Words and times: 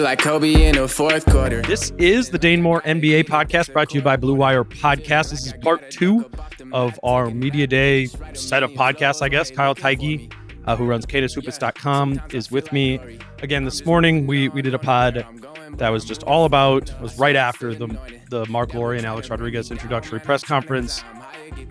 Like 0.00 0.20
Kobe 0.20 0.66
in 0.66 0.76
the 0.76 0.88
fourth 0.88 1.26
quarter. 1.26 1.60
This 1.60 1.90
is 1.98 2.30
the 2.30 2.38
Dane 2.38 2.62
Moore 2.62 2.80
NBA 2.82 3.24
podcast 3.24 3.70
brought 3.70 3.90
to 3.90 3.96
you 3.96 4.02
by 4.02 4.16
Blue 4.16 4.34
Wire 4.34 4.64
Podcast. 4.64 5.28
This 5.28 5.46
is 5.46 5.52
part 5.60 5.90
two 5.90 6.30
of 6.72 6.98
our 7.02 7.30
Media 7.30 7.66
Day 7.66 8.06
set 8.32 8.62
of 8.62 8.70
podcasts, 8.70 9.20
I 9.20 9.28
guess. 9.28 9.50
Kyle 9.50 9.74
Theige, 9.74 10.32
uh, 10.64 10.74
who 10.74 10.86
runs 10.86 11.04
CanisHoopus.com, 11.04 12.22
is 12.30 12.50
with 12.50 12.72
me 12.72 12.98
again 13.42 13.64
this 13.64 13.84
morning. 13.84 14.26
We 14.26 14.48
we 14.48 14.62
did 14.62 14.72
a 14.72 14.78
pod 14.78 15.26
that 15.72 15.90
was 15.90 16.06
just 16.06 16.22
all 16.22 16.46
about, 16.46 16.98
was 17.02 17.18
right 17.18 17.36
after 17.36 17.74
the, 17.74 17.86
the 18.30 18.46
Marc 18.46 18.72
Lore 18.72 18.94
and 18.94 19.04
Alex 19.04 19.28
Rodriguez 19.28 19.70
introductory 19.70 20.18
press 20.18 20.42
conference. 20.42 21.04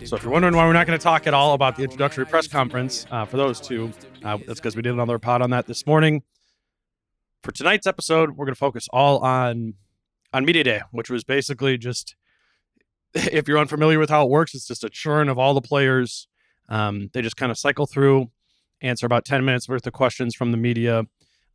So 0.04 0.16
if 0.16 0.24
you're 0.24 0.32
wondering 0.32 0.56
why 0.56 0.68
we're 0.68 0.74
not 0.74 0.86
going 0.86 1.00
to 1.00 1.04
talk 1.04 1.26
at 1.26 1.34
all 1.34 1.56
about 1.56 1.78
the 1.78 1.84
introductory 1.84 2.28
press 2.28 2.48
conference 2.48 3.08
uh, 3.10 3.26
for 3.26 3.38
those 3.38 3.60
two, 3.60 3.92
uh, 4.24 4.38
that's 4.46 4.60
because 4.60 4.76
we 4.76 4.84
did 4.84 4.94
another 4.94 5.18
pod 5.18 5.42
on 5.42 5.50
that 5.50 5.66
this 5.66 5.88
morning. 5.88 6.22
For 7.44 7.52
tonight's 7.52 7.88
episode, 7.88 8.32
we're 8.32 8.46
going 8.46 8.56
to 8.56 8.60
focus 8.60 8.88
all 8.92 9.20
on 9.20 9.76
on 10.34 10.46
media 10.46 10.64
day, 10.64 10.82
which 10.92 11.10
was 11.10 11.24
basically 11.24 11.78
just 11.78 12.16
if 13.14 13.48
you're 13.48 13.58
unfamiliar 13.58 13.98
with 14.00 14.10
how 14.10 14.24
it 14.24 14.30
works, 14.30 14.54
it's 14.54 14.68
just 14.68 14.84
a 14.84 14.90
churn 14.90 15.30
of 15.30 15.40
all 15.40 15.54
the 15.54 15.62
players. 15.62 16.28
Um, 16.68 17.10
they 17.14 17.22
just 17.22 17.38
kind 17.38 17.52
of 17.52 17.58
cycle 17.58 17.88
through, 17.88 18.30
answer 18.82 19.06
about 19.08 19.26
10 19.26 19.44
minutes 19.44 19.68
worth 19.68 19.88
of 19.88 19.94
questions 19.94 20.36
from 20.36 20.52
the 20.52 20.58
media. 20.58 21.06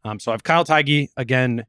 Um, 0.04 0.18
so 0.18 0.32
I 0.32 0.34
have 0.34 0.42
Kyle 0.42 0.64
Theige 0.64 1.08
again 1.16 1.66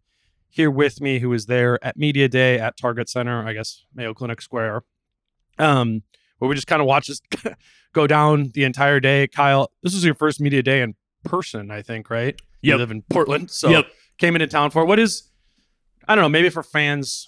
here 0.49 0.71
with 0.71 0.99
me, 1.01 1.19
who 1.19 1.31
is 1.33 1.45
there 1.45 1.83
at 1.85 1.95
Media 1.97 2.27
Day 2.27 2.57
at 2.57 2.75
Target 2.77 3.07
Center, 3.09 3.45
I 3.45 3.53
guess 3.53 3.83
Mayo 3.93 4.13
Clinic 4.15 4.41
Square. 4.41 4.81
Um, 5.59 6.01
where 6.39 6.49
we 6.49 6.55
just 6.55 6.67
kind 6.67 6.81
of 6.81 6.87
watch 6.87 7.07
this 7.07 7.21
go 7.93 8.07
down 8.07 8.51
the 8.55 8.63
entire 8.63 8.99
day. 8.99 9.27
Kyle, 9.27 9.69
this 9.83 9.93
is 9.93 10.03
your 10.03 10.15
first 10.15 10.41
media 10.41 10.63
day 10.63 10.81
in 10.81 10.95
person, 11.23 11.69
I 11.69 11.81
think, 11.83 12.09
right? 12.09 12.35
You 12.61 12.71
Yep. 12.71 12.79
live 12.79 12.91
in 12.91 13.01
Portland, 13.03 13.51
so 13.51 13.69
Yep. 13.69 13.85
Came 14.17 14.35
into 14.35 14.47
town 14.47 14.71
for. 14.71 14.85
What 14.85 14.99
is 14.99 15.29
I 16.07 16.15
don't 16.15 16.23
know, 16.23 16.29
maybe 16.29 16.49
for 16.49 16.63
fans 16.63 17.27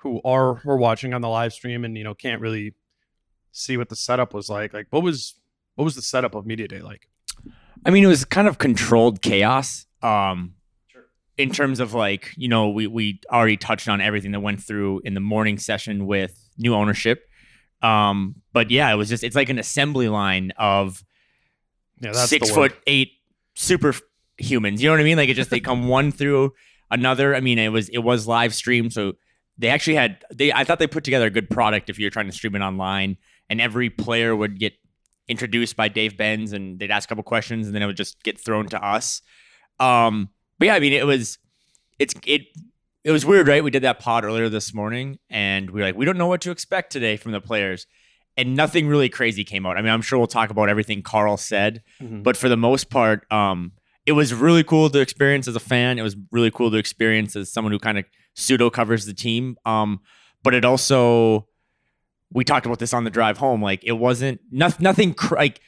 who 0.00 0.20
are 0.24 0.54
who 0.56 0.70
are 0.70 0.76
watching 0.76 1.14
on 1.14 1.20
the 1.20 1.28
live 1.28 1.52
stream 1.52 1.84
and 1.84 1.96
you 1.96 2.04
know 2.04 2.14
can't 2.14 2.40
really 2.40 2.74
see 3.52 3.76
what 3.76 3.88
the 3.88 3.96
setup 3.96 4.34
was 4.34 4.48
like. 4.48 4.72
Like 4.72 4.86
what 4.90 5.02
was 5.02 5.34
what 5.74 5.84
was 5.84 5.94
the 5.94 6.02
setup 6.02 6.34
of 6.34 6.46
media 6.46 6.68
day 6.68 6.80
like? 6.80 7.08
I 7.84 7.90
mean, 7.90 8.04
it 8.04 8.08
was 8.08 8.24
kind 8.24 8.48
of 8.48 8.58
controlled 8.58 9.22
chaos. 9.22 9.86
Um, 10.02 10.54
in 11.36 11.50
terms 11.50 11.78
of 11.78 11.94
like, 11.94 12.34
you 12.36 12.48
know, 12.48 12.68
we 12.68 12.86
we 12.86 13.20
already 13.30 13.56
touched 13.56 13.88
on 13.88 14.00
everything 14.00 14.32
that 14.32 14.40
went 14.40 14.62
through 14.62 15.00
in 15.04 15.14
the 15.14 15.20
morning 15.20 15.58
session 15.58 16.06
with 16.06 16.48
new 16.58 16.74
ownership. 16.74 17.28
Um, 17.80 18.36
but 18.52 18.70
yeah, 18.72 18.92
it 18.92 18.96
was 18.96 19.08
just 19.08 19.22
it's 19.22 19.36
like 19.36 19.48
an 19.48 19.58
assembly 19.58 20.08
line 20.08 20.52
of 20.58 21.04
Yeah, 22.00 22.12
six 22.12 22.50
foot 22.50 22.74
eight 22.88 23.12
super 23.54 23.94
humans. 24.38 24.82
You 24.82 24.88
know 24.88 24.94
what 24.94 25.00
I 25.00 25.04
mean? 25.04 25.16
Like 25.16 25.28
it 25.28 25.34
just 25.34 25.50
they 25.50 25.60
come 25.60 25.88
one 25.88 26.10
through 26.12 26.54
another. 26.90 27.34
I 27.34 27.40
mean, 27.40 27.58
it 27.58 27.68
was 27.70 27.88
it 27.90 27.98
was 27.98 28.26
live 28.26 28.54
stream, 28.54 28.90
so 28.90 29.14
they 29.58 29.68
actually 29.68 29.96
had 29.96 30.18
they. 30.32 30.52
I 30.52 30.64
thought 30.64 30.78
they 30.78 30.86
put 30.86 31.04
together 31.04 31.26
a 31.26 31.30
good 31.30 31.50
product 31.50 31.90
if 31.90 31.98
you're 31.98 32.10
trying 32.10 32.26
to 32.26 32.32
stream 32.32 32.54
it 32.54 32.60
online, 32.60 33.16
and 33.50 33.60
every 33.60 33.90
player 33.90 34.34
would 34.34 34.58
get 34.58 34.74
introduced 35.28 35.76
by 35.76 35.88
Dave 35.88 36.16
Benz, 36.16 36.52
and 36.52 36.78
they'd 36.78 36.90
ask 36.90 37.06
a 37.06 37.10
couple 37.10 37.24
questions, 37.24 37.66
and 37.66 37.74
then 37.74 37.82
it 37.82 37.86
would 37.86 37.96
just 37.96 38.22
get 38.22 38.40
thrown 38.40 38.66
to 38.68 38.82
us. 38.84 39.20
Um, 39.80 40.30
but 40.58 40.66
yeah, 40.66 40.74
I 40.74 40.80
mean, 40.80 40.92
it 40.92 41.06
was 41.06 41.38
it's 41.98 42.14
it. 42.26 42.42
It 43.04 43.12
was 43.12 43.24
weird, 43.24 43.48
right? 43.48 43.62
We 43.64 43.70
did 43.70 43.84
that 43.84 44.00
pod 44.00 44.24
earlier 44.24 44.48
this 44.48 44.74
morning, 44.74 45.18
and 45.30 45.70
we 45.70 45.80
were 45.80 45.86
like, 45.86 45.96
we 45.96 46.04
don't 46.04 46.18
know 46.18 46.26
what 46.26 46.40
to 46.42 46.50
expect 46.50 46.92
today 46.92 47.16
from 47.16 47.32
the 47.32 47.40
players, 47.40 47.86
and 48.36 48.54
nothing 48.56 48.86
really 48.88 49.08
crazy 49.08 49.44
came 49.44 49.64
out. 49.66 49.78
I 49.78 49.82
mean, 49.82 49.92
I'm 49.92 50.02
sure 50.02 50.18
we'll 50.18 50.26
talk 50.26 50.50
about 50.50 50.68
everything 50.68 51.02
Karl 51.02 51.36
said, 51.36 51.82
Mhm. 52.02 52.22
but 52.22 52.36
for 52.36 52.48
the 52.48 52.56
most 52.56 52.90
part, 52.90 53.30
um, 53.32 53.72
it 54.08 54.12
was 54.12 54.32
really 54.32 54.64
cool 54.64 54.88
to 54.88 55.00
experience 55.00 55.46
as 55.48 55.54
a 55.54 55.60
fan. 55.60 55.98
It 55.98 56.02
was 56.02 56.16
really 56.32 56.50
cool 56.50 56.70
to 56.70 56.78
experience 56.78 57.36
as 57.36 57.52
someone 57.52 57.72
who 57.72 57.78
kind 57.78 57.98
of 57.98 58.06
pseudo 58.32 58.70
covers 58.70 59.04
the 59.04 59.12
team. 59.12 59.58
Um, 59.66 60.00
but 60.42 60.54
it 60.54 60.64
also, 60.64 61.46
we 62.32 62.42
talked 62.42 62.64
about 62.64 62.78
this 62.78 62.94
on 62.94 63.04
the 63.04 63.10
drive 63.10 63.36
home. 63.36 63.62
Like 63.62 63.84
it 63.84 63.92
wasn't 63.92 64.40
nothing. 64.50 64.82
Nothing 64.82 65.12
cr- 65.12 65.36
like 65.36 65.60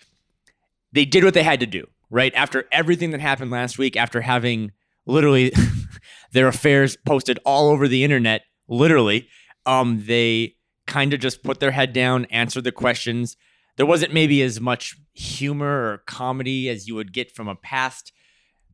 they 0.90 1.04
did 1.04 1.22
what 1.22 1.34
they 1.34 1.42
had 1.42 1.60
to 1.60 1.66
do. 1.66 1.86
Right 2.08 2.32
after 2.34 2.64
everything 2.72 3.10
that 3.10 3.20
happened 3.20 3.50
last 3.50 3.76
week, 3.76 3.94
after 3.94 4.22
having 4.22 4.72
literally 5.04 5.52
their 6.32 6.48
affairs 6.48 6.96
posted 7.04 7.38
all 7.44 7.68
over 7.68 7.88
the 7.88 8.04
internet, 8.04 8.44
literally, 8.68 9.28
um, 9.66 10.02
they 10.06 10.56
kind 10.86 11.12
of 11.12 11.20
just 11.20 11.44
put 11.44 11.60
their 11.60 11.72
head 11.72 11.92
down, 11.92 12.24
answered 12.30 12.64
the 12.64 12.72
questions. 12.72 13.36
There 13.76 13.84
wasn't 13.84 14.14
maybe 14.14 14.40
as 14.40 14.62
much 14.62 14.96
humor 15.12 15.92
or 15.92 15.98
comedy 16.06 16.70
as 16.70 16.88
you 16.88 16.94
would 16.94 17.12
get 17.12 17.34
from 17.34 17.46
a 17.46 17.54
past 17.54 18.12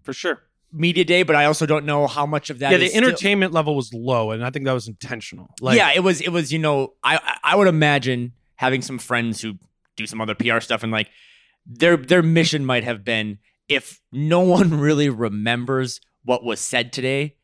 for 0.07 0.13
sure. 0.15 0.41
media 0.73 1.05
day, 1.05 1.23
but 1.23 1.37
I 1.37 1.45
also 1.45 1.67
don't 1.67 1.85
know 1.85 2.07
how 2.07 2.25
much 2.27 2.49
of 2.51 2.59
that. 2.61 2.71
yeah, 2.73 2.79
the 2.79 2.85
is 2.87 2.91
still- 2.93 3.05
entertainment 3.05 3.53
level 3.53 3.77
was 3.77 3.93
low, 3.93 4.31
and 4.31 4.43
I 4.45 4.51
think 4.51 4.65
that 4.65 4.73
was 4.73 4.89
intentional. 4.89 5.55
Like, 5.61 5.77
yeah, 5.77 5.93
it 5.95 6.01
was. 6.01 6.21
It 6.23 6.31
was. 6.31 6.53
You 6.53 6.59
know, 6.59 6.95
I 7.05 7.17
I- 7.19 7.53
I 7.53 7.57
would 7.57 7.69
imagine 7.69 8.33
having 8.57 8.81
some 8.83 8.99
friends 8.99 9.43
who 9.43 9.55
do 9.97 10.07
some 10.07 10.21
other 10.21 10.35
PR 10.35 10.61
stuff 10.61 10.83
and 10.83 10.91
like 10.93 11.09
their 11.67 11.97
their 11.97 12.23
mission 12.23 12.65
might 12.65 12.85
have 12.85 13.05
been 13.05 13.39
if 13.69 14.01
no 14.13 14.41
one 14.41 14.79
really 14.89 15.09
remembers 15.09 16.01
what 16.25 16.45
was 16.45 16.61
said 16.61 16.93
today, 16.93 17.35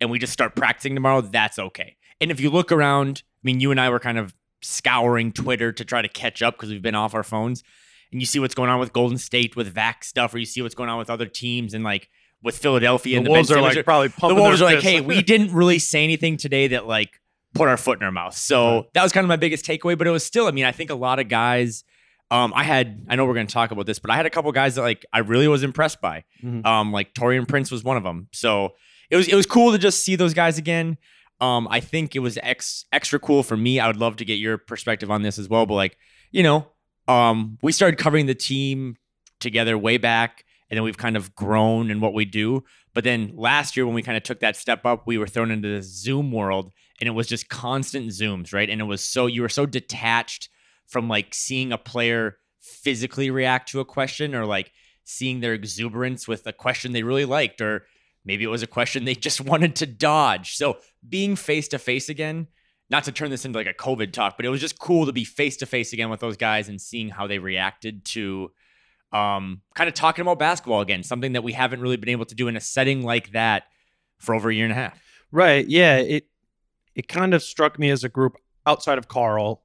and 0.00 0.10
we 0.10 0.18
just 0.18 0.32
start 0.32 0.54
practicing 0.54 0.94
tomorrow, 0.94 1.20
that's 1.20 1.58
okay. 1.58 1.96
And 2.20 2.30
if 2.30 2.38
you 2.40 2.50
look 2.50 2.70
around, 2.72 3.22
I 3.26 3.42
mean, 3.44 3.60
you 3.60 3.70
and 3.70 3.80
I 3.80 3.88
were 3.90 3.98
kind 4.00 4.18
of 4.18 4.34
scouring 4.62 5.32
Twitter 5.32 5.72
to 5.72 5.84
try 5.84 6.02
to 6.02 6.08
catch 6.08 6.42
up 6.42 6.56
because 6.56 6.68
we've 6.70 6.82
been 6.82 6.94
off 6.94 7.14
our 7.14 7.22
phones, 7.22 7.62
and 8.12 8.20
you 8.20 8.26
see 8.26 8.38
what's 8.38 8.54
going 8.54 8.68
on 8.70 8.78
with 8.80 8.92
Golden 8.92 9.16
State 9.18 9.56
with 9.56 9.68
Vac 9.68 10.04
stuff, 10.04 10.34
or 10.34 10.38
you 10.38 10.44
see 10.46 10.60
what's 10.62 10.74
going 10.74 10.90
on 10.90 10.98
with 10.98 11.08
other 11.10 11.26
teams 11.26 11.72
and 11.74 11.82
like 11.84 12.08
with 12.42 12.58
Philadelphia 12.58 13.14
the 13.14 13.16
and 13.18 13.26
the 13.26 13.30
Wolves 13.30 13.48
Ben 13.48 13.58
are 13.58 13.60
Simmons 13.60 13.76
like 13.76 13.84
probably 13.84 14.08
the 14.08 14.34
Wolves 14.34 14.62
are 14.62 14.64
like, 14.64 14.80
hey, 14.82 15.00
we 15.00 15.22
didn't 15.32 15.52
really 15.52 15.78
say 15.78 16.04
anything 16.04 16.36
today 16.36 16.68
that 16.68 16.86
like 16.86 17.20
put 17.54 17.68
our 17.68 17.76
foot 17.76 17.98
in 17.98 18.04
our 18.04 18.12
mouth. 18.12 18.34
So 18.34 18.86
that 18.94 19.02
was 19.02 19.12
kind 19.12 19.24
of 19.24 19.28
my 19.28 19.36
biggest 19.36 19.64
takeaway. 19.64 19.96
But 19.98 20.06
it 20.06 20.10
was 20.10 20.24
still, 20.24 20.46
I 20.46 20.50
mean, 20.50 20.64
I 20.64 20.72
think 20.72 20.90
a 20.90 20.94
lot 20.94 21.18
of 21.18 21.28
guys. 21.28 21.84
Um, 22.32 22.52
I 22.54 22.62
had, 22.62 23.06
I 23.08 23.16
know 23.16 23.24
we're 23.26 23.34
going 23.34 23.48
to 23.48 23.52
talk 23.52 23.72
about 23.72 23.86
this, 23.86 23.98
but 23.98 24.08
I 24.12 24.14
had 24.14 24.24
a 24.24 24.30
couple 24.30 24.52
guys 24.52 24.76
that 24.76 24.82
like 24.82 25.04
I 25.12 25.18
really 25.18 25.48
was 25.48 25.64
impressed 25.64 26.00
by. 26.00 26.22
Mhm. 26.44 26.64
Um, 26.64 26.92
like 26.92 27.12
Taurean 27.12 27.48
Prince 27.48 27.72
was 27.72 27.82
one 27.82 27.96
of 27.96 28.04
them. 28.04 28.28
So 28.32 28.74
it 29.10 29.16
was 29.16 29.26
it 29.26 29.34
was 29.34 29.46
cool 29.46 29.72
to 29.72 29.78
just 29.78 30.04
see 30.04 30.14
those 30.14 30.32
guys 30.32 30.56
again. 30.56 30.96
Um, 31.40 31.66
I 31.70 31.80
think 31.80 32.14
it 32.14 32.20
was 32.20 32.38
ex, 32.42 32.84
extra 32.92 33.18
cool 33.18 33.42
for 33.42 33.56
me. 33.56 33.80
I 33.80 33.86
would 33.88 33.96
love 33.96 34.16
to 34.16 34.24
get 34.24 34.34
your 34.34 34.58
perspective 34.58 35.10
on 35.10 35.22
this 35.22 35.38
as 35.38 35.48
well. 35.48 35.66
But 35.66 35.74
like, 35.74 35.96
you 36.30 36.42
know, 36.42 36.66
um, 37.08 37.58
we 37.62 37.72
started 37.72 37.98
covering 37.98 38.26
the 38.26 38.34
team 38.34 38.96
together 39.40 39.76
way 39.76 39.96
back, 39.96 40.44
and 40.70 40.76
then 40.76 40.84
we've 40.84 40.96
kind 40.96 41.16
of 41.16 41.34
grown 41.34 41.90
in 41.90 42.00
what 42.00 42.14
we 42.14 42.24
do. 42.24 42.64
But 42.94 43.04
then 43.04 43.32
last 43.34 43.76
year, 43.76 43.86
when 43.86 43.94
we 43.94 44.02
kind 44.02 44.16
of 44.16 44.22
took 44.22 44.40
that 44.40 44.56
step 44.56 44.86
up, 44.86 45.06
we 45.06 45.18
were 45.18 45.26
thrown 45.26 45.50
into 45.50 45.68
the 45.68 45.82
Zoom 45.82 46.32
world, 46.32 46.72
and 47.00 47.08
it 47.08 47.12
was 47.12 47.26
just 47.26 47.48
constant 47.48 48.08
Zooms, 48.08 48.52
right? 48.52 48.70
And 48.70 48.80
it 48.80 48.84
was 48.84 49.02
so 49.02 49.26
you 49.26 49.42
were 49.42 49.48
so 49.48 49.66
detached 49.66 50.48
from 50.86 51.08
like 51.08 51.34
seeing 51.34 51.72
a 51.72 51.78
player 51.78 52.38
physically 52.60 53.30
react 53.30 53.70
to 53.70 53.80
a 53.80 53.84
question 53.84 54.34
or 54.34 54.44
like 54.44 54.72
seeing 55.04 55.40
their 55.40 55.54
exuberance 55.54 56.28
with 56.28 56.46
a 56.46 56.52
question 56.52 56.92
they 56.92 57.02
really 57.02 57.24
liked 57.24 57.60
or 57.60 57.86
maybe 58.24 58.44
it 58.44 58.48
was 58.48 58.62
a 58.62 58.66
question 58.66 59.04
they 59.04 59.14
just 59.28 59.40
wanted 59.40 59.76
to 59.76 59.86
dodge. 59.86 60.56
So 60.56 60.78
being 61.08 61.36
face 61.36 61.68
to 61.68 61.78
face 61.78 62.08
again, 62.08 62.48
not 62.90 63.04
to 63.04 63.12
turn 63.12 63.30
this 63.30 63.44
into 63.44 63.58
like 63.58 63.68
a 63.68 63.74
COVID 63.74 64.12
talk, 64.12 64.36
but 64.36 64.44
it 64.44 64.50
was 64.50 64.60
just 64.60 64.78
cool 64.78 65.06
to 65.06 65.12
be 65.12 65.24
face 65.24 65.56
to 65.58 65.66
face 65.66 65.92
again 65.92 66.10
with 66.10 66.20
those 66.20 66.36
guys 66.36 66.68
and 66.68 66.80
seeing 66.80 67.08
how 67.08 67.26
they 67.26 67.38
reacted 67.38 68.04
to 68.06 68.50
um, 69.12 69.62
kind 69.74 69.88
of 69.88 69.94
talking 69.94 70.22
about 70.22 70.38
basketball 70.38 70.80
again, 70.80 71.02
something 71.02 71.32
that 71.32 71.42
we 71.42 71.52
haven't 71.52 71.80
really 71.80 71.96
been 71.96 72.08
able 72.08 72.26
to 72.26 72.34
do 72.34 72.48
in 72.48 72.56
a 72.56 72.60
setting 72.60 73.02
like 73.02 73.32
that 73.32 73.64
for 74.18 74.34
over 74.34 74.50
a 74.50 74.54
year 74.54 74.64
and 74.64 74.72
a 74.72 74.76
half. 74.76 75.00
Right. 75.32 75.66
Yeah. 75.66 75.96
It 75.96 76.26
it 76.94 77.08
kind 77.08 77.34
of 77.34 77.42
struck 77.42 77.78
me 77.78 77.90
as 77.90 78.04
a 78.04 78.08
group 78.08 78.36
outside 78.66 78.98
of 78.98 79.08
Karl 79.08 79.62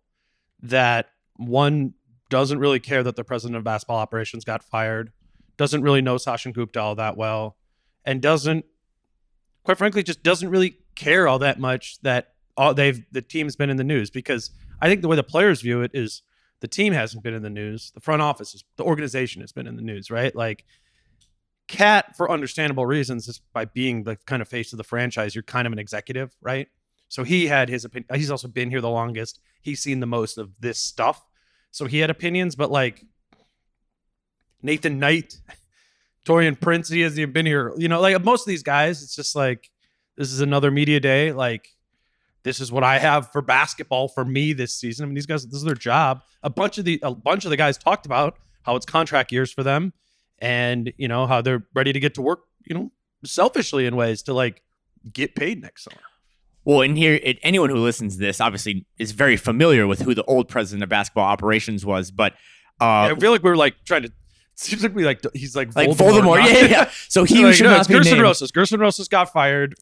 that 0.61 1.09
one 1.35 1.93
doesn't 2.29 2.59
really 2.59 2.79
care 2.79 3.03
that 3.03 3.15
the 3.15 3.23
president 3.23 3.57
of 3.57 3.63
basketball 3.63 3.97
operations 3.97 4.45
got 4.45 4.63
fired, 4.63 5.11
doesn't 5.57 5.81
really 5.81 6.01
know 6.01 6.15
Sachin 6.15 6.53
Gupta 6.53 6.79
all 6.79 6.95
that 6.95 7.17
well, 7.17 7.57
and 8.03 8.21
doesn't, 8.21 8.65
quite 9.63 9.77
frankly, 9.77 10.03
just 10.03 10.23
doesn't 10.23 10.49
really 10.49 10.77
care 10.95 11.27
all 11.27 11.39
that 11.39 11.59
much 11.59 11.99
that 12.01 12.33
all 12.57 12.73
they've 12.73 13.03
the 13.11 13.21
team's 13.21 13.55
been 13.55 13.69
in 13.69 13.77
the 13.77 13.83
news 13.83 14.09
because 14.09 14.51
I 14.81 14.87
think 14.87 15.01
the 15.01 15.07
way 15.07 15.15
the 15.15 15.23
players 15.23 15.61
view 15.61 15.81
it 15.81 15.91
is 15.93 16.21
the 16.65 16.69
team 16.69 16.93
hasn't 16.93 17.21
been 17.21 17.35
in 17.35 17.43
the 17.43 17.49
news, 17.51 17.91
the 17.93 17.99
front 17.99 18.23
office, 18.23 18.55
is, 18.55 18.63
the 18.75 18.83
organization 18.83 19.41
has 19.41 19.51
been 19.51 19.67
in 19.67 19.75
the 19.75 19.83
news, 19.83 20.09
right? 20.09 20.35
Like 20.35 20.65
KAT, 21.67 22.15
for 22.17 22.31
understandable 22.31 22.87
reasons, 22.87 23.27
is 23.27 23.39
by 23.53 23.65
being 23.65 24.01
the 24.01 24.15
kind 24.25 24.41
of 24.41 24.47
face 24.47 24.73
of 24.73 24.77
the 24.77 24.83
franchise, 24.83 25.35
you're 25.35 25.43
kind 25.43 25.67
of 25.67 25.73
an 25.73 25.77
executive, 25.77 26.35
right? 26.41 26.67
So 27.07 27.23
he 27.23 27.45
had 27.45 27.69
his 27.69 27.85
opinion. 27.85 28.07
He's 28.15 28.31
also 28.31 28.47
been 28.47 28.71
here 28.71 28.81
the 28.81 28.89
longest. 28.89 29.41
He's 29.61 29.79
seen 29.79 29.99
the 29.99 30.07
most 30.07 30.39
of 30.39 30.49
this 30.59 30.79
stuff. 30.79 31.23
So 31.69 31.85
he 31.85 31.99
had 31.99 32.09
opinions, 32.09 32.55
but 32.55 32.71
like 32.71 33.05
Nathan 34.63 34.97
Knight, 34.97 35.39
Taurean 36.25 36.59
Prince, 36.59 36.89
he 36.89 37.01
hasn't 37.01 37.19
even 37.19 37.31
been 37.31 37.45
here. 37.45 37.73
You 37.77 37.89
know, 37.89 38.01
like 38.01 38.23
most 38.23 38.41
of 38.41 38.47
these 38.47 38.63
guys, 38.63 39.03
it's 39.03 39.15
just 39.15 39.35
like 39.35 39.69
this 40.17 40.31
is 40.31 40.39
another 40.41 40.71
media 40.71 40.99
day. 40.99 41.31
Like 41.31 41.74
this 42.45 42.61
is 42.61 42.71
what 42.71 42.85
I 42.85 42.99
have 42.99 43.29
for 43.33 43.41
basketball 43.41 44.07
for 44.07 44.23
me 44.23 44.53
this 44.53 44.73
season. 44.73 45.03
I 45.03 45.07
mean, 45.07 45.15
these 45.15 45.25
guys, 45.25 45.45
this 45.45 45.55
is 45.57 45.63
their 45.63 45.75
job. 45.75 46.21
A 46.43 46.49
bunch 46.49 46.77
of 46.77 46.85
the 46.85 46.99
a 47.03 47.13
bunch 47.13 47.43
of 47.43 47.49
the 47.49 47.57
guys 47.57 47.77
talked 47.77 48.05
about 48.05 48.37
how 48.61 48.77
it's 48.77 48.85
contract 48.85 49.33
years 49.33 49.51
for 49.51 49.63
them 49.63 49.91
and 50.39 50.93
you 50.97 51.07
know 51.07 51.27
how 51.27 51.41
they're 51.41 51.65
ready 51.73 51.93
to 51.93 51.99
get 51.99 52.15
to 52.15 52.21
work 52.21 52.41
you 52.65 52.75
know 52.75 52.91
selfishly 53.23 53.85
in 53.85 53.95
ways 53.95 54.21
to 54.23 54.33
like 54.33 54.61
get 55.11 55.35
paid 55.35 55.61
next 55.61 55.83
summer 55.83 56.01
well, 56.67 56.81
and 56.81 56.97
here, 56.97 57.19
it, 57.21 57.37
anyone 57.43 57.69
who 57.69 57.75
listens 57.75 58.15
to 58.15 58.19
this 58.19 58.41
obviously 58.41 58.87
is 58.97 59.11
very 59.11 59.37
familiar 59.37 59.85
with 59.85 60.01
who 60.01 60.15
the 60.15 60.23
old 60.23 60.49
president 60.49 60.81
of 60.81 60.89
basketball 60.89 61.25
operations 61.25 61.85
was. 61.85 62.09
But 62.09 62.33
uh, 62.81 63.05
yeah, 63.07 63.13
I 63.15 63.19
feel 63.19 63.29
like 63.29 63.43
we 63.43 63.51
are 63.51 63.55
like 63.55 63.75
trying 63.85 64.01
to. 64.01 64.11
Seems 64.55 64.81
like 64.81 64.95
we 64.95 65.05
like 65.05 65.21
he's 65.35 65.55
like 65.55 65.75
like 65.75 65.89
Voldemort. 65.89 66.39
Voldemort. 66.39 66.51
Yeah, 66.51 66.65
yeah, 66.65 66.91
So 67.07 67.23
he 67.25 67.45
like, 67.45 67.53
should 67.53 67.65
no, 67.65 67.77
not 67.77 67.87
be 67.87 67.93
Gersson 67.93 68.05
named. 68.05 68.21
Rosas. 68.21 68.51
Gersson 68.51 68.79
Rosas 68.79 69.07
got 69.07 69.31
fired 69.31 69.75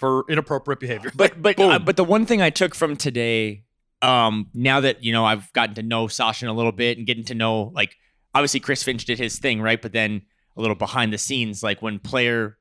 for 0.00 0.24
inappropriate 0.28 0.80
behavior. 0.80 1.12
But 1.14 1.40
but 1.40 1.60
uh, 1.60 1.78
but 1.78 1.96
the 1.96 2.04
one 2.04 2.24
thing 2.24 2.40
I 2.40 2.48
took 2.50 2.74
from 2.74 2.96
today, 2.96 3.64
um, 4.00 4.48
now 4.54 4.80
that 4.80 5.04
you 5.04 5.12
know 5.12 5.24
I've 5.26 5.52
gotten 5.52 5.74
to 5.76 5.82
know 5.82 6.06
Sachin 6.06 6.48
a 6.48 6.52
little 6.52 6.72
bit 6.72 6.96
and 6.96 7.06
getting 7.06 7.24
to 7.24 7.34
know 7.34 7.70
like 7.74 7.94
obviously 8.34 8.60
Chris 8.60 8.82
Finch 8.82 9.04
did 9.04 9.18
his 9.18 9.38
thing, 9.38 9.60
right? 9.60 9.80
But 9.80 9.92
then 9.92 10.22
a 10.56 10.60
little 10.60 10.74
behind 10.74 11.12
the 11.12 11.18
scenes, 11.18 11.62
like 11.62 11.82
when 11.82 11.98
player 11.98 12.56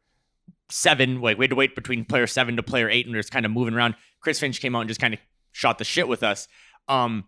seven, 0.70 1.22
like 1.22 1.38
we 1.38 1.46
had 1.46 1.52
to 1.52 1.56
wait 1.56 1.76
between 1.76 2.04
player 2.04 2.28
seven 2.28 2.58
to 2.58 2.64
player 2.64 2.90
eight, 2.90 3.06
and 3.06 3.14
we 3.14 3.20
are 3.20 3.24
kind 3.24 3.46
of 3.46 3.52
moving 3.52 3.74
around. 3.74 3.96
Chris 4.20 4.40
Finch 4.40 4.60
came 4.60 4.76
out 4.76 4.82
and 4.82 4.90
just 4.90 5.00
kind 5.00 5.14
of 5.14 5.20
shot 5.54 5.78
the 5.78 5.86
shit 5.86 6.10
with 6.10 6.24
us. 6.24 6.48
Um, 6.90 7.24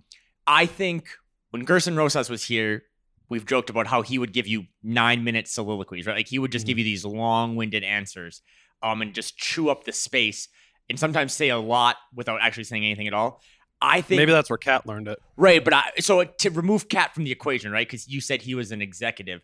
I 0.45 0.65
think 0.65 1.07
when 1.51 1.65
Gersson 1.65 1.95
Rosas 1.95 2.29
was 2.29 2.43
here, 2.43 2.83
we've 3.29 3.45
joked 3.45 3.69
about 3.69 3.87
how 3.87 4.01
he 4.01 4.19
would 4.19 4.33
give 4.33 4.45
you 4.45 4.65
nine 4.83 5.23
minute 5.23 5.47
soliloquies, 5.47 6.05
right? 6.05 6.17
Like 6.17 6.27
he 6.27 6.37
would 6.37 6.51
just 6.51 6.63
mm-hmm. 6.63 6.71
give 6.71 6.77
you 6.79 6.83
these 6.83 7.05
long 7.05 7.55
winded 7.55 7.83
answers, 7.83 8.41
um, 8.83 9.01
and 9.01 9.13
just 9.13 9.37
chew 9.37 9.69
up 9.69 9.83
the 9.83 9.91
space 9.91 10.47
and 10.89 10.99
sometimes 10.99 11.33
say 11.33 11.49
a 11.49 11.57
lot 11.57 11.97
without 12.13 12.41
actually 12.41 12.65
saying 12.65 12.85
anything 12.85 13.07
at 13.07 13.13
all. 13.13 13.41
I 13.81 14.01
think 14.01 14.19
maybe 14.19 14.31
that's 14.31 14.49
where 14.49 14.57
KAT 14.57 14.85
learned 14.85 15.07
it. 15.07 15.19
Right, 15.37 15.63
but 15.63 15.73
I 15.73 15.83
so 15.99 16.23
to 16.23 16.49
remove 16.51 16.87
KAT 16.87 17.15
from 17.15 17.23
the 17.23 17.31
equation, 17.31 17.71
right? 17.71 17.87
Because 17.87 18.07
you 18.07 18.21
said 18.21 18.41
he 18.41 18.53
was 18.53 18.71
an 18.71 18.81
executive. 18.81 19.41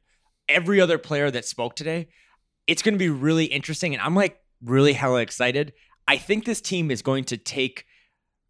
Every 0.48 0.80
other 0.80 0.98
player 0.98 1.32
that 1.32 1.46
spoke 1.46 1.76
today, 1.76 2.10
it's 2.68 2.82
going 2.82 2.94
to 2.94 3.00
be 3.00 3.10
really 3.10 3.46
interesting, 3.46 3.94
and 3.94 4.02
I'm 4.02 4.16
like 4.16 4.40
really 4.64 4.94
hella 4.94 5.22
excited. 5.22 5.74
I 6.08 6.18
think 6.18 6.46
this 6.46 6.62
team 6.62 6.92
is 6.92 7.02
going 7.02 7.24
to 7.26 7.38
take 7.38 7.86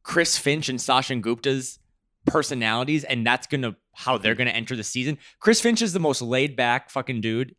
Chris 0.04 0.38
Finch 0.38 0.70
and 0.70 0.80
Sachin 0.80 1.22
Gupta's 1.22 1.80
personalities, 2.26 3.04
and 3.04 3.26
that's 3.26 3.48
gonna 3.48 3.76
how 3.94 4.18
they're 4.18 4.36
gonna 4.36 4.52
enter 4.52 4.76
the 4.76 4.84
season. 4.84 5.18
Chris 5.40 5.62
Finch 5.62 5.82
is 5.82 5.94
the 5.94 6.00
most 6.00 6.22
laid 6.22 6.56
back 6.56 6.90
fucking 6.90 7.22
dude 7.22 7.56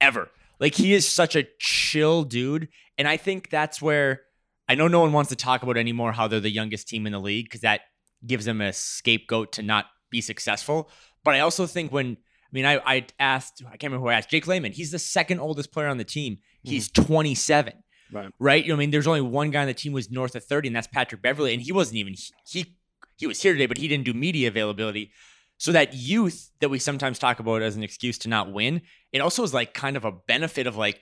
ever. 0.00 0.28
Like 0.60 0.74
he 0.74 0.94
is 0.94 1.08
such 1.08 1.36
a 1.36 1.46
chill 1.58 2.24
dude, 2.24 2.68
and 2.96 3.06
I 3.06 3.16
think 3.16 3.50
that's 3.50 3.80
where 3.80 4.22
I 4.68 4.74
know 4.74 4.88
no 4.88 5.00
one 5.00 5.12
wants 5.12 5.30
to 5.30 5.36
talk 5.36 5.62
about 5.62 5.76
anymore 5.76 6.12
how 6.12 6.28
they're 6.28 6.40
the 6.40 6.50
youngest 6.50 6.88
team 6.88 7.06
in 7.06 7.12
the 7.12 7.20
league 7.20 7.46
because 7.46 7.62
that 7.62 7.82
gives 8.26 8.44
them 8.44 8.60
a 8.60 8.72
scapegoat 8.72 9.52
to 9.52 9.62
not 9.62 9.86
be 10.10 10.20
successful. 10.20 10.90
But 11.24 11.34
I 11.34 11.40
also 11.40 11.66
think 11.66 11.92
when 11.92 12.16
I 12.48 12.50
mean, 12.52 12.64
I, 12.64 12.80
I 12.84 13.06
asked, 13.18 13.62
I 13.66 13.76
can't 13.76 13.84
remember 13.84 14.06
who 14.06 14.08
I 14.08 14.14
asked, 14.14 14.30
Jake 14.30 14.46
Layman. 14.46 14.72
He's 14.72 14.90
the 14.90 14.98
second 14.98 15.38
oldest 15.40 15.70
player 15.70 15.88
on 15.88 15.98
the 15.98 16.04
team. 16.04 16.38
He's 16.62 16.88
mm. 16.88 17.06
27. 17.06 17.74
Right. 18.10 18.30
Right. 18.38 18.64
You 18.64 18.70
know, 18.70 18.76
I 18.76 18.78
mean, 18.78 18.90
there's 18.90 19.06
only 19.06 19.20
one 19.20 19.50
guy 19.50 19.60
on 19.60 19.66
the 19.66 19.74
team 19.74 19.92
was 19.92 20.10
north 20.10 20.34
of 20.34 20.44
30, 20.44 20.68
and 20.68 20.76
that's 20.76 20.86
Patrick 20.86 21.20
Beverley, 21.20 21.52
And 21.52 21.60
he 21.60 21.72
wasn't 21.72 21.98
even, 21.98 22.14
he, 22.46 22.78
he 23.16 23.26
was 23.26 23.42
here 23.42 23.52
today, 23.52 23.66
but 23.66 23.76
he 23.76 23.86
didn't 23.86 24.06
do 24.06 24.14
media 24.14 24.48
availability. 24.48 25.10
So 25.58 25.72
that 25.72 25.92
youth 25.94 26.50
that 26.60 26.68
we 26.68 26.78
sometimes 26.78 27.18
talk 27.18 27.40
about 27.40 27.62
as 27.62 27.76
an 27.76 27.82
excuse 27.82 28.16
to 28.18 28.28
not 28.28 28.52
win, 28.52 28.82
it 29.12 29.20
also 29.20 29.42
is 29.42 29.52
like 29.52 29.74
kind 29.74 29.96
of 29.96 30.04
a 30.04 30.12
benefit 30.12 30.66
of 30.66 30.76
like 30.76 31.00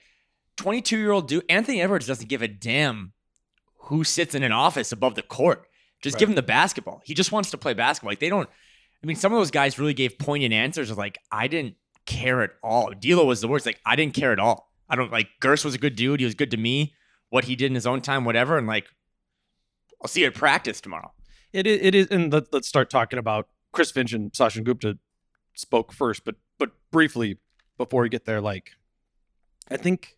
22 0.57 0.97
year 0.97 1.11
old 1.11 1.27
dude. 1.27 1.45
Anthony 1.47 1.81
Edwards 1.81 2.07
doesn't 2.07 2.27
give 2.27 2.41
a 2.41 2.47
damn 2.47 3.13
who 3.81 4.03
sits 4.03 4.35
in 4.35 4.43
an 4.43 4.51
office 4.51 4.91
above 4.91 5.15
the 5.15 5.21
court. 5.21 5.67
Just 6.01 6.15
right. 6.15 6.19
give 6.19 6.29
him 6.29 6.35
the 6.35 6.43
basketball. 6.43 7.01
He 7.05 7.13
just 7.13 7.31
wants 7.31 7.51
to 7.51 7.57
play 7.57 7.73
basketball. 7.73 8.11
Like 8.11 8.19
they 8.19 8.29
don't, 8.29 8.49
I 9.03 9.07
mean, 9.07 9.15
some 9.15 9.31
of 9.31 9.39
those 9.39 9.51
guys 9.51 9.79
really 9.79 9.93
gave 9.93 10.17
poignant 10.17 10.53
answers 10.53 10.89
of 10.89 10.97
like, 10.97 11.19
I 11.31 11.47
didn't 11.47 11.75
care 12.05 12.41
at 12.41 12.51
all. 12.63 12.91
D'Lo 12.91 13.25
was 13.25 13.41
the 13.41 13.47
worst. 13.47 13.65
Like, 13.65 13.79
I 13.85 13.95
didn't 13.95 14.15
care 14.15 14.31
at 14.31 14.39
all. 14.39 14.71
I 14.89 14.95
don't 14.95 15.11
like 15.11 15.29
Gers 15.41 15.63
was 15.63 15.75
a 15.75 15.79
good 15.79 15.95
dude. 15.95 16.19
He 16.19 16.25
was 16.25 16.35
good 16.35 16.51
to 16.51 16.57
me. 16.57 16.95
What 17.29 17.43
he 17.43 17.55
did 17.55 17.67
in 17.67 17.75
his 17.75 17.85
own 17.85 18.01
time, 18.01 18.25
whatever. 18.25 18.57
And 18.57 18.67
like, 18.67 18.87
I'll 20.01 20.07
see 20.07 20.21
you 20.21 20.27
at 20.27 20.35
practice 20.35 20.81
tomorrow. 20.81 21.11
It 21.53 21.67
is, 21.67 21.79
it 21.81 21.95
is, 21.95 22.07
and 22.07 22.31
let, 22.31 22.53
us 22.53 22.67
start 22.67 22.89
talking 22.89 23.19
about 23.19 23.47
Chris 23.71 23.91
Finch 23.91 24.13
and 24.13 24.31
Sachin 24.31 24.63
Gupta 24.63 24.97
spoke 25.53 25.91
first, 25.91 26.23
but 26.25 26.35
but 26.57 26.71
briefly 26.91 27.37
before 27.77 28.01
we 28.01 28.09
get 28.09 28.25
there, 28.25 28.41
like, 28.41 28.71
I 29.69 29.77
think 29.77 30.17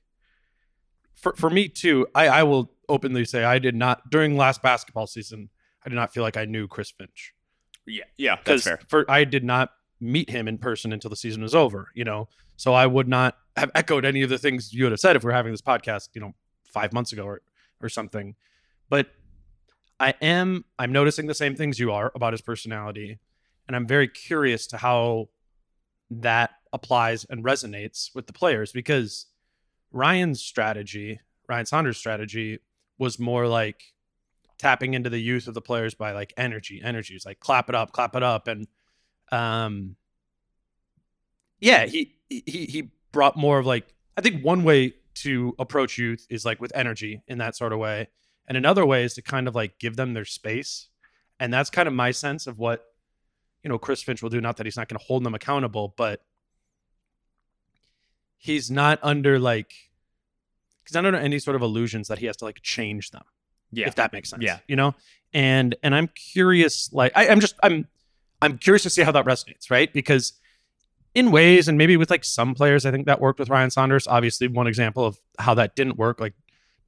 for 1.13 1.33
for 1.35 1.49
me 1.49 1.67
too, 1.67 2.07
I 2.15 2.27
I 2.27 2.43
will 2.43 2.71
openly 2.87 3.25
say 3.25 3.43
I 3.43 3.59
did 3.59 3.75
not 3.75 4.09
during 4.09 4.37
last 4.37 4.61
basketball 4.61 5.07
season. 5.07 5.49
I 5.85 5.89
did 5.89 5.95
not 5.95 6.13
feel 6.13 6.23
like 6.23 6.37
I 6.37 6.45
knew 6.45 6.67
Chris 6.67 6.91
Finch. 6.91 7.33
Yeah, 7.85 8.03
yeah, 8.17 8.37
that's 8.43 8.63
fair. 8.63 8.79
For 8.87 9.09
I 9.09 9.23
did 9.23 9.43
not 9.43 9.71
meet 9.99 10.29
him 10.29 10.47
in 10.47 10.57
person 10.57 10.93
until 10.93 11.09
the 11.09 11.15
season 11.15 11.41
was 11.41 11.55
over. 11.55 11.89
You 11.93 12.05
know, 12.05 12.29
so 12.55 12.73
I 12.73 12.87
would 12.87 13.07
not 13.07 13.37
have 13.55 13.71
echoed 13.75 14.05
any 14.05 14.21
of 14.21 14.29
the 14.29 14.37
things 14.37 14.73
you 14.73 14.85
would 14.85 14.91
have 14.91 14.99
said 14.99 15.15
if 15.15 15.23
we 15.23 15.31
are 15.31 15.35
having 15.35 15.51
this 15.51 15.61
podcast. 15.61 16.09
You 16.13 16.21
know, 16.21 16.35
five 16.63 16.93
months 16.93 17.11
ago 17.11 17.23
or 17.23 17.41
or 17.81 17.89
something. 17.89 18.35
But 18.89 19.07
I 19.99 20.13
am 20.21 20.65
I'm 20.77 20.91
noticing 20.91 21.27
the 21.27 21.33
same 21.33 21.55
things 21.55 21.79
you 21.79 21.91
are 21.91 22.11
about 22.15 22.33
his 22.33 22.41
personality, 22.41 23.19
and 23.69 23.75
I'm 23.75 23.85
very 23.85 24.07
curious 24.07 24.65
to 24.67 24.77
how 24.77 25.29
that 26.09 26.49
applies 26.73 27.23
and 27.29 27.43
resonates 27.43 28.09
with 28.15 28.25
the 28.25 28.33
players 28.33 28.71
because 28.71 29.27
Ryan's 29.91 30.41
strategy, 30.41 31.19
Ryan 31.47 31.67
Saunders' 31.67 31.97
strategy, 31.97 32.57
was 32.97 33.19
more 33.19 33.47
like 33.47 33.83
tapping 34.57 34.95
into 34.95 35.11
the 35.11 35.19
youth 35.19 35.47
of 35.47 35.53
the 35.53 35.61
players 35.61 35.93
by 35.93 36.13
like 36.13 36.33
energy. 36.35 36.81
Energy 36.83 37.13
is 37.13 37.27
like 37.27 37.39
clap 37.39 37.69
it 37.69 37.75
up, 37.75 37.91
clap 37.91 38.15
it 38.15 38.23
up, 38.23 38.47
and 38.47 38.67
um, 39.31 39.95
yeah, 41.59 41.85
he 41.85 42.15
he 42.27 42.41
he 42.45 42.89
brought 43.11 43.37
more 43.37 43.59
of 43.59 43.67
like 43.67 43.93
I 44.17 44.21
think 44.21 44.43
one 44.43 44.63
way 44.63 44.95
to 45.15 45.53
approach 45.59 45.99
youth 45.99 46.25
is 46.27 46.43
like 46.43 46.59
with 46.59 46.71
energy 46.73 47.21
in 47.27 47.37
that 47.37 47.55
sort 47.55 47.71
of 47.71 47.77
way, 47.77 48.07
and 48.47 48.57
another 48.57 48.83
way 48.83 49.03
is 49.03 49.13
to 49.13 49.21
kind 49.21 49.47
of 49.47 49.53
like 49.53 49.77
give 49.77 49.95
them 49.95 50.15
their 50.15 50.25
space, 50.25 50.87
and 51.39 51.53
that's 51.53 51.69
kind 51.69 51.87
of 51.87 51.93
my 51.93 52.09
sense 52.09 52.47
of 52.47 52.57
what 52.57 52.88
you 53.63 53.69
know 53.69 53.77
Chris 53.77 54.01
Finch 54.01 54.21
will 54.21 54.29
do. 54.29 54.41
Not 54.41 54.57
that 54.57 54.65
he's 54.65 54.77
not 54.77 54.87
going 54.87 54.99
to 54.99 55.05
hold 55.05 55.23
them 55.23 55.35
accountable, 55.35 55.93
but 55.97 56.21
he's 58.37 58.71
not 58.71 58.99
under 59.03 59.39
like 59.39 59.73
he's 60.85 60.93
not 60.93 61.05
under 61.05 61.19
any 61.19 61.39
sort 61.39 61.55
of 61.55 61.61
illusions 61.61 62.07
that 62.07 62.19
he 62.19 62.25
has 62.25 62.37
to 62.37 62.45
like 62.45 62.61
change 62.61 63.11
them. 63.11 63.23
Yeah. 63.71 63.87
If 63.87 63.95
that 63.95 64.13
makes 64.13 64.29
sense. 64.29 64.43
Yeah. 64.43 64.59
You 64.67 64.75
know? 64.75 64.95
And 65.33 65.75
and 65.83 65.93
I'm 65.93 66.07
curious, 66.07 66.91
like 66.91 67.11
I, 67.15 67.27
I'm 67.27 67.39
just 67.39 67.55
I'm 67.61 67.87
I'm 68.41 68.57
curious 68.57 68.83
to 68.83 68.89
see 68.89 69.03
how 69.03 69.11
that 69.11 69.25
resonates, 69.25 69.69
right? 69.69 69.91
Because 69.93 70.33
in 71.13 71.31
ways, 71.31 71.67
and 71.67 71.77
maybe 71.77 71.97
with 71.97 72.09
like 72.09 72.23
some 72.23 72.55
players, 72.55 72.85
I 72.85 72.91
think 72.91 73.05
that 73.05 73.19
worked 73.19 73.39
with 73.39 73.49
Ryan 73.49 73.69
Saunders. 73.69 74.07
Obviously, 74.07 74.47
one 74.47 74.67
example 74.67 75.05
of 75.05 75.19
how 75.37 75.53
that 75.55 75.75
didn't 75.75 75.97
work, 75.97 76.19
like 76.19 76.33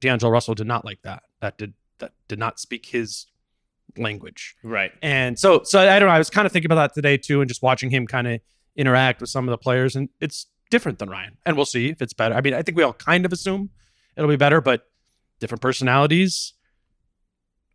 D'Angelo 0.00 0.32
Russell 0.32 0.54
did 0.54 0.66
not 0.66 0.84
like 0.84 1.02
that. 1.02 1.22
That 1.40 1.58
did 1.58 1.74
that 1.98 2.12
did 2.26 2.38
not 2.38 2.58
speak 2.58 2.86
his 2.86 3.26
language. 3.96 4.54
Right. 4.62 4.92
And 5.02 5.38
so 5.38 5.62
so 5.64 5.80
I 5.80 5.98
don't 5.98 6.08
know. 6.08 6.14
I 6.14 6.18
was 6.18 6.30
kind 6.30 6.46
of 6.46 6.52
thinking 6.52 6.70
about 6.70 6.88
that 6.88 6.94
today 6.94 7.16
too, 7.16 7.40
and 7.40 7.48
just 7.48 7.62
watching 7.62 7.90
him 7.90 8.06
kind 8.06 8.26
of 8.26 8.40
interact 8.76 9.20
with 9.20 9.30
some 9.30 9.46
of 9.48 9.52
the 9.52 9.58
players, 9.58 9.96
and 9.96 10.08
it's 10.20 10.46
different 10.70 10.98
than 10.98 11.10
Ryan. 11.10 11.36
And 11.44 11.56
we'll 11.56 11.66
see 11.66 11.90
if 11.90 12.00
it's 12.00 12.12
better. 12.12 12.34
I 12.34 12.40
mean, 12.40 12.54
I 12.54 12.62
think 12.62 12.76
we 12.76 12.82
all 12.82 12.94
kind 12.94 13.24
of 13.24 13.32
assume 13.32 13.70
it'll 14.16 14.30
be 14.30 14.36
better, 14.36 14.60
but 14.60 14.86
different 15.40 15.60
personalities. 15.62 16.54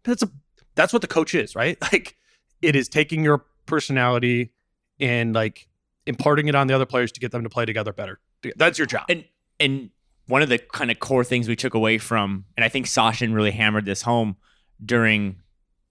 That's 0.04 0.24
a 0.24 0.30
that's 0.76 0.94
what 0.94 1.02
the 1.02 1.08
coach 1.08 1.36
is, 1.36 1.56
right? 1.56 1.78
Like 1.92 2.16
it 2.62 2.76
is 2.76 2.90
taking 2.90 3.24
your 3.24 3.46
personality 3.66 4.54
and 5.00 5.34
like 5.34 5.68
imparting 6.08 6.48
it 6.48 6.56
on 6.56 6.68
the 6.68 6.74
other 6.74 6.86
players 6.86 7.12
to 7.12 7.20
get 7.20 7.32
them 7.32 7.44
to 7.44 7.50
play 7.50 7.66
together 7.66 7.94
better. 7.94 8.20
That's 8.56 8.78
your 8.78 8.88
job. 8.88 9.06
And 9.10 9.26
and 9.60 9.90
one 10.28 10.42
of 10.42 10.50
the 10.50 10.58
kind 10.58 10.92
of 10.92 11.00
core 11.00 11.24
things 11.24 11.48
we 11.48 11.56
took 11.56 11.74
away 11.74 11.98
from, 11.98 12.46
and 12.56 12.64
I 12.64 12.70
think 12.70 12.86
Sachin 12.86 13.34
really 13.34 13.52
hammered 13.52 13.86
this 13.86 14.02
home 14.02 14.36
during, 14.84 15.38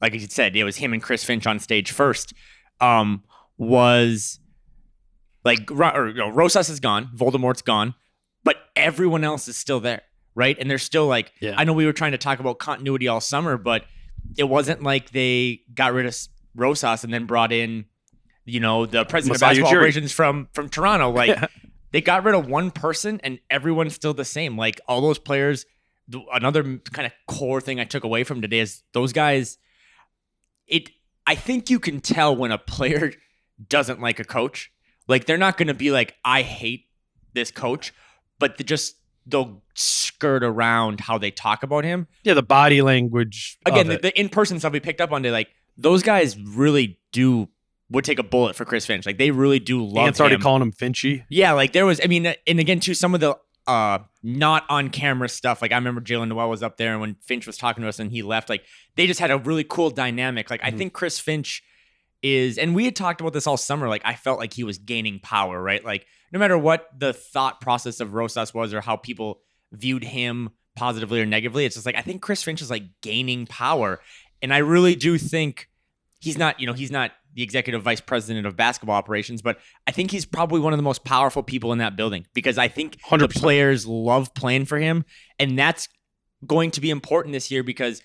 like 0.00 0.12
you 0.14 0.20
said, 0.20 0.54
it 0.56 0.64
was 0.64 0.76
him 0.76 0.92
and 0.92 1.02
Chris 1.02 1.24
Finch 1.24 1.46
on 1.46 1.58
stage 1.58 1.90
first, 1.92 2.32
um, 2.80 3.22
was 3.58 4.38
like, 5.44 5.70
or, 5.70 6.08
you 6.08 6.14
know, 6.14 6.28
Rosas 6.30 6.68
is 6.68 6.80
gone, 6.80 7.10
Voldemort's 7.14 7.62
gone, 7.62 7.94
but 8.44 8.56
everyone 8.74 9.24
else 9.24 9.48
is 9.48 9.56
still 9.56 9.80
there, 9.80 10.02
right? 10.34 10.56
And 10.58 10.70
they're 10.70 10.78
still 10.78 11.06
like, 11.06 11.32
Yeah. 11.40 11.54
I 11.56 11.64
know 11.64 11.72
we 11.72 11.86
were 11.86 11.92
trying 11.92 12.12
to 12.12 12.18
talk 12.18 12.40
about 12.40 12.58
continuity 12.58 13.08
all 13.08 13.20
summer, 13.20 13.56
but 13.56 13.84
it 14.36 14.44
wasn't 14.44 14.82
like 14.82 15.10
they 15.10 15.62
got 15.74 15.92
rid 15.92 16.06
of 16.06 16.16
Rosas 16.54 17.04
and 17.04 17.12
then 17.14 17.26
brought 17.26 17.52
in, 17.52 17.84
you 18.44 18.60
know, 18.60 18.86
the 18.86 19.04
president 19.04 19.40
Masai 19.40 19.46
of 19.46 19.50
basketball 19.50 19.72
Ujiri. 19.72 19.76
operations 19.76 20.12
from 20.12 20.48
from 20.52 20.68
Toronto. 20.68 21.10
Like 21.10 21.28
Yeah. 21.28 21.46
they 21.92 22.00
got 22.00 22.24
rid 22.24 22.34
of 22.34 22.46
one 22.48 22.70
person 22.70 23.20
and 23.22 23.38
everyone's 23.50 23.94
still 23.94 24.14
the 24.14 24.24
same. 24.24 24.56
Like 24.58 24.80
all 24.88 25.00
those 25.00 25.18
players. 25.18 25.64
Another 26.32 26.62
kind 26.92 27.06
of 27.06 27.12
core 27.26 27.60
thing 27.60 27.80
I 27.80 27.84
took 27.84 28.04
away 28.04 28.22
from 28.22 28.40
today 28.40 28.60
is 28.60 28.82
those 28.92 29.12
guys. 29.12 29.58
It. 30.66 30.90
I 31.26 31.35
think 31.35 31.70
you 31.70 31.80
can 31.80 32.00
tell 32.00 32.37
when 32.37 32.52
a 32.52 32.58
player 32.58 33.12
doesn't 33.68 34.00
like 34.00 34.20
a 34.20 34.25
coach. 34.25 34.70
Like 35.08 35.26
they're 35.26 35.38
not 35.38 35.56
going 35.56 35.68
to 35.68 35.75
be 35.75 35.90
like, 35.90 36.14
I 36.25 36.42
hate 36.42 36.87
this 37.32 37.50
coach, 37.50 37.92
but 38.38 38.58
they 38.58 38.64
just 38.64 38.96
they'll 39.26 39.62
skirt 39.75 40.44
around 40.44 41.00
how 41.00 41.18
they 41.18 41.30
talk 41.30 41.62
about 41.62 41.85
him 41.85 42.06
yeah, 42.23 42.35
the 42.35 42.42
body 42.42 42.80
language. 42.80 43.58
again, 43.66 43.88
the, 43.88 43.99
the 43.99 44.18
in 44.18 44.28
person 44.28 44.58
stuff 44.58 44.73
we 44.73 44.80
picked 44.80 45.00
up 45.00 45.12
on 45.12 45.23
today, 45.23 45.32
like 45.32 45.49
those 45.76 46.02
guys 46.02 46.38
really 46.38 46.99
do 47.12 47.49
would 47.90 48.04
take 48.04 48.18
a 48.18 48.23
bullet 48.23 48.56
for 48.56 48.64
Chris 48.64 48.87
Finch. 48.87 49.06
Like 49.06 49.18
they 49.18 49.30
really 49.30 49.58
do 49.58 49.85
love 49.85 50.06
Ant's 50.06 50.20
already 50.20 50.38
calling 50.38 50.62
him 50.62 50.73
Finchy. 50.73 51.25
yeah, 51.28 51.52
like 51.52 51.73
there 51.73 51.87
was. 51.87 52.00
I 52.02 52.06
mean, 52.06 52.26
and 52.26 52.61
again, 52.61 52.80
too, 52.80 52.94
some 52.94 53.14
of 53.14 53.20
the 53.20 53.38
uh 53.66 53.99
not 54.23 54.64
on 54.68 54.90
camera 54.90 55.28
stuff. 55.28 55.61
Like 55.62 55.73
I 55.73 55.76
remember 55.76 56.00
Jaylen 56.00 56.28
Nowell 56.28 56.49
was 56.50 56.62
up 56.62 56.76
there, 56.76 56.92
and 56.92 57.00
when 57.00 57.16
Finch 57.23 57.46
was 57.46 57.56
talking 57.56 57.82
to 57.82 57.88
us 57.88 57.99
and 57.99 58.11
he 58.11 58.23
left, 58.23 58.49
like 58.49 58.64
they 58.96 59.06
just 59.06 59.20
had 59.20 59.30
a 59.30 59.38
really 59.38 59.64
cool 59.64 59.90
dynamic. 59.90 60.50
Like 60.50 60.61
I 60.64 60.70
Mhm. 60.70 60.78
think 60.78 60.92
Chris 60.92 61.18
Finch 61.18 61.62
is, 62.23 62.58
and 62.58 62.75
we 62.75 62.85
had 62.85 62.96
talked 62.96 63.20
about 63.20 63.32
this 63.32 63.46
all 63.46 63.56
summer. 63.56 63.88
Like 63.88 64.02
I 64.04 64.14
felt 64.14 64.38
like 64.38 64.52
he 64.52 64.64
was 64.64 64.78
gaining 64.78 65.20
power, 65.20 65.62
right? 65.62 65.85
Like 65.85 66.06
no 66.32 66.38
matter 66.38 66.58
what 66.58 66.88
the 66.99 67.12
thought 67.12 67.61
process 67.61 68.00
of 68.00 68.14
Rosas 68.14 68.52
was 68.54 68.73
or 68.75 68.80
how 68.80 68.96
people 68.96 69.40
viewed 69.73 70.02
him 70.04 70.50
positively 70.75 71.20
or 71.20 71.26
negatively, 71.26 71.64
it's 71.64 71.75
just 71.76 71.87
like 71.87 71.96
I 71.96 72.02
think 72.02 72.23
Chris 72.23 72.42
Finch 72.42 72.62
is 72.62 72.70
like 72.70 72.85
gaining 73.00 73.46
power, 73.46 74.00
and 74.42 74.52
I 74.52 74.58
really 74.58 74.94
do 74.94 75.18
think 75.18 75.68
he's 76.20 76.38
not, 76.38 76.58
you 76.61 76.66
know, 76.66 76.73
he's 76.73 76.90
not 76.90 77.12
the 77.37 77.43
executive 77.43 77.83
vice 77.83 78.00
president 78.00 78.47
of 78.47 78.57
basketball 78.57 78.97
operations, 78.97 79.43
but 79.43 79.59
I 79.87 79.93
think 79.93 80.11
he's 80.11 80.25
probably 80.25 80.59
one 80.59 80.73
of 80.73 80.78
the 80.78 80.83
most 80.83 81.05
powerful 81.05 81.43
people 81.43 81.71
in 81.71 81.78
that 81.78 81.95
building 81.95 82.26
because 82.35 82.57
I 82.57 82.66
think 82.69 82.97
the 83.11 83.19
100%. 83.19 83.35
players 83.35 83.87
love 83.87 84.35
playing 84.35 84.64
for 84.64 84.78
him, 84.78 85.05
and 85.38 85.59
that's 85.59 85.87
going 86.47 86.71
to 86.73 86.81
be 86.81 86.88
important 86.88 87.35
this 87.35 87.50
year 87.50 87.62
because 87.62 88.00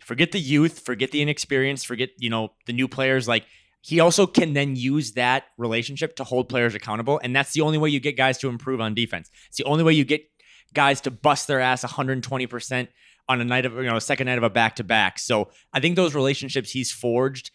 forget 0.00 0.32
the 0.32 0.40
youth, 0.40 0.80
forget 0.80 1.12
the 1.12 1.22
inexperience, 1.22 1.84
forget 1.84 2.10
you 2.18 2.28
know 2.28 2.54
the 2.66 2.72
new 2.72 2.88
players. 2.88 3.28
Like 3.28 3.44
he 3.82 4.00
also 4.00 4.26
can 4.26 4.52
then 4.52 4.74
use 4.74 5.12
that 5.12 5.44
relationship 5.56 6.16
to 6.16 6.24
hold 6.24 6.48
players 6.48 6.74
accountable, 6.74 7.20
and 7.22 7.34
that's 7.34 7.52
the 7.52 7.60
only 7.60 7.78
way 7.78 7.88
you 7.88 8.00
get 8.00 8.16
guys 8.16 8.36
to 8.38 8.48
improve 8.48 8.80
on 8.80 8.94
defense. 8.94 9.30
It's 9.46 9.58
the 9.58 9.64
only 9.64 9.84
way 9.84 9.92
you 9.92 10.04
get 10.04 10.22
guys 10.74 11.00
to 11.02 11.12
bust 11.12 11.46
their 11.46 11.60
ass 11.60 11.84
120 11.84 12.46
percent 12.48 12.88
on 13.28 13.40
a 13.40 13.44
night 13.44 13.64
of 13.64 13.74
you 13.74 13.84
know 13.84 13.96
a 13.96 14.00
second 14.00 14.26
night 14.26 14.38
of 14.38 14.44
a 14.44 14.50
back 14.50 14.74
to 14.76 14.84
back. 14.84 15.20
So 15.20 15.50
I 15.72 15.78
think 15.78 15.94
those 15.94 16.16
relationships 16.16 16.72
he's 16.72 16.90
forged 16.90 17.52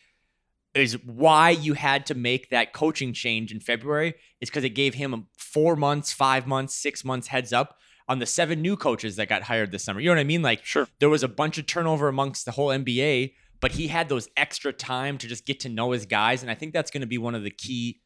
is 0.74 0.94
why 1.06 1.50
you 1.50 1.74
had 1.74 2.06
to 2.06 2.16
make 2.16 2.50
that 2.50 2.74
coaching 2.74 3.14
change 3.14 3.52
in 3.52 3.60
February 3.60 4.14
is 4.42 4.50
because 4.50 4.64
it 4.64 4.70
gave 4.70 4.94
him 4.94 5.28
four 5.38 5.76
months, 5.76 6.14
five 6.14 6.46
months, 6.46 6.76
six 6.76 7.04
months 7.04 7.28
heads 7.28 7.52
up 7.52 7.78
on 8.08 8.20
the 8.20 8.26
seven 8.26 8.62
new 8.62 8.78
coaches 8.78 9.16
that 9.16 9.28
got 9.28 9.44
hired 9.44 9.72
this 9.72 9.84
summer. 9.84 10.00
You 10.00 10.10
know 10.10 10.16
what 10.16 10.22
I 10.22 10.26
mean? 10.26 10.42
Like 10.42 10.64
Sure. 10.64 10.88
there 11.00 11.10
was 11.10 11.24
a 11.24 11.28
bunch 11.28 11.58
of 11.58 11.66
turnover 11.66 12.08
amongst 12.08 12.46
the 12.46 12.52
whole 12.52 12.68
NBA, 12.70 13.34
but 13.60 13.74
he 13.74 13.88
had 13.88 14.08
those 14.08 14.30
extra 14.38 14.72
time 14.72 15.18
to 15.18 15.28
just 15.28 15.46
get 15.46 15.60
to 15.62 15.70
know 15.70 15.92
his 15.92 16.06
guys, 16.06 16.42
and 16.42 16.52
I 16.52 16.56
think 16.56 16.74
that's 16.74 16.92
going 16.92 17.02
to 17.02 17.08
be 17.08 17.18
one 17.18 17.36
of 17.36 17.44
the 17.44 17.50
key 17.50 18.02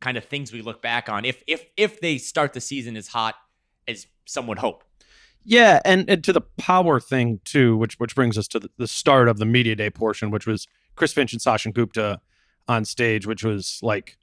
kind 0.00 0.16
of 0.16 0.24
things 0.24 0.52
we 0.52 0.60
look 0.60 0.82
back 0.82 1.08
on 1.08 1.24
if 1.24 1.42
if 1.46 1.64
if 1.76 2.00
they 2.00 2.18
start 2.18 2.52
the 2.52 2.60
season 2.60 2.96
as 2.96 3.08
hot 3.08 3.36
as 3.86 4.06
some 4.26 4.46
would 4.46 4.58
hope. 4.58 4.84
Yeah, 5.44 5.80
and, 5.84 6.08
and 6.08 6.24
to 6.24 6.32
the 6.32 6.40
power 6.40 6.98
thing 6.98 7.40
too, 7.44 7.76
which 7.76 7.98
which 8.00 8.14
brings 8.14 8.38
us 8.38 8.48
to 8.48 8.58
the, 8.58 8.70
the 8.78 8.88
start 8.88 9.28
of 9.28 9.38
the 9.38 9.44
media 9.44 9.76
day 9.76 9.90
portion, 9.90 10.30
which 10.30 10.46
was 10.46 10.66
Chris 10.96 11.12
Finch 11.12 11.32
and 11.32 11.42
Sachin 11.42 11.74
Gupta 11.74 12.20
on 12.68 12.84
stage, 12.84 13.26
which 13.26 13.44
was 13.44 13.78
like 13.82 14.16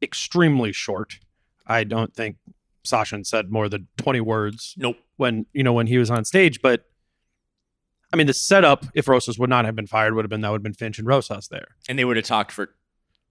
extremely 0.00 0.72
short. 0.72 1.18
I 1.66 1.84
don't 1.84 2.14
think 2.14 2.36
Sachin 2.84 3.26
said 3.26 3.50
more 3.50 3.68
than 3.68 3.88
twenty 3.96 4.20
words 4.20 4.74
Nope. 4.76 4.96
when 5.16 5.46
you 5.52 5.62
know 5.62 5.72
when 5.72 5.86
he 5.86 5.98
was 5.98 6.10
on 6.10 6.24
stage. 6.24 6.60
But 6.60 6.84
I 8.12 8.16
mean, 8.16 8.26
the 8.26 8.34
setup, 8.34 8.84
if 8.94 9.08
Rosas 9.08 9.38
would 9.38 9.48
not 9.50 9.64
have 9.64 9.74
been 9.74 9.86
fired, 9.86 10.14
would 10.14 10.24
have 10.24 10.30
been 10.30 10.42
that 10.42 10.50
would 10.50 10.58
have 10.58 10.64
been 10.64 10.74
Finch 10.74 10.98
and 10.98 11.06
Rosas 11.06 11.48
there. 11.48 11.68
And 11.88 11.98
they 11.98 12.04
would 12.04 12.16
have 12.16 12.26
talked 12.26 12.52
for 12.52 12.74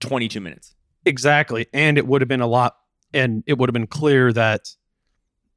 22 0.00 0.40
minutes. 0.40 0.74
Exactly. 1.04 1.66
And 1.72 1.98
it 1.98 2.06
would 2.06 2.20
have 2.20 2.28
been 2.28 2.40
a 2.40 2.46
lot, 2.46 2.76
and 3.14 3.44
it 3.46 3.58
would 3.58 3.68
have 3.68 3.74
been 3.74 3.86
clear 3.86 4.32
that 4.32 4.70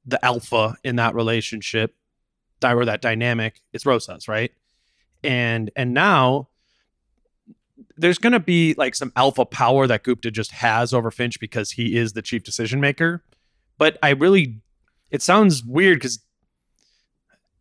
the 0.06 0.24
alpha 0.24 0.76
in 0.84 0.98
that 0.98 1.16
relationship, 1.16 1.96
or 2.64 2.86
that 2.86 3.02
dynamic, 3.02 3.62
is 3.74 3.86
Rosas, 3.86 4.28
right? 4.28 4.52
And 5.24 5.72
and 5.76 5.94
now 5.94 6.50
there's 7.98 8.18
going 8.18 8.34
to 8.34 8.40
be 8.40 8.74
like 8.78 8.96
some 8.96 9.12
alpha 9.16 9.46
power 9.46 9.88
that 9.88 10.04
Gupta 10.04 10.32
just 10.32 10.52
has 10.52 10.94
over 10.94 11.12
Finch 11.12 11.40
because 11.40 11.72
he 11.72 11.98
is 11.98 12.14
the 12.14 12.22
chief 12.22 12.44
decision 12.44 12.80
maker. 12.80 13.24
But 13.78 13.98
I 14.04 14.10
really, 14.12 14.62
it 15.12 15.22
sounds 15.22 15.64
weird 15.64 16.00
because, 16.00 16.20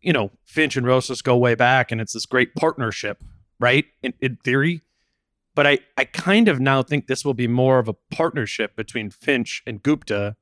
you 0.01 0.13
know, 0.13 0.31
Finch 0.45 0.77
and 0.77 0.85
Rosas 0.85 1.21
go 1.21 1.37
way 1.37 1.55
back, 1.55 1.91
and 1.91 1.99
it's 1.99 2.13
this 2.13 2.25
great 2.25 2.55
partnership, 2.55 3.23
right? 3.59 3.85
In, 4.01 4.13
in 4.21 4.37
theory, 4.37 4.81
but 5.55 5.65
I, 5.65 5.79
I 5.97 6.03
kind 6.03 6.49
of 6.49 6.59
now 6.59 6.83
think 6.83 7.07
this 7.07 7.23
will 7.23 7.33
be 7.33 7.47
more 7.47 7.79
of 7.79 7.87
a 7.87 7.93
partnership 7.93 8.75
between 8.75 9.09
Finch 9.09 9.63
and 9.65 9.81
Gupta 9.81 10.35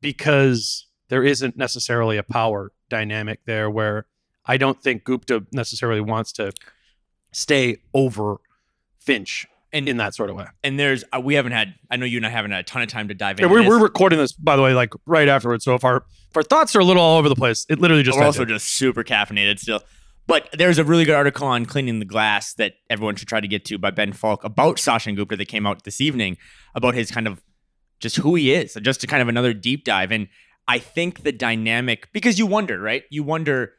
because 0.00 0.86
there 1.08 1.22
isn't 1.22 1.56
necessarily 1.56 2.16
a 2.16 2.22
power 2.22 2.72
dynamic 2.88 3.40
there 3.44 3.70
where 3.70 4.06
I 4.46 4.56
don't 4.56 4.82
think 4.82 5.04
Gupta 5.04 5.44
necessarily 5.52 6.00
wants 6.00 6.32
to 6.32 6.52
stay 7.32 7.78
over 7.92 8.38
Finch 9.04 9.46
And 9.72 9.88
in 9.88 9.96
that 9.98 10.14
sort 10.14 10.30
of 10.30 10.36
way. 10.36 10.46
and 10.62 10.78
there's 10.78 11.04
uh, 11.14 11.20
we 11.20 11.34
haven't 11.34 11.52
had 11.52 11.74
I 11.90 11.96
know 11.96 12.06
you 12.06 12.18
and 12.18 12.26
I 12.26 12.30
haven't 12.30 12.50
had 12.52 12.60
a 12.60 12.62
ton 12.64 12.82
of 12.82 12.88
time 12.88 13.08
to 13.08 13.14
dive 13.14 13.38
Yeah, 13.40 13.46
into 13.46 13.54
we're, 13.54 13.62
this. 13.62 13.68
we're 13.70 13.82
recording 13.82 14.18
this, 14.18 14.32
by 14.32 14.56
the 14.56 14.62
way, 14.62 14.74
like 14.74 14.92
right 15.06 15.28
afterwards. 15.28 15.64
So 15.64 15.74
if 15.74 15.84
our 15.84 16.04
if 16.30 16.36
our 16.36 16.42
thoughts 16.42 16.74
are 16.76 16.80
a 16.80 16.84
little 16.84 17.02
all 17.02 17.18
over 17.18 17.28
the 17.28 17.36
place, 17.36 17.66
it 17.68 17.78
literally 17.78 18.02
just 18.02 18.18
We're 18.18 18.24
also 18.24 18.44
just 18.44 18.68
super 18.74 19.02
caffeinated 19.04 19.58
still. 19.58 19.80
But 20.26 20.48
there's 20.56 20.78
a 20.78 20.84
really 20.84 21.04
good 21.04 21.16
article 21.16 21.46
on 21.48 21.66
cleaning 21.66 21.98
the 21.98 22.04
glass 22.04 22.54
that 22.54 22.74
everyone 22.88 23.16
should 23.16 23.26
try 23.28 23.40
to 23.40 23.48
get 23.48 23.64
to 23.66 23.76
by 23.78 23.90
Ben 23.90 24.12
Falk 24.12 24.44
about 24.44 24.76
Sachin 24.76 25.16
Gupta 25.16 25.36
that 25.36 25.46
came 25.48 25.66
out 25.66 25.82
this 25.84 26.00
evening 26.00 26.36
about 26.76 26.94
his 26.94 27.10
kind 27.10 27.26
of 27.26 27.42
just 28.00 28.16
who 28.16 28.34
he 28.36 28.52
is, 28.52 28.74
just 28.82 29.00
to 29.00 29.06
kind 29.08 29.20
of 29.20 29.28
another 29.28 29.52
deep 29.52 29.84
dive. 29.84 30.12
And 30.12 30.28
I 30.68 30.78
think 30.78 31.22
the 31.24 31.32
dynamic 31.32 32.08
because 32.12 32.38
you 32.38 32.46
wonder, 32.46 32.80
right? 32.80 33.02
You 33.10 33.24
wonder. 33.24 33.72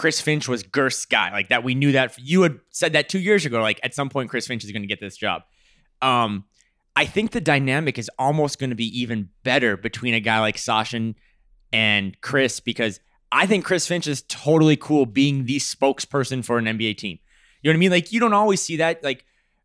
Chris 0.00 0.20
Finch 0.20 0.48
was 0.48 0.62
Gerst's 0.62 1.04
guy, 1.04 1.30
like 1.30 1.48
that. 1.50 1.62
We 1.62 1.74
knew 1.74 1.92
that. 1.92 2.16
You 2.18 2.42
had 2.42 2.58
said 2.70 2.94
that 2.94 3.08
two 3.10 3.18
years 3.18 3.44
ago. 3.44 3.60
Like 3.60 3.78
at 3.82 3.94
some 3.94 4.08
point, 4.08 4.30
Chris 4.30 4.46
Finch 4.46 4.64
is 4.64 4.72
going 4.72 4.82
to 4.82 4.88
get 4.88 4.98
this 4.98 5.16
job. 5.16 5.42
Um, 6.00 6.44
I 6.96 7.04
think 7.04 7.32
the 7.32 7.40
dynamic 7.40 7.98
is 7.98 8.10
almost 8.18 8.58
going 8.58 8.70
to 8.70 8.76
be 8.76 8.86
even 9.00 9.28
better 9.44 9.76
between 9.76 10.14
a 10.14 10.20
guy 10.20 10.40
like 10.40 10.56
Sachin 10.56 11.14
and 11.72 12.18
Chris 12.22 12.60
because 12.60 12.98
I 13.30 13.46
think 13.46 13.64
Chris 13.64 13.86
Finch 13.86 14.06
is 14.06 14.22
totally 14.22 14.76
cool 14.76 15.04
being 15.06 15.44
the 15.44 15.58
spokesperson 15.58 16.44
for 16.44 16.58
an 16.58 16.64
NBA 16.64 16.96
team. 16.96 17.18
You 17.62 17.68
know 17.68 17.74
what 17.74 17.76
I 17.76 17.80
mean? 17.80 17.90
Like 17.90 18.10
you 18.12 18.20
don't 18.20 18.32
always 18.32 18.62
see 18.62 18.76
that. 18.78 19.04
Like, 19.04 19.24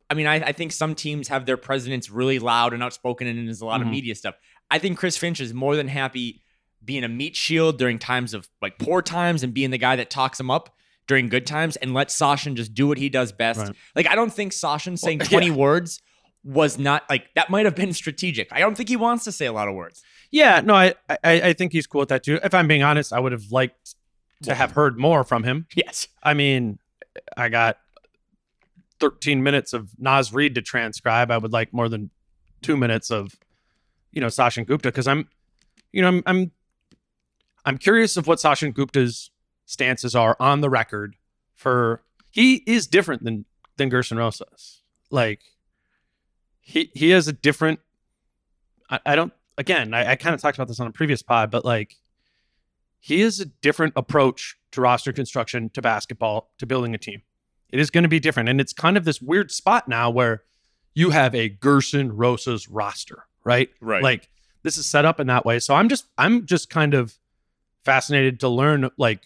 I 0.10 0.14
mean, 0.16 0.28
I, 0.28 0.36
I 0.36 0.52
think 0.52 0.72
some 0.74 0.94
teams 0.96 1.30
have 1.30 1.46
their 1.46 1.58
presidents 1.58 2.10
really 2.12 2.40
loud 2.40 2.74
and 2.74 2.84
outspoken, 2.84 3.26
and 3.26 3.48
there's 3.48 3.62
a 3.62 3.66
lot 3.66 3.82
of 3.82 3.88
Mhm. 3.88 3.92
media 3.92 4.16
stuff. 4.16 4.36
I 4.70 4.80
think 4.80 4.98
Chris 4.98 5.18
Finch 5.18 5.40
is 5.40 5.54
more 5.54 5.76
than 5.76 5.88
happy 5.88 6.42
being 6.86 7.04
a 7.04 7.10
meat 7.10 7.36
shield 7.36 7.78
during 7.78 8.00
times 8.00 8.34
of 8.34 8.48
like 8.62 8.78
poor 8.78 9.02
times 9.02 9.44
and 9.44 9.54
being 9.54 9.72
the 9.72 9.78
guy 9.78 9.96
that 9.96 10.10
talks 10.10 10.40
him 10.40 10.52
up 10.52 10.76
during 11.08 11.30
good 11.30 11.46
times 11.46 11.76
and 11.78 11.94
let 11.94 12.10
Sachin 12.10 12.56
just 12.56 12.74
do 12.74 12.88
what 12.88 12.98
he 12.98 13.10
does 13.10 13.32
best. 13.32 13.60
Right. 13.60 13.76
Like, 13.96 14.08
I 14.08 14.16
don't 14.16 14.34
think 14.34 14.52
Sachin 14.54 14.98
saying 14.98 15.20
Well, 15.20 15.28
20 15.30 15.48
yeah. 15.48 15.54
words 15.54 16.02
was 16.44 16.78
not 16.78 17.04
like 17.10 17.26
that 17.36 17.50
might 17.50 17.66
have 17.66 17.76
been 17.76 17.92
strategic. 17.94 18.52
I 18.52 18.60
don't 18.60 18.76
think 18.76 18.90
he 18.90 18.96
wants 18.96 19.24
to 19.24 19.32
say 19.32 19.48
a 19.48 19.54
lot 19.54 19.68
of 19.68 19.74
words. 19.74 20.04
Yeah, 20.32 20.62
no, 20.64 20.76
I, 20.76 20.94
I 21.10 21.18
I 21.24 21.54
think 21.54 21.72
he's 21.72 21.88
cool 21.88 22.02
with 22.02 22.10
that 22.10 22.24
too. 22.24 22.40
If 22.44 22.54
I'm 22.54 22.68
being 22.68 22.84
honest, 22.84 23.12
I 23.14 23.20
would 23.20 23.32
have 23.32 23.52
liked 23.52 23.96
to 24.44 24.54
have 24.54 24.72
heard 24.72 24.98
more 25.00 25.24
from 25.24 25.44
him. 25.44 25.66
Yes. 25.76 26.08
I 26.22 26.34
mean, 26.36 26.78
I 27.36 27.50
got 27.50 27.78
13 29.00 29.42
minutes 29.44 29.74
of 29.74 29.90
Naz 29.98 30.34
Reid 30.34 30.56
to 30.56 30.62
transcribe. 30.62 31.32
I 31.32 31.38
would 31.38 31.52
like 31.52 31.74
more 31.74 31.90
than 31.90 32.12
two 32.62 32.78
minutes 32.78 33.10
of, 33.12 33.34
you 34.12 34.22
know, 34.22 34.28
Sachin 34.28 34.66
Gupta 34.68 34.90
because 34.90 35.08
I'm, 35.08 35.28
you 35.92 36.02
know, 36.02 36.10
I'm 36.10 36.24
I'm 36.26 36.52
I'm 37.66 37.78
curious 37.78 38.18
of 38.18 38.28
what 38.28 38.40
Sachin 38.40 38.74
Gupta's 38.74 39.32
stances 39.66 40.16
are 40.16 40.38
on 40.40 40.62
the 40.62 40.70
record 40.70 41.16
for 41.56 42.04
he 42.30 42.64
is 42.68 42.88
different 42.88 43.24
than 43.24 43.46
than 43.78 43.90
Gersson 43.90 44.18
Rosas. 44.18 44.82
Like 45.10 45.42
he 46.62 46.92
he 46.94 47.10
has 47.12 47.28
a 47.28 47.34
different 47.34 47.80
I, 48.90 49.00
I 49.06 49.16
don't 49.16 49.34
again, 49.58 49.94
I, 49.94 50.12
I 50.12 50.16
kind 50.16 50.36
of 50.36 50.42
talked 50.42 50.58
about 50.58 50.68
this 50.68 50.80
on 50.80 50.88
a 50.88 50.92
previous 50.92 51.22
pod, 51.22 51.52
but 51.52 51.66
like 51.66 51.98
he 53.00 53.22
has 53.22 53.40
a 53.40 53.46
different 53.46 53.94
approach 53.96 54.58
to 54.72 54.82
roster 54.82 55.14
construction, 55.14 55.70
to 55.70 55.82
basketball, 55.82 56.52
to 56.58 56.66
building 56.66 56.94
a 56.94 56.98
team. 56.98 57.22
It 57.70 57.80
is 57.80 57.90
going 57.90 58.04
to 58.04 58.10
be 58.10 58.20
different. 58.20 58.50
And 58.50 58.60
it's 58.62 58.74
kind 58.74 58.98
of 58.98 59.06
this 59.06 59.22
weird 59.22 59.52
spot 59.52 59.88
now 59.88 60.10
where 60.10 60.44
you 60.94 61.10
have 61.12 61.36
a 61.36 61.50
Gersson 61.50 62.12
Rosas 62.14 62.70
roster, 62.70 63.26
right? 63.44 63.70
Right. 63.82 64.04
Like 64.04 64.30
this 64.64 64.78
is 64.78 64.86
set 64.86 65.06
up 65.06 65.20
in 65.20 65.28
that 65.28 65.46
way. 65.46 65.60
So 65.60 65.76
I'm 65.76 65.90
just 65.90 66.06
I'm 66.18 66.46
just 66.46 66.70
kind 66.70 66.94
of 66.94 67.16
fascinated 67.86 68.40
to 68.42 68.50
learn 68.50 68.90
like 68.98 69.22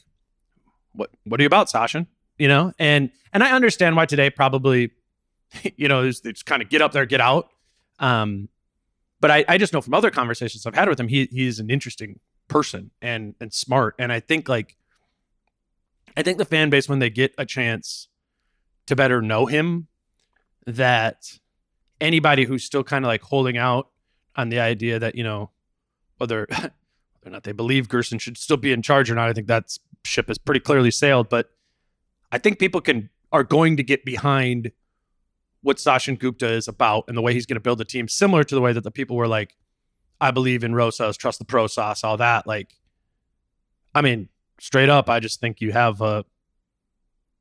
what 0.93 1.09
what 1.23 1.39
are 1.39 1.43
you 1.43 1.47
about, 1.47 1.67
Sachin? 1.67 2.07
You 2.37 2.47
know, 2.47 2.73
and 2.77 3.11
and 3.33 3.43
I 3.43 3.51
understand 3.51 3.95
why 3.95 4.05
today 4.05 4.29
probably, 4.29 4.91
you 5.77 5.87
know, 5.87 6.03
it's, 6.03 6.21
it's 6.25 6.43
kind 6.43 6.61
of 6.61 6.69
get 6.69 6.81
up 6.81 6.91
there, 6.91 7.05
get 7.05 7.21
out. 7.21 7.49
Um, 7.99 8.49
but 9.19 9.31
I, 9.31 9.45
I 9.47 9.57
just 9.57 9.73
know 9.73 9.81
from 9.81 9.93
other 9.93 10.11
conversations 10.11 10.65
I've 10.65 10.75
had 10.75 10.87
with 10.87 10.99
him, 10.99 11.07
he 11.07 11.27
he's 11.31 11.59
an 11.59 11.69
interesting 11.69 12.19
person 12.47 12.91
and 13.01 13.35
and 13.39 13.53
smart. 13.53 13.95
And 13.99 14.11
I 14.11 14.19
think 14.19 14.47
like 14.47 14.75
I 16.15 16.21
think 16.21 16.37
the 16.37 16.45
fan 16.45 16.69
base 16.69 16.89
when 16.89 16.99
they 16.99 17.09
get 17.09 17.33
a 17.37 17.45
chance 17.45 18.07
to 18.87 18.95
better 18.95 19.21
know 19.21 19.45
him, 19.45 19.87
that 20.65 21.39
anybody 22.01 22.45
who's 22.45 22.63
still 22.63 22.83
kind 22.83 23.05
of 23.05 23.09
like 23.09 23.21
holding 23.21 23.57
out 23.57 23.89
on 24.35 24.49
the 24.49 24.59
idea 24.59 24.99
that, 24.99 25.15
you 25.15 25.23
know, 25.23 25.51
whether 26.17 26.47
or 27.29 27.33
not 27.33 27.43
they 27.43 27.51
believe 27.51 27.87
Gersson 27.87 28.19
should 28.19 28.37
still 28.37 28.57
be 28.57 28.71
in 28.71 28.81
charge 28.81 29.09
or 29.09 29.15
not, 29.15 29.29
I 29.29 29.33
think 29.33 29.47
that 29.47 29.77
ship 30.03 30.27
has 30.27 30.37
pretty 30.37 30.59
clearly 30.59 30.91
sailed. 30.91 31.29
But 31.29 31.49
I 32.31 32.37
think 32.37 32.59
people 32.59 32.81
can 32.81 33.09
are 33.31 33.43
going 33.43 33.77
to 33.77 33.83
get 33.83 34.05
behind 34.05 34.71
what 35.61 35.77
Sachin 35.77 36.17
Gupta 36.17 36.49
is 36.51 36.67
about 36.67 37.05
and 37.07 37.17
the 37.17 37.21
way 37.21 37.33
he's 37.33 37.45
going 37.45 37.55
to 37.55 37.61
build 37.61 37.81
a 37.81 37.85
team, 37.85 38.07
similar 38.07 38.43
to 38.43 38.55
the 38.55 38.61
way 38.61 38.73
that 38.73 38.83
the 38.83 38.91
people 38.91 39.15
were 39.15 39.27
like, 39.27 39.55
I 40.21 40.31
believe 40.31 40.63
in 40.63 40.73
Rosas, 40.73 41.17
trust 41.17 41.39
the 41.39 41.45
process, 41.45 42.03
all 42.03 42.17
that. 42.17 42.47
Like, 42.47 42.73
I 43.93 44.01
mean, 44.01 44.29
straight 44.59 44.89
up, 44.89 45.09
I 45.09 45.19
just 45.19 45.39
think 45.39 45.61
you 45.61 45.71
have 45.71 46.01
a 46.01 46.25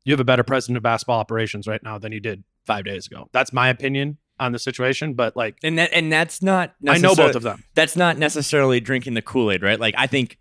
you 0.05 0.13
have 0.13 0.21
a 0.21 0.25
better 0.25 0.45
president 0.45 0.79
of 0.79 0.83
basketball 0.83 1.21
operations 1.21 1.67
right 1.67 1.83
now 1.83 1.99
than 1.99 2.13
you 2.13 2.21
did 2.21 2.45
five 2.65 2.85
days 2.85 3.07
ago. 3.07 3.29
That's 3.33 3.53
my 3.53 3.69
opinion 3.69 4.19
on 4.41 4.53
the 4.53 4.59
situation. 4.59 5.15
But 5.15 5.37
like, 5.37 5.57
and 5.63 5.79
that 5.79 5.93
and 5.93 6.13
that's 6.13 6.43
not 6.43 6.75
I 6.87 6.99
know 6.99 7.15
both 7.15 7.35
of 7.35 7.43
them. 7.43 7.65
that's 7.75 7.97
not 7.97 8.19
necessarily 8.19 8.81
drinking 8.81 9.15
the 9.15 9.23
Kool-Aid, 9.23 9.63
right? 9.63 9.79
Like 9.79 9.95
I 9.99 10.07
think 10.07 10.39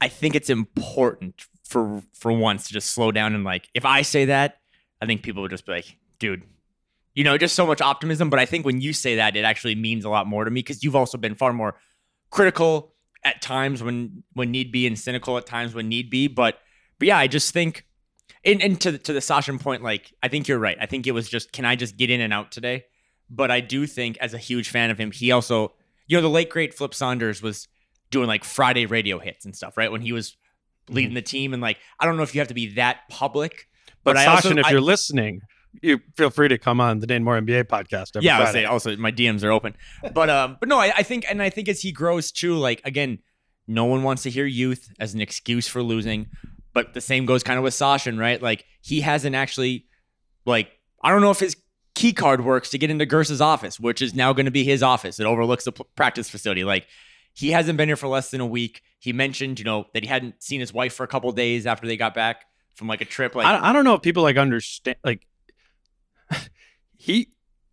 I 0.00 0.08
think 0.08 0.34
it's 0.34 0.50
important 0.50 1.46
for 1.64 2.02
for 2.14 2.32
once 2.32 2.68
to 2.68 2.72
just 2.72 2.90
slow 2.90 3.10
down 3.12 3.34
and 3.34 3.44
like 3.44 3.68
if 3.74 3.84
I 3.84 4.02
say 4.02 4.26
that, 4.26 4.58
I 5.00 5.06
think 5.06 5.22
people 5.22 5.42
would 5.42 5.50
just 5.50 5.66
be 5.66 5.72
like, 5.72 5.96
dude, 6.18 6.42
you 7.14 7.24
know, 7.24 7.36
just 7.38 7.54
so 7.56 7.66
much 7.66 7.80
optimism. 7.80 8.30
But 8.30 8.38
I 8.38 8.46
think 8.46 8.64
when 8.64 8.80
you 8.80 8.92
say 8.92 9.16
that, 9.16 9.36
it 9.36 9.44
actually 9.44 9.74
means 9.74 10.04
a 10.04 10.10
lot 10.10 10.26
more 10.26 10.44
to 10.44 10.50
me 10.50 10.60
because 10.60 10.84
you've 10.84 10.96
also 10.96 11.18
been 11.18 11.34
far 11.34 11.52
more 11.52 11.76
critical 12.30 12.92
at 13.24 13.42
times 13.42 13.82
when 13.82 14.22
when 14.34 14.50
need 14.50 14.70
be 14.70 14.86
and 14.86 14.98
cynical 14.98 15.36
at 15.38 15.46
times 15.46 15.74
when 15.74 15.88
need 15.88 16.10
be. 16.10 16.28
But 16.28 16.58
but 16.98 17.08
yeah, 17.08 17.18
I 17.18 17.26
just 17.26 17.52
think 17.52 17.86
and, 18.44 18.62
and 18.62 18.80
to 18.82 18.96
to 18.96 19.12
the 19.12 19.20
Sachin 19.20 19.60
point, 19.60 19.82
like 19.82 20.12
I 20.22 20.28
think 20.28 20.46
you're 20.46 20.58
right. 20.58 20.78
I 20.80 20.86
think 20.86 21.06
it 21.06 21.12
was 21.12 21.28
just 21.28 21.52
can 21.52 21.64
I 21.64 21.74
just 21.74 21.96
get 21.96 22.10
in 22.10 22.20
and 22.20 22.32
out 22.32 22.52
today? 22.52 22.84
But 23.28 23.50
I 23.50 23.60
do 23.60 23.86
think 23.86 24.16
as 24.18 24.34
a 24.34 24.38
huge 24.38 24.70
fan 24.70 24.90
of 24.90 24.98
him, 24.98 25.10
he 25.10 25.32
also 25.32 25.72
you 26.08 26.16
know, 26.16 26.22
the 26.22 26.30
late 26.30 26.50
great 26.50 26.72
Flip 26.72 26.94
Saunders 26.94 27.42
was 27.42 27.68
doing 28.10 28.28
like 28.28 28.44
Friday 28.44 28.86
radio 28.86 29.18
hits 29.18 29.44
and 29.44 29.56
stuff, 29.56 29.76
right? 29.76 29.90
When 29.90 30.00
he 30.00 30.12
was 30.12 30.36
leading 30.88 31.14
the 31.14 31.22
team. 31.22 31.52
And 31.52 31.60
like, 31.60 31.78
I 31.98 32.06
don't 32.06 32.16
know 32.16 32.22
if 32.22 32.34
you 32.34 32.40
have 32.40 32.48
to 32.48 32.54
be 32.54 32.74
that 32.74 33.08
public, 33.10 33.68
But, 34.04 34.14
but, 34.14 34.16
I 34.16 34.26
also, 34.26 34.56
if 34.56 34.64
I- 34.64 34.70
you're 34.70 34.80
listening, 34.80 35.40
you 35.82 36.00
feel 36.16 36.30
free 36.30 36.48
to 36.48 36.58
come 36.58 36.80
on 36.80 37.00
the 37.00 37.06
Dane 37.06 37.24
Moore 37.24 37.38
NBA 37.40 37.64
podcast. 37.64 38.16
Every 38.16 38.26
yeah, 38.26 38.38
I 38.38 38.44
would 38.44 38.52
say 38.52 38.64
also 38.64 38.96
my 38.96 39.12
DMs 39.12 39.44
are 39.44 39.50
open. 39.50 39.74
But 40.14 40.30
um, 40.30 40.56
but 40.58 40.68
no, 40.70 40.78
I, 40.78 40.92
I 40.96 41.02
think 41.02 41.26
and 41.28 41.42
I 41.42 41.50
think 41.50 41.68
as 41.68 41.82
he 41.82 41.92
grows 41.92 42.32
too, 42.32 42.56
like 42.56 42.80
again, 42.84 43.18
no 43.66 43.84
one 43.84 44.02
wants 44.02 44.22
to 44.22 44.30
hear 44.30 44.46
youth 44.46 44.88
as 45.00 45.12
an 45.12 45.20
excuse 45.20 45.68
for 45.68 45.82
losing. 45.82 46.28
But 46.72 46.94
the 46.94 47.02
same 47.02 47.26
goes 47.26 47.42
kind 47.42 47.58
of 47.58 47.62
with 47.64 47.74
Sachin, 47.74 48.18
right? 48.18 48.40
Like 48.40 48.64
he 48.80 49.02
hasn't 49.02 49.36
actually 49.36 49.86
like 50.46 50.70
I 51.02 51.10
don't 51.10 51.20
know 51.20 51.30
if 51.30 51.40
his 51.40 51.56
key 51.96 52.12
card 52.12 52.44
works 52.44 52.68
to 52.70 52.78
get 52.78 52.90
into 52.90 53.06
Gersa's 53.06 53.40
office, 53.40 53.80
which 53.80 54.02
is 54.02 54.14
now 54.14 54.32
going 54.34 54.44
to 54.44 54.52
be 54.52 54.62
his 54.62 54.82
office. 54.82 55.18
It 55.18 55.24
overlooks 55.24 55.64
the 55.64 55.72
practice 55.72 56.28
facility. 56.28 56.62
Like 56.62 56.86
he 57.32 57.50
hasn't 57.50 57.78
been 57.78 57.88
here 57.88 57.96
for 57.96 58.06
less 58.06 58.30
than 58.30 58.40
a 58.40 58.46
week. 58.46 58.82
He 59.00 59.12
mentioned, 59.12 59.58
you 59.58 59.64
know, 59.64 59.86
that 59.94 60.02
he 60.02 60.08
hadn't 60.08 60.42
seen 60.42 60.60
his 60.60 60.72
wife 60.72 60.94
for 60.94 61.04
a 61.04 61.08
couple 61.08 61.32
days 61.32 61.66
after 61.66 61.86
they 61.86 61.96
got 61.96 62.14
back 62.14 62.44
from 62.74 62.86
like 62.86 63.00
a 63.00 63.06
trip. 63.06 63.34
Like 63.34 63.46
I, 63.46 63.70
I 63.70 63.72
don't 63.72 63.84
know 63.84 63.94
if 63.94 64.02
people 64.02 64.22
like 64.22 64.36
understand. 64.36 64.98
Like 65.02 65.26
he 66.96 67.30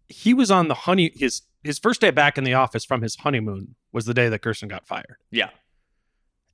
he 0.08 0.34
was 0.34 0.50
on 0.50 0.70
the 0.70 0.74
honey 0.74 1.12
his 1.16 1.42
his 1.62 1.78
first 1.78 2.00
day 2.00 2.12
back 2.12 2.38
in 2.38 2.46
the 2.46 2.54
office 2.54 2.86
from 2.86 3.02
his 3.02 3.18
honeymoon 3.18 3.76
was 3.92 4.06
the 4.06 4.14
day 4.14 4.30
that 4.30 4.42
Gersson 4.42 4.70
got 4.70 4.88
fired, 4.88 5.18
yeah, 5.32 5.50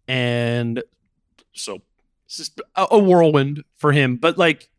and 0.07 0.83
so 1.53 1.81
this 2.27 2.39
is 2.39 2.51
a, 2.75 2.87
a 2.91 2.99
whirlwind 2.99 3.63
for 3.75 3.91
him. 3.91 4.17
But 4.17 4.37
like 4.39 4.69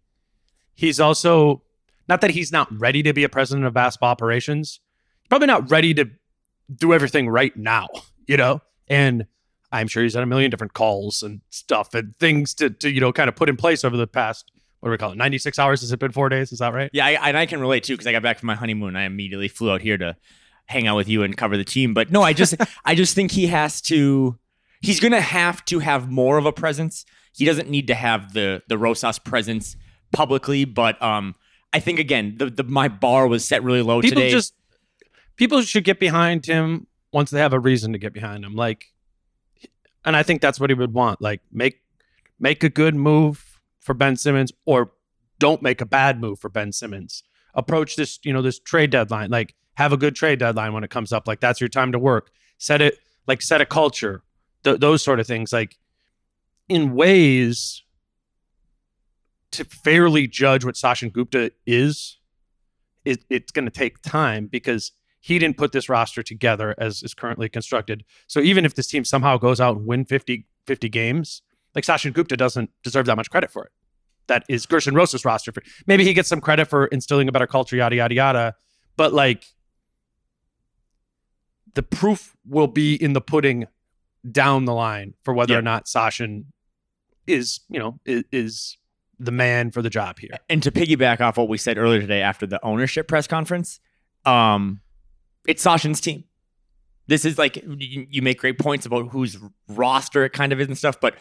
he's 0.74 0.98
also 0.98 1.62
not 2.10 2.20
that 2.20 2.32
he's 2.32 2.52
not 2.52 2.68
ready 2.78 3.02
to 3.02 3.14
be 3.14 3.24
a 3.24 3.28
president 3.28 3.66
of 3.66 3.72
basketball 3.72 4.10
operations. 4.10 4.80
Probably 5.30 5.46
not 5.46 5.70
ready 5.70 5.94
to 5.94 6.10
do 6.74 6.92
everything 6.92 7.28
right 7.28 7.56
now, 7.56 7.88
you 8.26 8.36
know. 8.36 8.60
And 8.88 9.26
I'm 9.72 9.88
sure 9.88 10.02
he's 10.02 10.14
had 10.14 10.22
a 10.22 10.26
million 10.26 10.50
different 10.50 10.74
calls 10.74 11.22
and 11.22 11.40
stuff 11.50 11.94
and 11.94 12.14
things 12.18 12.52
to, 12.54 12.68
to 12.70 12.90
you 12.90 13.00
know 13.00 13.12
kind 13.12 13.28
of 13.28 13.36
put 13.36 13.48
in 13.48 13.56
place 13.56 13.84
over 13.84 13.96
the 13.96 14.06
past 14.06 14.50
what 14.80 14.88
do 14.88 14.90
we 14.90 14.98
call 14.98 15.12
it 15.12 15.16
96 15.16 15.58
hours 15.58 15.82
has 15.82 15.92
it 15.92 15.98
been 15.98 16.10
four 16.10 16.28
days 16.28 16.52
is 16.52 16.58
that 16.58 16.74
right 16.74 16.90
Yeah, 16.92 17.06
I, 17.06 17.28
and 17.28 17.36
I 17.38 17.46
can 17.46 17.60
relate 17.60 17.84
too 17.84 17.94
because 17.94 18.06
I 18.06 18.12
got 18.12 18.22
back 18.22 18.38
from 18.38 18.48
my 18.48 18.54
honeymoon. 18.54 18.96
I 18.96 19.04
immediately 19.04 19.48
flew 19.48 19.70
out 19.70 19.80
here 19.80 19.96
to 19.98 20.16
hang 20.66 20.86
out 20.86 20.96
with 20.96 21.08
you 21.08 21.22
and 21.22 21.36
cover 21.36 21.56
the 21.56 21.64
team. 21.64 21.94
But 21.94 22.10
no, 22.10 22.22
I 22.22 22.32
just 22.32 22.54
I 22.84 22.94
just 22.94 23.14
think 23.14 23.30
he 23.30 23.46
has 23.48 23.80
to. 23.82 24.38
He's 24.80 24.98
gonna 24.98 25.20
have 25.20 25.64
to 25.66 25.78
have 25.80 26.10
more 26.10 26.38
of 26.38 26.46
a 26.46 26.52
presence. 26.52 27.04
He 27.34 27.44
doesn't 27.44 27.68
need 27.68 27.86
to 27.88 27.94
have 27.94 28.32
the 28.32 28.62
the 28.68 28.78
Rosas 28.78 29.18
presence 29.18 29.76
publicly, 30.12 30.64
but 30.64 31.00
um, 31.02 31.34
I 31.72 31.80
think 31.80 31.98
again 31.98 32.36
the, 32.38 32.50
the 32.50 32.64
my 32.64 32.88
bar 32.88 33.26
was 33.26 33.44
set 33.44 33.62
really 33.62 33.82
low 33.82 34.00
people 34.00 34.22
today. 34.22 34.30
just 34.30 34.54
people 35.36 35.62
should 35.62 35.84
get 35.84 36.00
behind 36.00 36.46
him 36.46 36.86
once 37.12 37.30
they 37.30 37.40
have 37.40 37.52
a 37.52 37.58
reason 37.58 37.92
to 37.92 37.98
get 37.98 38.12
behind 38.12 38.44
him. 38.44 38.54
Like 38.54 38.86
and 40.04 40.16
i 40.16 40.22
think 40.22 40.40
that's 40.40 40.58
what 40.58 40.70
he 40.70 40.74
would 40.74 40.94
want. 40.94 41.20
Like 41.20 41.40
make 41.52 41.82
make 42.38 42.64
a 42.64 42.68
good 42.68 42.94
move 42.94 43.60
for 43.80 43.94
ben 43.94 44.16
simmons 44.16 44.52
or 44.64 44.92
don't 45.38 45.62
make 45.62 45.80
a 45.80 45.86
bad 45.86 46.20
move 46.20 46.38
for 46.38 46.48
ben 46.48 46.72
simmons. 46.72 47.22
Approach 47.54 47.96
this 47.96 48.18
you 48.24 48.32
know 48.32 48.42
this 48.42 48.58
trade 48.58 48.90
deadline. 48.90 49.30
Like 49.30 49.54
have 49.74 49.92
a 49.92 49.96
good 49.96 50.14
trade 50.14 50.38
deadline 50.38 50.72
when 50.72 50.84
it 50.84 50.90
comes 50.90 51.12
up. 51.12 51.26
Like 51.26 51.40
that's 51.40 51.60
your 51.60 51.68
time 51.68 51.92
to 51.92 51.98
work. 51.98 52.30
Set 52.58 52.80
it 52.80 52.98
like 53.26 53.42
set 53.42 53.60
a 53.60 53.66
culture. 53.66 54.22
Th- 54.64 54.78
those 54.78 55.02
sort 55.02 55.20
of 55.20 55.26
things. 55.26 55.52
Like 55.52 55.78
in 56.68 56.94
ways 56.94 57.82
to 59.52 59.64
fairly 59.64 60.26
judge 60.26 60.64
what 60.64 60.74
Sachin 60.76 61.12
Gupta 61.12 61.50
is, 61.66 62.18
it, 63.04 63.24
it's 63.30 63.50
going 63.52 63.64
to 63.64 63.70
take 63.70 64.00
time 64.02 64.46
because 64.46 64.92
he 65.20 65.38
didn't 65.38 65.56
put 65.56 65.72
this 65.72 65.88
roster 65.88 66.22
together 66.22 66.74
as 66.78 67.02
is 67.02 67.14
currently 67.14 67.48
constructed. 67.48 68.04
So 68.26 68.40
even 68.40 68.64
if 68.64 68.74
this 68.74 68.86
team 68.86 69.04
somehow 69.04 69.36
goes 69.38 69.60
out 69.60 69.76
and 69.76 69.86
win 69.86 70.04
50, 70.04 70.46
50 70.66 70.88
games, 70.88 71.42
like 71.74 71.84
Sachin 71.84 72.12
Gupta 72.12 72.36
doesn't 72.36 72.70
deserve 72.82 73.06
that 73.06 73.16
much 73.16 73.30
credit 73.30 73.50
for 73.50 73.64
it. 73.64 73.72
That 74.28 74.44
is 74.48 74.66
Gersson 74.66 74.94
Rosas 74.94 75.24
roster. 75.24 75.50
For, 75.52 75.62
maybe 75.86 76.04
he 76.04 76.12
gets 76.14 76.28
some 76.28 76.40
credit 76.40 76.66
for 76.66 76.86
instilling 76.86 77.28
a 77.28 77.32
better 77.32 77.46
culture, 77.46 77.76
yada, 77.76 77.96
yada, 77.96 78.14
yada. 78.14 78.54
But 78.96 79.12
like 79.12 79.44
the 81.74 81.82
proof 81.82 82.36
will 82.46 82.66
be 82.66 82.94
in 82.94 83.12
the 83.12 83.20
pudding 83.20 83.66
down 84.30 84.64
the 84.64 84.74
line 84.74 85.14
for 85.22 85.34
whether 85.34 85.54
Yeah. 85.54 85.58
or 85.58 85.62
not 85.62 85.86
Sachin 85.86 86.44
is, 87.26 87.60
you 87.68 87.78
know, 87.78 87.98
is, 88.04 88.24
is 88.32 88.76
the 89.20 89.30
man 89.30 89.70
for 89.70 89.82
the 89.82 89.90
job 89.90 90.18
here. 90.18 90.30
and 90.48 90.62
to 90.62 90.72
piggyback 90.72 91.20
off 91.20 91.36
what 91.36 91.48
we 91.48 91.58
said 91.58 91.78
earlier 91.78 92.00
today 92.00 92.22
after 92.22 92.46
the 92.46 92.62
ownership 92.64 93.06
press 93.06 93.26
conference, 93.26 93.78
um, 94.24 94.80
it's 95.46 95.62
Sachin's 95.62 96.00
team. 96.00 96.24
This 97.06 97.24
is 97.24 97.38
like 97.38 97.62
you, 97.66 98.22
make 98.22 98.38
great 98.38 98.58
points 98.58 98.86
about 98.86 99.08
whose 99.08 99.36
roster 99.68 100.24
it 100.24 100.32
kind 100.32 100.52
of 100.52 100.60
is 100.60 100.68
and 100.68 100.78
stuff, 100.78 101.00
but 101.00 101.16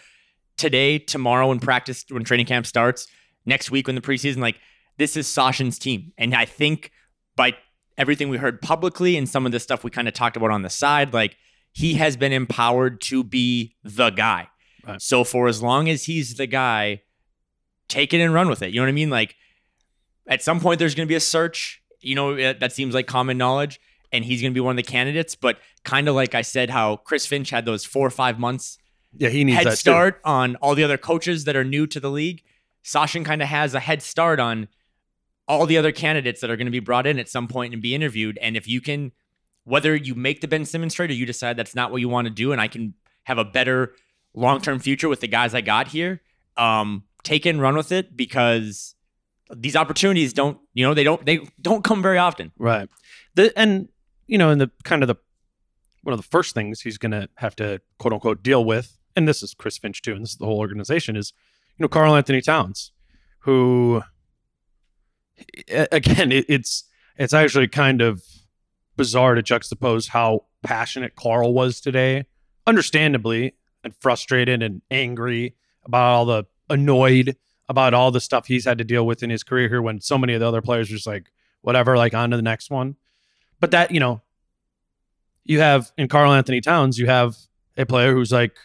today, 0.57 0.99
tomorrow, 0.99 1.49
when 1.49 1.59
practice, 1.59 2.05
when 2.09 2.23
training 2.23 2.45
camp 2.45 2.65
starts, 2.65 3.07
next 3.45 3.71
week 3.71 3.88
when 3.88 3.95
the 3.95 4.01
preseason, 4.01 4.38
like 4.38 4.59
this 4.97 5.17
is 5.17 5.27
Sachin's 5.27 5.79
team, 5.79 6.12
and 6.17 6.35
I 6.35 6.45
think 6.45 6.91
by 7.35 7.55
everything 7.97 8.29
we 8.29 8.38
heard 8.38 8.62
publicly 8.62 9.17
and 9.17 9.27
some 9.27 9.45
of 9.45 9.51
the 9.51 9.59
stuff 9.59 9.83
we 9.83 9.89
kind 9.89 10.07
of 10.07 10.13
talked 10.13 10.38
about 10.38 10.51
on 10.51 10.62
the 10.62 10.69
side, 10.69 11.13
like 11.13 11.38
he 11.73 11.95
has 11.95 12.15
been 12.17 12.31
empowered 12.31 13.01
to 13.01 13.23
be 13.23 13.75
the 13.83 14.09
guy. 14.09 14.47
Right. 14.88 15.01
So 15.01 15.23
for 15.23 15.47
as 15.47 15.62
long 15.62 15.89
as 15.89 16.03
he's 16.03 16.35
the 16.35 16.47
guy, 16.47 17.01
take 17.89 18.13
it 18.13 18.21
and 18.21 18.34
run 18.34 18.47
with 18.47 18.62
it. 18.62 18.69
You 18.69 18.80
know 18.80 18.84
what 18.84 18.89
I 18.89 18.93
mean? 18.93 19.10
Like 19.10 19.36
at 20.28 20.41
some 20.41 20.60
point 20.62 20.80
there's 20.80 20.95
going 20.95 21.08
to 21.08 21.12
be 21.12 21.15
a 21.15 21.19
search. 21.19 21.82
You 21.99 22.15
know, 22.15 22.54
that 22.54 22.71
seems 22.71 22.93
like 22.93 23.08
common 23.08 23.38
knowledge. 23.38 23.80
and 24.12 24.23
he's 24.23 24.41
going 24.41 24.52
to 24.52 24.56
be 24.56 24.62
one 24.62 24.71
of 24.71 24.78
the 24.78 24.89
candidates. 24.91 25.36
But 25.36 25.60
kind 25.84 26.08
of 26.08 26.15
like 26.15 26.34
I 26.34 26.41
said, 26.41 26.69
how 26.69 26.95
Chris 26.97 27.25
Finch 27.25 27.49
had 27.49 27.65
those 27.65 27.84
four 27.86 28.08
or 28.08 28.12
five 28.12 28.39
months 28.39 28.78
Yeah, 29.17 29.30
he 29.30 29.43
needs 29.43 29.58
head 29.58 29.67
that 29.67 29.71
too. 29.71 29.75
start 29.75 30.21
on 30.23 30.56
all 30.58 30.75
the 30.75 30.84
other 30.84 30.97
coaches 30.97 31.43
that 31.45 31.56
are 31.56 31.63
new 31.65 31.86
to 31.88 31.99
the 31.99 32.10
league. 32.10 32.41
Sachin 32.84 33.25
kind 33.25 33.41
of 33.41 33.49
has 33.49 33.73
a 33.73 33.80
head 33.80 34.02
start 34.02 34.39
on 34.39 34.67
all 35.47 35.65
the 35.65 35.78
other 35.78 35.91
candidates 35.91 36.41
that 36.41 36.49
are 36.49 36.56
going 36.56 36.67
to 36.67 36.71
be 36.71 36.80
brought 36.80 37.06
in 37.06 37.19
at 37.19 37.28
some 37.28 37.47
point 37.47 37.73
and 37.73 37.82
be 37.82 37.93
interviewed. 37.93 38.38
And 38.41 38.56
if 38.56 38.67
you 38.67 38.82
can, 38.82 39.12
whether 39.63 39.95
you 39.95 40.15
make 40.15 40.41
the 40.41 40.47
Ben 40.47 40.63
Simmons 40.65 40.93
trade 40.93 41.10
or 41.10 41.13
you 41.13 41.25
decide 41.25 41.58
that's 41.58 41.75
not 41.75 41.91
what 41.91 42.02
you 42.02 42.10
want 42.10 42.25
to 42.28 42.34
do, 42.34 42.52
and 42.52 42.62
I 42.62 42.67
can 42.67 42.93
have 43.23 43.38
a 43.38 43.45
better 43.45 43.93
long 44.34 44.62
term 44.62 44.80
future 44.80 45.10
with 45.10 45.19
the 45.19 45.28
guys 45.28 45.54
I 45.54 45.62
got 45.62 45.89
here, 45.89 46.21
um, 46.56 47.04
take 47.23 47.45
it 47.45 47.49
and 47.49 47.62
run 47.62 47.75
with 47.75 47.91
it 47.91 48.15
because 48.15 48.95
these 49.55 49.75
opportunities 49.75 50.34
don't, 50.34 50.58
you 50.73 50.86
know, 50.86 50.93
they 50.93 51.03
don't 51.03 51.25
they 51.25 51.39
don't 51.62 51.84
come 51.84 52.01
very 52.01 52.17
often. 52.17 52.51
Right. 52.58 52.89
The 53.36 53.58
and 53.58 53.89
you 54.27 54.38
know, 54.38 54.51
in 54.51 54.60
the 54.60 54.71
kind 54.84 55.03
of 55.03 55.08
the 55.08 55.15
one 56.03 56.13
of 56.13 56.19
the 56.19 56.27
first 56.27 56.53
things 56.53 56.82
he's 56.82 56.97
going 56.97 57.12
to 57.12 57.27
have 57.36 57.55
to 57.58 57.82
quote 57.97 58.13
unquote 58.13 58.43
deal 58.43 58.63
with, 58.63 58.97
and 59.15 59.27
this 59.27 59.43
is 59.43 59.53
Chris 59.53 59.77
Finch 59.77 60.01
too, 60.01 60.13
and 60.13 60.21
this 60.21 60.32
is 60.32 60.38
the 60.38 60.45
whole 60.45 60.60
organization 60.60 61.15
is, 61.15 61.34
you 61.77 61.84
know, 61.84 61.89
Karl-Anthony 61.89 62.41
Towns, 62.41 62.91
who 63.39 64.01
again, 65.91 66.32
it, 66.32 66.45
it's 66.47 66.86
it's 67.17 67.34
actually 67.34 67.67
kind 67.67 68.01
of 68.01 68.23
bizarre 68.95 69.36
to 69.36 69.43
juxtapose 69.43 70.10
how 70.10 70.45
passionate 70.63 71.15
Karl 71.15 71.53
was 71.53 71.79
today, 71.79 72.25
understandably, 72.67 73.55
and 73.84 73.95
frustrated 73.95 74.62
and 74.62 74.82
angry 74.91 75.55
about 75.86 76.03
all 76.03 76.25
the 76.25 76.45
annoyed 76.69 77.36
about 77.67 77.93
all 77.93 78.12
the 78.12 78.21
stuff 78.21 78.47
he's 78.47 78.65
had 78.65 78.77
to 78.79 78.84
deal 78.84 79.05
with 79.05 79.21
in 79.21 79.29
his 79.29 79.43
career 79.43 79.69
here 79.69 79.82
when 79.82 80.01
so 80.01 80.17
many 80.17 80.34
of 80.34 80.39
the 80.39 80.47
other 80.47 80.62
players 80.62 80.89
are 80.89 80.95
just 80.95 81.08
like 81.08 81.32
whatever, 81.62 81.97
like 81.97 82.13
on 82.13 82.32
to 82.32 82.36
the 82.36 82.43
next 82.43 82.71
one. 82.71 82.95
But 83.60 83.71
that, 83.71 83.91
you 83.91 83.99
know, 83.99 84.21
you 85.45 85.60
have 85.60 85.91
in 85.97 86.08
Karl-Anthony 86.08 86.62
Towns, 86.62 86.97
you 86.97 87.08
have 87.08 87.36
a 87.77 87.86
player 87.86 88.13
who's 88.13 88.32
like 88.32 88.58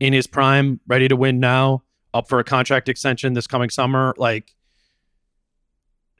in 0.00 0.12
his 0.12 0.26
prime, 0.26 0.80
ready 0.86 1.08
to 1.08 1.16
win 1.16 1.40
now, 1.40 1.82
up 2.12 2.28
for 2.28 2.38
a 2.38 2.44
contract 2.44 2.88
extension 2.88 3.34
this 3.34 3.46
coming 3.46 3.70
summer. 3.70 4.14
Like 4.16 4.54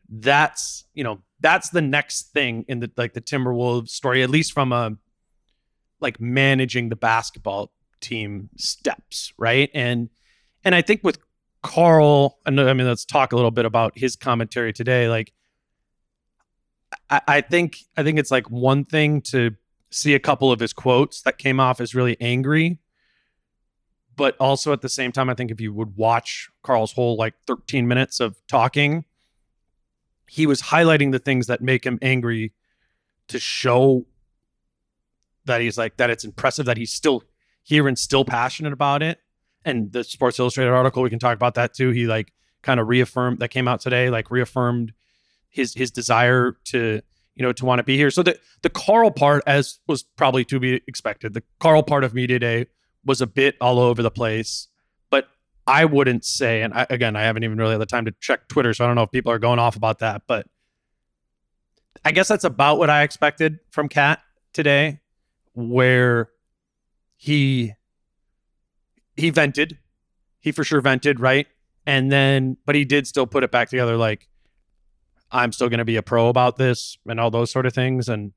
that's, 0.09 0.85
you 0.95 1.03
know, 1.03 1.21
that's 1.41 1.71
the 1.71 1.81
next 1.81 2.33
thing 2.33 2.65
in 2.69 2.81
the 2.81 2.91
like 2.97 3.15
the 3.15 3.21
Timberwolves 3.21 3.89
story, 3.89 4.23
at 4.23 4.31
least 4.31 4.53
from 4.53 4.73
a 4.73 4.97
like 6.01 6.21
managing 6.21 6.89
the 6.91 6.97
basketball 6.97 7.73
team 8.01 8.51
steps, 8.57 9.33
right? 9.39 9.71
And 9.75 10.11
and 10.65 10.75
I 10.75 10.83
think 10.83 11.03
with 11.03 11.19
Karl, 11.63 12.39
I 12.47 12.51
mean, 12.51 12.87
let's 12.87 13.05
talk 13.05 13.33
a 13.33 13.37
little 13.37 13.51
bit 13.51 13.65
about 13.65 13.93
his 13.97 14.17
commentary 14.17 14.73
today. 14.73 15.09
Like, 15.09 15.33
I, 17.09 17.21
I 17.27 17.41
think 17.41 17.79
I 17.97 18.03
think 18.03 18.19
it's 18.19 18.31
like 18.31 18.51
one 18.51 18.85
thing 18.85 19.21
to 19.23 19.57
see 19.91 20.15
a 20.15 20.19
couple 20.19 20.53
of 20.53 20.61
his 20.61 20.73
quotes 20.73 21.23
that 21.23 21.39
came 21.39 21.61
off 21.61 21.81
as 21.81 21.95
really 21.95 22.17
angry, 22.21 22.79
but 24.17 24.37
also 24.39 24.73
at 24.73 24.81
the 24.81 24.89
same 24.89 25.13
time, 25.13 25.29
I 25.29 25.35
think 25.35 25.51
if 25.51 25.61
you 25.61 25.73
would 25.73 25.97
watch 25.97 26.49
Karl's 26.63 26.93
whole 26.93 27.17
like 27.17 27.35
13 27.47 27.87
minutes 27.89 28.21
of 28.21 28.37
talking, 28.47 29.05
he 30.29 30.47
was 30.47 30.63
highlighting 30.63 31.13
the 31.13 31.19
things 31.19 31.47
that 31.49 31.61
make 31.61 31.85
him 31.85 31.99
angry 32.01 32.53
to 33.29 33.39
show 33.39 34.07
that 35.45 35.61
he's 35.61 35.79
like 35.79 35.97
that 35.97 36.11
it's 36.11 36.25
impressive 36.25 36.67
that 36.67 36.77
he's 36.77 36.93
still 36.93 37.23
here 37.63 37.89
and 37.89 37.99
still 37.99 38.25
passionate 38.25 38.73
about 38.73 39.03
it 39.03 39.19
and 39.65 39.93
the 39.93 40.05
Sports 40.05 40.39
Illustrated 40.39 40.71
article, 40.71 41.03
we 41.03 41.11
can 41.11 41.19
talk 41.19 41.35
about 41.35 41.55
that 41.55 41.75
too. 41.75 41.91
He 41.91 42.07
like 42.07 42.33
kind 42.63 42.81
of 42.81 42.89
reaffirmed 42.89 43.39
that 43.41 43.49
came 43.49 43.69
out 43.69 43.81
today, 43.81 44.11
like 44.11 44.31
reaffirmed 44.31 44.93
his 45.49 45.75
his 45.75 45.91
desire 45.91 46.57
to 46.65 47.01
you 47.35 47.43
know 47.43 47.53
to 47.53 47.65
want 47.65 47.79
to 47.79 47.83
be 47.83 47.97
here. 47.97 48.11
So 48.11 48.23
the 48.23 48.39
the 48.63 48.71
Karl 48.71 49.11
part, 49.11 49.43
as 49.47 49.79
was 49.87 50.03
probably 50.03 50.45
to 50.47 50.61
be 50.61 50.81
expected, 50.87 51.35
the 51.35 51.43
Karl 51.59 51.83
part 51.83 52.05
of 52.05 52.15
media 52.15 52.39
day 52.39 52.67
was 53.05 53.21
a 53.21 53.27
bit 53.27 53.57
all 53.61 53.79
over 53.79 54.03
the 54.03 54.11
place. 54.11 54.69
But 55.11 55.29
I 55.67 55.85
wouldn't 55.85 56.25
say, 56.25 56.63
and 56.63 56.75
I, 56.75 56.87
again, 56.91 57.17
I 57.17 57.23
haven't 57.23 57.45
even 57.45 57.59
really 57.59 57.73
had 57.73 57.81
the 57.81 57.87
time 57.87 58.05
to 58.07 58.15
check 58.21 58.49
Twitter, 58.49 58.75
so 58.75 58.85
I 58.85 58.87
don't 58.87 58.97
know 58.97 59.03
if 59.03 59.11
people 59.11 59.33
are 59.33 59.39
going 59.39 59.59
off 59.59 59.77
about 59.77 60.01
that. 60.01 60.23
But 60.27 60.47
I 62.05 62.13
guess 62.13 62.29
that's 62.29 62.45
about 62.45 62.79
what 62.79 62.91
I 62.91 63.03
expected 63.03 63.59
from 63.71 63.89
KAT 63.89 64.21
today, 64.53 65.01
where 65.55 66.31
he 67.17 67.75
he 69.21 69.31
vented. 69.31 69.79
He 70.41 70.53
for 70.53 70.65
sure 70.65 70.81
vented, 70.81 71.21
right? 71.21 71.47
And 71.87 72.11
then, 72.11 72.57
but 72.67 72.75
he 72.75 72.85
did 72.85 73.07
still 73.07 73.27
put 73.27 73.45
it 73.45 73.51
back 73.51 73.69
together 73.69 73.97
like, 73.97 74.29
I'm 75.31 75.53
still 75.53 75.69
going 75.69 75.79
to 75.79 75.85
be 75.85 75.97
a 75.97 76.03
pro 76.03 76.29
about 76.29 76.57
this 76.57 76.99
and 77.07 77.21
all 77.21 77.31
those 77.31 77.51
sort 77.51 77.67
of 77.67 77.73
things. 77.73 78.09
And 78.09 78.33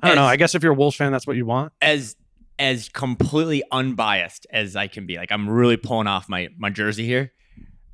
I 0.00 0.08
don't 0.08 0.16
know. 0.16 0.24
I 0.24 0.36
guess 0.36 0.54
if 0.54 0.62
you're 0.62 0.72
a 0.72 0.76
Wolves 0.76 0.96
fan, 0.96 1.12
that's 1.12 1.26
what 1.26 1.36
you 1.36 1.46
want. 1.46 1.72
as 1.80 2.16
as 2.58 2.88
completely 2.88 3.62
unbiased 3.70 4.46
as 4.50 4.76
I 4.76 4.86
can 4.86 5.06
be. 5.06 5.16
Like 5.16 5.30
I'm 5.30 5.48
really 5.48 5.76
pulling 5.76 6.06
off 6.06 6.28
my 6.28 6.48
my 6.58 6.70
jersey 6.70 7.06
here. 7.06 7.32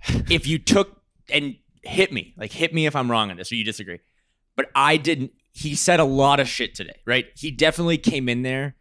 If 0.31 0.47
you 0.47 0.59
took 0.59 1.01
and 1.29 1.57
hit 1.83 2.13
me, 2.13 2.35
like 2.37 2.53
hit 2.53 2.75
me 2.75 2.87
if 2.87 2.97
I'm 2.97 3.11
wrong 3.11 3.31
on 3.31 3.37
this 3.37 3.53
or 3.53 3.57
you 3.57 3.65
disagree. 3.65 4.01
But 4.57 4.71
I 4.75 4.97
didn't 4.97 5.33
he 5.53 5.75
said 5.75 6.01
a 6.01 6.05
lot 6.05 6.41
of 6.41 6.49
shit 6.49 6.75
today, 6.75 7.01
right? 7.07 7.27
He 7.37 7.51
definitely 7.51 7.99
came 7.99 8.29
in 8.29 8.43
there 8.43 8.77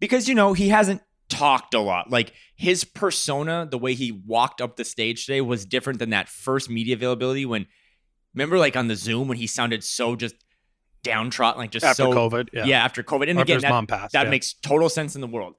because 0.00 0.28
you 0.28 0.34
know, 0.34 0.52
he 0.52 0.68
hasn't 0.68 1.02
talked 1.28 1.74
a 1.74 1.80
lot. 1.80 2.10
Like 2.10 2.32
his 2.54 2.84
persona, 2.84 3.66
the 3.70 3.78
way 3.78 3.94
he 3.94 4.12
walked 4.12 4.60
up 4.60 4.76
the 4.76 4.84
stage 4.84 5.26
today 5.26 5.40
was 5.40 5.64
different 5.64 5.98
than 5.98 6.10
that 6.10 6.28
first 6.28 6.70
media 6.70 6.94
availability 6.94 7.44
when 7.46 7.66
remember 8.34 8.58
like 8.58 8.76
on 8.76 8.88
the 8.88 8.96
Zoom 8.96 9.28
when 9.28 9.38
he 9.38 9.46
sounded 9.46 9.82
so 9.82 10.14
just 10.16 10.34
downtrodden, 11.02 11.58
like 11.58 11.70
just 11.70 11.84
After 11.84 12.04
so 12.04 12.12
COVID. 12.12 12.48
Yeah. 12.52 12.64
yeah, 12.64 12.84
after 12.84 13.02
COVID. 13.02 13.30
And 13.30 13.38
after 13.38 13.52
again, 13.52 13.60
that, 13.62 13.70
mom 13.70 13.86
passed. 13.86 14.12
that 14.12 14.24
yeah. 14.24 14.30
makes 14.30 14.54
total 14.54 14.88
sense 14.88 15.14
in 15.14 15.20
the 15.20 15.26
world. 15.26 15.54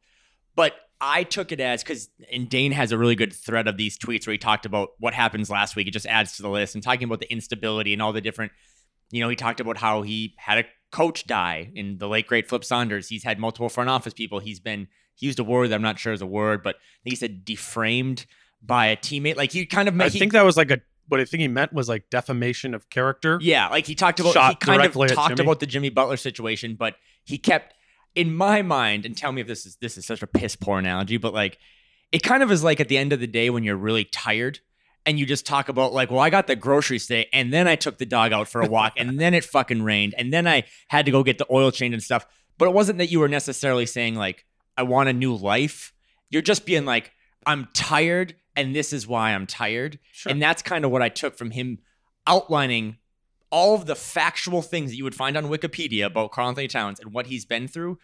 But 0.56 0.74
I 1.00 1.24
took 1.24 1.52
it 1.52 1.60
as 1.60 1.84
because, 1.84 2.10
and 2.32 2.50
Dane 2.50 2.72
has 2.72 2.92
a 2.92 2.98
really 2.98 3.16
good 3.16 3.34
thread 3.34 3.68
of 3.68 3.78
these 3.78 3.98
tweets 3.98 4.26
where 4.26 4.32
he 4.32 4.38
talked 4.38 4.66
about 4.66 4.90
what 5.00 5.14
happens 5.14 5.50
last 5.50 5.76
week. 5.76 5.88
It 5.88 5.92
just 5.92 6.08
adds 6.08 6.38
to 6.38 6.42
the 6.42 6.50
list 6.50 6.76
and 6.76 6.84
talking 6.84 7.04
about 7.04 7.20
the 7.20 7.32
instability 7.32 7.94
and 7.94 8.02
all 8.02 8.14
the 8.14 8.22
different, 8.22 8.52
you 9.12 9.22
know, 9.22 9.30
he 9.30 9.36
talked 9.36 9.60
about 9.60 9.78
how 9.78 10.02
he 10.02 10.34
had 10.38 10.58
a 10.60 10.64
coach 10.92 11.28
die 11.28 11.72
in 11.76 11.98
the 11.98 12.08
late 12.08 12.28
great 12.28 12.50
Flip 12.50 12.64
Saunders. 12.64 13.10
He's 13.10 13.24
had 13.24 13.40
multiple 13.40 13.70
front 13.70 13.90
office 13.90 14.14
people. 14.14 14.40
He's 14.40 14.60
been, 14.60 14.88
he 15.18 15.26
used 15.26 15.40
a 15.40 15.44
word 15.44 15.70
that 15.70 15.76
I'm 15.76 15.82
not 15.82 16.00
sure 16.00 16.14
is 16.14 16.22
a 16.22 16.28
word, 16.28 16.64
but 16.64 16.76
I 16.76 17.00
think 17.04 17.12
he 17.12 17.16
said 17.16 17.44
deframed 17.46 18.26
by 18.62 18.88
a 18.88 18.96
teammate. 18.96 19.36
Like 19.36 19.52
he 19.52 19.66
kind 19.66 19.90
of 19.90 20.00
I 20.00 20.10
he, 20.10 20.20
think 20.20 20.32
that 20.32 20.46
was 20.46 20.56
like 20.56 20.72
a, 20.72 20.80
what 21.08 21.20
I 21.20 21.26
think 21.26 21.42
he 21.42 21.48
meant 21.48 21.74
was 21.74 21.90
like 21.90 22.10
defamation 22.10 22.74
of 22.74 22.90
character. 22.90 23.40
yeah, 23.42 23.68
like 23.68 23.86
he 23.86 23.96
talked 23.96 24.20
about 24.20 24.34
Shot 24.34 24.52
he 24.52 24.56
kind 24.56 24.84
of 24.84 24.94
talked 24.94 25.36
Jimmy. 25.36 25.42
about 25.46 25.60
the 25.60 25.66
Jimmy 25.66 25.90
Butler 25.90 26.18
situation, 26.18 26.76
but 26.76 26.96
he 27.26 27.38
kept 27.38 27.74
in 28.16 28.34
my 28.34 28.62
mind, 28.62 29.06
and 29.06 29.18
tell 29.18 29.32
me 29.32 29.42
if 29.42 29.48
this 29.48 29.66
is 29.66 29.76
this 29.78 29.98
is 29.98 30.06
such 30.06 30.22
a 30.22 30.28
piss 30.28 30.56
poor 30.56 30.80
analogy, 30.80 31.18
but 31.18 31.34
like 31.34 31.58
it 32.12 32.24
kind 32.24 32.44
of 32.44 32.52
is 32.52 32.64
like 32.64 32.80
at 32.80 32.88
the 32.88 32.98
end 32.98 33.12
of 33.12 33.20
the 33.20 33.28
day 33.28 33.50
when 33.50 33.64
you're 33.64 33.76
really 33.76 34.06
tired 34.06 34.60
and 35.06 35.18
you 35.18 35.26
just 35.26 35.46
talk 35.46 35.70
about 35.70 35.94
like, 35.94 36.12
well, 36.12 36.20
I 36.20 36.30
got 36.30 36.48
the 36.48 36.56
groceries 36.56 37.08
today, 37.08 37.30
and 37.32 37.52
then 37.52 37.68
I 37.68 37.76
took 37.76 37.98
the 37.98 38.06
dog 38.06 38.34
out 38.34 38.48
for 38.50 38.62
a 38.62 38.68
walk, 38.68 38.94
and 38.98 39.20
then 39.20 39.34
it 39.34 39.46
fucking 39.46 39.82
rained, 39.82 40.14
and 40.18 40.34
then 40.34 40.46
I 40.46 40.66
had 40.90 41.06
to 41.06 41.12
go 41.12 41.24
get 41.24 41.38
the 41.38 41.48
oil 41.50 41.72
change 41.72 41.94
and 41.94 42.04
stuff. 42.04 42.28
But 42.58 42.68
it 42.68 42.74
wasn't 42.74 42.98
that 42.98 43.10
you 43.10 43.20
were 43.20 43.30
necessarily 43.30 43.86
saying 43.86 44.16
like, 44.16 44.46
I 44.78 44.84
want 44.84 45.10
a 45.10 45.14
new 45.14 45.36
life. 45.36 45.94
You're 46.30 46.42
just 46.42 46.66
being 46.66 46.86
like, 46.86 47.12
I'm 47.46 47.68
tired, 47.74 48.36
and 48.56 48.76
this 48.76 48.94
is 48.94 49.08
why 49.08 49.32
I'm 49.32 49.48
tired. 49.48 50.00
Sure. 50.12 50.32
And 50.32 50.42
that's 50.42 50.62
kind 50.62 50.86
of 50.86 50.92
what 50.92 51.02
I 51.02 51.10
took 51.10 51.38
from 51.38 51.52
him 51.52 51.80
outlining 52.26 52.98
all 53.50 53.76
of 53.76 53.86
the 53.86 53.96
factual 53.96 54.62
things 54.62 54.92
that 54.92 54.98
you 54.98 55.04
would 55.04 55.16
find 55.16 55.38
on 55.38 55.46
Wikipedia 55.46 56.06
about 56.06 56.32
Karl-Anthony 56.32 56.68
Towns 56.68 57.00
and 57.00 57.14
what 57.14 57.28
he's 57.28 57.46
been 57.46 57.68
through. 57.68 57.98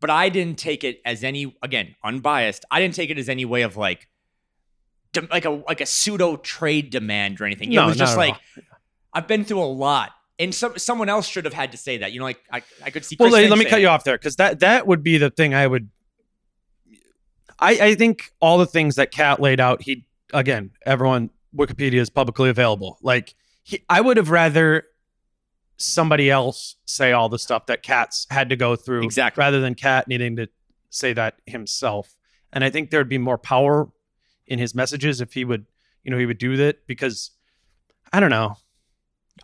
But 0.00 0.10
I 0.10 0.28
didn't 0.28 0.58
take 0.58 0.84
it 0.84 1.00
as 1.04 1.24
any, 1.24 1.56
again, 1.62 1.96
unbiased. 2.04 2.64
I 2.70 2.80
didn't 2.80 2.94
take 2.94 3.10
it 3.10 3.18
as 3.18 3.28
any 3.28 3.44
way 3.44 3.62
of 3.62 3.76
like, 3.76 4.08
de- 5.12 5.28
like 5.30 5.44
a 5.44 5.50
like 5.50 5.80
a 5.80 5.86
pseudo 5.86 6.36
trade 6.36 6.90
demand 6.90 7.40
or 7.40 7.44
anything. 7.44 7.70
No, 7.70 7.84
it 7.84 7.86
was 7.86 7.96
just 7.96 8.16
like. 8.16 8.36
I've 9.12 9.26
been 9.26 9.46
through 9.46 9.62
a 9.62 9.64
lot, 9.64 10.12
and 10.38 10.54
some 10.54 10.76
someone 10.76 11.08
else 11.08 11.26
should 11.26 11.46
have 11.46 11.54
had 11.54 11.72
to 11.72 11.78
say 11.78 11.96
that. 11.98 12.12
You 12.12 12.18
know, 12.18 12.26
like 12.26 12.38
I, 12.52 12.62
I 12.84 12.90
could 12.90 13.02
see. 13.02 13.16
well, 13.18 13.30
let, 13.30 13.48
let 13.48 13.58
me 13.58 13.64
cut 13.64 13.78
it. 13.78 13.82
you 13.82 13.88
off 13.88 14.04
there 14.04 14.18
because 14.18 14.36
that 14.36 14.60
that 14.60 14.86
would 14.86 15.02
be 15.02 15.16
the 15.16 15.30
thing 15.30 15.54
I 15.54 15.66
would. 15.66 15.88
I 17.58 17.72
I 17.80 17.94
think 17.94 18.30
all 18.40 18.58
the 18.58 18.66
things 18.66 18.96
that 18.96 19.10
KAT 19.10 19.40
laid 19.40 19.60
out, 19.60 19.82
he 19.82 20.06
again, 20.32 20.70
everyone 20.84 21.30
Wikipedia 21.54 21.94
is 22.00 22.10
publicly 22.10 22.50
available. 22.50 22.98
Like 23.02 23.34
he, 23.62 23.84
I 23.88 24.00
would 24.00 24.16
have 24.16 24.30
rather 24.30 24.84
somebody 25.78 26.30
else 26.30 26.76
say 26.86 27.12
all 27.12 27.28
the 27.28 27.38
stuff 27.38 27.66
that 27.66 27.82
KAT's 27.82 28.26
had 28.30 28.48
to 28.48 28.56
go 28.56 28.76
through, 28.76 29.02
Exactly. 29.04 29.40
rather 29.42 29.60
than 29.60 29.74
KAT 29.74 30.08
needing 30.08 30.36
to 30.36 30.48
say 30.90 31.12
that 31.12 31.36
himself. 31.46 32.16
And 32.52 32.64
I 32.64 32.70
think 32.70 32.90
there'd 32.90 33.08
be 33.08 33.18
more 33.18 33.36
power 33.38 33.88
in 34.46 34.58
his 34.58 34.74
messages 34.74 35.20
if 35.20 35.34
he 35.34 35.44
would, 35.44 35.66
you 36.02 36.10
know, 36.10 36.18
he 36.18 36.24
would 36.26 36.38
do 36.38 36.56
that 36.58 36.86
because 36.86 37.30
I 38.12 38.20
don't 38.20 38.30
know. 38.30 38.56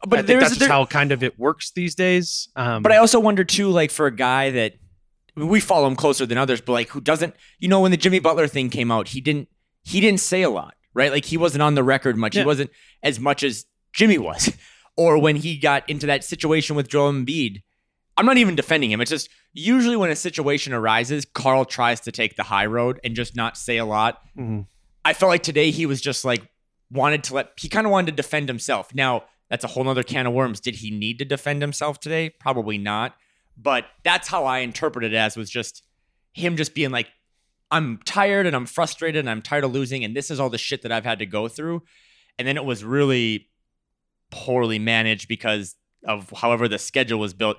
But 0.07 0.21
I 0.21 0.23
think 0.23 0.41
that's 0.41 0.53
just 0.53 0.61
there- 0.61 0.69
how 0.71 0.87
kind 0.87 1.13
of 1.13 1.23
it 1.23 1.39
works 1.39 1.71
these 1.73 1.95
days. 1.95 2.49
Um, 2.57 2.83
But 2.83 2.93
I 2.93 2.97
also 2.97 3.21
wonder 3.21 3.45
too, 3.45 3.69
like 3.69 3.91
for 3.91 4.07
a 4.07 4.15
guy 4.15 4.51
that 4.51 4.75
I 5.37 5.41
mean, 5.41 5.49
we 5.49 5.61
follow 5.61 5.87
him 5.87 5.97
closer 5.97 6.27
than 6.27 6.39
others, 6.39 6.61
but 6.61 6.73
like 6.73 6.89
who 6.91 7.01
doesn't, 7.01 7.35
you 7.59 7.69
know, 7.69 7.81
when 7.81 7.91
the 7.91 7.97
Jimmy 7.97 8.19
Butler 8.19 8.47
thing 8.49 8.69
came 8.71 8.91
out, 8.91 9.09
he 9.09 9.21
didn't 9.21 9.49
he 9.83 10.01
didn't 10.01 10.21
say 10.21 10.43
a 10.43 10.51
lot, 10.51 10.75
right? 10.95 11.11
Like 11.11 11.25
he 11.25 11.37
wasn't 11.37 11.63
on 11.63 11.75
the 11.75 11.83
record 11.83 12.17
much. 12.17 12.37
Yeah. 12.37 12.43
He 12.43 12.47
wasn't 12.47 12.71
as 13.03 13.19
much 13.19 13.43
as 13.43 13.67
Jimmy 13.93 14.19
was. 14.19 14.53
Or 14.95 15.17
when 15.19 15.37
he 15.37 15.57
got 15.57 15.89
into 15.89 16.07
that 16.09 16.23
situation 16.23 16.77
with 16.77 16.87
Joel 16.87 17.13
Embiid, 17.15 17.63
I'm 18.19 18.27
not 18.27 18.37
even 18.37 18.55
defending 18.55 18.91
him. 18.91 19.01
It's 19.01 19.11
just 19.11 19.31
usually 19.55 19.97
when 19.97 20.11
a 20.11 20.15
situation 20.17 20.75
arises, 20.75 21.25
Karl 21.25 21.65
tries 21.65 22.01
to 22.01 22.13
take 22.13 22.37
the 22.37 22.43
high 22.43 22.67
road 22.67 23.01
and 23.03 23.17
just 23.17 23.35
not 23.35 23.57
say 23.57 23.79
a 23.79 23.87
lot. 23.87 24.21
Mhm. 24.39 24.67
I 25.03 25.15
felt 25.15 25.31
like 25.31 25.43
today 25.43 25.71
he 25.71 25.87
was 25.87 26.03
just 26.03 26.27
like 26.27 26.43
wanted 26.91 27.25
to 27.25 27.35
let 27.37 27.53
he 27.57 27.71
kind 27.71 27.87
of 27.87 27.91
wanted 27.91 28.11
to 28.11 28.17
defend 28.23 28.51
himself. 28.51 28.95
Now, 28.95 29.25
that's 29.49 29.65
a 29.65 29.69
whole 29.69 29.83
nother 29.85 30.03
can 30.03 30.27
of 30.27 30.35
worms. 30.35 30.61
Did 30.61 30.75
he 30.77 30.91
need 30.91 31.19
to 31.21 31.25
defend 31.25 31.63
himself 31.63 31.99
today? 31.99 32.29
Probably 32.29 32.77
not. 32.77 33.17
But 33.63 33.87
that's 34.03 34.29
how 34.29 34.45
I 34.45 34.59
interpreted 34.61 35.13
it 35.13 35.17
as 35.17 35.37
was 35.37 35.49
just 35.51 35.83
him 36.33 36.57
just 36.57 36.75
being 36.75 36.91
like, 36.91 37.09
I'm 37.71 37.99
tired 38.05 38.47
and 38.47 38.55
I'm 38.57 38.67
frustrated 38.67 39.21
and 39.21 39.31
I'm 39.31 39.41
tired 39.43 39.65
of 39.65 39.73
losing, 39.73 40.05
and 40.05 40.15
this 40.17 40.31
is 40.31 40.41
all 40.41 40.51
the 40.51 40.59
shit 40.59 40.83
that 40.83 40.93
I've 40.93 41.05
had 41.05 41.21
to 41.21 41.27
go 41.27 41.49
through. 41.49 41.83
And 42.39 42.47
then 42.49 42.57
it 42.57 42.65
was 42.65 42.83
really 42.85 43.49
poorly 44.31 44.79
managed 44.79 45.29
because 45.29 45.77
of 46.07 46.31
however 46.37 46.69
the 46.69 46.79
schedule 46.79 47.19
was 47.21 47.35
built. 47.35 47.59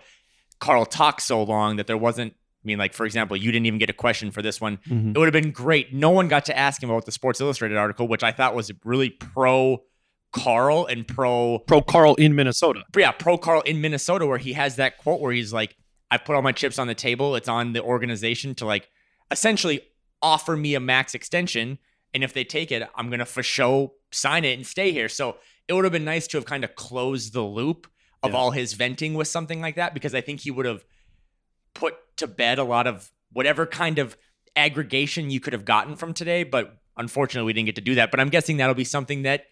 Karl 0.59 0.85
talked 0.85 1.21
so 1.21 1.43
long 1.43 1.77
that 1.77 1.87
there 1.87 1.97
wasn't. 1.97 2.33
I 2.33 2.65
mean, 2.65 2.77
like 2.77 2.93
for 2.93 3.05
example, 3.05 3.35
you 3.35 3.51
didn't 3.51 3.65
even 3.65 3.79
get 3.79 3.89
a 3.89 3.93
question 3.93 4.31
for 4.31 4.41
this 4.41 4.61
one. 4.61 4.77
Mhm. 4.87 5.15
It 5.15 5.19
would 5.19 5.33
have 5.33 5.43
been 5.43 5.51
great. 5.51 5.93
No 5.93 6.09
one 6.11 6.27
got 6.29 6.45
to 6.45 6.57
ask 6.57 6.81
him 6.81 6.89
about 6.89 7.05
the 7.05 7.11
Sports 7.11 7.41
Illustrated 7.41 7.77
article, 7.77 8.07
which 8.07 8.23
I 8.23 8.31
thought 8.31 8.55
was 8.55 8.71
really 8.85 9.09
pro 9.09 9.83
Karl 10.31 10.85
and 10.85 11.07
pro 11.07 11.59
Pro 11.59 11.81
Karl 11.81 12.15
in 12.15 12.35
Minnesota. 12.35 12.83
yeah, 12.97 13.11
pro 13.11 13.37
Karl 13.37 13.61
in 13.61 13.81
Minnesota, 13.81 14.25
where 14.25 14.37
he 14.37 14.53
has 14.53 14.77
that 14.77 14.97
quote 14.97 15.19
where 15.19 15.31
he's 15.33 15.51
like, 15.53 15.75
I 16.13 16.17
put 16.17 16.35
all 16.35 16.41
my 16.41 16.51
chips 16.51 16.77
on 16.77 16.87
the 16.87 16.95
table. 16.95 17.35
It's 17.35 17.47
on 17.49 17.73
the 17.73 17.81
organization 17.81 18.53
to 18.55 18.65
like 18.65 18.89
essentially 19.31 19.81
offer 20.21 20.55
me 20.55 20.75
a 20.75 20.79
max 20.79 21.15
extension. 21.15 21.79
And 22.13 22.23
if 22.23 22.33
they 22.33 22.43
take 22.43 22.71
it, 22.71 22.87
I'm 22.95 23.09
gonna 23.09 23.25
for 23.25 23.41
show 23.41 23.93
sign 24.11 24.45
it 24.45 24.53
and 24.53 24.65
stay 24.65 24.91
here. 24.91 25.09
So 25.09 25.37
it 25.67 25.73
would 25.73 25.85
have 25.85 25.93
been 25.93 26.05
nice 26.05 26.27
to 26.27 26.37
have 26.37 26.45
kind 26.45 26.63
of 26.63 26.75
closed 26.75 27.33
the 27.33 27.41
loop 27.41 27.87
of 28.21 28.31
Yeah. 28.31 28.37
all 28.37 28.51
his 28.51 28.73
venting 28.73 29.15
with 29.15 29.27
something 29.27 29.59
like 29.59 29.75
that, 29.75 29.93
because 29.93 30.13
I 30.13 30.21
think 30.21 30.41
he 30.41 30.51
would 30.51 30.65
have 30.65 30.85
put 31.73 31.95
to 32.17 32.27
bed 32.27 32.59
a 32.59 32.63
lot 32.63 32.85
of 32.85 33.11
whatever 33.31 33.65
kind 33.65 33.97
of 33.97 34.15
aggregation 34.55 35.31
you 35.31 35.39
could 35.39 35.53
have 35.53 35.65
gotten 35.65 35.95
from 35.95 36.13
today. 36.13 36.43
But 36.43 36.77
unfortunately, 36.95 37.47
we 37.47 37.53
didn't 37.53 37.65
get 37.65 37.75
to 37.75 37.81
do 37.81 37.95
that. 37.95 38.11
But 38.11 38.19
I'm 38.19 38.29
guessing 38.29 38.57
that'll 38.57 38.75
be 38.75 38.83
something 38.83 39.23
that 39.23 39.45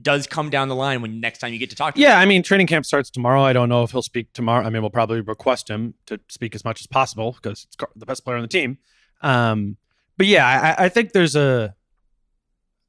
does 0.00 0.26
come 0.26 0.50
down 0.50 0.68
the 0.68 0.74
line 0.74 1.02
when 1.02 1.20
next 1.20 1.38
time 1.38 1.52
you 1.52 1.58
get 1.58 1.70
to 1.70 1.76
talk 1.76 1.94
to 1.94 2.00
him. 2.00 2.02
Yeah, 2.02 2.18
I 2.18 2.24
mean, 2.24 2.42
training 2.42 2.66
camp 2.66 2.86
starts 2.86 3.10
tomorrow. 3.10 3.42
I 3.42 3.52
don't 3.52 3.68
know 3.68 3.82
if 3.82 3.90
he'll 3.90 4.02
speak 4.02 4.32
tomorrow. 4.32 4.64
I 4.64 4.70
mean, 4.70 4.82
we'll 4.82 4.90
probably 4.90 5.20
request 5.20 5.68
him 5.68 5.94
to 6.06 6.20
speak 6.28 6.54
as 6.54 6.64
much 6.64 6.80
as 6.80 6.86
possible 6.86 7.32
because 7.32 7.64
it's 7.64 7.76
the 7.96 8.06
best 8.06 8.24
player 8.24 8.36
on 8.36 8.42
the 8.42 8.48
team. 8.48 8.78
Um, 9.22 9.76
but 10.16 10.26
yeah, 10.26 10.74
I, 10.78 10.84
I 10.84 10.88
think 10.88 11.12
there's 11.12 11.36
a 11.36 11.74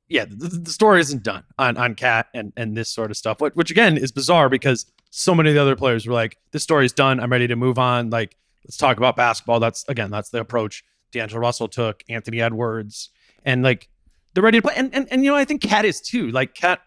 yeah, 0.10 0.26
the, 0.26 0.48
the 0.48 0.72
story 0.72 1.00
isn't 1.02 1.24
done 1.24 1.43
on 1.58 1.78
on 1.78 1.95
KAT 1.95 2.28
and 2.34 2.52
and 2.58 2.76
this 2.76 2.89
sort 2.89 3.12
of 3.12 3.17
stuff, 3.17 3.39
which, 3.39 3.54
which 3.54 3.72
again 3.72 3.98
is 3.98 4.12
bizarre 4.12 4.50
because 4.50 4.86
so 5.12 5.34
many 5.34 5.50
of 5.50 5.56
the 5.56 5.62
other 5.62 5.76
players 5.76 6.08
were 6.08 6.13
like, 6.13 6.38
"This 6.52 6.63
story's 6.63 6.91
done. 6.91 7.19
I'm 7.19 7.32
ready 7.32 7.48
to 7.48 7.56
move 7.56 7.78
on. 7.78 8.10
Like, 8.10 8.36
let's 8.65 8.78
talk 8.78 8.98
about 8.98 9.15
basketball." 9.15 9.60
That's 9.60 9.86
again, 9.88 10.10
that's 10.10 10.32
the 10.32 10.39
approach 10.39 10.84
D'Angelo 11.12 11.39
Russell 11.39 11.67
took, 11.67 12.04
Anthony 12.10 12.41
Edwards, 12.41 13.12
and 13.45 13.63
like 13.63 13.88
they're 14.34 14.43
ready 14.43 14.58
to 14.58 14.62
play. 14.63 14.74
And 14.76 14.93
and, 14.93 15.08
and 15.12 15.24
you 15.24 15.30
know, 15.30 15.38
I 15.38 15.45
think 15.45 15.62
KAT 15.62 15.86
is 15.86 16.02
too. 16.02 16.32
Like 16.32 16.56
KAT 16.56 16.82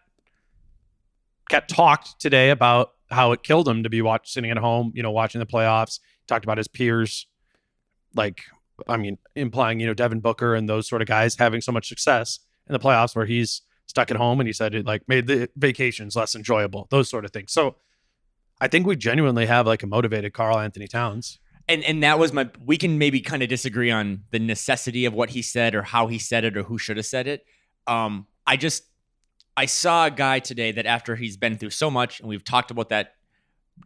KAT 1.49 1.67
talked 1.67 2.19
today 2.19 2.49
about 2.49 2.91
how 3.09 3.31
it 3.31 3.43
killed 3.43 3.67
him 3.67 3.83
to 3.83 3.89
be 3.89 4.01
watch 4.01 4.31
sitting 4.31 4.51
at 4.51 4.57
home, 4.57 4.91
you 4.95 5.03
know, 5.03 5.11
watching 5.11 5.39
the 5.39 5.45
playoffs. 5.45 5.99
Talked 6.27 6.45
about 6.45 6.57
his 6.57 6.67
peers, 6.67 7.27
like 8.15 8.41
I 8.87 8.97
mean, 8.97 9.17
implying 9.35 9.79
you 9.79 9.87
know 9.87 9.93
Devin 9.93 10.21
Booker 10.21 10.55
and 10.55 10.67
those 10.69 10.87
sort 10.87 11.01
of 11.01 11.07
guys 11.07 11.35
having 11.35 11.61
so 11.61 11.71
much 11.71 11.87
success 11.87 12.39
in 12.67 12.73
the 12.73 12.79
playoffs, 12.79 13.15
where 13.15 13.25
he's 13.25 13.61
stuck 13.87 14.09
at 14.09 14.17
home, 14.17 14.39
and 14.39 14.47
he 14.47 14.53
said 14.53 14.73
it 14.73 14.85
like 14.85 15.07
made 15.07 15.27
the 15.27 15.49
vacations 15.57 16.15
less 16.15 16.33
enjoyable, 16.33 16.87
those 16.91 17.09
sort 17.09 17.25
of 17.25 17.31
things. 17.31 17.51
So, 17.51 17.75
I 18.61 18.67
think 18.69 18.87
we 18.87 18.95
genuinely 18.95 19.45
have 19.45 19.67
like 19.67 19.83
a 19.83 19.87
motivated 19.87 20.33
Karl-Anthony 20.33 20.87
Towns. 20.87 21.39
and 21.67 21.83
and 21.83 22.01
that 22.03 22.19
was 22.19 22.31
my 22.33 22.49
we 22.65 22.77
can 22.77 22.97
maybe 22.97 23.21
kind 23.21 23.43
of 23.43 23.49
disagree 23.49 23.91
on 23.91 24.23
the 24.31 24.39
necessity 24.39 25.05
of 25.05 25.13
what 25.13 25.31
he 25.31 25.41
said 25.41 25.75
or 25.75 25.83
how 25.83 26.07
he 26.07 26.19
said 26.19 26.43
it 26.45 26.57
or 26.57 26.63
who 26.63 26.77
should 26.77 26.97
have 26.97 27.05
said 27.05 27.27
it 27.27 27.45
um 27.87 28.27
i 28.47 28.57
just 28.57 28.83
i 29.55 29.65
saw 29.65 30.05
a 30.05 30.11
guy 30.11 30.39
today 30.39 30.71
that 30.71 30.85
after 30.85 31.15
he's 31.15 31.37
been 31.37 31.57
through 31.57 31.69
so 31.69 31.89
much 31.89 32.19
and 32.19 32.29
we've 32.29 32.43
talked 32.43 32.71
about 32.71 32.89
that 32.89 33.15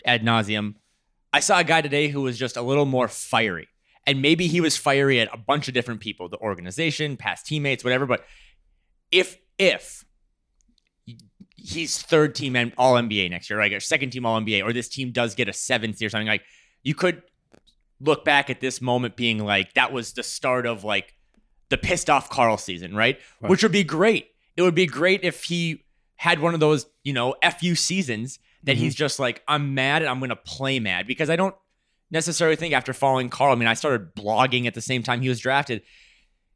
ad 0.05 0.23
nauseum 0.23 0.75
i 1.33 1.39
saw 1.39 1.59
a 1.59 1.63
guy 1.63 1.81
today 1.81 2.07
who 2.07 2.21
was 2.21 2.37
just 2.37 2.57
a 2.57 2.61
little 2.61 2.85
more 2.85 3.07
fiery 3.07 3.67
and 4.05 4.21
maybe 4.21 4.47
he 4.47 4.61
was 4.61 4.77
fiery 4.77 5.19
at 5.19 5.33
a 5.33 5.37
bunch 5.37 5.67
of 5.67 5.73
different 5.73 5.99
people 5.99 6.29
the 6.29 6.37
organization 6.39 7.17
past 7.17 7.45
teammates 7.45 7.83
whatever 7.83 8.05
but 8.05 8.25
if 9.11 9.37
if 9.57 10.05
he's 11.57 12.01
third 12.01 12.33
team 12.35 12.55
and 12.55 12.71
all 12.77 12.93
NBA 12.93 13.29
next 13.29 13.49
year, 13.49 13.59
right? 13.59 13.73
Or 13.73 13.79
second 13.79 14.11
team 14.11 14.25
all 14.25 14.39
NBA, 14.39 14.63
or 14.63 14.71
this 14.71 14.87
team 14.87 15.11
does 15.11 15.35
get 15.35 15.49
a 15.49 15.53
seventh 15.53 16.01
or 16.01 16.09
something 16.09 16.27
like 16.27 16.43
you 16.83 16.95
could 16.95 17.23
look 17.99 18.23
back 18.23 18.49
at 18.49 18.61
this 18.61 18.81
moment 18.81 19.15
being 19.15 19.43
like 19.43 19.73
that 19.73 19.91
was 19.91 20.13
the 20.13 20.23
start 20.23 20.65
of 20.65 20.83
like 20.83 21.15
the 21.69 21.77
pissed 21.77 22.09
off 22.09 22.29
Karl 22.29 22.57
season, 22.57 22.95
right? 22.95 23.19
Right. 23.41 23.49
Which 23.49 23.63
would 23.63 23.71
be 23.71 23.83
great. 23.83 24.29
It 24.57 24.61
would 24.63 24.75
be 24.75 24.85
great 24.87 25.21
if 25.23 25.43
he 25.45 25.85
had 26.15 26.39
one 26.39 26.53
of 26.53 26.59
those, 26.59 26.87
you 27.03 27.13
know, 27.13 27.35
FU 27.59 27.75
seasons 27.75 28.39
that 28.63 28.73
Mm-hmm. 28.75 28.83
he's 28.83 28.95
just 28.95 29.19
like, 29.19 29.43
I'm 29.47 29.75
mad 29.75 30.01
and 30.01 30.09
I'm 30.09 30.19
gonna 30.19 30.35
play 30.35 30.79
mad 30.79 31.07
because 31.07 31.29
I 31.29 31.35
don't 31.37 31.55
necessarily 32.11 32.55
think 32.57 32.73
after 32.73 32.91
following 32.91 33.29
Karl, 33.29 33.51
I 33.53 33.55
mean, 33.55 33.67
I 33.67 33.75
started 33.75 34.15
blogging 34.15 34.65
at 34.65 34.73
the 34.73 34.81
same 34.81 35.03
time 35.03 35.21
he 35.21 35.29
was 35.29 35.39
drafted. 35.39 35.83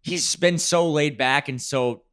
He's 0.02 0.36
been 0.36 0.58
so 0.58 0.90
laid 0.90 1.18
back 1.18 1.48
and 1.48 1.62
so 1.62 2.04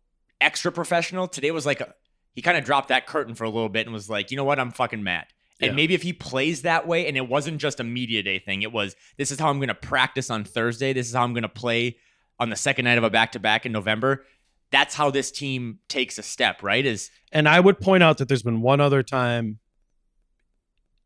extra 0.41 0.71
professional. 0.71 1.27
Today 1.27 1.51
was 1.51 1.65
like 1.67 1.81
a, 1.81 1.95
he 2.35 2.43
kind 2.43 2.59
of 2.59 2.65
dropped 2.65 2.89
that 2.89 3.07
curtain 3.07 3.35
for 3.35 3.45
a 3.45 3.49
little 3.51 3.69
bit 3.71 3.87
and 3.87 3.95
was 3.95 4.11
like, 4.11 4.31
you 4.31 4.37
know 4.37 4.45
what, 4.45 4.59
I'm 4.61 4.71
fucking 4.71 5.03
mad. 5.03 5.27
And 5.61 5.71
Yeah. 5.71 5.75
maybe 5.75 5.95
if 5.95 6.03
he 6.03 6.13
plays 6.13 6.63
that 6.63 6.87
way, 6.87 7.09
and 7.09 7.17
it 7.17 7.29
wasn't 7.29 7.61
just 7.61 7.81
a 7.81 7.85
media 7.85 8.23
day 8.23 8.39
thing, 8.39 8.63
it 8.63 8.71
was 8.73 8.95
this 9.17 9.33
is 9.33 9.41
how 9.41 9.49
I'm 9.49 9.59
going 9.59 9.69
to 9.69 9.75
practice 9.75 10.31
on 10.31 10.45
Thursday. 10.45 10.93
This 10.93 11.09
is 11.09 11.15
how 11.15 11.25
I'm 11.25 11.33
going 11.33 11.43
to 11.43 11.49
play 11.49 11.97
on 12.39 12.51
the 12.51 12.57
second 12.57 12.85
night 12.85 12.99
of 12.99 13.05
a 13.05 13.11
back 13.11 13.33
to 13.33 13.41
back 13.41 13.67
in 13.67 13.73
November. 13.73 14.25
That's 14.71 14.95
how 14.95 15.11
this 15.11 15.31
team 15.31 15.79
takes 15.89 16.19
a 16.19 16.23
step, 16.23 16.63
right? 16.63 16.85
Is 16.85 17.11
And 17.33 17.49
I 17.49 17.61
would 17.61 17.81
point 17.81 18.03
out 18.03 18.19
that 18.19 18.29
there's 18.29 18.43
been 18.43 18.61
one 18.61 18.81
other 18.81 19.03
time 19.03 19.59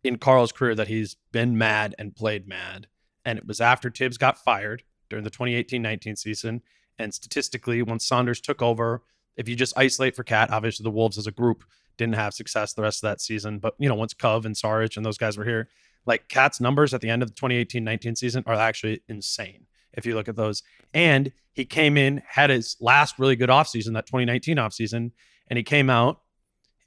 in 0.03 0.19
Karl's 0.19 0.53
career 0.53 0.75
that 0.75 0.89
he's 0.89 1.17
been 1.31 1.57
mad 1.57 1.95
and 1.99 2.15
played 2.15 2.49
mad. 2.49 2.89
And 3.25 3.39
it 3.39 3.47
was 3.47 3.61
after 3.61 3.89
Thibs 3.91 4.19
got 4.19 4.37
fired 4.37 4.83
during 5.09 5.25
the 5.25 5.31
2018 5.31 5.81
19 5.81 6.17
season. 6.17 6.63
And 6.99 7.15
statistically, 7.15 7.83
once 7.83 8.07
Saunders 8.07 8.41
took 8.41 8.63
over, 8.63 9.03
if 9.37 9.49
you 9.49 9.57
just 9.57 9.79
isolate 9.79 10.17
for 10.17 10.25
KAT, 10.25 10.51
obviously 10.51 10.85
the 10.85 10.91
Wolves 10.91 11.19
as 11.19 11.27
a 11.27 11.33
group 11.33 11.65
didn't 11.97 12.17
have 12.17 12.35
success 12.35 12.73
the 12.73 12.83
rest 12.83 13.03
of 13.03 13.09
that 13.09 13.21
season. 13.21 13.59
But, 13.59 13.75
you 13.79 13.89
know, 13.89 13.95
once 13.95 14.15
Cove 14.15 14.45
and 14.45 14.55
Saric 14.55 14.97
and 14.97 15.07
those 15.07 15.19
guys 15.19 15.39
were 15.39 15.45
here, 15.45 15.69
like 16.05 16.29
KAT's 16.29 16.61
numbers 16.61 16.93
at 16.93 17.01
the 17.01 17.09
end 17.09 17.23
of 17.23 17.29
the 17.29 17.35
2018 17.35 17.85
19 17.85 18.17
season 18.17 18.43
are 18.47 18.55
actually 18.55 19.03
insane 19.09 19.67
if 19.95 20.07
you 20.07 20.15
look 20.15 20.29
at 20.29 20.37
those. 20.37 20.63
And 20.95 21.33
he 21.53 21.65
came 21.65 21.97
in, 21.97 22.23
had 22.27 22.51
his 22.51 22.77
last 22.81 23.19
really 23.19 23.37
good 23.37 23.51
offseason, 23.51 23.95
that 23.95 24.07
2019 24.07 24.57
offseason, 24.57 25.13
and 25.49 25.57
he 25.57 25.63
came 25.63 25.91
out 25.91 26.21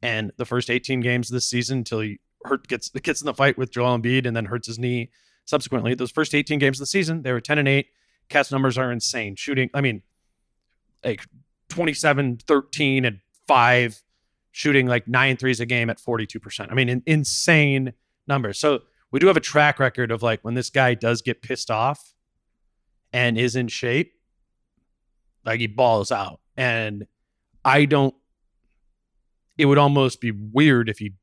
and 0.01 0.31
the 0.37 0.45
first 0.45 0.69
18 0.69 1.01
games 1.01 1.29
this 1.29 1.45
season 1.45 1.79
until 1.79 1.99
he 2.01 2.19
hurt 2.45 2.67
gets 2.67 2.89
gets 2.89 3.21
in 3.21 3.25
the 3.25 3.33
fight 3.33 3.57
with 3.57 3.71
Joel 3.71 3.97
Embiid 3.97 4.25
and 4.25 4.35
then 4.35 4.45
hurts 4.45 4.67
his 4.67 4.79
knee 4.79 5.09
subsequently. 5.45 5.93
Those 5.93 6.11
first 6.11 6.33
18 6.33 6.59
games 6.59 6.77
of 6.77 6.83
the 6.83 6.87
season, 6.87 7.21
they 7.21 7.31
were 7.31 7.41
10 7.41 7.57
and 7.57 7.67
8. 7.67 7.87
KAT's 8.29 8.51
numbers 8.51 8.77
are 8.77 8.91
insane. 8.91 9.35
Shooting, 9.35 9.69
I 9.73 9.81
mean, 9.81 10.01
like 11.03 11.23
27, 11.69 12.39
13, 12.47 13.05
and 13.05 13.19
5, 13.47 14.01
shooting 14.51 14.87
like 14.87 15.07
nine 15.07 15.37
threes 15.37 15.59
a 15.59 15.65
game 15.65 15.89
at 15.89 15.99
42%. 15.99 16.71
I 16.71 16.73
mean, 16.73 16.89
in, 16.89 17.03
insane 17.05 17.93
numbers. 18.27 18.59
So 18.59 18.81
we 19.11 19.19
do 19.19 19.27
have 19.27 19.37
a 19.37 19.41
track 19.41 19.79
record 19.79 20.11
of 20.11 20.23
like 20.23 20.41
when 20.41 20.55
this 20.55 20.69
guy 20.69 20.95
does 20.95 21.21
get 21.21 21.41
pissed 21.43 21.69
off 21.69 22.14
and 23.15 23.37
is 23.37 23.55
in 23.55 23.69
shape, 23.69 24.13
like 25.45 25.61
he 25.61 25.67
balls 25.67 26.11
out. 26.11 26.41
And 26.57 27.07
I 27.63 27.85
don't 27.85 28.13
it 29.57 29.65
would 29.67 29.77
almost 29.77 30.19
be 30.19 30.31
weird 30.31 30.89
if 30.89 30.99
he 30.99 31.13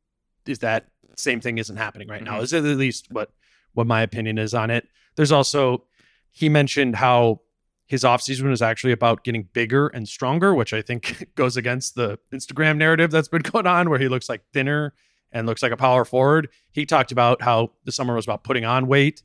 is 0.47 0.61
that 0.61 0.87
same 1.19 1.39
thing 1.39 1.59
isn't 1.59 1.77
happening 1.77 2.09
right 2.09 2.23
now. 2.25 2.39
Mhm. 2.39 2.43
Is 2.45 2.55
at 2.55 2.65
least 2.65 3.09
what 3.11 3.31
what 3.75 3.87
my 3.87 4.01
opinion 4.01 4.39
is 4.39 4.55
on 4.55 4.71
it. 4.71 4.89
There's 5.17 5.33
also 5.33 5.85
he 6.31 6.49
mentioned 6.49 6.97
how 6.97 7.43
his 7.87 8.05
offseason 8.05 8.49
was 8.49 8.63
actually 8.63 8.93
about 8.93 9.23
getting 9.23 9.51
bigger 9.53 9.89
and 9.89 10.09
stronger, 10.09 10.55
which 10.55 10.73
I 10.73 10.81
think 10.81 11.29
goes 11.35 11.59
against 11.59 11.95
the 11.95 12.19
Instagram 12.33 12.79
narrative 12.79 13.11
that's 13.11 13.29
been 13.29 13.43
going 13.53 13.67
on 13.67 13.91
where 13.91 13.99
he 13.99 14.09
looks 14.09 14.31
like 14.31 14.41
thinner 14.55 14.95
and 15.31 15.47
looks 15.47 15.63
like 15.63 15.73
a 15.73 15.77
power 15.77 16.07
forward. 16.07 16.49
He 16.71 16.87
talked 16.87 17.13
about 17.13 17.43
how 17.43 17.73
the 17.85 17.93
summer 17.93 18.15
was 18.15 18.25
about 18.25 18.45
putting 18.45 18.65
on 18.65 18.87
weight 18.87 19.23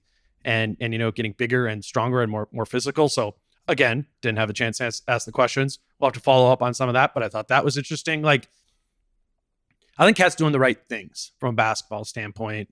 and 0.48 0.78
and 0.80 0.94
you 0.94 0.98
know 0.98 1.12
getting 1.12 1.34
bigger 1.34 1.68
and 1.68 1.86
stronger 1.86 2.24
and 2.24 2.32
more 2.32 2.48
more 2.52 2.66
physical. 2.66 3.10
So 3.10 3.36
again, 3.68 4.08
didn't 4.22 4.40
have 4.40 4.50
a 4.50 4.54
chance 4.54 4.78
to 4.78 4.86
ask, 4.86 5.04
ask 5.08 5.26
the 5.26 5.32
questions. 5.32 5.78
We'll 6.00 6.08
have 6.08 6.14
to 6.14 6.22
follow 6.22 6.52
up 6.52 6.64
on 6.64 6.74
some 6.74 6.90
of 6.90 6.94
that, 6.94 7.14
but 7.14 7.22
I 7.22 7.28
thought 7.28 7.50
that 7.50 7.64
was 7.64 7.78
interesting. 7.78 8.24
Like 8.24 8.48
I 9.98 10.06
think 10.06 10.18
KAT's 10.18 10.36
doing 10.36 10.54
the 10.54 10.60
right 10.60 10.80
things 10.88 11.34
from 11.40 11.50
a 11.50 11.58
basketball 11.58 12.06
standpoint. 12.06 12.70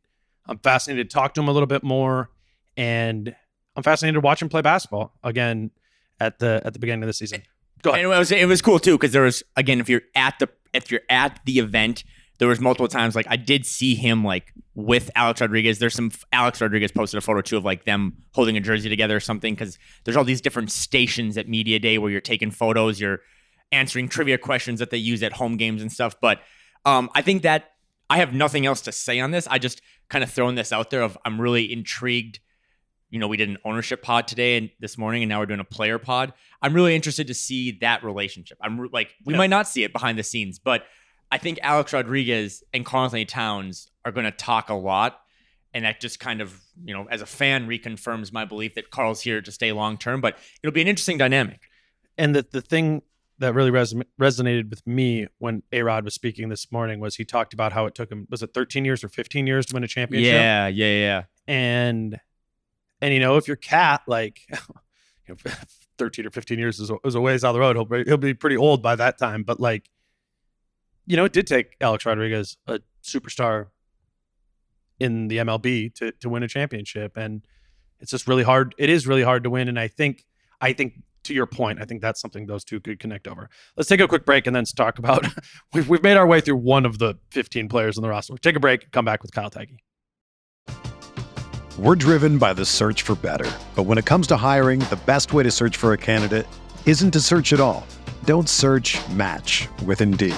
I'm 0.48 0.58
fascinated 0.60 1.10
to 1.10 1.14
talk 1.14 1.34
to 1.34 1.42
him 1.42 1.50
a 1.50 1.52
little 1.52 1.68
bit 1.68 1.84
more, 1.84 2.30
and 2.78 3.36
I'm 3.76 3.84
fascinated 3.84 4.16
to 4.16 4.22
watch 4.22 4.42
him 4.42 4.48
play 4.48 4.62
basketball 4.62 5.14
again 5.24 5.72
at 6.20 6.40
the 6.40 6.62
at 6.64 6.74
the 6.74 6.80
beginning 6.80 7.04
of 7.04 7.08
the 7.08 7.14
season. 7.14 7.44
Go 7.82 7.92
ahead. 7.92 8.06
And 8.06 8.14
it 8.14 8.18
was 8.18 8.32
it 8.32 8.48
was 8.48 8.62
cool 8.62 8.80
too 8.80 8.98
because 8.98 9.12
there 9.12 9.24
was 9.24 9.44
again 9.58 9.82
if 9.82 9.90
you're 9.90 10.04
at 10.16 10.40
the 10.40 10.48
if 10.74 10.92
you're 10.92 11.02
at 11.10 11.42
the 11.46 11.60
event 11.60 12.06
there 12.38 12.48
was 12.48 12.60
multiple 12.60 12.88
times 12.88 13.16
like 13.16 13.28
I 13.30 13.38
did 13.38 13.66
see 13.66 13.96
him 13.96 14.24
like 14.24 14.52
with 14.74 15.10
Alex 15.16 15.40
Rodriguez. 15.42 15.80
There's 15.80 15.94
some 15.94 16.12
Alex 16.34 16.60
Rodriguez 16.62 16.92
posted 16.92 17.18
a 17.18 17.22
photo 17.22 17.42
too 17.42 17.58
of 17.58 17.64
like 17.64 17.86
them 17.86 18.14
holding 18.34 18.58
a 18.58 18.60
jersey 18.62 18.90
together 18.90 19.16
or 19.16 19.20
something 19.22 19.54
because 19.54 19.78
there's 20.04 20.18
all 20.18 20.24
these 20.26 20.42
different 20.42 20.72
stations 20.72 21.38
at 21.38 21.48
media 21.48 21.80
day 21.80 21.98
where 21.98 22.12
you're 22.12 22.22
taking 22.22 22.52
photos, 22.52 23.00
you're 23.00 23.22
answering 23.72 24.08
trivia 24.10 24.38
questions 24.38 24.80
that 24.80 24.90
they 24.90 24.98
use 24.98 25.24
at 25.24 25.34
home 25.34 25.56
games 25.58 25.82
and 25.82 25.92
stuff. 25.92 26.16
But 26.22 26.42
um, 26.86 27.10
I 27.16 27.22
think 27.22 27.44
that 27.44 27.72
I 28.10 28.18
have 28.18 28.34
nothing 28.34 28.66
else 28.66 28.82
to 28.82 28.92
say 28.92 29.20
on 29.20 29.32
this. 29.32 29.48
I 29.50 29.58
just 29.58 29.82
kind 30.10 30.24
of 30.24 30.30
throwing 30.30 30.56
this 30.56 30.72
out 30.74 30.90
there 30.90 31.02
of 31.02 31.18
I'm 31.26 31.40
really 31.42 31.72
intrigued. 31.72 32.40
You 33.10 33.20
know, 33.20 33.28
we 33.28 33.38
did 33.38 33.50
an 33.50 33.58
ownership 33.64 34.02
pod 34.04 34.28
today 34.28 34.58
and 34.58 34.70
this 34.80 34.98
morning, 34.98 35.24
and 35.24 35.30
now 35.30 35.40
we're 35.40 35.46
doing 35.46 35.60
a 35.62 35.64
player 35.64 35.98
pod. 35.98 36.34
I'm 36.62 36.74
really 36.74 36.96
interested 36.96 37.28
to 37.28 37.34
see 37.34 37.72
that 37.82 38.04
relationship. 38.04 38.58
I'm 38.62 38.80
re- 38.82 38.90
like, 38.92 39.14
we 39.26 39.34
Yeah. 39.34 39.38
might 39.38 39.50
not 39.50 39.68
see 39.68 39.84
it 39.84 39.94
behind 39.94 40.18
the 40.20 40.24
scenes, 40.24 40.60
but 40.60 40.86
I 41.36 41.38
think 41.38 41.60
Alex 41.62 41.92
Rodriguez 41.92 42.64
and 42.74 42.86
Karl-Anthony 42.86 43.26
Towns 43.26 43.92
are 44.06 44.14
going 44.14 44.24
to 44.24 44.32
talk 44.32 44.70
a 44.70 44.74
lot. 44.74 45.20
And 45.74 45.84
that 45.84 46.00
just 46.00 46.22
kind 46.22 46.40
of, 46.40 46.62
you 46.86 46.94
know, 46.94 47.06
as 47.12 47.22
a 47.22 47.26
fan, 47.26 47.68
reconfirms 47.68 48.32
my 48.32 48.46
belief 48.46 48.76
that 48.76 48.90
Karl's 48.90 49.20
here 49.20 49.42
to 49.42 49.52
stay 49.52 49.74
long 49.74 49.98
term. 49.98 50.22
But 50.22 50.38
it'll 50.64 50.74
be 50.74 50.82
an 50.82 50.88
interesting 50.88 51.18
dynamic. 51.18 51.60
and 52.18 52.34
the 52.34 52.46
the 52.50 52.62
thing 52.62 53.02
that 53.40 53.54
really 53.54 53.72
res- 53.72 53.94
resonated 54.18 54.70
with 54.70 54.88
me 54.88 55.28
when 55.40 55.64
A 55.74 55.82
Rod 55.82 56.06
was 56.06 56.14
speaking 56.14 56.48
this 56.48 56.72
morning 56.72 57.02
was 57.02 57.18
he 57.18 57.26
talked 57.26 57.54
about 57.54 57.74
how 57.74 57.86
it 57.88 57.94
took 57.96 58.10
him 58.10 58.26
was 58.30 58.42
it 58.42 58.54
13 58.54 58.86
years 58.86 59.04
or 59.04 59.10
15 59.10 59.46
years 59.46 59.66
to 59.66 59.74
win 59.74 59.84
a 59.84 59.88
championship. 59.90 60.32
Yeah, 60.32 60.68
yeah, 60.68 60.98
yeah. 60.98 61.24
and 61.46 62.18
and 63.02 63.14
you 63.14 63.20
know 63.20 63.36
if 63.36 63.46
your 63.46 63.58
KAT 63.58 64.04
like 64.08 64.40
you 65.28 65.36
know, 65.36 65.36
13 65.98 66.28
or 66.28 66.30
15 66.30 66.58
years 66.58 66.80
is 66.80 66.90
a, 66.90 66.96
is 67.04 67.16
a 67.16 67.20
ways 67.20 67.42
down 67.42 67.54
the 67.54 67.60
road 67.60 67.76
he'll 67.76 67.84
be, 67.84 68.04
he'll 68.06 68.16
be 68.18 68.34
pretty 68.34 68.56
old 68.58 68.82
by 68.82 68.96
that 68.96 69.18
time 69.18 69.44
but 69.44 69.60
like 69.60 69.90
you 71.06 71.18
know 71.18 71.26
it 71.26 71.34
did 71.34 71.48
take 71.48 71.76
alex 71.82 72.06
rodriguez 72.06 72.58
a 72.68 72.80
superstar 73.04 73.68
in 75.00 75.28
the 75.28 75.38
mlb 75.38 75.94
to 75.96 76.12
to 76.14 76.30
win 76.30 76.44
a 76.44 76.48
championship 76.48 77.18
and 77.18 77.46
it's 78.00 78.12
just 78.12 78.28
really 78.28 78.44
hard 78.44 78.76
it 78.78 78.90
is 78.90 79.08
really 79.08 79.24
hard 79.24 79.44
to 79.44 79.50
win 79.50 79.68
and 79.68 79.80
i 79.80 79.88
think 79.88 80.26
i 80.62 80.74
think 80.74 80.94
to 81.24 81.34
your 81.34 81.46
point 81.46 81.82
i 81.82 81.86
think 81.86 82.02
that's 82.02 82.22
something 82.22 82.46
those 82.46 82.64
two 82.64 82.80
could 82.80 83.00
connect 83.00 83.28
over 83.28 83.50
let's 83.78 83.90
take 83.90 84.00
a 84.00 84.08
quick 84.08 84.26
break 84.26 84.48
and 84.48 84.56
then 84.56 84.64
talk 84.64 85.00
about 85.00 85.26
we've, 85.74 85.90
we've 85.90 86.04
made 86.04 86.18
our 86.18 86.28
way 86.28 86.40
through 86.40 86.56
one 86.56 86.86
of 86.86 87.00
the 87.00 87.16
15 87.32 87.68
players 87.68 87.98
in 87.98 88.04
the 88.04 88.10
roster 88.10 88.36
take 88.38 88.56
a 88.56 88.60
break 88.60 88.92
come 88.92 89.06
back 89.06 89.22
with 89.22 89.32
kyle 89.32 89.50
Theige. 89.50 89.78
We're 91.78 91.96
driven 91.96 92.38
by 92.38 92.54
the 92.54 92.64
search 92.64 93.02
for 93.02 93.16
better. 93.16 93.52
But 93.76 93.84
when 93.84 93.98
it 93.98 94.06
comes 94.06 94.28
to 94.28 94.38
hiring, 94.38 94.80
the 94.80 95.00
best 95.06 95.34
way 95.34 95.44
to 95.44 95.52
search 95.52 95.76
for 95.76 95.92
a 95.92 95.98
candidate 95.98 96.48
isn't 96.86 97.12
to 97.12 97.20
search 97.20 97.52
at 97.52 97.60
all. 97.60 97.86
Don't 98.24 98.48
search 98.48 98.98
match 99.10 99.68
with 99.86 100.00
Indeed. 100.00 100.38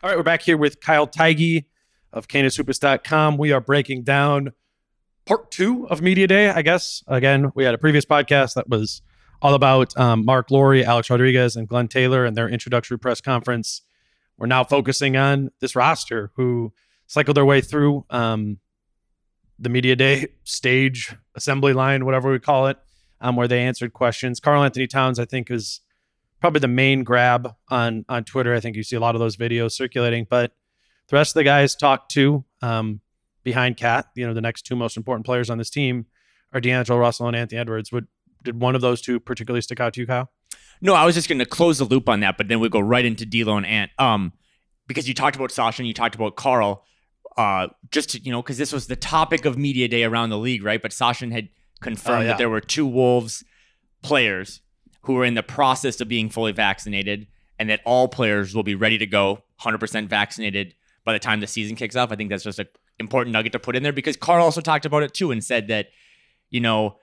All 0.00 0.08
right, 0.08 0.16
we're 0.16 0.22
back 0.22 0.42
here 0.42 0.56
with 0.56 0.80
Kyle 0.80 1.08
Theige 1.08 1.64
of 2.12 2.28
CanisHoopus.com. 2.28 3.36
We 3.36 3.50
are 3.50 3.60
breaking 3.60 4.04
down 4.04 4.52
part 5.26 5.50
two 5.50 5.88
of 5.88 6.00
Media 6.00 6.28
Day, 6.28 6.50
I 6.50 6.62
guess. 6.62 7.02
Again, 7.08 7.50
we 7.56 7.64
had 7.64 7.74
a 7.74 7.78
previous 7.78 8.04
podcast 8.04 8.54
that 8.54 8.68
was 8.68 9.02
all 9.42 9.54
about 9.54 9.98
um, 9.98 10.24
Marc 10.24 10.52
Lore, 10.52 10.76
Alex 10.76 11.10
Rodriguez, 11.10 11.56
and 11.56 11.66
Glen 11.66 11.88
Taylor 11.88 12.24
and 12.24 12.36
their 12.36 12.48
introductory 12.48 12.96
press 12.96 13.20
conference. 13.20 13.82
We're 14.36 14.46
now 14.46 14.62
focusing 14.62 15.16
on 15.16 15.50
this 15.58 15.74
roster 15.74 16.30
who 16.36 16.72
cycled 17.08 17.36
their 17.36 17.44
way 17.44 17.60
through 17.60 18.04
um, 18.08 18.58
the 19.58 19.68
Media 19.68 19.96
Day 19.96 20.28
stage, 20.44 21.16
assembly 21.34 21.72
line, 21.72 22.04
whatever 22.04 22.30
we 22.30 22.38
call 22.38 22.68
it, 22.68 22.78
um, 23.20 23.34
where 23.34 23.48
they 23.48 23.62
answered 23.62 23.94
questions. 23.94 24.38
Karl-Anthony 24.38 24.86
Towns, 24.86 25.18
I 25.18 25.24
think, 25.24 25.50
is 25.50 25.80
probably 26.40 26.60
the 26.60 26.68
main 26.68 27.04
grab 27.04 27.54
on 27.68 28.04
on 28.08 28.24
Twitter. 28.24 28.54
I 28.54 28.60
think 28.60 28.76
you 28.76 28.82
see 28.82 28.96
a 28.96 29.00
lot 29.00 29.14
of 29.14 29.18
those 29.20 29.36
videos 29.36 29.72
circulating, 29.72 30.26
but 30.28 30.52
the 31.08 31.16
rest 31.16 31.30
of 31.30 31.34
the 31.40 31.44
guys 31.44 31.74
talked 31.74 32.10
to 32.12 32.44
um, 32.62 33.00
behind 33.44 33.76
KAT. 33.76 34.06
You 34.14 34.26
know, 34.26 34.34
the 34.34 34.40
next 34.40 34.62
two 34.62 34.76
most 34.76 34.96
important 34.96 35.24
players 35.26 35.50
on 35.50 35.58
this 35.58 35.70
team 35.70 36.06
are 36.52 36.60
D'Angelo 36.60 36.98
Russell 36.98 37.26
and 37.28 37.36
Anthony 37.36 37.60
Edwards. 37.60 37.90
Would 37.92 38.06
did 38.44 38.60
one 38.60 38.74
of 38.74 38.80
those 38.80 39.00
two 39.00 39.18
particularly 39.20 39.60
stick 39.62 39.80
out 39.80 39.94
to 39.94 40.00
you, 40.00 40.06
Kyle? 40.06 40.30
No, 40.80 40.94
I 40.94 41.04
was 41.04 41.14
just 41.16 41.28
going 41.28 41.40
to 41.40 41.44
close 41.46 41.78
the 41.78 41.84
loop 41.84 42.08
on 42.08 42.20
that, 42.20 42.36
but 42.38 42.46
then 42.48 42.60
we 42.60 42.68
go 42.68 42.78
right 42.78 43.04
into 43.04 43.26
D'Lo 43.26 43.56
and 43.56 43.66
Ant. 43.66 43.90
Um, 43.98 44.32
because 44.86 45.08
you 45.08 45.12
talked 45.14 45.34
about 45.36 45.50
Sachin 45.50 45.80
and 45.80 45.88
you 45.88 45.94
talked 45.94 46.14
about 46.14 46.36
Karl. 46.36 46.84
Uh, 47.36 47.68
just 47.90 48.10
to, 48.10 48.20
you 48.20 48.30
know, 48.32 48.42
because 48.42 48.58
this 48.58 48.72
was 48.72 48.86
the 48.86 48.96
topic 48.96 49.44
of 49.44 49.56
media 49.58 49.86
day 49.88 50.02
around 50.04 50.30
the 50.30 50.38
league, 50.38 50.64
right? 50.64 50.80
But 50.80 50.92
Sachin 50.92 51.30
had 51.32 51.48
confirmed 51.80 52.18
Oh, 52.18 52.22
yeah. 52.22 52.28
that 52.28 52.38
there 52.38 52.48
were 52.48 52.60
two 52.60 52.86
Wolves 52.86 53.44
players 54.02 54.60
who 55.02 55.16
are 55.18 55.24
in 55.24 55.34
the 55.34 55.42
process 55.42 56.00
of 56.00 56.08
being 56.08 56.28
fully 56.28 56.52
vaccinated, 56.52 57.26
and 57.58 57.70
that 57.70 57.80
all 57.84 58.08
players 58.08 58.54
will 58.54 58.62
be 58.62 58.74
ready 58.74 58.98
to 58.98 59.06
go, 59.06 59.42
100% 59.60 60.08
vaccinated 60.08 60.74
by 61.04 61.12
the 61.12 61.18
time 61.18 61.40
the 61.40 61.46
season 61.46 61.76
kicks 61.76 61.96
off. 61.96 62.12
I 62.12 62.16
think 62.16 62.30
that's 62.30 62.44
just 62.44 62.58
an 62.58 62.68
important 62.98 63.32
nugget 63.32 63.52
to 63.52 63.58
put 63.58 63.76
in 63.76 63.82
there 63.82 63.92
because 63.92 64.16
Karl 64.16 64.44
also 64.44 64.60
talked 64.60 64.86
about 64.86 65.02
it 65.02 65.14
too 65.14 65.30
and 65.30 65.42
said 65.42 65.68
that, 65.68 65.88
you 66.50 66.60
know, 66.60 66.98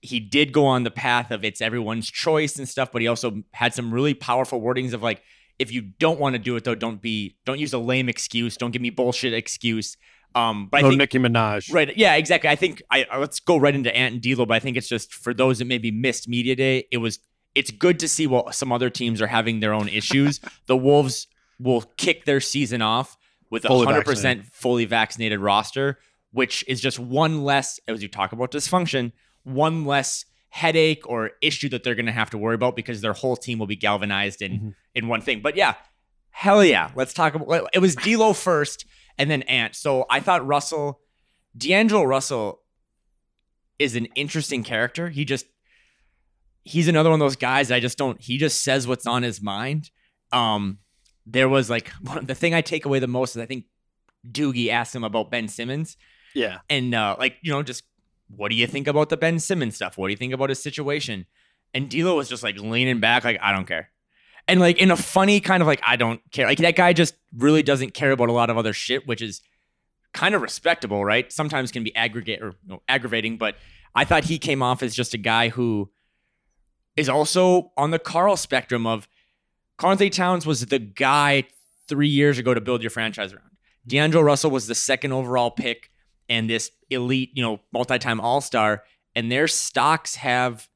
he 0.00 0.20
did 0.20 0.52
go 0.52 0.64
on 0.66 0.84
the 0.84 0.90
path 0.90 1.30
of 1.30 1.44
it's 1.44 1.60
everyone's 1.60 2.08
choice 2.08 2.58
and 2.58 2.68
stuff, 2.68 2.92
but 2.92 3.02
he 3.02 3.08
also 3.08 3.42
had 3.52 3.74
some 3.74 3.92
really 3.92 4.14
powerful 4.14 4.60
wordings 4.60 4.92
of 4.92 5.02
like, 5.02 5.22
if 5.58 5.72
you 5.72 5.82
don't 5.82 6.20
want 6.20 6.34
to 6.34 6.38
do 6.38 6.54
it 6.54 6.62
though, 6.62 6.76
don't 6.76 7.02
be, 7.02 7.36
don't 7.44 7.58
use 7.58 7.72
a 7.72 7.78
lame 7.78 8.08
excuse, 8.08 8.56
don't 8.56 8.70
give 8.70 8.80
me 8.80 8.90
bullshit 8.90 9.34
excuse. 9.34 9.96
Um, 10.34 10.68
but 10.70 10.82
no 10.82 10.86
I 10.86 10.90
think, 10.90 10.98
Nicki 10.98 11.18
Minaj. 11.18 11.72
right, 11.72 11.96
yeah, 11.96 12.14
exactly. 12.14 12.48
I 12.48 12.54
think 12.54 12.82
I 12.90 13.06
let's 13.18 13.40
go 13.40 13.56
right 13.56 13.74
into 13.74 13.94
Ant 13.96 14.12
and 14.14 14.22
D'Lo, 14.22 14.46
but 14.46 14.54
I 14.54 14.60
think 14.60 14.76
it's 14.76 14.88
just 14.88 15.12
for 15.12 15.34
those 15.34 15.58
that 15.58 15.64
maybe 15.64 15.90
missed 15.90 16.28
media 16.28 16.54
day, 16.54 16.86
it 16.92 16.98
was 16.98 17.18
it's 17.58 17.70
good 17.70 17.98
to 18.00 18.08
see 18.08 18.26
what 18.26 18.54
some 18.54 18.70
other 18.72 18.90
teams 18.90 19.20
are 19.20 19.26
having 19.26 19.60
their 19.60 19.72
own 19.74 19.88
issues. 19.88 20.40
the 20.66 20.76
Wolves 20.76 21.26
will 21.58 21.82
kick 21.96 22.24
their 22.24 22.40
season 22.40 22.80
off 22.82 23.16
with 23.50 23.64
a 23.64 23.68
Fully 23.68 23.86
hundred 23.86 24.06
vaccinated. 24.06 24.44
percent 24.44 24.54
fully 24.54 24.84
vaccinated 24.84 25.40
roster, 25.40 25.98
which 26.32 26.64
is 26.68 26.80
just 26.80 26.98
one 26.98 27.42
less 27.42 27.80
as 27.88 28.02
you 28.02 28.08
talk 28.08 28.32
about 28.32 28.50
dysfunction, 28.52 29.12
one 29.42 29.84
less 29.84 30.24
headache 30.50 31.06
or 31.06 31.30
issue 31.42 31.68
that 31.70 31.82
they're 31.82 31.94
going 31.94 32.06
to 32.06 32.12
have 32.12 32.30
to 32.30 32.38
worry 32.38 32.54
about 32.54 32.76
because 32.76 33.00
their 33.00 33.12
whole 33.12 33.36
team 33.36 33.58
will 33.58 33.66
be 33.66 33.76
galvanized 33.76 34.40
in 34.42 34.52
Mhm. 34.52 34.74
in 34.94 35.08
one 35.08 35.20
thing. 35.20 35.40
But 35.42 35.56
yeah, 35.56 35.74
hell 36.30 36.64
yeah, 36.64 36.90
let's 36.94 37.12
talk 37.12 37.34
about 37.34 37.68
it 37.74 37.80
was 37.80 37.94
D'Lo 37.96 38.32
first 38.48 38.86
and 39.18 39.30
then 39.30 39.42
Ant. 39.42 39.74
So 39.74 40.06
I 40.08 40.20
thought 40.20 40.46
Russell, 40.46 41.00
D'Angelo 41.56 42.04
Russell, 42.04 42.60
is 43.78 43.94
an 43.96 44.06
interesting 44.14 44.62
character. 44.64 45.08
He 45.08 45.24
just 45.24 45.46
he's 46.64 46.88
another 46.88 47.10
one 47.10 47.20
of 47.20 47.24
those 47.24 47.36
guys. 47.36 47.70
I 47.70 47.80
just 47.80 47.98
don't. 47.98 48.20
He 48.20 48.38
just 48.38 48.62
says 48.62 48.86
what's 48.86 49.06
on 49.06 49.22
his 49.22 49.40
mind. 49.42 49.90
Um, 50.32 50.78
there 51.26 51.48
was 51.48 51.68
like 51.70 51.88
one, 52.02 52.26
the 52.26 52.34
thing 52.34 52.54
I 52.54 52.60
take 52.60 52.84
away 52.84 52.98
the 52.98 53.06
most 53.06 53.36
is 53.36 53.42
I 53.42 53.46
think 53.46 53.64
Doogie 54.30 54.68
asked 54.70 54.94
him 54.94 55.04
about 55.04 55.30
Ben 55.30 55.48
Simmons 55.48 55.96
Yeah. 56.34 56.58
and 56.68 56.94
uh, 56.94 57.16
like 57.18 57.36
you 57.42 57.52
know 57.52 57.62
just 57.62 57.84
what 58.34 58.50
do 58.50 58.56
you 58.56 58.66
think 58.66 58.86
about 58.86 59.08
the 59.08 59.16
Ben 59.16 59.38
Simmons 59.38 59.76
stuff? 59.76 59.96
What 59.96 60.08
do 60.08 60.10
you 60.12 60.16
think 60.18 60.34
about 60.34 60.50
his 60.50 60.62
situation? 60.62 61.24
And 61.72 61.88
D'Lo 61.88 62.16
was 62.16 62.28
just 62.28 62.42
like 62.42 62.58
leaning 62.58 63.00
back, 63.00 63.24
like 63.24 63.38
I 63.42 63.52
don't 63.52 63.66
care, 63.66 63.90
and 64.46 64.60
like 64.60 64.78
in 64.78 64.90
a 64.90 64.96
funny 64.96 65.40
kind 65.40 65.62
of 65.62 65.66
like 65.66 65.80
I 65.86 65.96
don't 65.96 66.20
care. 66.32 66.46
Like 66.46 66.58
that 66.58 66.76
guy 66.76 66.92
just 66.92 67.14
really 67.36 67.62
doesn't 67.62 67.94
care 67.94 68.10
about 68.10 68.28
a 68.28 68.32
lot 68.32 68.50
of 68.50 68.58
other 68.58 68.72
shit, 68.72 69.06
which 69.06 69.22
is 69.22 69.40
kind 70.14 70.34
of 70.34 70.42
respectable, 70.42 71.04
right? 71.04 71.30
Sometimes 71.32 71.70
can 71.70 71.84
be 71.84 71.94
aggregate 71.94 72.42
or 72.42 72.48
you 72.48 72.68
know, 72.68 72.82
aggravating, 72.88 73.36
but 73.38 73.56
I 73.94 74.04
thought 74.04 74.24
he 74.24 74.38
came 74.38 74.62
off 74.62 74.82
as 74.82 74.94
just 74.94 75.12
a 75.14 75.18
guy 75.18 75.48
who 75.50 75.90
is 76.98 77.08
also 77.08 77.70
on 77.76 77.92
the 77.92 77.98
Karl 77.98 78.36
spectrum 78.36 78.86
of 78.86 79.06
Karl-Anthony 79.76 80.10
Towns 80.10 80.44
was 80.44 80.66
the 80.66 80.80
guy 80.80 81.44
three 81.86 82.08
years 82.08 82.38
ago 82.38 82.52
to 82.52 82.60
build 82.60 82.82
your 82.82 82.90
franchise 82.90 83.32
around. 83.32 83.44
Mm-hmm. 83.44 83.88
D'Angelo 83.88 84.24
Russell 84.24 84.50
was 84.50 84.66
the 84.66 84.74
second 84.74 85.12
overall 85.12 85.52
pick 85.52 85.90
and 86.28 86.50
this 86.50 86.72
elite, 86.90 87.30
you 87.34 87.42
know, 87.42 87.60
multi-time 87.72 88.20
all-star, 88.20 88.82
and 89.14 89.30
their 89.30 89.46
stocks 89.46 90.16
have 90.16 90.68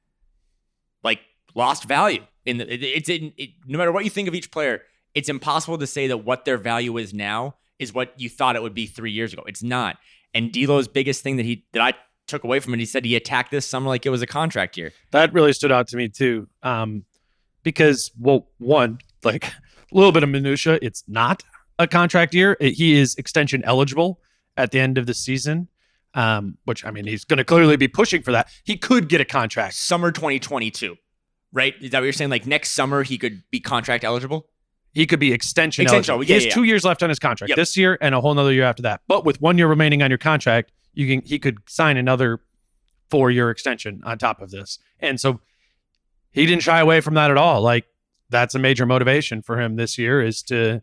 like 1.02 1.18
lost 1.56 1.84
value. 1.84 2.24
In 2.46 2.58
the, 2.58 2.72
it, 2.72 2.82
it's 2.82 3.08
in, 3.08 3.32
it, 3.36 3.50
no 3.66 3.76
matter 3.76 3.90
what 3.90 4.04
you 4.04 4.10
think 4.10 4.28
of 4.28 4.34
each 4.34 4.52
player, 4.52 4.82
it's 5.14 5.28
impossible 5.28 5.78
to 5.78 5.86
say 5.86 6.06
that 6.06 6.18
what 6.18 6.44
their 6.44 6.56
value 6.56 6.96
is 6.98 7.12
now 7.12 7.56
is 7.80 7.92
what 7.92 8.14
you 8.16 8.30
thought 8.30 8.54
it 8.54 8.62
would 8.62 8.74
be 8.74 8.86
three 8.86 9.10
years 9.12 9.32
ago. 9.32 9.42
It's 9.46 9.62
not. 9.62 9.98
And 10.32 10.52
D'Lo's 10.52 10.86
biggest 10.86 11.22
thing 11.22 11.36
that 11.36 11.46
he 11.46 11.66
that 11.72 11.82
I 11.82 11.98
took 12.26 12.44
away 12.44 12.60
from 12.60 12.74
it, 12.74 12.78
he 12.78 12.86
said 12.86 13.04
he 13.04 13.16
attacked 13.16 13.50
this 13.50 13.66
summer 13.66 13.88
like 13.88 14.06
it 14.06 14.10
was 14.10 14.22
a 14.22 14.26
contract 14.26 14.76
year. 14.76 14.92
That 15.10 15.32
really 15.32 15.52
stood 15.52 15.72
out 15.72 15.88
to 15.88 15.96
me 15.96 16.08
too, 16.08 16.48
um, 16.62 17.04
because 17.62 18.10
well, 18.18 18.48
one 18.58 18.98
like 19.24 19.46
a 19.46 19.52
little 19.92 20.12
bit 20.12 20.22
of 20.22 20.28
minutia. 20.28 20.78
It's 20.82 21.04
not 21.06 21.42
a 21.78 21.86
contract 21.86 22.34
year. 22.34 22.56
He 22.60 22.98
is 22.98 23.14
extension 23.16 23.62
eligible 23.64 24.20
at 24.56 24.70
the 24.70 24.80
end 24.80 24.98
of 24.98 25.06
the 25.06 25.14
season. 25.14 25.68
Um, 26.14 26.58
which 26.66 26.84
I 26.84 26.90
mean, 26.90 27.06
he's 27.06 27.24
going 27.24 27.38
to 27.38 27.44
clearly 27.44 27.76
be 27.78 27.88
pushing 27.88 28.22
for 28.22 28.32
that. 28.32 28.50
He 28.64 28.76
could 28.76 29.08
get 29.08 29.22
a 29.22 29.24
contract 29.24 29.72
summer 29.74 30.12
2022, 30.12 30.96
right? 31.54 31.74
Is 31.80 31.90
that 31.92 32.00
what 32.00 32.04
you're 32.04 32.12
saying? 32.12 32.28
Like 32.28 32.46
next 32.46 32.72
summer, 32.72 33.02
he 33.02 33.16
could 33.16 33.42
be 33.50 33.60
contract 33.60 34.04
eligible. 34.04 34.46
He 34.92 35.06
could 35.06 35.20
be 35.20 35.32
extension, 35.32 35.84
extension 35.84 36.12
eligible. 36.12 36.24
Yeah, 36.24 36.26
he 36.26 36.34
has 36.34 36.44
yeah. 36.46 36.52
two 36.52 36.64
years 36.64 36.84
left 36.84 37.02
on 37.02 37.08
his 37.08 37.18
contract 37.18 37.48
yep. 37.48 37.56
this 37.56 37.78
year 37.78 37.96
and 38.02 38.14
a 38.14 38.20
whole 38.20 38.34
nother 38.34 38.52
year 38.52 38.64
after 38.64 38.82
that. 38.82 39.00
But 39.08 39.24
with 39.24 39.40
one 39.40 39.56
year 39.56 39.68
remaining 39.68 40.02
on 40.02 40.10
your 40.10 40.18
contract, 40.18 40.70
you 40.94 41.06
can 41.06 41.26
he 41.26 41.38
could 41.38 41.58
sign 41.68 41.96
another 41.96 42.40
four 43.10 43.30
year 43.30 43.50
extension 43.50 44.02
on 44.04 44.18
top 44.18 44.40
of 44.40 44.50
this. 44.50 44.78
And 45.00 45.20
so 45.20 45.40
he 46.30 46.46
didn't 46.46 46.62
shy 46.62 46.80
away 46.80 47.00
from 47.00 47.14
that 47.14 47.30
at 47.30 47.36
all. 47.36 47.60
Like 47.60 47.84
that's 48.30 48.54
a 48.54 48.58
major 48.58 48.86
motivation 48.86 49.42
for 49.42 49.60
him 49.60 49.76
this 49.76 49.98
year 49.98 50.22
is 50.22 50.42
to 50.44 50.82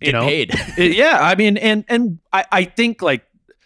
you 0.00 0.06
Get 0.06 0.12
know 0.12 0.22
paid. 0.22 0.54
yeah, 0.78 1.18
I 1.20 1.34
mean 1.34 1.56
and 1.56 1.84
and 1.88 2.18
I 2.32 2.44
I 2.50 2.64
think 2.64 3.02
like 3.02 3.24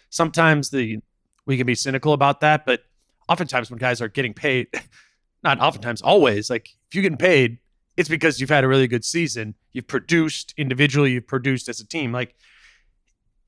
sometimes 0.09 0.69
the 0.69 0.99
we 1.45 1.57
can 1.57 1.67
be 1.67 1.75
cynical 1.75 2.13
about 2.13 2.41
that, 2.41 2.65
but 2.65 2.83
oftentimes 3.29 3.69
when 3.69 3.79
guys 3.79 4.01
are 4.01 4.07
getting 4.07 4.33
paid, 4.33 4.67
not 5.43 5.59
oftentimes, 5.59 6.01
always, 6.01 6.49
like 6.49 6.69
if 6.87 6.95
you're 6.95 7.03
getting 7.03 7.17
paid, 7.17 7.59
it's 7.97 8.09
because 8.09 8.39
you've 8.39 8.49
had 8.49 8.63
a 8.63 8.67
really 8.67 8.87
good 8.87 9.05
season. 9.05 9.55
You've 9.71 9.87
produced 9.87 10.53
individually, 10.57 11.11
you've 11.11 11.27
produced 11.27 11.69
as 11.69 11.79
a 11.79 11.87
team. 11.87 12.11
Like 12.11 12.35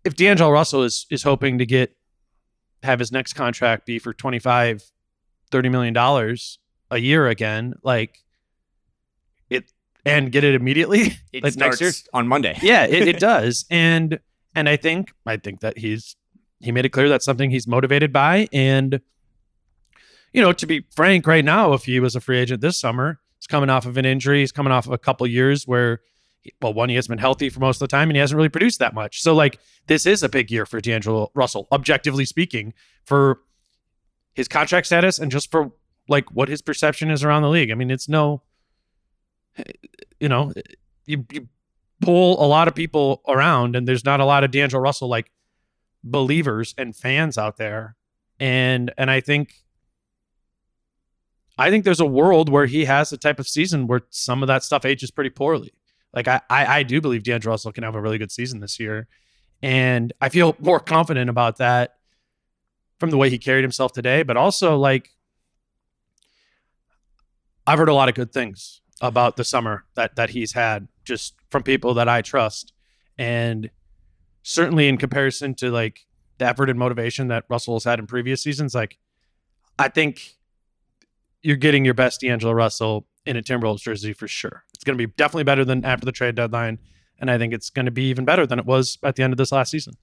if 0.04 0.16
D'Angelo 0.16 0.52
Russell 0.52 0.84
is 0.84 1.06
is 1.10 1.24
hoping 1.24 1.58
to 1.58 1.66
get 1.66 1.96
have 2.84 3.00
his 3.00 3.12
next 3.12 3.34
contract 3.34 3.86
be 3.86 4.00
for 4.00 4.14
25 4.14 4.92
30 5.50 5.70
million 5.70 5.94
dollars 5.94 6.60
a 6.92 6.98
year 6.98 7.28
again, 7.28 7.74
like 7.84 8.24
it 9.50 9.72
and 10.06 10.32
get 10.32 10.44
it 10.44 10.56
immediately 10.56 11.18
it 11.34 11.44
like 11.44 11.54
starts 11.54 11.82
next 11.82 11.82
year 11.82 12.10
on 12.14 12.28
Monday. 12.28 12.58
yeah, 12.62 12.86
it, 12.86 13.08
it 13.08 13.20
does. 13.20 13.66
And 13.70 14.20
and 14.56 14.68
I 14.68 14.76
think 14.76 15.14
I 15.26 15.38
think 15.38 15.62
that 15.62 15.78
he's 15.78 16.16
he 16.60 16.72
made 16.72 16.86
it 16.86 16.90
clear 16.90 17.10
that's 17.10 17.26
something 17.26 17.52
he's 17.52 17.68
motivated 17.68 18.12
by. 18.12 18.48
And, 18.52 19.02
you 20.34 20.42
know, 20.42 20.54
to 20.54 20.66
be 20.66 20.86
frank, 20.96 21.28
right 21.28 21.46
now, 21.46 21.74
if 21.74 21.84
he 21.84 22.00
was 22.00 22.16
a 22.16 22.22
free 22.22 22.40
agent 22.40 22.62
this 22.62 22.80
summer, 22.80 23.20
he's 23.38 23.48
coming 23.48 23.70
off 23.70 23.86
of 23.86 23.98
an 23.98 24.06
injury. 24.06 24.40
He's 24.40 24.52
coming 24.52 24.72
off 24.72 24.86
of 24.86 24.92
a 24.92 24.98
couple 24.98 25.28
years 25.28 25.68
where, 25.68 26.02
well, 26.62 26.74
one, 26.74 26.90
he 26.90 26.96
has 26.96 27.08
been 27.08 27.18
healthy 27.18 27.50
for 27.50 27.60
most 27.60 27.78
of 27.78 27.88
the 27.88 27.96
time 27.96 28.10
and 28.10 28.16
he 28.16 28.20
hasn't 28.20 28.38
really 28.38 28.50
produced 28.50 28.80
that 28.80 28.94
much. 28.94 29.22
So, 29.22 29.34
like, 29.34 29.60
this 29.88 30.06
is 30.06 30.24
a 30.24 30.30
big 30.30 30.52
year 30.52 30.66
for 30.66 30.80
D'Angelo 30.80 31.32
Russell, 31.34 31.68
objectively 31.72 32.26
speaking, 32.26 32.74
for 33.06 33.42
his 34.34 34.48
contract 34.48 34.88
status 34.88 35.20
and 35.20 35.32
just 35.32 35.52
for 35.52 35.72
like 36.08 36.32
what 36.32 36.48
his 36.48 36.62
perception 36.62 37.12
is 37.12 37.24
around 37.24 37.42
the 37.42 37.50
league. 37.50 37.72
I 37.72 37.76
mean, 37.76 37.92
it's 37.92 38.08
no, 38.08 38.44
you 40.20 40.30
know, 40.30 40.54
you, 41.06 41.26
you 41.32 41.48
pull 42.02 42.44
a 42.44 42.46
lot 42.48 42.68
of 42.68 42.76
people 42.76 43.22
around 43.28 43.76
and 43.76 43.88
there's 43.88 44.06
not 44.06 44.20
a 44.20 44.26
lot 44.26 44.44
of 44.44 44.52
D'Angelo 44.52 44.82
Russell 44.82 45.10
like 45.10 45.32
believers 46.04 46.74
and 46.78 46.96
fans 46.96 47.38
out 47.38 47.58
there. 47.58 47.96
And 48.40 48.94
and 48.98 49.10
I 49.10 49.20
think 49.20 49.64
I 51.58 51.70
think 51.70 51.84
there's 51.84 52.00
a 52.00 52.06
world 52.06 52.50
where 52.50 52.68
he 52.68 52.86
has 52.86 53.12
a 53.12 53.18
type 53.18 53.40
of 53.40 53.48
season 53.48 53.88
where 53.88 54.02
some 54.12 54.44
of 54.44 54.48
that 54.48 54.64
stuff 54.64 54.86
ages 54.86 55.10
pretty 55.10 55.32
poorly. 55.32 55.74
Like 56.14 56.28
I 56.28 56.42
I, 56.50 56.66
I 56.80 56.84
do 56.84 57.02
believe 57.02 57.24
D'Angelo 57.24 57.54
Russell 57.54 57.72
can 57.72 57.84
have 57.84 57.96
a 57.96 58.02
really 58.02 58.18
good 58.18 58.32
season 58.32 58.60
this 58.60 58.80
year. 58.80 59.08
And 59.62 60.14
I 60.22 60.30
feel 60.30 60.56
more 60.60 60.80
confident 60.80 61.30
about 61.30 61.58
that 61.58 61.96
from 63.00 63.10
the 63.10 63.18
way 63.18 63.30
he 63.30 63.38
carried 63.38 63.64
himself 63.64 63.92
today, 63.92 64.24
but 64.24 64.38
also 64.38 64.78
like 64.78 65.10
I've 67.66 67.80
heard 67.80 67.90
a 67.90 67.94
lot 67.94 68.10
of 68.10 68.16
good 68.16 68.32
things 68.32 68.82
about 69.02 69.36
the 69.36 69.44
summer 69.44 69.86
that 69.96 70.16
that 70.16 70.32
he's 70.32 70.54
had 70.54 70.88
just 71.04 71.36
from 71.50 71.64
people 71.64 71.94
that 71.96 72.10
I 72.10 72.22
trust. 72.22 72.74
And 73.18 73.70
certainly 74.44 74.88
in 74.88 74.98
comparison 74.98 75.54
to 75.56 75.70
like 75.70 76.06
the 76.38 76.46
effort 76.46 76.70
and 76.70 76.80
motivation 76.80 77.28
that 77.28 77.46
Russell 77.50 77.76
has 77.76 77.84
had 77.84 78.00
in 78.00 78.08
previous 78.08 78.42
seasons, 78.42 78.74
like 78.74 78.98
I 79.78 79.90
think 79.90 80.38
you're 81.42 81.56
getting 81.56 81.86
your 81.86 81.94
best 81.94 82.22
D'Angelo 82.22 82.54
Russell 82.54 83.08
in 83.26 83.38
a 83.38 83.42
Timberwolves 83.42 83.82
jersey 83.82 84.14
for 84.14 84.28
sure. 84.28 84.64
Going 84.88 84.98
to 84.98 85.08
be 85.08 85.14
definitely 85.18 85.44
better 85.44 85.66
than 85.66 85.84
after 85.84 86.06
the 86.06 86.12
trade 86.12 86.36
deadline, 86.36 86.80
and 87.20 87.30
I 87.30 87.38
think 87.38 87.54
it's 87.54 87.70
going 87.70 87.86
to 87.86 87.92
be 87.92 88.10
even 88.10 88.24
better 88.24 88.48
than 88.48 88.58
it 88.58 88.66
was 88.66 88.98
at 89.04 89.18
the 89.18 89.24
end 89.24 89.34
of 89.34 89.38
this 89.38 89.52
last 89.52 89.70
season. 89.70 89.96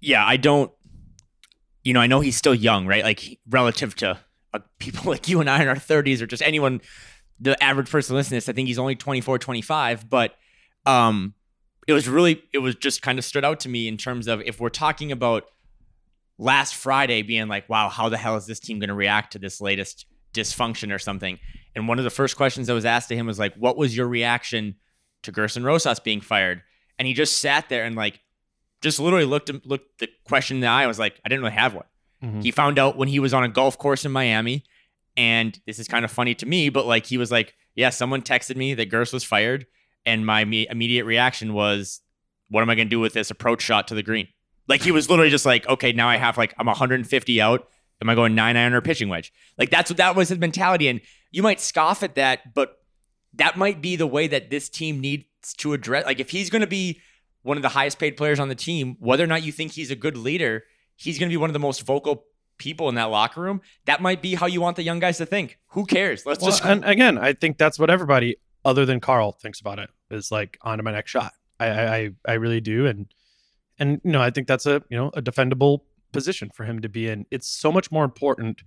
Yeah, 0.00 0.24
I 0.24 0.36
don't. 0.36 0.70
You 1.82 1.94
know, 1.94 2.00
I 2.00 2.06
know 2.06 2.20
he's 2.20 2.36
still 2.36 2.54
young, 2.54 2.86
right? 2.86 3.02
Like 3.02 3.38
relative 3.48 3.94
to 3.96 4.18
uh, 4.52 4.58
people 4.78 5.04
like 5.10 5.26
you 5.26 5.40
and 5.40 5.48
I 5.48 5.62
in 5.62 5.68
our 5.68 5.76
30s, 5.76 6.20
or 6.20 6.26
just 6.26 6.42
anyone, 6.42 6.82
the 7.40 7.62
average 7.62 7.90
person 7.90 8.14
listening 8.14 8.40
to 8.40 8.44
this, 8.44 8.48
I 8.50 8.52
think 8.52 8.68
he's 8.68 8.78
only 8.78 8.94
24, 8.94 9.38
25. 9.38 10.10
But 10.10 10.34
um, 10.84 11.34
it 11.86 11.94
was 11.94 12.06
really 12.06 12.42
it 12.52 12.58
was 12.58 12.74
just 12.74 13.00
kind 13.00 13.18
of 13.18 13.24
stood 13.24 13.44
out 13.44 13.60
to 13.60 13.68
me 13.68 13.88
in 13.88 13.96
terms 13.96 14.26
of 14.28 14.42
if 14.42 14.60
we're 14.60 14.68
talking 14.68 15.12
about 15.12 15.44
last 16.38 16.74
Friday 16.74 17.22
being 17.22 17.48
like, 17.48 17.68
wow, 17.68 17.88
how 17.88 18.08
the 18.08 18.18
hell 18.18 18.36
is 18.36 18.46
this 18.46 18.60
team 18.60 18.78
going 18.78 18.88
to 18.88 18.94
react 18.94 19.32
to 19.32 19.38
this 19.38 19.60
latest 19.60 20.06
dysfunction 20.34 20.94
or 20.94 20.98
something? 20.98 21.38
And 21.74 21.88
one 21.88 21.98
of 21.98 22.04
the 22.04 22.10
first 22.10 22.36
questions 22.36 22.66
that 22.66 22.74
was 22.74 22.84
asked 22.84 23.08
to 23.08 23.16
him 23.16 23.26
was 23.26 23.38
like, 23.38 23.54
what 23.56 23.76
was 23.76 23.96
your 23.96 24.06
reaction 24.06 24.76
to 25.22 25.32
Gersson 25.32 25.64
Rosas 25.64 26.00
being 26.00 26.20
fired? 26.20 26.62
And 26.98 27.08
he 27.08 27.14
just 27.14 27.40
sat 27.40 27.68
there 27.68 27.84
and 27.84 27.96
like 27.96 28.20
just 28.80 29.00
literally 29.00 29.24
looked 29.24 29.50
looked 29.66 29.98
the 29.98 30.08
question 30.24 30.58
in 30.58 30.60
the 30.60 30.66
eye. 30.68 30.84
I 30.84 30.86
was 30.86 30.98
like, 30.98 31.20
I 31.24 31.28
didn't 31.28 31.42
really 31.42 31.56
have 31.56 31.74
one. 31.74 31.86
Mm-hmm. 32.22 32.40
He 32.40 32.50
found 32.50 32.78
out 32.78 32.96
when 32.96 33.08
he 33.08 33.18
was 33.18 33.34
on 33.34 33.42
a 33.42 33.48
golf 33.48 33.76
course 33.76 34.04
in 34.04 34.12
Miami, 34.12 34.64
and 35.16 35.58
this 35.66 35.78
is 35.78 35.88
kind 35.88 36.04
of 36.04 36.10
funny 36.10 36.34
to 36.36 36.46
me, 36.46 36.68
but 36.68 36.86
like 36.86 37.06
he 37.06 37.18
was 37.18 37.30
like, 37.30 37.54
yeah, 37.74 37.90
someone 37.90 38.22
texted 38.22 38.56
me 38.56 38.74
that 38.74 38.90
Gers 38.90 39.12
was 39.12 39.24
fired 39.24 39.66
and 40.06 40.26
my 40.26 40.40
immediate 40.40 41.04
reaction 41.04 41.54
was, 41.54 42.00
what 42.50 42.62
am 42.62 42.70
I 42.70 42.74
going 42.74 42.88
to 42.88 42.90
do 42.90 43.00
with 43.00 43.14
this 43.14 43.30
approach 43.30 43.62
shot 43.62 43.88
to 43.88 43.94
the 43.94 44.02
green? 44.02 44.28
Like 44.68 44.82
he 44.82 44.92
was 44.92 45.10
literally 45.10 45.30
just 45.30 45.46
like, 45.46 45.66
okay, 45.68 45.92
now 45.92 46.08
I 46.08 46.16
have 46.16 46.38
like 46.38 46.54
I'm 46.58 46.66
150 46.66 47.40
out. 47.40 47.68
Am 48.02 48.10
I 48.10 48.14
going 48.14 48.34
nine 48.34 48.56
iron 48.56 48.74
or 48.74 48.80
pitching 48.80 49.08
wedge? 49.08 49.32
Like 49.56 49.70
that's 49.70 49.90
what 49.90 49.98
that 49.98 50.16
was 50.16 50.28
his 50.28 50.38
mentality. 50.38 50.88
And 50.88 51.00
you 51.34 51.42
might 51.42 51.60
scoff 51.60 52.04
at 52.04 52.14
that, 52.14 52.54
but 52.54 52.78
that 53.34 53.56
might 53.56 53.82
be 53.82 53.96
the 53.96 54.06
way 54.06 54.28
that 54.28 54.50
this 54.50 54.68
team 54.68 55.00
needs 55.00 55.24
to 55.56 55.72
address. 55.72 56.06
Like 56.06 56.20
if 56.20 56.30
he's 56.30 56.48
going 56.48 56.60
to 56.60 56.68
be 56.68 57.00
one 57.42 57.56
of 57.56 57.62
the 57.62 57.70
highest 57.70 57.98
paid 57.98 58.16
players 58.16 58.38
on 58.38 58.48
the 58.48 58.54
team, 58.54 58.96
whether 59.00 59.24
or 59.24 59.26
not 59.26 59.42
you 59.42 59.50
think 59.50 59.72
he's 59.72 59.90
a 59.90 59.96
good 59.96 60.16
leader, 60.16 60.62
he's 60.94 61.18
going 61.18 61.28
to 61.28 61.32
be 61.32 61.36
one 61.36 61.50
of 61.50 61.52
the 61.54 61.58
most 61.58 61.82
vocal 61.82 62.24
people 62.56 62.88
in 62.88 62.94
that 62.94 63.06
locker 63.06 63.40
room. 63.40 63.62
That 63.86 64.00
might 64.00 64.22
be 64.22 64.36
how 64.36 64.46
you 64.46 64.60
want 64.60 64.76
the 64.76 64.84
young 64.84 65.00
guys 65.00 65.18
to 65.18 65.26
think. 65.26 65.58
Who 65.70 65.86
cares? 65.86 66.24
Let's 66.24 66.40
well, 66.40 66.52
just. 66.52 66.64
And 66.64 66.84
again, 66.84 67.18
I 67.18 67.32
think 67.32 67.58
that's 67.58 67.80
what 67.80 67.90
everybody 67.90 68.36
other 68.64 68.86
than 68.86 69.00
Karl 69.00 69.32
thinks 69.32 69.60
about 69.60 69.80
it 69.80 69.90
is 70.12 70.30
like 70.30 70.56
on 70.62 70.78
to 70.78 70.84
my 70.84 70.92
next 70.92 71.10
shot. 71.10 71.32
I, 71.58 71.66
I 71.66 72.10
I 72.26 72.32
really 72.34 72.60
do, 72.60 72.86
and 72.86 73.12
and 73.80 74.00
you 74.04 74.12
know 74.12 74.22
I 74.22 74.30
think 74.30 74.46
that's 74.46 74.66
a 74.66 74.82
you 74.88 74.96
know 74.96 75.10
a 75.14 75.20
defendable 75.20 75.80
position 76.12 76.50
for 76.54 76.62
him 76.64 76.80
to 76.82 76.88
be 76.88 77.08
in. 77.08 77.26
It's 77.32 77.48
so 77.48 77.72
much 77.72 77.90
more 77.90 78.04
important 78.04 78.62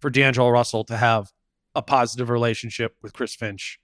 for 0.00 0.08
D'Angelo 0.08 0.48
Russell 0.48 0.84
to 0.84 0.96
have 0.96 1.32
a 1.78 1.82
positive 1.82 2.28
relationship 2.28 2.96
with 3.02 3.12
Chris 3.12 3.34
Finch 3.36 3.78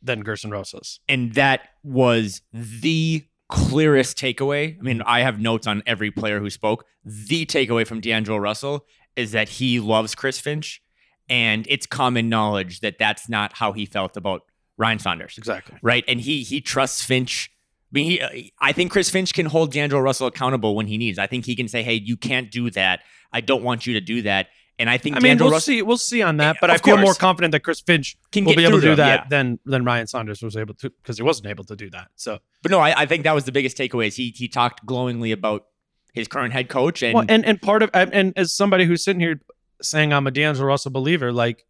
than 0.00 0.22
Gersson 0.22 0.52
Rosas, 0.52 1.00
and 1.08 1.34
that 1.34 1.68
was 1.82 2.40
the 2.52 3.24
clearest 3.48 4.16
takeaway. 4.16 4.78
I 4.78 4.82
mean, 4.82 5.02
I 5.02 5.20
have 5.20 5.40
notes 5.40 5.66
on 5.66 5.82
every 5.86 6.10
player 6.10 6.38
who 6.38 6.50
spoke. 6.50 6.84
The 7.04 7.44
takeaway 7.44 7.86
from 7.86 8.00
D'Angelo 8.00 8.38
Russell 8.38 8.86
is 9.16 9.32
that 9.32 9.48
he 9.48 9.80
loves 9.80 10.14
Chris 10.14 10.38
Finch, 10.38 10.80
and 11.28 11.66
it's 11.68 11.86
common 11.86 12.28
knowledge 12.28 12.80
that 12.80 12.98
that's 12.98 13.28
not 13.28 13.54
how 13.54 13.72
he 13.72 13.84
felt 13.84 14.16
about 14.16 14.42
Ryan 14.78 14.98
Saunders. 15.00 15.36
Exactly. 15.36 15.78
Right. 15.82 16.04
And 16.06 16.20
he 16.20 16.42
he 16.42 16.60
trusts 16.60 17.02
Finch. 17.02 17.50
I 17.92 17.92
mean, 17.92 18.06
he, 18.10 18.52
I 18.60 18.72
think 18.72 18.92
Chris 18.92 19.10
Finch 19.10 19.34
can 19.34 19.46
hold 19.46 19.72
D'Angelo 19.72 20.00
Russell 20.00 20.26
accountable 20.28 20.76
when 20.76 20.86
he 20.86 20.98
needs. 20.98 21.18
I 21.18 21.26
think 21.26 21.44
he 21.46 21.56
can 21.56 21.66
say, 21.66 21.82
"Hey, 21.82 21.94
you 21.94 22.16
can't 22.16 22.50
do 22.50 22.70
that. 22.70 23.00
I 23.32 23.40
don't 23.40 23.62
want 23.62 23.86
you 23.86 23.94
to 23.94 24.00
do 24.00 24.22
that." 24.22 24.48
And 24.78 24.90
I 24.90 24.98
think 24.98 25.16
I 25.16 25.20
mean, 25.20 25.38
we'll 25.38 25.50
Russell, 25.50 25.60
see. 25.60 25.82
We'll 25.82 25.96
see 25.96 26.20
on 26.20 26.36
that, 26.36 26.56
eh, 26.56 26.58
but 26.60 26.70
I 26.70 26.76
feel 26.76 26.96
course. 26.96 27.04
more 27.04 27.14
confident 27.14 27.52
that 27.52 27.60
Chris 27.60 27.80
Finch 27.80 28.16
can 28.30 28.44
will 28.44 28.54
be 28.54 28.64
able 28.64 28.80
to 28.80 28.88
do 28.88 28.94
that 28.96 29.20
yeah. 29.20 29.28
than 29.28 29.58
than 29.64 29.84
Ryan 29.84 30.06
Saunders 30.06 30.42
was 30.42 30.56
able 30.56 30.74
to 30.74 30.90
because 30.90 31.16
he 31.16 31.22
wasn't 31.22 31.46
able 31.46 31.64
to 31.64 31.76
do 31.76 31.88
that. 31.90 32.08
So, 32.16 32.38
but 32.62 32.70
no, 32.70 32.80
I, 32.80 33.02
I 33.02 33.06
think 33.06 33.24
that 33.24 33.34
was 33.34 33.44
the 33.44 33.52
biggest 33.52 33.78
takeaway. 33.78 34.08
Is 34.08 34.16
he 34.16 34.34
he 34.36 34.48
talked 34.48 34.84
glowingly 34.84 35.32
about 35.32 35.66
his 36.12 36.28
current 36.28 36.52
head 36.52 36.68
coach 36.68 37.02
and 37.02 37.14
well, 37.14 37.24
and 37.26 37.46
and 37.46 37.60
part 37.60 37.82
of 37.82 37.90
and 37.94 38.34
as 38.36 38.52
somebody 38.52 38.84
who's 38.84 39.02
sitting 39.02 39.20
here 39.20 39.40
saying 39.80 40.12
I'm 40.12 40.26
a 40.26 40.30
D'Angelo 40.30 40.66
Russell 40.66 40.90
believer, 40.90 41.32
like 41.32 41.64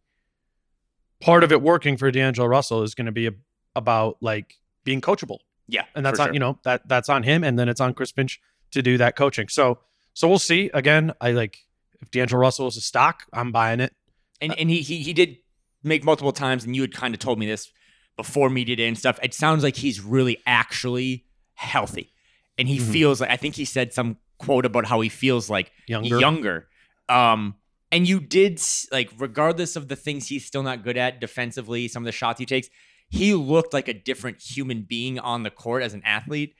part 1.21 1.43
of 1.43 1.51
it 1.51 1.61
working 1.61 1.95
for 1.95 2.11
D'Angelo 2.11 2.47
Russell 2.47 2.83
is 2.83 2.93
going 2.93 3.05
to 3.05 3.11
be 3.11 3.27
a, 3.27 3.31
about 3.75 4.17
like 4.21 4.55
being 4.83 5.01
coachable 5.01 5.39
Yeah, 5.67 5.85
and 5.95 6.05
that's 6.05 6.19
on 6.19 6.27
sure. 6.27 6.33
you 6.33 6.39
know 6.39 6.59
that 6.63 6.87
that's 6.87 7.07
on 7.07 7.23
him, 7.23 7.45
and 7.45 7.57
then 7.57 7.69
it's 7.69 7.79
on 7.79 7.93
Chris 7.93 8.11
Finch 8.11 8.41
to 8.71 8.81
do 8.81 8.97
that 8.97 9.15
coaching. 9.15 9.47
So 9.47 9.79
so 10.13 10.27
we'll 10.27 10.39
see. 10.39 10.71
Again, 10.73 11.13
I 11.21 11.31
like 11.31 11.66
if 12.01 12.11
D'Angelo 12.11 12.39
Russell 12.41 12.67
is 12.67 12.77
a 12.77 12.81
stock, 12.81 13.23
I'm 13.33 13.51
buying 13.51 13.79
it. 13.79 13.93
and 14.41 14.53
and 14.57 14.69
he 14.69 14.81
he 14.81 14.99
he 14.99 15.13
did 15.13 15.37
make 15.83 16.03
multiple 16.03 16.31
times, 16.31 16.63
and 16.65 16.75
you 16.75 16.81
had 16.81 16.93
kind 16.93 17.13
of 17.13 17.19
told 17.19 17.39
me 17.39 17.45
this 17.45 17.71
before 18.15 18.49
media 18.49 18.75
day 18.75 18.87
and 18.87 18.97
stuff. 18.97 19.19
It 19.23 19.33
sounds 19.33 19.63
like 19.63 19.75
he's 19.77 19.99
really 20.01 20.37
actually 20.45 21.25
healthy, 21.55 22.11
and 22.57 22.67
he 22.67 22.77
Mhm. 22.79 22.91
feels 22.91 23.21
like 23.21 23.29
I 23.29 23.37
think 23.37 23.55
he 23.55 23.65
said 23.65 23.93
some 23.93 24.17
quote 24.37 24.65
about 24.65 24.85
how 24.85 25.01
he 25.01 25.09
feels 25.09 25.49
like 25.49 25.71
Younger. 25.87 26.19
younger. 26.19 26.67
Um, 27.09 27.55
and 27.91 28.07
you 28.07 28.19
did 28.19 28.61
like 28.91 29.09
regardless 29.17 29.75
of 29.75 29.87
the 29.87 29.95
things 29.95 30.27
he's 30.27 30.45
still 30.45 30.61
not 30.63 30.83
good 30.83 30.97
at 30.97 31.19
defensively, 31.21 31.87
some 31.87 32.03
of 32.03 32.05
the 32.05 32.11
shots 32.11 32.39
he 32.39 32.45
takes, 32.45 32.69
he 33.09 33.33
looked 33.33 33.73
like 33.73 33.87
a 33.87 33.93
different 33.93 34.41
human 34.41 34.81
being 34.83 35.17
on 35.17 35.43
the 35.43 35.49
court 35.49 35.81
as 35.81 35.93
an 35.93 36.01
athlete 36.05 36.53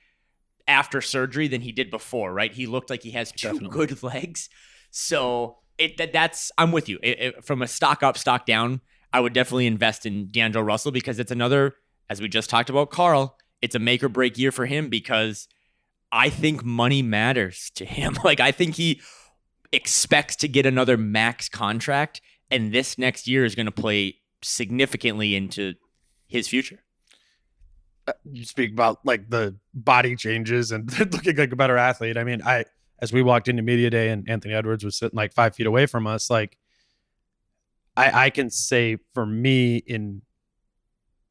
after 0.67 1.01
surgery 1.01 1.47
than 1.47 1.61
he 1.61 1.71
did 1.71 1.89
before. 1.91 2.33
Right? 2.33 2.51
He 2.53 2.65
looked 2.65 2.89
like 2.89 3.03
he 3.03 3.11
has 3.11 3.31
two 3.31 3.49
Definitely. 3.49 3.69
good 3.85 4.03
legs. 4.11 4.49
So 4.91 5.57
it 5.77 5.97
that, 5.97 6.13
that's 6.13 6.51
I'm 6.57 6.71
with 6.71 6.89
you. 6.89 6.99
It, 7.03 7.19
it- 7.19 7.45
from 7.45 7.61
a 7.61 7.67
stock 7.67 8.03
up, 8.03 8.17
stock 8.17 8.45
down, 8.45 8.81
I 9.13 9.19
would 9.19 9.33
definitely 9.33 9.67
invest 9.67 10.05
in 10.05 10.27
D'Angelo 10.31 10.63
Russell 10.63 10.91
because 10.91 11.19
it's 11.19 11.31
another, 11.31 11.75
as 12.09 12.21
we 12.21 12.27
just 12.27 12.49
talked 12.49 12.69
about, 12.69 12.89
Karl. 12.89 13.37
It's 13.61 13.75
a 13.75 13.79
make 13.79 14.03
or 14.03 14.09
break 14.09 14.37
year 14.37 14.51
for 14.51 14.65
him 14.67 14.87
because 14.89 15.47
I 16.11 16.29
think 16.29 16.63
money 16.63 17.01
matters 17.01 17.71
to 17.75 17.85
him. 17.85 18.17
Like 18.23 18.39
I 18.39 18.51
think 18.51 18.75
he 18.75 19.01
expects 19.71 20.35
to 20.37 20.47
get 20.47 20.65
another 20.65 20.97
max 20.97 21.49
contract, 21.49 22.21
and 22.51 22.71
this 22.73 22.97
next 22.97 23.27
year 23.27 23.45
is 23.45 23.55
going 23.55 23.65
to 23.65 23.71
play 23.71 24.17
significantly 24.43 25.35
into 25.35 25.73
his 26.27 26.47
future. 26.47 26.79
Uh, 28.07 28.13
you 28.31 28.45
speak 28.45 28.71
about 28.71 28.99
like 29.05 29.29
the 29.29 29.55
body 29.73 30.15
changes 30.15 30.71
and 30.71 30.97
looking 31.13 31.35
like 31.35 31.51
a 31.51 31.55
better 31.55 31.77
athlete. 31.77 32.17
I 32.17 32.23
mean, 32.23 32.41
I 32.41 32.65
as 32.99 33.13
we 33.13 33.21
walked 33.21 33.47
into 33.47 33.61
media 33.61 33.89
day 33.89 34.09
and 34.09 34.27
Anthony 34.29 34.53
Edwards 34.53 34.83
was 34.83 34.97
sitting 34.97 35.15
like 35.15 35.33
five 35.33 35.55
feet 35.55 35.67
away 35.67 35.85
from 35.85 36.07
us, 36.07 36.29
like 36.29 36.57
I 37.95 38.25
I 38.25 38.29
can 38.29 38.49
say 38.49 38.97
for 39.13 39.25
me 39.25 39.77
in 39.77 40.21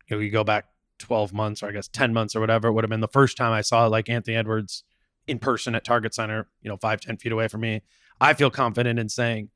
you 0.08 0.16
know, 0.16 0.22
you 0.22 0.30
go 0.30 0.44
back 0.44 0.66
12 0.98 1.32
months 1.32 1.62
or 1.62 1.68
I 1.68 1.72
guess 1.72 1.88
10 1.88 2.12
months 2.12 2.36
or 2.36 2.40
whatever, 2.40 2.68
it 2.68 2.72
would 2.72 2.84
have 2.84 2.90
been 2.90 3.00
the 3.00 3.08
first 3.08 3.36
time 3.36 3.52
I 3.52 3.60
saw 3.60 3.86
like 3.86 4.08
Anthony 4.08 4.36
Edwards 4.36 4.84
in 5.26 5.38
person 5.38 5.74
at 5.74 5.84
Target 5.84 6.14
Center, 6.14 6.48
you 6.62 6.70
know, 6.70 6.76
five, 6.76 7.00
10 7.00 7.16
feet 7.16 7.32
away 7.32 7.48
from 7.48 7.62
me. 7.62 7.82
I 8.20 8.32
feel 8.34 8.50
confident 8.50 8.98
in 8.98 9.08
saying 9.08 9.50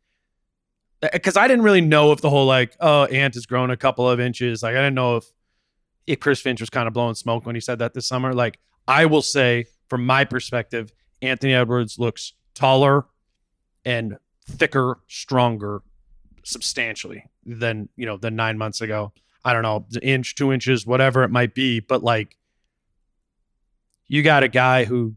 uh, 1.03 1.09
because 1.13 1.37
I 1.37 1.49
didn't 1.49 1.65
really 1.65 1.81
know 1.81 2.13
if 2.13 2.21
the 2.21 2.31
whole 2.31 2.47
like, 2.47 2.77
oh, 2.81 3.05
Ant 3.05 3.35
has 3.35 3.47
grown 3.47 3.71
a 3.71 3.77
couple 3.77 4.09
of 4.09 4.21
inches. 4.21 4.63
Like 4.63 4.75
I 4.75 4.79
didn't 4.79 4.95
know 4.95 5.17
if 5.17 5.25
if 6.07 6.21
Chris 6.21 6.41
Finch 6.41 6.61
was 6.61 6.71
kind 6.71 6.89
of 6.89 6.95
blowing 6.95 7.15
smoke 7.15 7.47
when 7.47 7.55
he 7.55 7.61
said 7.61 7.79
that 7.79 7.95
this 7.95 8.07
summer. 8.07 8.33
Like 8.33 8.59
I 8.89 9.07
will 9.07 9.23
say, 9.23 9.67
from 9.89 10.05
my 10.05 10.25
perspective, 10.25 10.93
Anthony 11.23 11.55
Edwards 11.55 11.99
looks 11.99 12.33
taller 12.55 13.07
and 13.85 14.19
thicker, 14.47 14.99
stronger, 15.09 15.83
substantially 16.43 17.25
than 17.45 17.89
you 17.97 18.07
know 18.07 18.17
than 18.17 18.37
nine 18.37 18.59
months 18.59 18.81
ago. 18.81 19.13
I 19.45 19.53
don't 19.53 19.63
know, 19.63 19.87
inch, 20.03 20.35
two 20.35 20.53
inches, 20.53 20.87
whatever 20.87 21.23
it 21.23 21.31
might 21.31 21.55
be, 21.55 21.81
but 21.81 22.03
like 22.03 22.37
you 24.07 24.23
got 24.23 24.43
a 24.43 24.49
guy 24.49 24.85
who 24.85 25.15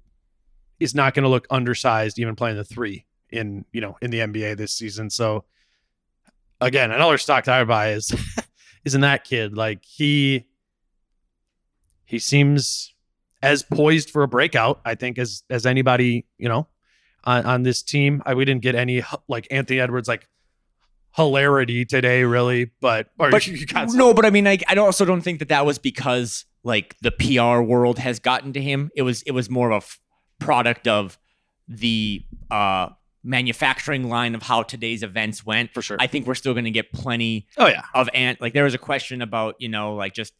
is 0.79 0.95
not 0.95 1.13
going 1.13 1.23
to 1.23 1.29
look 1.29 1.47
undersized 1.49 2.19
even 2.19 2.35
playing 2.35 2.57
the 2.57 2.63
three 2.63 3.05
in 3.29 3.65
you 3.71 3.81
know 3.81 3.97
in 4.01 4.11
the 4.11 4.19
NBA 4.19 4.57
this 4.57 4.73
season. 4.73 5.09
So 5.09 5.45
again, 6.61 6.91
another 6.91 7.17
stock 7.17 7.47
I 7.47 7.63
buy 7.63 7.93
is 7.93 8.13
isn't 8.85 9.01
that 9.01 9.23
kid 9.23 9.55
like 9.57 9.83
he 9.83 10.45
he 12.05 12.19
seems 12.19 12.92
as 13.43 13.61
poised 13.61 14.09
for 14.09 14.23
a 14.23 14.27
breakout 14.27 14.79
i 14.85 14.95
think 14.95 15.19
as 15.19 15.43
as 15.49 15.65
anybody 15.65 16.25
you 16.39 16.49
know 16.49 16.67
on, 17.25 17.45
on 17.45 17.63
this 17.63 17.83
team 17.83 18.21
I, 18.25 18.33
we 18.33 18.45
didn't 18.45 18.61
get 18.63 18.73
any 18.75 19.03
like 19.27 19.47
anthony 19.51 19.79
edwards 19.79 20.07
like 20.07 20.27
hilarity 21.15 21.85
today 21.85 22.23
really 22.23 22.71
but 22.81 23.09
or 23.19 23.29
But 23.29 23.45
you 23.47 23.65
got 23.65 23.89
some- 23.89 23.97
no, 23.99 24.13
but 24.13 24.25
I 24.25 24.29
mean, 24.31 24.45
like, 24.45 24.63
I 24.67 24.75
also 24.75 25.05
don't 25.05 25.21
think 25.21 25.39
that 25.39 25.49
that 25.49 25.65
was 25.65 25.77
because 25.77 26.45
like 26.63 26.95
the 27.01 27.11
PR 27.11 27.61
world 27.61 27.99
has 27.99 28.19
gotten 28.19 28.53
to 28.53 28.61
him. 28.61 28.89
It 28.95 29.03
was 29.03 29.21
it 29.23 29.31
was 29.31 29.49
more 29.49 29.69
of 29.71 29.73
a 29.73 29.85
f- 29.85 29.99
product 30.39 30.87
of 30.87 31.17
the 31.67 32.23
uh 32.49 32.89
manufacturing 33.23 34.09
line 34.09 34.35
of 34.35 34.43
how 34.43 34.63
today's 34.63 35.01
events 35.03 35.45
went. 35.45 35.73
for 35.73 35.81
sure 35.81 35.97
I 35.99 36.07
think 36.07 36.27
we're 36.27 36.35
still 36.35 36.53
going 36.53 36.65
to 36.65 36.71
get 36.71 36.91
plenty 36.91 37.47
oh 37.57 37.67
yeah 37.67 37.83
of 37.93 38.09
Ant. 38.13 38.41
Like 38.41 38.53
there 38.53 38.63
was 38.65 38.73
a 38.73 38.77
question 38.79 39.21
about 39.21 39.55
you 39.59 39.69
know 39.69 39.95
like 39.95 40.13
just 40.13 40.33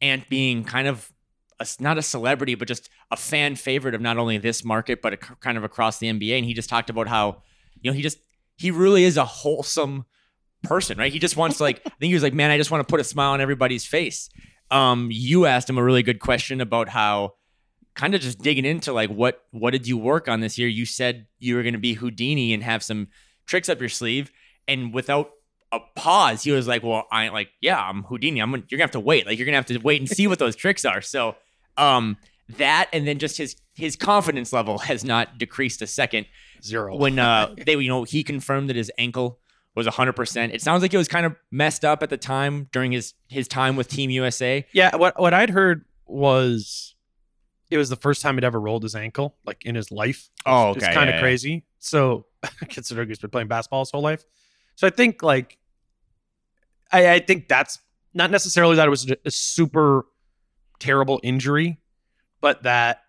Ant 0.00 0.28
being 0.28 0.64
kind 0.64 0.88
of 0.88 1.10
a, 1.62 1.82
not 1.82 1.98
a 1.98 2.02
celebrity, 2.02 2.54
but 2.54 2.68
just 2.68 2.90
a 3.10 3.16
fan 3.16 3.56
favorite 3.56 3.94
of 3.94 4.00
not 4.00 4.18
only 4.18 4.38
this 4.38 4.64
market 4.64 5.00
but 5.02 5.14
a, 5.14 5.16
kind 5.16 5.56
of 5.56 5.64
across 5.64 5.98
the 5.98 6.08
NBA. 6.08 6.36
And 6.36 6.44
he 6.44 6.54
just 6.54 6.68
talked 6.68 6.90
about 6.90 7.08
how 7.08 7.42
you 7.80 7.90
know 7.90 7.94
he 7.94 8.02
just 8.02 8.18
he 8.56 8.70
really 8.70 9.04
is 9.04 9.16
a 9.16 9.24
wholesome 9.24 10.04
person, 10.62 10.98
right? 10.98 11.12
He 11.12 11.18
just 11.18 11.36
wants 11.36 11.60
like 11.60 11.82
I 11.86 11.90
think 11.90 12.08
he 12.08 12.14
was 12.14 12.22
like, 12.22 12.34
man, 12.34 12.50
I 12.50 12.58
just 12.58 12.70
want 12.70 12.86
to 12.86 12.90
put 12.90 13.00
a 13.00 13.04
smile 13.04 13.32
on 13.32 13.40
everybody's 13.40 13.84
face. 13.84 14.28
Um, 14.70 15.08
you 15.10 15.46
asked 15.46 15.68
him 15.68 15.78
a 15.78 15.84
really 15.84 16.02
good 16.02 16.20
question 16.20 16.60
about 16.60 16.88
how 16.88 17.34
kind 17.94 18.14
of 18.14 18.20
just 18.20 18.38
digging 18.38 18.64
into 18.64 18.92
like 18.92 19.10
what 19.10 19.42
what 19.50 19.70
did 19.70 19.86
you 19.86 19.96
work 19.98 20.28
on 20.28 20.40
this 20.40 20.58
year? 20.58 20.68
You 20.68 20.86
said 20.86 21.26
you 21.38 21.56
were 21.56 21.62
going 21.62 21.74
to 21.74 21.80
be 21.80 21.94
Houdini 21.94 22.52
and 22.52 22.62
have 22.62 22.82
some 22.82 23.08
tricks 23.46 23.68
up 23.68 23.80
your 23.80 23.88
sleeve, 23.88 24.32
and 24.66 24.94
without 24.94 25.30
a 25.72 25.80
pause, 25.96 26.44
he 26.44 26.52
was 26.52 26.68
like, 26.68 26.82
"Well, 26.82 27.06
I 27.10 27.28
like, 27.30 27.50
yeah, 27.60 27.78
I'm 27.78 28.04
Houdini. 28.04 28.40
I'm 28.40 28.50
gonna, 28.50 28.62
you're 28.68 28.78
gonna 28.78 28.84
have 28.84 28.92
to 28.92 29.00
wait. 29.00 29.26
Like, 29.26 29.38
you're 29.38 29.46
gonna 29.46 29.56
have 29.56 29.66
to 29.66 29.78
wait 29.78 30.00
and 30.00 30.08
see 30.08 30.26
what 30.26 30.38
those 30.38 30.54
tricks 30.54 30.84
are." 30.84 31.00
So, 31.00 31.36
um, 31.76 32.16
that 32.58 32.88
and 32.92 33.06
then 33.06 33.18
just 33.18 33.36
his 33.38 33.56
his 33.74 33.96
confidence 33.96 34.52
level 34.52 34.78
has 34.78 35.04
not 35.04 35.38
decreased 35.38 35.80
a 35.82 35.86
second 35.86 36.26
zero 36.62 36.94
when 36.96 37.18
uh 37.18 37.54
they 37.66 37.74
you 37.76 37.88
know 37.88 38.04
he 38.04 38.22
confirmed 38.22 38.68
that 38.68 38.76
his 38.76 38.90
ankle 38.98 39.38
was 39.74 39.86
100%. 39.86 40.52
It 40.52 40.60
sounds 40.60 40.82
like 40.82 40.92
it 40.92 40.98
was 40.98 41.08
kind 41.08 41.24
of 41.24 41.34
messed 41.50 41.82
up 41.82 42.02
at 42.02 42.10
the 42.10 42.18
time 42.18 42.68
during 42.72 42.92
his 42.92 43.14
his 43.28 43.48
time 43.48 43.74
with 43.76 43.88
Team 43.88 44.10
USA. 44.10 44.66
yeah 44.72 44.94
what 44.96 45.18
what 45.18 45.32
i'd 45.32 45.48
heard 45.50 45.86
was 46.06 46.94
it 47.70 47.78
was 47.78 47.88
the 47.88 47.96
first 47.96 48.20
time 48.20 48.34
he'd 48.36 48.44
ever 48.44 48.60
rolled 48.60 48.82
his 48.82 48.94
ankle 48.94 49.34
like 49.46 49.64
in 49.64 49.74
his 49.74 49.90
life 49.90 50.28
Oh, 50.44 50.70
okay. 50.70 50.86
It's 50.86 50.94
kind 50.94 51.08
of 51.08 51.18
crazy. 51.20 51.64
So 51.78 52.26
considering 52.68 53.08
he's 53.08 53.18
been 53.18 53.30
playing 53.30 53.48
basketball 53.48 53.80
his 53.80 53.90
whole 53.90 54.02
life. 54.02 54.24
So 54.74 54.86
I 54.86 54.90
think 54.90 55.22
like 55.22 55.56
I, 56.92 57.14
I 57.14 57.18
think 57.20 57.48
that's 57.48 57.78
not 58.12 58.30
necessarily 58.30 58.76
that 58.76 58.86
it 58.86 58.90
was 58.90 59.10
a 59.24 59.30
super 59.30 60.04
terrible 60.82 61.20
injury, 61.22 61.78
but 62.40 62.64
that 62.64 63.02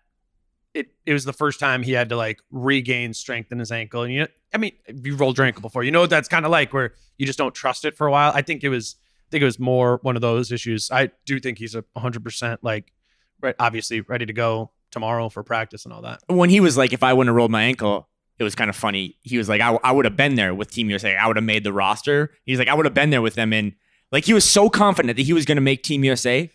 it 0.72 0.88
it 1.04 1.12
was 1.12 1.24
the 1.24 1.32
first 1.32 1.58
time 1.60 1.82
he 1.82 1.92
had 1.92 2.08
to 2.08 2.16
like 2.16 2.40
regain 2.50 3.12
strength 3.12 3.52
in 3.52 3.58
his 3.58 3.72
ankle. 3.72 4.02
And 4.02 4.12
you 4.12 4.20
know, 4.20 4.26
I 4.52 4.58
mean, 4.58 4.72
if 4.86 5.06
you've 5.06 5.20
rolled 5.20 5.36
your 5.38 5.46
ankle 5.46 5.62
before, 5.62 5.82
you 5.82 5.90
know 5.90 6.00
what 6.00 6.10
that's 6.10 6.28
kind 6.28 6.44
of 6.44 6.50
like 6.50 6.72
where 6.72 6.94
you 7.18 7.26
just 7.26 7.38
don't 7.38 7.54
trust 7.54 7.84
it 7.84 7.96
for 7.96 8.06
a 8.06 8.10
while. 8.10 8.32
I 8.34 8.42
think 8.42 8.62
it 8.64 8.68
was 8.68 8.96
I 9.28 9.30
think 9.30 9.42
it 9.42 9.46
was 9.46 9.58
more 9.58 9.98
one 10.02 10.16
of 10.16 10.22
those 10.22 10.52
issues. 10.52 10.90
I 10.90 11.10
do 11.26 11.40
think 11.40 11.58
he's 11.58 11.74
a 11.74 11.84
hundred 11.96 12.24
percent 12.24 12.62
like 12.62 12.92
right 13.40 13.56
obviously 13.58 14.00
ready 14.02 14.26
to 14.26 14.32
go 14.32 14.70
tomorrow 14.90 15.28
for 15.28 15.42
practice 15.42 15.84
and 15.84 15.92
all 15.92 16.02
that. 16.02 16.20
When 16.28 16.50
he 16.50 16.60
was 16.60 16.76
like, 16.76 16.92
if 16.92 17.02
I 17.02 17.12
wouldn't 17.12 17.28
have 17.28 17.36
rolled 17.36 17.50
my 17.50 17.64
ankle, 17.64 18.08
it 18.38 18.44
was 18.44 18.54
kind 18.54 18.70
of 18.70 18.76
funny. 18.76 19.16
He 19.22 19.38
was 19.38 19.48
like, 19.48 19.60
I, 19.60 19.78
I 19.82 19.92
would 19.92 20.04
have 20.04 20.16
been 20.16 20.36
there 20.36 20.54
with 20.54 20.70
Team 20.70 20.88
USA. 20.90 21.16
I 21.16 21.26
would 21.26 21.36
have 21.36 21.44
made 21.44 21.64
the 21.64 21.72
roster. 21.72 22.32
He's 22.44 22.58
like, 22.58 22.68
I 22.68 22.74
would 22.74 22.86
have 22.86 22.94
been 22.94 23.10
there 23.10 23.22
with 23.22 23.34
them. 23.34 23.52
And 23.52 23.74
like, 24.14 24.24
he 24.24 24.32
was 24.32 24.44
so 24.44 24.70
confident 24.70 25.16
that 25.16 25.22
he 25.24 25.32
was 25.32 25.44
going 25.44 25.56
to 25.56 25.60
make 25.62 25.82
Team 25.82 26.04
USA. 26.04 26.50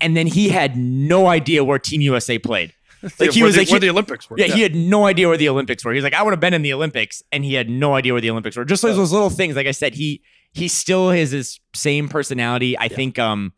and 0.00 0.16
then 0.16 0.26
he 0.28 0.48
had 0.50 0.76
no 0.76 1.26
idea 1.26 1.64
where 1.64 1.78
Team 1.78 2.00
USA 2.02 2.38
played. 2.38 2.72
Like, 3.20 3.30
he 3.30 3.42
was 3.44 3.54
the, 3.54 3.60
like, 3.60 3.70
where 3.70 3.76
he- 3.80 3.86
the 3.86 3.90
Olympics 3.90 4.28
were. 4.28 4.36
Yeah, 4.38 4.46
he 4.46 4.60
had 4.62 4.74
no 4.74 5.06
idea 5.06 5.28
where 5.28 5.36
the 5.36 5.48
Olympics 5.48 5.84
were. 5.84 5.92
He's 5.92 6.02
like, 6.02 6.14
I 6.14 6.22
would 6.22 6.32
have 6.32 6.40
been 6.40 6.52
in 6.54 6.62
the 6.62 6.72
Olympics, 6.72 7.22
and 7.30 7.44
he 7.44 7.54
had 7.54 7.70
no 7.70 7.94
idea 7.94 8.12
where 8.12 8.20
the 8.20 8.30
Olympics 8.30 8.56
were. 8.56 8.64
Just 8.64 8.82
those, 8.82 8.96
those 8.96 9.12
little 9.12 9.30
things. 9.30 9.54
Like 9.54 9.68
I 9.68 9.70
said, 9.70 9.94
he 9.94 10.20
he 10.52 10.66
still 10.66 11.10
has 11.10 11.30
his 11.30 11.60
same 11.76 12.08
personality. 12.08 12.76
I 12.76 12.88
think, 12.88 13.16
um, 13.18 13.52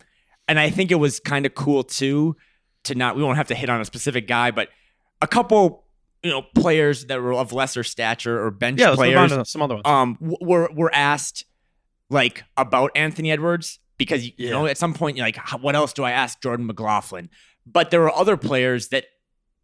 and 0.47 0.59
I 0.61 0.69
think 0.69 0.91
it 0.91 0.97
was 0.97 1.21
kind 1.21 1.47
of 1.47 1.55
cool 1.55 1.85
too 1.85 2.37
to 2.85 2.95
not. 2.95 3.17
We 3.17 3.23
won't 3.23 3.39
have 3.39 3.49
to 3.49 3.55
hit 3.55 3.71
on 3.71 3.81
a 3.81 3.85
specific 3.87 4.29
guy, 4.29 4.51
but 4.51 4.69
a 5.23 5.27
couple, 5.27 5.85
you 6.23 6.31
know, 6.31 6.43
players 6.55 7.07
that 7.07 7.23
were 7.23 7.33
of 7.33 7.55
lesser 7.55 7.83
stature 7.83 8.39
or 8.45 8.51
bench 8.51 8.79
yeah, 8.79 8.91
let's 8.91 9.01
move 9.01 9.17
on 9.17 9.29
players, 9.31 9.51
some 9.51 9.63
other 9.63 9.77
ones. 9.77 9.87
um, 9.87 10.19
were 10.21 10.69
were 10.75 10.95
asked 10.95 11.47
like 12.11 12.45
about 12.57 12.91
Anthony 12.95 13.31
Edwards 13.33 13.79
because 13.97 14.27
you 14.27 14.33
Yeah. 14.37 14.51
know 14.51 14.67
at 14.67 14.77
some 14.79 14.93
point 14.95 15.17
you're 15.17 15.27
like, 15.27 15.39
what 15.61 15.75
else 15.75 15.93
do 15.93 16.05
I 16.05 16.11
ask 16.11 16.43
Jordan 16.43 16.67
McLaughlin? 16.67 17.31
But 17.67 17.91
there 17.91 18.01
were 18.01 18.15
other 18.15 18.37
players 18.37 18.89
that, 18.89 19.05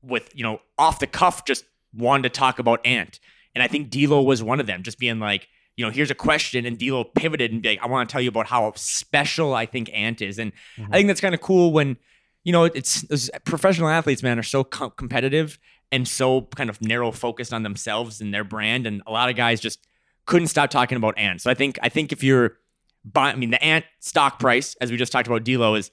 with 0.03 0.31
you 0.35 0.43
know, 0.45 0.61
off 0.79 0.99
the 1.01 1.07
cuff, 1.07 1.45
just 1.45 1.65
wanted 1.95 2.23
to 2.25 2.29
talk 2.31 2.59
about 2.59 2.85
Ant, 2.87 3.19
and 3.55 3.63
I 3.63 3.69
think 3.69 3.91
D'Lo 3.91 4.23
was 4.23 4.43
one 4.43 4.61
of 4.61 4.67
them, 4.67 4.83
just 4.83 4.99
being 4.99 5.19
like, 5.19 5.49
you 5.77 5.85
know, 5.85 5.91
here's 5.91 6.11
a 6.11 6.15
question, 6.15 6.65
and 6.67 6.79
D'Lo 6.79 7.05
pivoted 7.05 7.53
and 7.53 7.63
be 7.63 7.71
like, 7.71 7.83
I 7.83 7.87
want 7.87 8.09
to 8.09 8.13
tell 8.13 8.21
you 8.23 8.29
about 8.29 8.47
how 8.47 8.73
special 8.77 9.55
I 9.55 9.67
think 9.67 9.91
Ant 9.93 10.23
is, 10.23 10.39
and 10.39 10.53
Mhm. 10.79 10.89
I 10.91 10.97
think 10.97 11.09
that's 11.09 11.21
kind 11.21 11.35
of 11.35 11.41
cool 11.41 11.73
when. 11.73 11.97
You 12.45 12.53
know, 12.53 12.63
it's, 12.63 13.03
it's 13.11 13.29
professional 13.45 13.89
athletes, 13.89 14.23
man, 14.23 14.39
are 14.39 14.43
so 14.45 14.63
co- 14.63 14.91
competitive 14.91 15.59
and 15.91 16.07
so 16.07 16.43
kind 16.55 16.71
of 16.71 16.81
narrow 16.81 17.11
focused 17.11 17.53
on 17.53 17.65
themselves 17.65 18.21
and 18.21 18.33
their 18.33 18.45
brand, 18.45 18.87
and 18.87 19.03
a 19.05 19.11
lot 19.11 19.29
of 19.29 19.35
guys 19.35 19.61
just 19.61 19.85
couldn't 20.27 20.49
stop 20.49 20.71
talking 20.71 20.97
about 20.97 21.17
Ant. 21.19 21.41
So 21.41 21.51
I 21.51 21.55
think 21.55 21.79
I 21.83 21.89
think 21.89 22.13
if 22.13 22.23
you're 22.23 22.59
buying, 23.05 23.35
I 23.35 23.39
mean, 23.39 23.51
the 23.51 23.63
Ant 23.63 23.85
stock 24.01 24.39
price, 24.39 24.77
as 24.81 24.91
we 24.91 24.97
just 24.97 25.13
talked 25.13 25.27
about, 25.27 25.45
D'Lo 25.45 25.75
is 25.75 25.91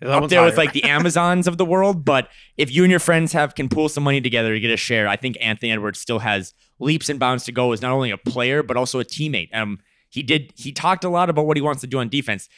That 0.00 0.10
up 0.10 0.28
there 0.28 0.44
with 0.44 0.56
like 0.58 0.72
the 0.72 0.84
Amazons 0.84 1.46
of 1.46 1.56
the 1.56 1.64
world. 1.64 2.04
But 2.04 2.28
if 2.56 2.70
you 2.70 2.84
and 2.84 2.90
your 2.90 3.00
friends 3.00 3.32
have 3.32 3.54
can 3.54 3.68
pool 3.68 3.88
some 3.88 4.04
money 4.04 4.20
together 4.20 4.52
to 4.52 4.60
get 4.60 4.70
a 4.70 4.76
share, 4.76 5.08
I 5.08 5.16
think 5.16 5.38
Anthony 5.40 5.72
Edwards 5.72 6.00
still 6.00 6.18
has 6.18 6.52
leaps 6.78 7.08
and 7.08 7.18
bounds 7.18 7.44
to 7.44 7.52
go 7.52 7.72
as 7.72 7.80
not 7.80 7.92
only 7.92 8.10
a 8.10 8.18
player 8.18 8.62
but 8.62 8.76
also 8.76 9.00
a 9.00 9.04
teammate. 9.04 9.48
Um, 9.54 9.78
he 10.10 10.22
did 10.22 10.52
he 10.56 10.72
talked 10.72 11.04
a 11.04 11.08
lot 11.08 11.30
about 11.30 11.46
what 11.46 11.56
he 11.56 11.62
wants 11.62 11.80
to 11.80 11.86
do 11.86 11.98
on 11.98 12.08
defense. 12.08 12.48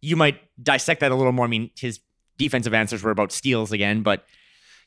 You 0.00 0.16
might 0.16 0.40
dissect 0.62 1.00
that 1.00 1.10
a 1.10 1.14
little 1.14 1.32
more. 1.32 1.46
I 1.46 1.48
mean, 1.48 1.70
his 1.76 2.00
defensive 2.38 2.74
answers 2.74 3.02
were 3.02 3.10
about 3.10 3.32
steals 3.32 3.72
again, 3.72 4.02
but 4.02 4.24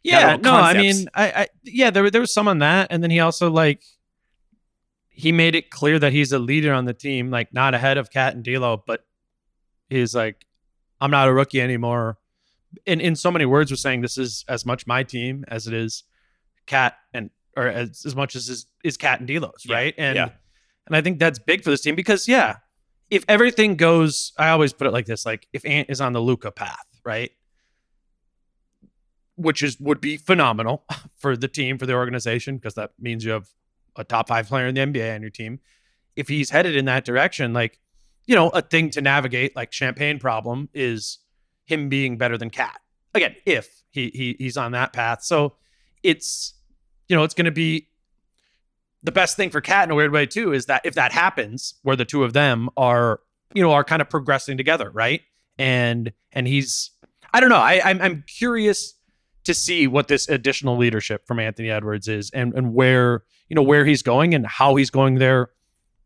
Yeah, 0.04 0.38
no, 0.38 0.54
I 0.54 0.74
mean, 0.76 1.10
I, 1.14 1.32
I 1.32 1.48
yeah, 1.64 1.90
there 1.90 2.10
there 2.10 2.22
was 2.22 2.34
some 2.34 2.48
on 2.48 2.60
that, 2.60 2.88
and 2.92 3.04
then 3.04 3.12
he 3.12 3.20
also 3.20 3.50
like 3.52 3.82
he 5.20 5.34
made 5.34 5.54
it 5.54 5.70
clear 5.70 6.00
that 6.00 6.14
he's 6.14 6.32
a 6.32 6.40
leader 6.40 6.72
on 6.72 6.86
the 6.86 6.94
team, 6.94 7.30
like 7.30 7.54
not 7.54 7.74
ahead 7.74 7.98
of 7.98 8.10
KAT 8.10 8.36
and 8.36 8.44
D'Lo, 8.44 8.82
but 8.88 9.06
he's 9.90 10.16
like, 10.16 10.46
I'm 11.02 11.12
not 11.12 11.28
a 11.28 11.34
rookie 11.34 11.62
anymore. 11.62 12.18
In 12.86 13.02
in 13.02 13.18
so 13.18 13.30
many 13.30 13.46
words, 13.46 13.70
was 13.70 13.82
saying 13.82 14.00
this 14.00 14.18
is 14.18 14.46
as 14.48 14.66
much 14.66 14.88
my 14.88 15.04
team 15.04 15.44
as 15.50 15.68
it 15.68 15.74
is 15.74 16.04
KAT 16.68 16.96
and 17.14 17.32
or 17.58 17.68
as, 17.68 18.06
as 18.06 18.16
much 18.16 18.34
as 18.38 18.48
is, 18.48 18.68
is 18.86 18.96
KAT 18.96 19.20
and 19.20 19.28
D'Lo's, 19.28 19.66
Yeah, 19.66 19.76
right? 19.76 19.94
And 19.98 20.16
yeah. 20.16 20.30
and 20.88 20.96
I 20.96 21.02
think 21.02 21.20
that's 21.20 21.38
big 21.38 21.66
for 21.66 21.70
this 21.70 21.82
team 21.82 21.96
because 21.96 22.30
yeah, 22.30 22.58
if 23.10 23.26
everything 23.28 23.76
goes, 23.76 24.32
I 24.38 24.50
always 24.50 24.72
put 24.72 24.88
it 24.88 24.92
like 24.94 25.06
this: 25.06 25.26
like 25.26 25.50
if 25.52 25.66
Ant 25.66 25.90
is 25.90 26.00
on 26.00 26.14
the 26.14 26.22
Luka 26.22 26.52
path, 26.52 26.88
right? 27.04 27.32
which 29.36 29.64
is 29.64 29.80
would 29.80 30.02
be 30.02 30.18
phenomenal 30.18 30.84
for 31.18 31.38
the 31.38 31.48
team 31.48 31.78
for 31.78 31.86
the 31.86 31.94
organization 31.94 32.58
because 32.58 32.74
that 32.74 32.92
means 33.00 33.24
you 33.24 33.32
have 33.32 33.48
a 34.00 34.04
top 34.04 34.28
five 34.28 34.48
player 34.48 34.66
in 34.66 34.74
the 34.74 34.82
NBA 34.82 35.14
on 35.14 35.22
your 35.22 35.30
team. 35.30 35.60
If 36.16 36.28
he's 36.28 36.50
headed 36.50 36.76
in 36.76 36.86
that 36.86 37.06
direction, 37.06 37.54
like 37.54 37.80
you 38.26 38.36
know, 38.36 38.50
a 38.50 38.62
thing 38.62 38.92
to 38.92 39.02
navigate, 39.02 39.56
like 39.56 39.72
champagne 39.72 40.20
problem, 40.20 40.70
is 40.74 41.18
him 41.66 41.90
being 41.90 42.18
better 42.18 42.38
than 42.38 42.50
KAT. 42.50 42.80
Again, 43.14 43.36
if 43.46 43.84
he 43.90 44.12
he 44.14 44.36
he's 44.38 44.58
on 44.58 44.72
that 44.72 44.94
path, 44.94 45.24
so 45.24 45.56
it's 46.04 46.54
you 47.08 47.16
know 47.16 47.24
it's 47.24 47.34
to 47.34 47.52
be 47.52 47.88
the 49.04 49.12
best 49.12 49.36
thing 49.36 49.50
for 49.50 49.62
KAT 49.62 49.86
in 49.86 49.92
a 49.92 49.96
weird 49.96 50.12
way 50.12 50.26
too 50.26 50.54
is 50.54 50.66
that 50.68 50.82
if 50.86 50.96
that 50.96 51.12
happens, 51.12 51.76
where 51.84 51.96
the 51.96 52.06
two 52.06 52.24
of 52.24 52.34
them 52.34 52.70
are 52.78 53.20
you 53.54 53.62
know 53.62 53.72
are 53.72 53.84
kind 53.84 54.02
of 54.02 54.10
progressing 54.10 54.58
together, 54.58 54.90
right? 54.92 55.22
And 55.58 56.14
and 56.32 56.48
he's 56.48 56.92
I 57.34 57.40
don't 57.40 57.50
know. 57.50 57.58
I 57.58 57.82
I'm, 57.84 58.02
I'm 58.02 58.24
curious 58.28 58.94
to 59.46 59.54
see 59.54 59.88
what 59.88 60.08
this 60.08 60.30
additional 60.30 60.78
leadership 60.78 61.26
from 61.26 61.40
Anthony 61.40 61.70
Edwards 61.70 62.08
is 62.08 62.30
and 62.32 62.54
and 62.54 62.74
where 62.74 63.24
you 63.50 63.56
know 63.56 63.64
where 63.64 63.86
he's 63.86 64.02
going 64.02 64.34
and 64.34 64.46
how 64.46 64.76
he's 64.76 64.90
going 64.90 65.16
there, 65.16 65.50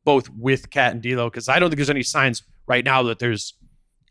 both 0.05 0.29
with 0.29 0.69
KAT 0.69 0.93
and 0.93 1.01
D'Lo. 1.01 1.29
Because 1.29 1.49
I 1.49 1.59
don't 1.59 1.69
think 1.69 1.77
there's 1.77 1.89
any 1.89 2.03
signs 2.03 2.43
right 2.67 2.83
now 2.83 3.03
that 3.03 3.19
there's 3.19 3.53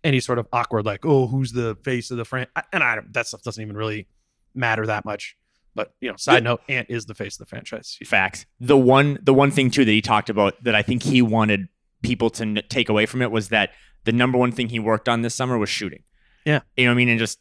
any 0.05 0.21
sort 0.21 0.39
of 0.39 0.49
awkward 0.53 0.85
like 0.85 1.07
oh 1.07 1.29
who's 1.29 1.53
the 1.53 1.77
face 1.85 2.11
of 2.11 2.17
the 2.17 2.25
fran 2.25 2.47
and 2.73 2.83
I 2.83 2.97
don't, 2.97 3.13
that 3.13 3.29
stuff 3.29 3.43
doesn't 3.43 3.63
even 3.63 3.77
really 3.77 4.09
matter 4.55 4.85
that 4.87 5.05
much. 5.05 5.37
But 5.75 5.95
you 6.01 6.11
know, 6.11 6.17
side 6.17 6.45
note, 6.45 6.61
Ant 6.69 6.91
is 6.91 7.07
the 7.07 7.15
face 7.15 7.37
of 7.37 7.39
the 7.39 7.47
franchise. 7.47 7.97
facts. 8.05 8.45
The 8.61 8.77
one 8.77 9.19
the 9.23 9.33
one 9.33 9.51
thing 9.51 9.71
too 9.71 9.85
that 9.85 9.91
he 9.91 10.03
talked 10.03 10.29
about 10.29 10.63
that 10.65 10.75
I 10.75 10.83
think 10.83 11.03
he 11.03 11.23
wanted 11.23 11.69
people 12.03 12.31
to 12.31 12.43
n- 12.43 12.63
take 12.69 12.89
away 12.89 13.07
from 13.07 13.23
it 13.23 13.31
was 13.31 13.49
that 13.49 13.71
the 14.05 14.13
number 14.13 14.37
one 14.37 14.53
thing 14.53 14.69
he 14.69 14.79
worked 14.79 15.09
on 15.09 15.23
this 15.23 15.35
summer 15.35 15.57
was 15.57 15.71
shooting. 15.71 16.03
Yeah. 16.45 16.61
you 16.77 16.85
know 16.85 16.91
what 16.91 16.95
I 16.95 16.97
mean, 16.97 17.09
and 17.09 17.19
just 17.19 17.39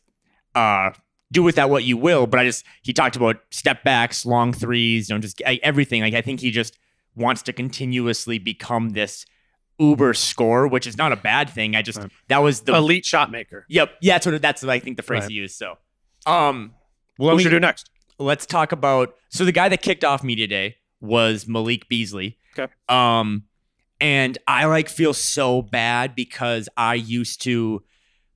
uh 0.56 0.92
do 1.32 1.42
with 1.44 1.56
that 1.56 1.70
what 1.70 1.84
you 1.84 1.98
will. 1.98 2.28
But 2.28 2.40
I 2.42 2.46
just 2.46 2.66
he 2.84 2.94
talked 2.94 3.16
about 3.16 3.38
step 3.52 3.84
backs, 3.84 4.26
long 4.26 4.54
threes, 4.54 5.10
you 5.10 5.16
know, 5.16 5.20
just 5.22 5.42
I, 5.46 5.60
everything. 5.64 6.02
Like 6.02 6.14
I 6.14 6.22
think 6.22 6.40
he 6.42 6.52
just 6.52 6.78
wants 7.16 7.42
to 7.44 7.54
continuously 7.54 8.38
become 8.40 8.90
this 8.92 9.26
uber 9.80 10.14
scorer, 10.14 10.68
which 10.68 10.86
is 10.86 10.98
not 10.98 11.12
a 11.12 11.16
bad 11.16 11.50
thing. 11.50 11.76
I 11.76 11.82
just 11.82 12.00
Right. 12.00 12.12
that 12.28 12.40
was 12.40 12.62
the 12.62 12.76
Elite 12.76 13.06
shot 13.06 13.32
maker. 13.32 13.66
yep 13.70 13.92
yeah 14.02 14.14
that's 14.16 14.26
what 14.28 14.42
that's 14.42 14.62
what 14.62 14.70
I 14.70 14.80
think 14.80 14.98
the 14.98 15.04
phrase 15.04 15.22
Right. 15.24 15.32
he 15.32 15.38
used. 15.38 15.58
So 15.58 15.78
um, 16.26 16.74
well, 17.18 17.28
What 17.30 17.34
let 17.36 17.42
should 17.44 17.52
me- 17.52 17.56
do 17.58 17.60
next? 17.62 17.90
let's 18.20 18.46
talk 18.46 18.72
about 18.72 19.16
so 19.30 19.44
the 19.46 19.52
guy 19.52 19.68
that 19.70 19.82
kicked 19.82 20.04
off 20.04 20.24
media 20.24 20.46
day 20.48 20.76
was 21.00 21.48
Malik 21.48 21.90
Beasley. 21.90 22.38
Okay. 22.58 22.72
Um 22.90 23.44
and 24.00 24.38
I 24.48 24.66
like 24.66 24.90
feel 24.90 25.14
so 25.14 25.62
bad 25.64 26.16
because 26.16 26.68
I 26.78 26.96
used 26.96 27.42
to 27.44 27.84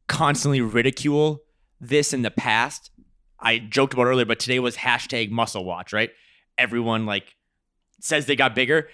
constantly 0.07 0.61
ridicule 0.61 1.41
this 1.79 2.13
in 2.13 2.21
the 2.21 2.31
past. 2.31 2.91
I 3.39 3.59
joked 3.59 3.93
about 3.93 4.05
earlier, 4.05 4.25
but 4.25 4.39
today 4.39 4.59
was 4.59 4.77
hashtag 4.77 5.29
muscle 5.29 5.65
watch, 5.65 5.93
right? 5.93 6.11
Everyone 6.57 7.05
like 7.05 7.35
says 7.99 8.25
they 8.25 8.35
got 8.35 8.55
bigger. 8.55 8.89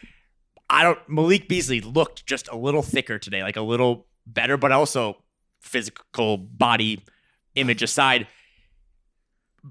I 0.70 0.84
don't 0.84 1.00
Malik 1.08 1.48
Beasley 1.48 1.82
looked 1.82 2.26
just 2.26 2.48
a 2.50 2.56
little 2.56 2.82
thicker 2.82 3.20
today, 3.20 3.44
like 3.44 3.58
a 3.58 3.62
little 3.62 4.08
better, 4.26 4.58
but 4.58 4.72
also 4.72 5.18
physical 5.60 6.38
body 6.38 7.04
image 7.56 7.84
aside. 7.84 8.28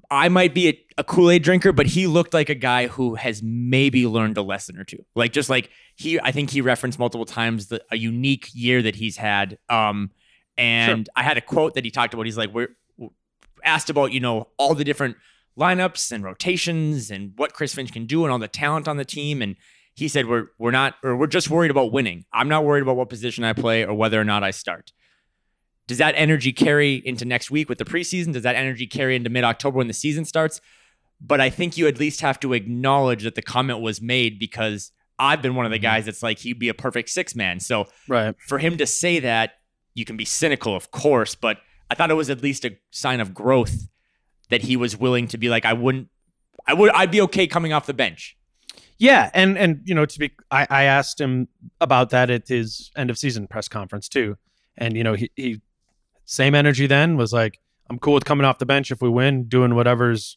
I 0.09 0.29
might 0.29 0.55
be 0.55 0.69
a, 0.69 0.87
a 0.99 1.05
Kool 1.05 1.31
Aid 1.31 1.43
drinker, 1.43 1.73
but 1.73 1.87
he 1.87 2.07
looked 2.07 2.33
like 2.33 2.49
a 2.49 2.55
guy 2.55 2.87
who 2.87 3.17
has 3.17 3.43
maybe 3.43 4.07
learned 4.07 4.39
a 4.39 4.43
lesson 4.43 4.79
or 4.79 4.85
two. 4.85 5.05
Like 5.17 5.33
just 5.33 5.51
like 5.51 5.71
he, 5.97 6.21
I 6.21 6.31
think 6.31 6.51
he 6.51 6.61
referenced 6.61 6.99
multiple 6.99 7.25
times 7.25 7.67
the, 7.67 7.83
a 7.91 7.97
unique 7.97 8.49
year 8.53 8.83
that 8.83 8.95
he's 8.95 9.17
had. 9.17 9.59
Um, 9.69 10.13
and 10.57 11.09
I 11.17 11.23
had 11.23 11.39
a 11.39 11.41
quote 11.41 11.75
that 11.75 11.85
he 11.85 11.91
talked 11.91 12.15
about. 12.15 12.27
He's 12.27 12.39
like, 12.39 12.53
we're 12.53 12.69
asked 13.65 13.91
about 13.91 14.13
you 14.13 14.21
know 14.21 14.49
all 14.57 14.75
the 14.75 14.85
different 14.85 15.17
lineups 15.59 16.11
and 16.13 16.25
rotations 16.25 17.11
and 17.11 17.33
what 17.37 17.53
Chris 17.53 17.75
Finch 17.75 17.93
can 17.93 18.07
do 18.07 18.25
and 18.25 18.33
all 18.33 18.39
the 18.39 18.49
talent 18.49 18.89
on 18.89 18.97
the 18.97 19.05
team. 19.05 19.43
And 19.43 19.57
he 19.95 20.09
said, 20.09 20.27
we're 20.27 20.47
we're 20.59 20.71
not 20.71 20.95
or 21.03 21.17
we're 21.17 21.27
just 21.27 21.51
worried 21.51 21.71
about 21.71 21.93
winning. 21.93 22.25
I'm 22.33 22.49
not 22.49 22.65
worried 22.65 22.83
about 22.83 22.97
what 22.97 23.09
position 23.09 23.45
I 23.45 23.53
play 23.53 23.85
or 23.85 23.95
whether 23.95 24.21
or 24.21 24.25
not 24.25 24.43
I 24.43 24.51
start. 24.51 24.93
Does 25.87 25.99
that 25.99 26.15
energy 26.17 26.53
carry 26.53 26.95
into 26.95 27.25
next 27.25 27.51
week 27.51 27.69
with 27.69 27.79
the 27.79 27.85
preseason? 27.85 28.33
Does 28.33 28.45
that 28.45 28.55
energy 28.55 28.87
carry 28.87 29.17
into 29.17 29.29
mid 29.29 29.45
October 29.45 29.79
when 29.79 29.89
the 29.89 29.93
season 29.93 30.25
starts? 30.25 30.61
But 31.21 31.41
I 31.41 31.51
think 31.51 31.77
you 31.77 31.87
at 31.87 31.99
least 31.99 32.21
have 32.23 32.41
to 32.41 32.53
acknowledge 32.53 33.25
that 33.25 33.35
the 33.35 33.43
comment 33.43 33.81
was 33.81 34.01
made 34.01 34.39
because 34.39 34.93
I've 35.19 35.43
been 35.43 35.55
one 35.55 35.67
of 35.67 35.73
the 35.73 35.77
mm-hmm. 35.77 35.83
guys 35.83 36.07
that's 36.07 36.23
like 36.23 36.39
he'd 36.39 36.59
be 36.59 36.69
a 36.69 36.75
perfect 36.75 37.11
six 37.11 37.35
man. 37.35 37.61
So 37.61 37.87
Right. 38.09 38.35
for 38.47 38.59
him 38.59 38.79
to 38.79 38.87
say 38.87 39.19
that, 39.19 39.55
you 39.95 40.05
can 40.05 40.17
be 40.17 40.25
cynical, 40.25 40.75
of 40.75 40.93
course, 40.93 41.35
but 41.35 41.59
I 41.91 41.95
thought 41.95 42.11
it 42.11 42.15
was 42.15 42.31
at 42.31 42.43
least 42.43 42.65
a 42.65 42.77
sign 42.91 43.21
of 43.21 43.35
growth 43.35 43.89
that 44.49 44.63
he 44.63 44.77
was 44.77 44.97
willing 44.97 45.27
to 45.29 45.39
be 45.39 45.49
like, 45.49 45.65
I 45.65 45.73
wouldn't, 45.73 46.09
I 46.67 46.75
would, 46.75 46.91
I'd 46.93 47.11
be 47.11 47.21
okay 47.23 47.47
coming 47.47 47.73
off 47.73 47.87
the 47.87 47.95
bench. 47.95 48.37
Yeah, 48.99 49.31
and 49.33 49.57
and 49.57 49.81
you 49.87 49.95
know, 49.95 50.05
to 50.05 50.19
be, 50.19 50.31
I, 50.51 50.67
I 50.69 50.83
asked 50.85 51.19
him 51.19 51.49
about 51.81 52.11
that 52.11 52.29
at 52.29 52.47
his 52.49 52.91
end 52.95 53.09
of 53.09 53.17
season 53.17 53.47
press 53.47 53.67
conference 53.67 54.11
too, 54.11 54.37
and 54.77 54.95
you 54.95 55.03
know, 55.03 55.15
he, 55.15 55.31
he 55.37 55.63
same 56.27 56.55
energy 56.55 56.87
then 56.87 57.17
was 57.17 57.33
like, 57.33 57.59
I'm 57.89 57.99
cool 57.99 58.13
with 58.13 58.27
coming 58.27 58.45
off 58.45 58.59
the 58.59 58.67
bench 58.67 58.91
if 58.91 59.01
we 59.01 59.09
win, 59.09 59.49
doing 59.49 59.75
whatever's, 59.75 60.37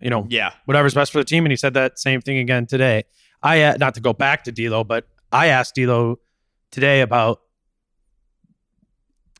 you 0.00 0.10
know, 0.10 0.26
Yeah, 0.28 0.52
whatever's 0.64 0.92
best 0.92 1.12
for 1.12 1.18
the 1.18 1.24
team, 1.24 1.44
and 1.44 1.52
he 1.52 1.56
said 1.56 1.74
that 1.74 2.00
same 2.00 2.20
thing 2.20 2.38
again 2.38 2.66
today. 2.66 3.04
I 3.44 3.62
uh, 3.62 3.76
not 3.78 3.94
to 3.94 4.00
go 4.00 4.12
back 4.12 4.42
to 4.44 4.52
D'Lo, 4.52 4.82
but 4.82 5.06
I 5.30 5.46
asked 5.46 5.76
D'Lo 5.76 6.18
today 6.72 7.02
about 7.02 7.40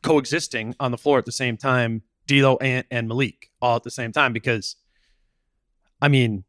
coexisting 0.03 0.75
on 0.81 0.91
the 0.91 0.99
floor 0.99 1.19
at 1.19 1.27
the 1.27 1.33
same 1.33 1.57
time, 1.57 2.03
D'Lo 2.27 2.57
and, 2.59 2.85
and 2.91 3.09
Malik 3.09 3.51
all 3.61 3.77
at 3.77 3.83
the 3.83 3.91
same 3.91 4.13
time 4.13 4.33
because, 4.33 4.77
I 6.01 6.09
mean, 6.09 6.45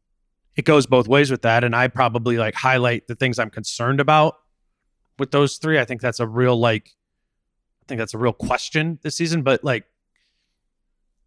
it 0.56 0.64
goes 0.64 0.86
both 0.86 1.08
ways 1.08 1.30
with 1.30 1.42
that, 1.42 1.64
and 1.64 1.74
I 1.74 1.88
probably 1.88 2.36
like 2.36 2.54
highlight 2.54 3.06
the 3.06 3.14
things 3.14 3.38
I'm 3.38 3.50
concerned 3.50 4.00
about 4.00 4.34
with 5.18 5.30
those 5.30 5.56
three. 5.56 5.78
I 5.78 5.84
think 5.84 6.00
that's 6.00 6.20
a 6.20 6.26
real 6.26 6.56
like, 6.56 6.90
I 7.82 7.84
think 7.88 7.98
that's 7.98 8.14
a 8.14 8.18
real 8.18 8.32
question 8.32 8.98
this 9.02 9.16
season, 9.16 9.42
but 9.42 9.64
like. 9.64 9.84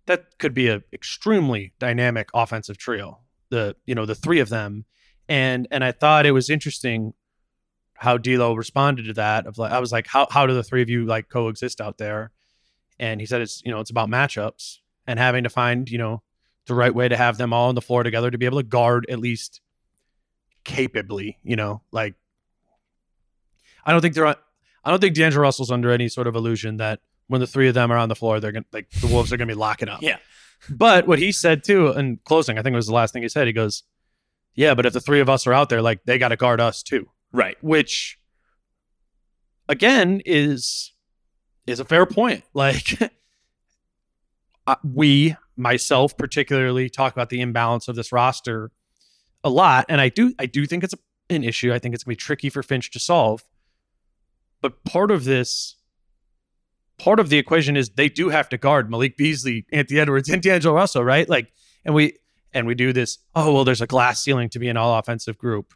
That 0.07 0.37
could 0.37 0.53
be 0.53 0.67
a 0.67 0.83
extremely 0.93 1.73
dynamic 1.79 2.29
offensive 2.31 2.77
trio. 2.77 3.21
The 3.49 3.75
you 3.87 3.95
know 3.95 4.05
the 4.05 4.13
three 4.13 4.39
of 4.39 4.49
them, 4.49 4.85
and 5.27 5.67
and 5.71 5.83
I 5.83 5.91
thought 5.91 6.27
it 6.27 6.31
was 6.31 6.47
interesting 6.47 7.15
how 7.95 8.17
D'Lo 8.17 8.53
responded 8.53 9.05
to 9.05 9.13
that. 9.13 9.47
Of 9.47 9.57
like, 9.57 9.71
I 9.71 9.79
was 9.79 9.91
like, 9.91 10.07
how 10.07 10.27
how 10.29 10.45
do 10.45 10.53
the 10.53 10.63
three 10.63 10.81
of 10.81 10.89
you 10.89 11.05
like 11.05 11.29
coexist 11.29 11.81
out 11.81 11.97
there? 11.97 12.31
And 12.99 13.19
he 13.19 13.25
said 13.25 13.41
it's 13.41 13.61
you 13.65 13.71
know 13.71 13.79
it's 13.79 13.89
about 13.89 14.09
matchups 14.09 14.79
and 15.07 15.19
having 15.19 15.43
to 15.43 15.49
find 15.49 15.89
you 15.89 15.97
know 15.97 16.21
the 16.67 16.75
right 16.75 16.93
way 16.93 17.07
to 17.07 17.17
have 17.17 17.37
them 17.37 17.53
all 17.53 17.69
on 17.69 17.75
the 17.75 17.81
floor 17.81 18.03
together 18.03 18.31
to 18.31 18.37
be 18.37 18.45
able 18.45 18.59
to 18.59 18.63
guard 18.63 19.05
at 19.09 19.19
least 19.19 19.61
capably. 20.63 21.39
You 21.43 21.55
know, 21.55 21.81
like 21.91 22.15
I 23.85 23.91
don't 23.91 24.01
think 24.01 24.15
they're 24.15 24.25
on, 24.25 24.35
I 24.83 24.91
don't 24.91 24.99
think 24.99 25.15
D'Angelo 25.15 25.41
Russell's 25.41 25.71
under 25.71 25.91
any 25.91 26.09
sort 26.09 26.27
of 26.27 26.35
illusion 26.35 26.77
that 26.77 26.99
when 27.27 27.41
the 27.41 27.47
three 27.47 27.67
of 27.67 27.73
them 27.73 27.91
are 27.91 27.97
on 27.97 28.09
the 28.09 28.15
floor, 28.15 28.39
they're 28.39 28.51
gonna 28.51 28.65
like 28.71 28.89
the 28.91 29.07
Wolves 29.07 29.31
are 29.31 29.37
gonna 29.37 29.47
be 29.47 29.53
locking 29.53 29.89
up. 29.89 30.01
Yeah. 30.01 30.17
But 30.69 31.07
what 31.07 31.19
he 31.19 31.31
said 31.31 31.63
too 31.63 31.89
in 31.89 32.19
closing, 32.23 32.57
I 32.57 32.61
think 32.61 32.73
it 32.73 32.77
was 32.77 32.87
the 32.87 32.93
last 32.93 33.13
thing 33.13 33.23
he 33.23 33.29
said. 33.29 33.47
He 33.47 33.53
goes, 33.53 33.83
"Yeah, 34.53 34.73
but 34.73 34.85
if 34.85 34.93
the 34.93 35.01
three 35.01 35.19
of 35.19 35.29
us 35.29 35.47
are 35.47 35.53
out 35.53 35.69
there, 35.69 35.81
like 35.81 36.03
they 36.05 36.17
got 36.17 36.29
to 36.29 36.35
guard 36.35 36.59
us 36.59 36.81
too." 36.83 37.07
Right. 37.35 37.57
Which, 37.61 38.19
again, 39.67 40.21
is 40.25 40.93
is 41.67 41.79
a 41.79 41.85
fair 41.85 42.05
point. 42.05 42.43
Like 42.53 43.11
we, 44.83 45.35
myself 45.55 46.17
particularly, 46.17 46.89
talk 46.89 47.13
about 47.13 47.29
the 47.29 47.41
imbalance 47.41 47.87
of 47.87 47.95
this 47.95 48.11
roster 48.11 48.71
a 49.43 49.49
lot, 49.49 49.85
and 49.89 50.01
I 50.01 50.09
do 50.09 50.33
I 50.39 50.47
do 50.47 50.65
think 50.65 50.83
it's 50.83 50.93
a, 50.93 50.97
an 51.29 51.43
issue. 51.43 51.71
I 51.71 51.77
think 51.77 51.93
it's 51.93 52.03
gonna 52.03 52.13
be 52.13 52.17
tricky 52.17 52.49
for 52.49 52.63
Finch 52.63 52.89
to 52.91 52.99
solve. 52.99 53.43
But 54.61 54.83
part 54.83 55.11
of 55.11 55.23
this 55.23 55.75
part 56.97 57.19
of 57.19 57.29
the 57.29 57.37
equation 57.37 57.77
is 57.77 57.89
they 57.89 58.09
do 58.09 58.29
have 58.29 58.49
to 58.49 58.57
guard 58.57 58.89
Malik 58.89 59.17
Beasley, 59.17 59.65
Anthony 59.71 59.99
Edwards, 59.99 60.29
and 60.29 60.41
D'Angelo 60.41 60.73
Russell, 60.73 61.03
right? 61.03 61.29
Like, 61.29 61.51
and 61.83 61.93
we 61.93 62.17
and 62.53 62.65
we 62.65 62.73
do 62.73 62.93
this. 62.93 63.19
Oh 63.35 63.53
well, 63.53 63.63
there's 63.63 63.81
a 63.81 63.87
glass 63.87 64.23
ceiling 64.23 64.49
to 64.49 64.59
be 64.59 64.67
an 64.67 64.77
all 64.77 64.97
offensive 64.97 65.37
group. 65.37 65.73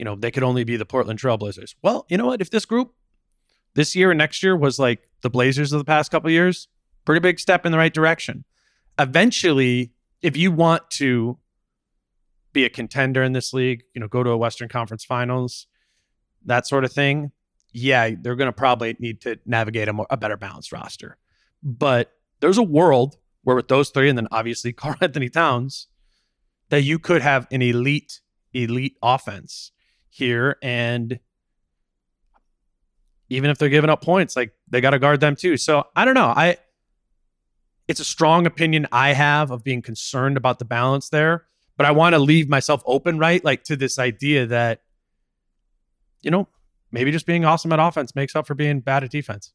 You 0.00 0.04
know, 0.04 0.16
they 0.16 0.30
could 0.30 0.42
only 0.42 0.64
be 0.64 0.78
the 0.78 0.86
Portland 0.86 1.20
Trailblazers. 1.20 1.74
Well, 1.82 2.06
you 2.08 2.16
know 2.16 2.24
what? 2.24 2.40
If 2.40 2.48
this 2.48 2.64
group 2.64 2.94
this 3.74 3.94
year 3.94 4.10
and 4.10 4.16
next 4.16 4.42
year 4.42 4.56
was 4.56 4.78
like 4.78 5.06
the 5.20 5.28
Blazers 5.28 5.74
of 5.74 5.78
the 5.78 5.84
past 5.84 6.10
couple 6.10 6.30
years, 6.30 6.68
pretty 7.04 7.20
big 7.20 7.38
step 7.38 7.66
in 7.66 7.70
the 7.70 7.76
right 7.76 7.92
direction. 7.92 8.44
Eventually, 8.98 9.92
if 10.22 10.38
you 10.38 10.52
want 10.52 10.88
to 10.92 11.36
be 12.54 12.64
a 12.64 12.70
contender 12.70 13.22
in 13.22 13.34
this 13.34 13.52
league, 13.52 13.82
you 13.94 14.00
know, 14.00 14.08
go 14.08 14.22
to 14.22 14.30
a 14.30 14.38
Western 14.38 14.70
Conference 14.70 15.04
Finals, 15.04 15.66
that 16.46 16.66
sort 16.66 16.86
of 16.86 16.92
thing, 16.94 17.30
yeah, 17.70 18.08
they're 18.18 18.36
going 18.36 18.48
to 18.48 18.54
probably 18.54 18.96
need 19.00 19.20
to 19.20 19.38
navigate 19.44 19.86
a, 19.86 19.92
more, 19.92 20.06
a 20.08 20.16
better 20.16 20.38
balanced 20.38 20.72
roster. 20.72 21.18
But 21.62 22.10
there's 22.40 22.56
a 22.56 22.62
world 22.62 23.18
where 23.42 23.54
with 23.54 23.68
those 23.68 23.90
three, 23.90 24.08
and 24.08 24.16
then 24.16 24.28
obviously 24.32 24.72
Karl 24.72 24.96
Anthony 25.02 25.28
Towns, 25.28 25.88
that 26.70 26.84
you 26.84 26.98
could 26.98 27.20
have 27.20 27.46
an 27.50 27.60
elite, 27.60 28.22
elite 28.54 28.96
offense 29.02 29.72
here. 30.10 30.56
And 30.62 31.18
even 33.28 33.50
if 33.50 33.58
they're 33.58 33.68
giving 33.68 33.90
up 33.90 34.02
points, 34.02 34.36
like 34.36 34.52
they 34.68 34.80
got 34.80 34.90
to 34.90 34.98
guard 34.98 35.20
them 35.20 35.36
too. 35.36 35.56
So 35.56 35.84
I 35.96 36.04
don't 36.04 36.14
know. 36.14 36.26
I 36.36 36.58
it's 37.88 38.00
a 38.00 38.04
strong 38.04 38.46
opinion 38.46 38.86
I 38.92 39.14
have 39.14 39.50
of 39.50 39.64
being 39.64 39.82
concerned 39.82 40.36
about 40.36 40.58
the 40.58 40.64
balance 40.64 41.08
there, 41.08 41.46
but 41.76 41.86
I 41.86 41.90
want 41.90 42.14
to 42.14 42.20
leave 42.20 42.48
myself 42.48 42.82
open, 42.86 43.18
right? 43.18 43.44
Like 43.44 43.64
to 43.64 43.74
this 43.74 43.98
idea 43.98 44.46
that, 44.46 44.82
you 46.22 46.30
know, 46.30 46.46
maybe 46.92 47.10
just 47.10 47.26
being 47.26 47.44
awesome 47.44 47.72
at 47.72 47.80
offense 47.80 48.14
makes 48.14 48.36
up 48.36 48.46
for 48.46 48.54
being 48.54 48.80
bad 48.80 49.02
at 49.02 49.10
defense. 49.10 49.52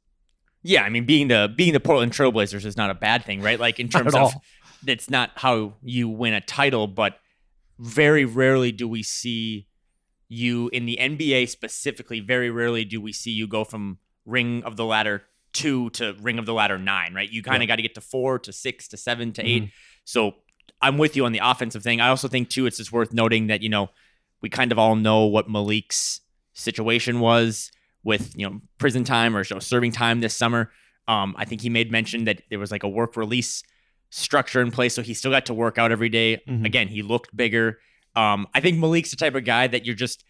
Yeah, 0.64 0.82
I 0.84 0.89
mean, 0.89 1.06
being 1.06 1.28
the 1.28 1.53
being 1.56 1.74
the 1.74 1.80
Portland 1.80 2.12
Trailblazers 2.12 2.66
is 2.66 2.76
not 2.76 2.89
a 2.89 2.95
bad 2.95 3.24
thing, 3.24 3.41
right? 3.41 3.60
Like 3.60 3.80
in 3.80 3.88
terms 3.89 4.16
of 4.16 4.34
that's 4.84 5.10
not 5.10 5.32
how 5.36 5.76
you 5.82 6.10
win 6.10 6.34
a 6.34 6.41
title, 6.41 6.88
but 6.88 7.20
very 7.80 8.26
rarely 8.26 8.72
do 8.72 8.88
we 8.88 9.03
see 9.03 9.68
you 10.28 10.69
in 10.69 10.86
the 10.86 10.97
NBA 10.99 11.49
specifically. 11.49 12.19
Very 12.19 12.49
rarely 12.49 12.86
do 12.86 12.99
we 13.01 13.13
see 13.13 13.32
you 13.32 13.47
go 13.47 13.63
from 13.63 13.99
ring 14.26 14.63
of 14.63 14.76
the 14.76 14.86
ladder 14.86 15.23
two 15.53 15.89
to 15.91 16.15
ring 16.19 16.38
of 16.38 16.45
the 16.45 16.53
ladder 16.53 16.78
nine, 16.78 17.13
right? 17.13 17.30
You 17.32 17.41
kind 17.41 17.63
of 17.63 17.67
got 17.67 17.78
to 17.78 17.82
get 17.82 17.95
to 17.95 18.01
four 18.01 18.39
to 18.39 18.51
six 18.51 18.88
to 18.89 18.97
seven 18.97 19.32
to 19.34 19.45
8 19.45 19.69
So 20.03 20.36
I'm 20.82 20.97
with 20.97 21.15
you 21.15 21.26
on 21.26 21.32
the 21.32 21.39
offensive 21.41 21.82
thing. 21.84 22.01
I 22.01 22.09
also 22.09 22.28
think 22.28 22.49
too, 22.49 22.65
it's 22.65 22.78
just 22.78 22.91
worth 22.91 23.13
noting 23.13 23.47
that 23.47 23.61
you 23.61 23.69
know 23.69 23.89
we 24.41 24.49
kind 24.49 24.71
of 24.71 24.80
all 24.80 24.95
know 24.95 25.26
what 25.26 25.47
Malik's 25.49 26.21
situation 26.53 27.19
was 27.19 27.71
with 28.03 28.34
you 28.36 28.47
know 28.49 28.61
prison 28.78 29.03
time 29.03 29.36
or 29.36 29.41
you 29.41 29.55
know, 29.55 29.59
serving 29.59 29.91
time 29.91 30.19
this 30.21 30.36
summer. 30.36 30.71
Um, 31.07 31.36
I 31.38 31.45
think 31.45 31.61
he 31.61 31.69
made 31.69 31.91
mention 31.91 32.26
that 32.26 32.41
there 32.49 32.59
was 32.59 32.71
like 32.71 32.84
a 32.84 32.89
work 32.89 33.15
release 33.15 33.63
structure 34.09 34.61
in 34.61 34.71
place, 34.71 34.93
so 34.93 35.01
he 35.01 35.13
still 35.13 35.32
got 35.32 35.45
to 35.47 35.53
work 35.53 35.78
out 35.78 35.91
every 35.91 36.09
day. 36.09 36.41
Mhm. 36.47 36.65
Again, 36.65 36.88
he 36.88 37.01
looked 37.01 37.36
bigger. 37.36 37.80
Um, 38.16 38.47
I 38.53 38.59
think 38.61 38.78
Malik's 38.78 39.11
the 39.11 39.18
type 39.18 39.36
of 39.36 39.43
guy 39.43 39.68
that 39.68 39.86
you're 39.86 39.95
just 39.95 40.24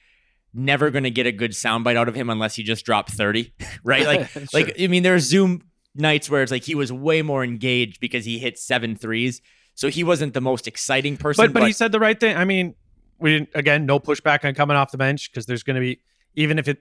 never 0.53 0.89
going 0.89 1.03
to 1.03 1.11
get 1.11 1.27
a 1.27 1.31
good 1.31 1.51
soundbite 1.51 1.95
out 1.97 2.07
of 2.07 2.15
him 2.15 2.29
unless 2.29 2.57
you 2.57 2.63
just 2.63 2.85
drop 2.85 3.09
30, 3.09 3.53
right? 3.83 4.05
Like, 4.05 4.27
Sure. 4.29 4.43
like 4.53 4.75
I 4.79 4.87
mean, 4.87 5.03
there's 5.03 5.23
Zoom 5.23 5.61
nights 5.95 6.29
where 6.29 6.41
it's 6.43 6.51
like 6.51 6.63
he 6.63 6.75
was 6.75 6.91
way 6.91 7.21
more 7.21 7.43
engaged 7.43 7.99
because 7.99 8.25
he 8.25 8.39
hit 8.39 8.57
seven 8.57 8.95
threes. 8.95 9.41
So 9.75 9.89
he 9.89 10.03
wasn't 10.03 10.33
the 10.33 10.41
most 10.41 10.67
exciting 10.67 11.17
person. 11.17 11.45
but 11.45 11.53
but 11.53 11.67
he 11.67 11.73
said 11.73 11.91
the 11.91 11.99
right 11.99 12.17
thing. 12.19 12.37
I 12.37 12.45
mean, 12.45 12.75
we 13.19 13.31
didn't 13.33 13.49
again 13.55 13.85
no 13.85 13.99
pushback 13.99 14.45
on 14.45 14.53
coming 14.55 14.77
off 14.77 14.91
the 14.91 14.97
bench 14.97 15.29
because 15.31 15.45
there's 15.45 15.63
going 15.63 15.75
to 15.75 15.81
be 15.81 15.99
even 16.35 16.57
if 16.59 16.67
it 16.69 16.79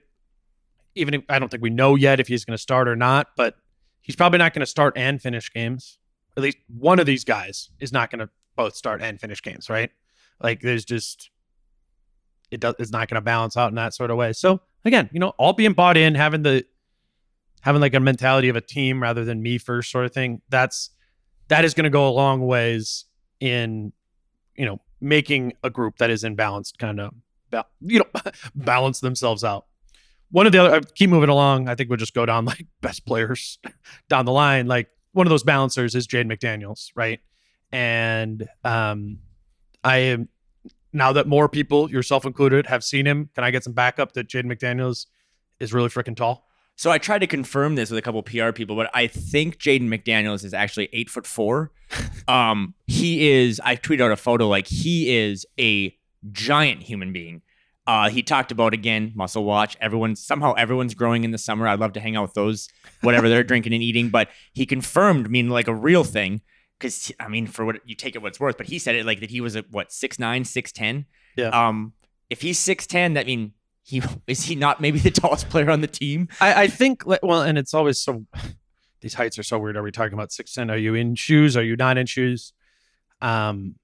even 0.95 1.13
if 1.13 1.23
I 1.27 1.39
don't 1.39 1.49
think 1.49 1.61
we 1.61 1.69
know 1.69 1.95
yet 1.95 2.19
if 2.21 2.27
he's 2.29 2.45
going 2.45 2.53
to 2.55 2.61
start 2.61 2.87
or 2.87 2.95
not, 2.95 3.27
but 3.35 3.55
he's 4.01 4.15
probably 4.15 4.39
not 4.39 4.53
going 4.53 4.61
to 4.61 4.65
start 4.65 4.97
and 4.97 5.21
finish 5.21 5.51
games. 5.51 5.99
At 6.37 6.43
least 6.43 6.57
one 6.67 6.99
of 6.99 7.05
these 7.05 7.25
guys 7.25 7.69
is 7.79 7.91
not 7.91 8.11
going 8.11 8.19
to 8.19 8.29
both 8.55 8.75
start 8.75 9.01
and 9.01 9.19
finish 9.19 9.41
games, 9.41 9.69
right? 9.69 9.91
Like 10.41 10.61
there's 10.61 10.85
just 10.85 11.29
it 12.51 12.59
does 12.59 12.75
it's 12.79 12.91
not 12.91 13.07
going 13.07 13.15
to 13.15 13.21
balance 13.21 13.57
out 13.57 13.69
in 13.69 13.75
that 13.75 13.93
sort 13.93 14.11
of 14.11 14.17
way. 14.17 14.33
So 14.33 14.61
again, 14.83 15.09
you 15.11 15.19
know, 15.19 15.29
all 15.37 15.53
being 15.53 15.73
bought 15.73 15.97
in, 15.97 16.15
having 16.15 16.43
the 16.43 16.65
having 17.61 17.81
like 17.81 17.93
a 17.93 17.99
mentality 17.99 18.49
of 18.49 18.55
a 18.55 18.61
team 18.61 19.01
rather 19.01 19.25
than 19.25 19.41
me 19.41 19.57
first 19.57 19.91
sort 19.91 20.05
of 20.05 20.13
thing. 20.13 20.41
That's 20.49 20.91
that 21.47 21.65
is 21.65 21.73
going 21.73 21.85
to 21.85 21.89
go 21.89 22.07
a 22.07 22.11
long 22.11 22.45
ways 22.45 23.05
in 23.39 23.91
you 24.55 24.65
know 24.65 24.79
making 25.01 25.53
a 25.63 25.69
group 25.69 25.97
that 25.97 26.09
is 26.09 26.23
imbalanced 26.23 26.77
kind 26.77 26.99
of 26.99 27.13
you 27.81 27.99
know 27.99 28.21
balance 28.55 28.99
themselves 28.99 29.43
out 29.43 29.65
one 30.31 30.45
of 30.45 30.51
the 30.51 30.57
other 30.57 30.75
uh, 30.75 30.81
keep 30.95 31.09
moving 31.09 31.29
along 31.29 31.67
i 31.69 31.75
think 31.75 31.89
we'll 31.89 31.97
just 31.97 32.13
go 32.13 32.25
down 32.25 32.45
like 32.53 32.65
best 32.81 33.05
players 33.05 33.59
down 34.09 34.25
the 34.25 34.31
line 34.31 34.67
like 34.67 34.89
one 35.11 35.25
of 35.25 35.29
those 35.29 35.43
balancers 35.43 35.95
is 35.95 36.07
Jaden 36.07 36.31
McDaniels 36.31 36.91
right 36.95 37.19
and 37.71 38.47
um 38.63 39.19
i 39.85 39.97
am 39.97 40.27
now 40.91 41.13
that 41.13 41.27
more 41.27 41.47
people 41.47 41.89
yourself 41.89 42.25
included 42.25 42.65
have 42.67 42.83
seen 42.83 43.05
him 43.07 43.29
can 43.33 43.43
i 43.45 43.51
get 43.51 43.63
some 43.63 43.73
backup 43.73 44.11
that 44.11 44.27
Jaden 44.27 44.51
mcdaniels 44.51 45.05
is 45.59 45.73
really 45.73 45.89
freaking 45.89 46.15
tall 46.15 46.45
So 46.77 46.91
I 46.91 46.97
tried 46.97 47.19
to 47.19 47.27
confirm 47.27 47.75
this 47.75 47.89
with 47.89 47.97
a 47.97 48.01
couple 48.01 48.21
PR 48.21 48.51
people, 48.51 48.75
but 48.75 48.89
I 48.93 49.07
think 49.07 49.57
Jaden 49.59 49.87
McDaniels 49.87 50.43
is 50.43 50.53
actually 50.53 50.89
eight 50.91 51.09
foot 51.09 51.25
four. 51.25 51.71
um, 52.27 52.73
he 52.87 53.31
is. 53.31 53.61
I 53.63 53.77
tweeted 53.77 54.01
out 54.01 54.11
a 54.11 54.17
photo. 54.17 54.49
Like 54.49 54.67
he 54.67 55.15
is 55.15 55.45
a 55.57 55.95
giant 56.31 56.83
human 56.83 57.13
being. 57.13 57.41
Uh, 57.87 58.09
he 58.09 58.21
talked 58.23 58.51
about 58.51 58.73
again 58.73 59.13
muscle 59.15 59.45
watch. 59.45 59.77
Everyone 59.79 60.15
somehow 60.17 60.53
everyone's 60.53 60.93
growing 60.93 61.23
in 61.23 61.31
the 61.31 61.37
summer. 61.37 61.65
I'd 61.65 61.79
love 61.79 61.93
to 61.93 62.01
hang 62.01 62.17
out 62.17 62.23
with 62.23 62.33
those, 62.33 62.67
whatever 63.01 63.29
they're 63.29 63.43
drinking 63.51 63.73
and 63.73 63.83
eating. 63.83 64.09
But 64.09 64.27
he 64.51 64.65
confirmed, 64.65 65.27
I 65.27 65.29
mean, 65.29 65.49
like 65.49 65.69
a 65.69 65.75
real 65.75 66.03
thing. 66.03 66.41
Because 66.77 67.11
I 67.19 67.27
mean, 67.27 67.47
for 67.47 67.65
what 67.65 67.77
you 67.85 67.95
take 67.95 68.15
it 68.15 68.21
what 68.21 68.29
it's 68.29 68.39
worth, 68.39 68.57
but 68.57 68.67
he 68.67 68.79
said 68.79 68.95
it 68.95 69.05
like 69.05 69.21
that 69.21 69.29
he 69.29 69.41
was 69.41 69.55
at 69.55 69.71
what 69.71 69.91
six 69.91 70.19
nine, 70.19 70.43
six 70.43 70.71
ten. 70.71 71.05
Yeah. 71.35 71.49
Um, 71.49 71.93
if 72.29 72.41
he's 72.41 72.59
six 72.59 72.85
ten, 72.85 73.13
that 73.13 73.25
mean 73.25 73.53
he 73.83 74.01
is 74.27 74.43
he 74.43 74.55
not 74.55 74.81
maybe 74.81 74.99
the 74.99 75.11
tallest 75.21 75.49
player 75.49 75.69
on 75.69 75.81
the 75.81 75.87
team? 75.87 76.27
I, 76.41 76.63
I 76.63 76.67
think 76.67 77.05
like, 77.05 77.23
well, 77.23 77.41
and 77.41 77.57
it's 77.57 77.73
always 77.73 77.99
so 77.99 78.25
these 79.01 79.13
heights 79.13 79.39
are 79.39 79.43
so 79.43 79.57
weird. 79.59 79.77
Are 79.77 79.83
we 79.83 79.91
talking 79.91 80.13
about 80.13 80.31
six 80.31 80.53
ten? 80.53 80.69
Are 80.69 80.77
you 80.77 80.95
in 80.95 81.15
shoes? 81.15 81.55
Are 81.55 81.63
you 81.63 81.75
not 81.75 81.97
in 81.97 82.05
shoes? 82.05 82.53
Um 83.21 83.75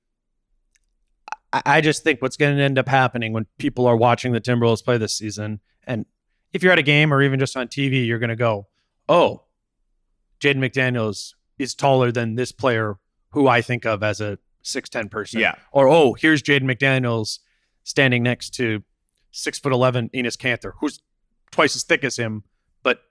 I, 1.53 1.61
I 1.65 1.81
just 1.81 2.03
think 2.03 2.21
what's 2.21 2.37
gonna 2.37 2.61
end 2.61 2.77
up 2.77 2.87
happening 2.87 3.31
when 3.31 3.45
people 3.57 3.87
are 3.87 3.95
watching 3.95 4.33
the 4.33 4.41
Timberwolves 4.41 4.83
play 4.83 4.97
this 4.97 5.13
season, 5.13 5.59
and 5.87 6.05
if 6.51 6.63
you're 6.63 6.73
at 6.73 6.79
a 6.79 6.83
game 6.83 7.13
or 7.13 7.21
even 7.21 7.39
just 7.39 7.55
on 7.55 7.67
TV, 7.67 8.05
you're 8.05 8.19
gonna 8.19 8.35
go, 8.35 8.67
Oh, 9.07 9.43
Jaden 10.39 10.57
McDaniels 10.57 11.35
is 11.61 11.75
taller 11.75 12.11
than 12.11 12.35
this 12.35 12.51
player 12.51 12.97
who 13.31 13.47
I 13.47 13.61
think 13.61 13.85
of 13.85 14.03
as 14.03 14.19
a 14.21 14.37
six 14.61 14.89
ten 14.89 15.09
person. 15.09 15.39
Yeah. 15.39 15.55
Or 15.71 15.87
oh, 15.87 16.13
here's 16.13 16.41
Jaden 16.41 16.63
McDaniels 16.63 17.39
standing 17.83 18.23
next 18.23 18.51
to 18.55 18.83
six 19.31 19.59
foot 19.59 19.73
eleven 19.73 20.09
Enes 20.09 20.37
Kanter, 20.37 20.73
who's 20.79 21.01
twice 21.51 21.75
as 21.75 21.83
thick 21.83 22.03
as 22.03 22.17
him, 22.17 22.43
but 22.83 23.01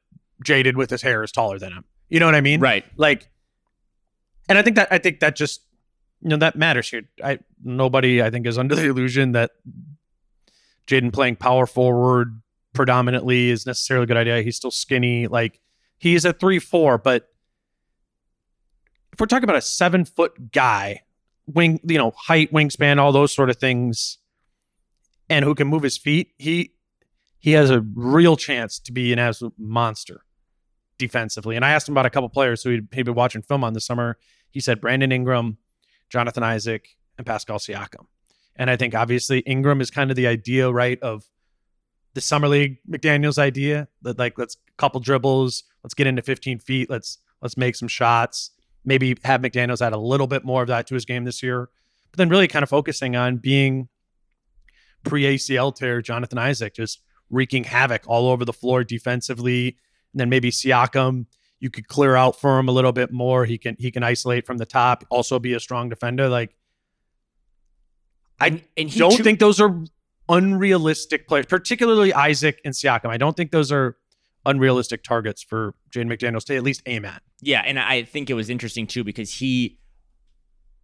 Jaden 0.44 0.76
with 0.76 0.90
his 0.90 1.02
hair 1.02 1.22
is 1.22 1.32
taller 1.32 1.58
than 1.58 1.72
him. 1.72 1.84
You 2.08 2.20
know 2.20 2.26
what 2.26 2.34
I 2.34 2.40
mean? 2.40 2.60
Right. 2.60 2.84
Like, 2.96 3.28
and 4.48 4.58
I 4.58 4.62
think 4.62 4.76
that 4.76 4.88
I 4.90 4.98
think 4.98 5.20
that 5.20 5.36
just 5.36 5.62
you 6.22 6.30
know 6.30 6.36
that 6.38 6.56
matters 6.56 6.88
here. 6.90 7.02
I 7.22 7.38
nobody 7.62 8.22
I 8.22 8.30
think 8.30 8.46
is 8.46 8.58
under 8.58 8.74
the 8.74 8.88
illusion 8.88 9.32
that 9.32 9.52
Jaden 10.86 11.12
playing 11.12 11.36
power 11.36 11.66
forward 11.66 12.40
predominantly 12.72 13.50
is 13.50 13.66
necessarily 13.66 14.04
a 14.04 14.06
good 14.06 14.16
idea. 14.16 14.42
He's 14.42 14.56
still 14.56 14.70
skinny. 14.70 15.26
Like 15.26 15.60
he's 15.98 16.24
a 16.24 16.32
three 16.32 16.58
four, 16.58 16.98
but 16.98 17.28
if 17.28 17.29
we're 19.20 19.26
talking 19.26 19.44
about 19.44 19.56
a 19.56 19.62
seven 19.62 20.04
foot 20.04 20.52
guy, 20.52 21.02
wing, 21.46 21.80
you 21.84 21.98
know, 21.98 22.12
height, 22.16 22.52
wingspan, 22.52 22.98
all 22.98 23.12
those 23.12 23.32
sort 23.32 23.50
of 23.50 23.56
things, 23.56 24.18
and 25.28 25.44
who 25.44 25.54
can 25.54 25.68
move 25.68 25.82
his 25.82 25.96
feet, 25.96 26.32
he 26.38 26.72
he 27.38 27.52
has 27.52 27.70
a 27.70 27.80
real 27.94 28.36
chance 28.36 28.78
to 28.78 28.92
be 28.92 29.12
an 29.12 29.18
absolute 29.18 29.54
monster 29.58 30.24
defensively. 30.98 31.56
And 31.56 31.64
I 31.64 31.70
asked 31.70 31.88
him 31.88 31.94
about 31.94 32.06
a 32.06 32.10
couple 32.10 32.28
players 32.28 32.62
who 32.62 32.70
he'd, 32.70 32.88
he'd 32.92 33.04
been 33.04 33.14
watching 33.14 33.40
film 33.40 33.64
on 33.64 33.72
this 33.72 33.86
summer. 33.86 34.18
He 34.50 34.60
said 34.60 34.80
Brandon 34.80 35.10
Ingram, 35.10 35.56
Jonathan 36.10 36.42
Isaac, 36.42 36.96
and 37.16 37.26
Pascal 37.26 37.58
Siakam. 37.58 38.06
And 38.56 38.68
I 38.68 38.76
think 38.76 38.94
obviously 38.94 39.38
Ingram 39.40 39.80
is 39.80 39.90
kind 39.90 40.10
of 40.10 40.16
the 40.16 40.26
idea, 40.26 40.70
right, 40.70 41.00
of 41.00 41.24
the 42.12 42.20
summer 42.20 42.48
league 42.48 42.78
McDaniel's 42.88 43.38
idea 43.38 43.88
that 44.02 44.18
like 44.18 44.36
let's 44.36 44.56
couple 44.76 45.00
dribbles, 45.00 45.64
let's 45.82 45.94
get 45.94 46.06
into 46.06 46.22
15 46.22 46.58
feet, 46.58 46.90
let's 46.90 47.18
let's 47.40 47.56
make 47.56 47.76
some 47.76 47.88
shots. 47.88 48.50
Maybe 48.84 49.16
have 49.24 49.40
McDaniel's 49.42 49.82
add 49.82 49.92
a 49.92 49.98
little 49.98 50.26
bit 50.26 50.44
more 50.44 50.62
of 50.62 50.68
that 50.68 50.86
to 50.88 50.94
his 50.94 51.04
game 51.04 51.24
this 51.24 51.42
year, 51.42 51.68
but 52.10 52.16
then 52.18 52.28
really 52.28 52.48
kind 52.48 52.62
of 52.62 52.68
focusing 52.68 53.14
on 53.16 53.36
being 53.36 53.88
pre 55.04 55.22
ACL 55.24 55.74
tear 55.74 56.00
Jonathan 56.02 56.38
Isaac, 56.38 56.74
just 56.74 57.00
wreaking 57.30 57.64
havoc 57.64 58.02
all 58.06 58.28
over 58.28 58.44
the 58.44 58.52
floor 58.52 58.82
defensively. 58.84 59.76
And 60.12 60.20
then 60.20 60.28
maybe 60.30 60.50
Siakam, 60.50 61.26
you 61.60 61.70
could 61.70 61.88
clear 61.88 62.16
out 62.16 62.40
for 62.40 62.58
him 62.58 62.68
a 62.68 62.72
little 62.72 62.92
bit 62.92 63.12
more. 63.12 63.44
He 63.44 63.58
can 63.58 63.76
he 63.78 63.90
can 63.90 64.02
isolate 64.02 64.46
from 64.46 64.56
the 64.58 64.66
top, 64.66 65.04
also 65.10 65.38
be 65.38 65.52
a 65.52 65.60
strong 65.60 65.88
defender. 65.90 66.28
Like 66.28 66.54
I 68.40 68.62
And, 68.76 68.92
don't 68.94 69.16
too- 69.16 69.22
think 69.22 69.38
those 69.38 69.60
are 69.60 69.84
unrealistic 70.28 71.28
players, 71.28 71.46
particularly 71.46 72.14
Isaac 72.14 72.60
and 72.64 72.72
Siakam. 72.72 73.10
I 73.10 73.16
don't 73.18 73.36
think 73.36 73.50
those 73.50 73.70
are 73.70 73.96
unrealistic 74.46 75.02
targets 75.04 75.42
for 75.42 75.74
Jaden 75.94 76.06
McDaniels 76.10 76.44
to 76.46 76.56
at 76.56 76.62
least 76.62 76.82
aim 76.86 77.04
at. 77.04 77.22
Yeah, 77.42 77.62
and 77.64 77.78
I 77.78 78.02
think 78.02 78.30
it 78.30 78.34
was 78.34 78.50
interesting 78.50 78.86
too 78.86 79.04
because 79.04 79.32
he 79.32 79.78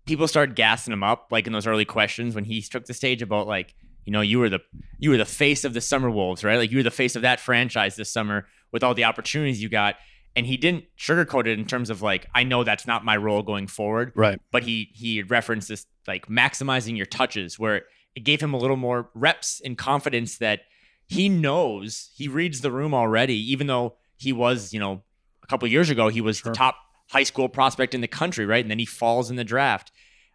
people 0.07 0.29
started 0.29 0.55
gassing 0.55 0.93
him 0.93 1.03
up 1.03 1.29
like 1.31 1.47
in 1.47 1.53
those 1.53 1.67
early 1.67 1.85
questions 1.85 2.35
when 2.35 2.45
he 2.45 2.63
took 2.63 2.87
the 2.87 2.95
stage 2.95 3.23
about 3.23 3.47
like 3.47 3.75
you 4.05 4.13
know 4.13 4.21
you 4.21 4.39
were 4.39 4.49
the 4.49 4.61
you 4.99 5.11
were 5.11 5.17
the 5.17 5.25
face 5.25 5.65
of 5.65 5.75
the 5.75 5.81
summer 5.81 6.11
wolves 6.11 6.45
right? 6.45 6.57
Like 6.57 6.71
you 6.71 6.79
were 6.79 6.83
the 6.83 6.91
face 6.91 7.17
of 7.17 7.23
that 7.23 7.41
franchise 7.41 7.97
this 7.97 8.11
summer 8.11 8.47
with 8.73 8.83
all 8.83 8.95
the 8.95 9.05
opportunities 9.05 9.63
you 9.63 9.69
got. 9.69 9.97
And 10.35 10.45
he 10.47 10.59
didn't 10.59 10.85
sugarcoat 10.99 11.47
it 11.47 11.59
in 11.59 11.65
terms 11.65 11.89
of 11.91 12.03
like 12.03 12.27
i 12.35 12.45
know 12.45 12.63
that's 12.63 12.87
not 12.87 13.05
my 13.05 13.17
role 13.17 13.43
going 13.43 13.67
forward. 13.67 14.13
Right. 14.15 14.41
but 14.53 14.63
he 14.63 14.91
he 14.95 15.23
referenced 15.23 15.69
this 15.69 15.87
like 16.07 16.27
maximizing 16.29 16.97
your 16.97 17.07
touches 17.07 17.59
where 17.59 17.83
it 18.15 18.21
gave 18.21 18.41
him 18.41 18.55
a 18.55 18.59
little 18.59 18.77
more 18.77 19.11
reps 19.15 19.61
and 19.65 19.77
confidence 19.77 20.39
that 20.39 20.61
he 21.09 21.29
knows 21.29 22.11
he 22.15 22.29
reads 22.29 22.61
the 22.61 22.71
room 22.71 22.95
already 22.95 23.37
even 23.53 23.67
though 23.67 23.97
he 24.17 24.33
was 24.33 24.73
you 24.73 24.81
know 24.81 25.03
a 25.47 25.49
couple 25.49 25.69
years 25.69 25.89
ago 25.91 26.09
he 26.09 26.21
was 26.21 26.39
Sure. 26.39 26.53
the 26.53 26.57
top 26.57 26.77
high 27.11 27.23
school 27.23 27.49
prospect 27.49 27.95
in 27.95 28.01
the 28.01 28.09
country 28.09 28.45
right 28.47 28.65
and 28.65 28.71
then 28.71 28.79
he 28.79 28.85
falls 28.87 29.31
in 29.31 29.37
the 29.37 29.45
draft 29.45 29.93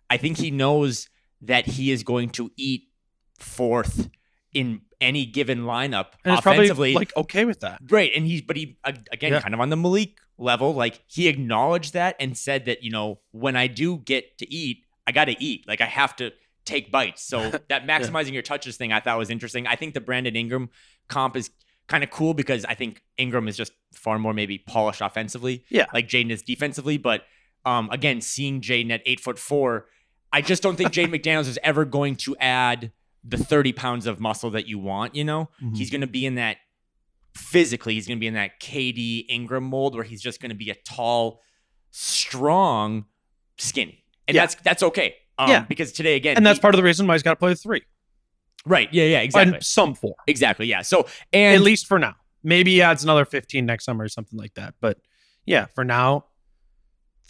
i 0.10 0.18
think 0.18 0.38
he 0.38 0.50
knows 0.52 1.10
that 1.42 1.66
he 1.66 1.92
is 1.92 2.04
going 2.04 2.30
to 2.30 2.50
eat 2.56 2.84
fourth 3.40 4.10
in 4.54 4.82
any 5.00 5.26
given 5.26 5.62
lineup 5.62 6.08
And 6.24 6.38
offensively 6.38 6.94
like 6.94 7.16
okay 7.18 7.46
with 7.46 7.62
that. 7.62 7.80
Right, 7.90 8.12
and 8.16 8.26
he's 8.28 8.42
but 8.42 8.56
he 8.56 8.78
again 9.12 9.34
Yeah. 9.34 9.42
kind 9.42 9.54
of 9.54 9.60
on 9.60 9.70
the 9.70 9.78
Malik 9.78 10.18
level, 10.38 10.74
like 10.74 11.02
he 11.08 11.28
acknowledged 11.28 11.94
that 11.94 12.16
and 12.20 12.38
said 12.38 12.66
that 12.66 12.84
you 12.84 12.92
know 12.92 13.20
when 13.32 13.56
I 13.56 13.68
do 13.68 13.98
get 13.98 14.38
to 14.40 14.54
eat, 14.54 14.84
I 15.08 15.12
got 15.12 15.26
to 15.26 15.44
eat, 15.44 15.68
like 15.68 15.82
I 15.82 15.86
have 15.86 16.16
to 16.18 16.32
take 16.66 16.92
bites. 16.92 17.24
So 17.24 17.50
that 17.70 17.88
maximizing 17.88 18.34
your 18.34 18.44
touches 18.44 18.78
thing, 18.78 18.92
I 18.94 19.00
thought 19.00 19.18
was 19.18 19.32
interesting. 19.32 19.66
I 19.66 19.76
think 19.76 19.94
the 19.96 20.02
Brandon 20.02 20.36
Ingram 20.36 20.70
comp 21.08 21.36
is 21.36 21.50
kind 21.92 22.04
of 22.04 22.10
cool 22.10 22.34
because 22.34 22.64
I 22.66 22.74
think 22.74 23.02
Ingram 23.18 23.48
is 23.48 23.58
just 23.58 23.74
far 23.94 24.18
more 24.18 24.34
maybe 24.34 24.58
polished 24.58 25.02
offensively, 25.02 25.64
Yeah. 25.70 25.86
like 25.94 26.08
Jaden 26.08 26.32
is 26.32 26.42
defensively. 26.42 26.98
But 26.98 27.26
um, 27.66 27.90
again, 27.92 28.22
seeing 28.22 28.62
Jaden 28.62 28.92
at 28.92 29.02
eight 29.06 29.20
foot 29.20 29.38
four, 29.38 29.88
I 30.32 30.42
just 30.42 30.64
don't 30.64 30.78
think 30.78 30.92
Jaden 30.92 31.14
McDaniels 31.16 31.48
is 31.48 31.60
ever 31.64 31.86
going 31.86 32.16
to 32.18 32.36
add 32.40 32.92
the 33.24 33.38
30 33.38 33.74
pounds 33.74 34.08
of 34.08 34.20
muscle 34.20 34.50
that 34.52 34.68
you 34.68 34.80
want, 34.80 35.14
you 35.16 35.24
know? 35.24 35.50
Mhm. 35.62 35.78
He's 35.78 35.90
going 35.92 36.02
to 36.02 36.08
be 36.08 36.26
in 36.26 36.36
that 36.36 36.58
physically, 37.36 37.94
he's 37.94 38.08
going 38.08 38.18
to 38.18 38.20
be 38.20 38.28
in 38.28 38.34
that 38.34 38.60
KD 38.60 39.26
Ingram 39.30 39.64
mold 39.66 39.94
where 39.96 40.04
he's 40.04 40.22
just 40.22 40.42
going 40.42 40.50
to 40.50 40.56
be 40.56 40.70
a 40.70 40.76
tall, 40.76 41.40
strong, 41.92 43.06
skinny. 43.58 44.04
And 44.28 44.36
Yeah. 44.36 44.42
that's 44.44 44.56
that's 44.56 44.84
okay. 44.84 45.16
Um, 45.38 45.50
Yeah. 45.50 45.62
because 45.68 45.92
today 45.92 46.16
again 46.16 46.38
And 46.38 46.46
that's 46.46 46.58
he- 46.60 46.62
part 46.62 46.74
of 46.74 46.78
the 46.78 46.84
reason 46.84 47.08
why 47.08 47.14
he's 47.16 47.24
got 47.24 47.32
to 47.32 47.36
play 47.38 47.50
the 47.52 47.56
three 47.56 47.84
right. 48.66 48.90
Yeah, 48.92 49.06
yeah, 49.06 49.22
exactly. 49.22 49.56
and 49.56 49.64
some 49.64 49.96
four, 49.96 50.16
exactly. 50.28 50.68
Yeah. 50.68 50.82
So 50.82 51.08
and 51.34 51.56
at 51.56 51.62
least 51.62 51.88
for 51.88 52.00
now. 52.00 52.16
Maybe 52.44 52.72
he 52.72 52.82
adds 52.82 53.04
another 53.04 53.26
15 53.26 53.66
next 53.66 53.86
summer 53.86 54.04
or 54.04 54.10
something 54.10 54.38
like 54.38 54.56
that. 54.56 54.74
But 54.82 54.98
yeah, 55.46 55.66
for 55.66 55.84
now, 55.84 56.26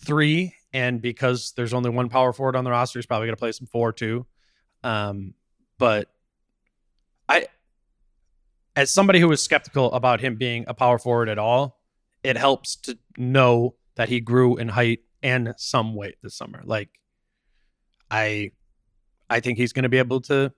three. 0.03 0.53
And 0.73 1.01
because 1.01 1.51
there's 1.57 1.73
only 1.73 1.89
one 1.89 2.07
power 2.07 2.31
forward 2.31 2.55
on 2.55 2.63
the 2.63 2.71
roster, 2.71 2.97
he's 2.97 3.05
probably 3.05 3.27
going 3.27 3.35
to 3.35 3.39
play 3.39 3.51
some 3.51 3.67
four 3.67 3.91
too. 3.91 4.25
Um, 4.83 5.33
but 5.77 6.07
I, 7.27 7.47
as 8.75 8.89
somebody 8.89 9.19
who 9.19 9.27
was 9.27 9.43
skeptical 9.43 9.91
about 9.91 10.21
him 10.21 10.35
being 10.35 10.65
a 10.67 10.73
power 10.73 10.97
forward 10.97 11.27
at 11.27 11.37
all, 11.37 11.79
it 12.23 12.37
helps 12.37 12.77
to 12.77 12.97
know 13.17 13.75
that 13.95 14.07
he 14.07 14.19
grew 14.19 14.57
in 14.57 14.69
height 14.69 14.99
and 15.21 15.53
some 15.57 15.93
weight 15.93 16.15
this 16.23 16.35
summer. 16.35 16.61
Like, 16.63 16.89
I, 18.09 18.51
I 19.29 19.39
think 19.39 19.57
he's 19.57 19.73
going 19.73 19.83
to 19.83 19.89
be 19.89 19.97
able 19.97 20.21
to 20.21 20.53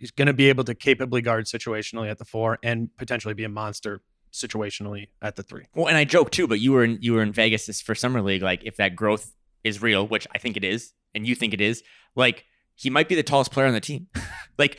he's 0.00 0.10
going 0.10 0.26
to 0.26 0.32
be 0.32 0.48
able 0.48 0.64
to 0.64 0.74
capably 0.74 1.20
guard 1.20 1.44
situationally 1.44 2.10
at 2.10 2.18
the 2.18 2.24
four 2.24 2.58
and 2.62 2.88
potentially 2.96 3.34
be 3.34 3.44
a 3.44 3.48
monster 3.48 4.00
situationally 4.32 5.08
at 5.22 5.36
the 5.36 5.42
three. 5.42 5.66
Well, 5.74 5.86
and 5.86 5.96
I 5.96 6.04
joke 6.04 6.30
too, 6.30 6.48
but 6.48 6.58
you 6.58 6.72
were 6.72 6.82
in 6.82 6.98
you 7.00 7.12
were 7.12 7.22
in 7.22 7.32
Vegas 7.32 7.66
this 7.66 7.80
for 7.80 7.94
summer 7.94 8.22
league. 8.22 8.42
Like, 8.42 8.62
if 8.64 8.76
that 8.76 8.96
growth 8.96 9.32
is 9.62 9.80
real, 9.82 10.06
which 10.06 10.26
I 10.34 10.38
think 10.38 10.56
it 10.56 10.64
is, 10.64 10.92
and 11.14 11.26
you 11.26 11.34
think 11.34 11.54
it 11.54 11.60
is, 11.60 11.84
like 12.16 12.44
he 12.74 12.90
might 12.90 13.08
be 13.08 13.14
the 13.14 13.22
tallest 13.22 13.52
player 13.52 13.66
on 13.66 13.74
the 13.74 13.80
team. 13.80 14.08
like, 14.58 14.78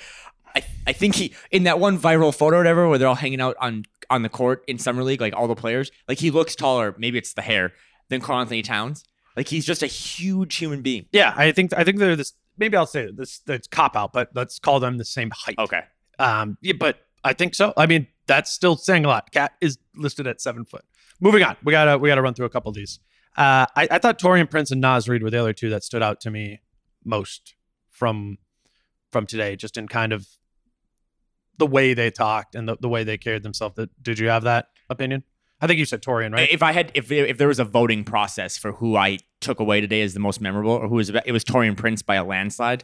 I 0.56 0.64
I 0.88 0.94
think 0.94 1.16
he 1.16 1.34
in 1.52 1.64
that 1.64 1.80
one 1.80 1.98
viral 1.98 2.36
photo 2.36 2.58
or 2.58 2.60
whatever 2.60 2.90
where 2.90 2.98
they're 2.98 3.08
all 3.08 3.16
hanging 3.16 3.42
out 3.42 3.56
on 3.60 3.86
on 4.10 4.24
the 4.24 4.30
court 4.30 4.64
in 4.68 4.78
summer 4.78 5.04
league, 5.04 5.22
like 5.22 5.36
all 5.36 5.48
the 5.48 5.56
players, 5.56 5.92
like 6.08 6.20
he 6.20 6.32
looks 6.32 6.56
taller. 6.56 6.96
Maybe 6.98 7.18
it's 7.18 7.34
the 7.34 7.42
hair 7.42 7.74
than 8.10 8.20
Karl-Anthony 8.20 8.62
Towns. 8.62 9.06
Like 9.38 9.48
he's 9.48 9.66
just 9.66 9.82
a 9.82 9.88
huge 9.88 10.56
human 10.56 10.82
being. 10.82 11.06
Yeah, 11.12 11.34
I 11.36 11.52
think 11.52 11.74
I 11.78 11.84
think 11.84 12.00
they're 12.00 12.16
this. 12.16 12.34
Maybe 12.62 12.78
I'll 12.78 12.86
say 12.86 13.10
this. 13.12 13.40
That's 13.40 13.68
cop 13.68 13.96
out, 13.96 14.14
but 14.14 14.30
let's 14.36 14.60
call 14.60 14.80
them 14.80 15.00
the 15.00 15.04
same 15.04 15.32
height. 15.34 15.56
Okay. 15.58 15.82
Um, 16.20 16.60
yeah, 16.62 16.74
but 16.80 17.00
I 17.24 17.34
think 17.34 17.56
so. 17.56 17.74
I 17.76 17.88
mean, 17.88 18.06
that's 18.28 18.52
still 18.52 18.78
saying 18.78 19.04
a 19.04 19.08
lot. 19.08 19.32
KAT 19.32 19.54
is 19.62 19.80
listed 19.96 20.28
at 20.28 20.40
seven 20.40 20.66
foot. 20.66 20.86
Moving 21.20 21.42
on, 21.42 21.58
we 21.64 21.72
gotta 21.72 21.98
we 21.98 22.10
gotta 22.10 22.22
run 22.22 22.36
through 22.36 22.46
a 22.46 22.50
couple 22.50 22.70
of 22.70 22.76
these. 22.76 23.00
Uh, 23.36 23.66
I, 23.76 23.88
I 23.90 23.98
thought 23.98 24.20
Taurean 24.20 24.48
Prince 24.48 24.70
and 24.70 24.80
Naz 24.80 25.10
Reid 25.10 25.24
were 25.24 25.32
the 25.32 25.40
other 25.40 25.54
two 25.54 25.72
that 25.72 25.84
stood 25.84 26.04
out 26.04 26.22
to 26.22 26.30
me 26.30 26.62
most 27.04 27.56
from 27.90 28.38
from 29.12 29.26
today, 29.26 29.56
just 29.56 29.76
in 29.76 29.88
kind 29.88 30.14
of 30.14 30.28
the 31.58 31.66
way 31.66 31.96
they 31.96 32.12
talked 32.12 32.54
and 32.54 32.70
the, 32.70 32.78
the 32.80 32.90
way 32.90 33.04
they 33.04 33.18
carried 33.18 33.42
themselves. 33.42 33.76
That 33.76 33.90
did 34.04 34.20
you 34.20 34.28
have 34.30 34.44
that 34.44 34.68
opinion? 34.88 35.24
I 35.62 35.68
think 35.68 35.78
you 35.78 35.86
said 35.86 36.02
Taurean, 36.02 36.34
right? 36.34 36.50
If 36.52 36.64
I 36.64 36.72
had, 36.72 36.92
if 36.96 37.12
if 37.12 37.38
there 37.38 37.48
was 37.48 37.60
a 37.60 37.64
voting 37.66 38.04
process 38.04 38.58
for 38.58 38.72
who 38.74 38.96
I 38.96 39.20
took 39.42 39.60
away 39.60 39.80
today 39.82 40.02
as 40.02 40.14
the 40.16 40.20
most 40.20 40.42
memorable, 40.42 40.72
or 40.72 40.88
who 40.88 40.96
was 40.96 41.10
it 41.10 41.32
was 41.32 41.44
Taurean 41.44 41.78
Prince 41.78 42.02
by 42.02 42.16
a 42.16 42.24
landslide. 42.24 42.84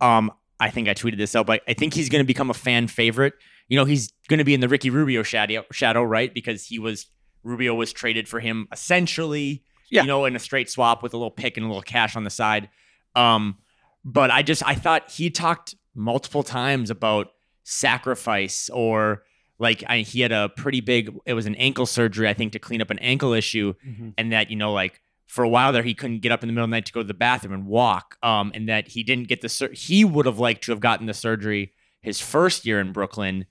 Um, 0.00 0.30
I 0.60 0.70
think 0.70 0.88
I 0.88 0.94
tweeted 0.94 1.16
this 1.18 1.34
out, 1.36 1.46
but 1.46 1.62
I 1.68 1.72
think 1.74 1.94
he's 1.94 2.08
going 2.08 2.22
to 2.22 2.26
become 2.26 2.50
a 2.50 2.54
fan 2.54 2.86
favorite. 2.88 3.34
You 3.68 3.76
know, 3.76 3.84
he's 3.84 4.12
going 4.28 4.38
to 4.38 4.44
be 4.44 4.54
in 4.54 4.60
the 4.60 4.68
Ricky 4.68 4.90
Rubio 4.90 5.22
shadow, 5.22 5.64
shadow, 5.72 6.02
right? 6.02 6.32
Because 6.34 6.64
he 6.66 6.78
was 6.78 7.06
Rubio 7.44 7.74
was 7.74 7.92
traded 7.92 8.28
for 8.28 8.40
him 8.40 8.66
essentially, 8.72 9.62
Yeah. 9.90 10.02
you 10.02 10.08
know, 10.08 10.24
in 10.24 10.34
a 10.36 10.38
straight 10.38 10.68
swap 10.68 11.02
with 11.02 11.14
a 11.14 11.16
little 11.16 11.30
pick 11.30 11.56
and 11.56 11.64
a 11.64 11.68
little 11.68 11.82
cash 11.82 12.16
on 12.16 12.24
the 12.24 12.30
side. 12.30 12.68
Um, 13.14 13.58
but 14.04 14.30
I 14.30 14.42
just 14.42 14.62
I 14.66 14.74
thought 14.74 15.10
he 15.10 15.30
talked 15.30 15.74
multiple 15.94 16.42
times 16.42 16.90
about 16.90 17.28
sacrifice 17.64 18.68
or 18.72 19.22
like 19.58 19.82
I, 19.88 19.98
he 20.00 20.20
had 20.20 20.32
a 20.32 20.48
pretty 20.50 20.80
big 20.80 21.14
it 21.26 21.34
was 21.34 21.46
an 21.46 21.54
ankle 21.56 21.86
surgery 21.86 22.28
I 22.28 22.34
think 22.34 22.52
to 22.52 22.58
clean 22.58 22.80
up 22.82 22.90
an 22.90 22.98
ankle 23.00 23.32
issue 23.32 23.74
Mhm. 23.86 24.14
and 24.18 24.32
that 24.32 24.50
you 24.50 24.56
know 24.56 24.72
like 24.72 25.00
for 25.26 25.42
a 25.44 25.48
while 25.48 25.72
there 25.72 25.82
he 25.82 25.94
couldn't 25.94 26.20
get 26.20 26.32
up 26.32 26.42
in 26.42 26.46
the 26.48 26.52
middle 26.52 26.64
of 26.64 26.70
the 26.70 26.76
night 26.76 26.86
to 26.86 26.92
go 26.92 27.00
to 27.00 27.06
the 27.06 27.14
bathroom 27.14 27.52
and 27.54 27.66
walk 27.66 28.16
um 28.22 28.50
and 28.54 28.68
that 28.68 28.88
he 28.88 29.02
didn't 29.02 29.28
get 29.28 29.40
the 29.40 29.48
sur- 29.48 29.72
he 29.72 30.04
would 30.04 30.26
have 30.26 30.38
liked 30.38 30.64
to 30.64 30.72
have 30.72 30.80
gotten 30.80 31.06
the 31.06 31.14
surgery 31.14 31.72
his 32.00 32.20
first 32.20 32.64
year 32.64 32.80
in 32.80 32.92
Brooklyn 32.92 33.44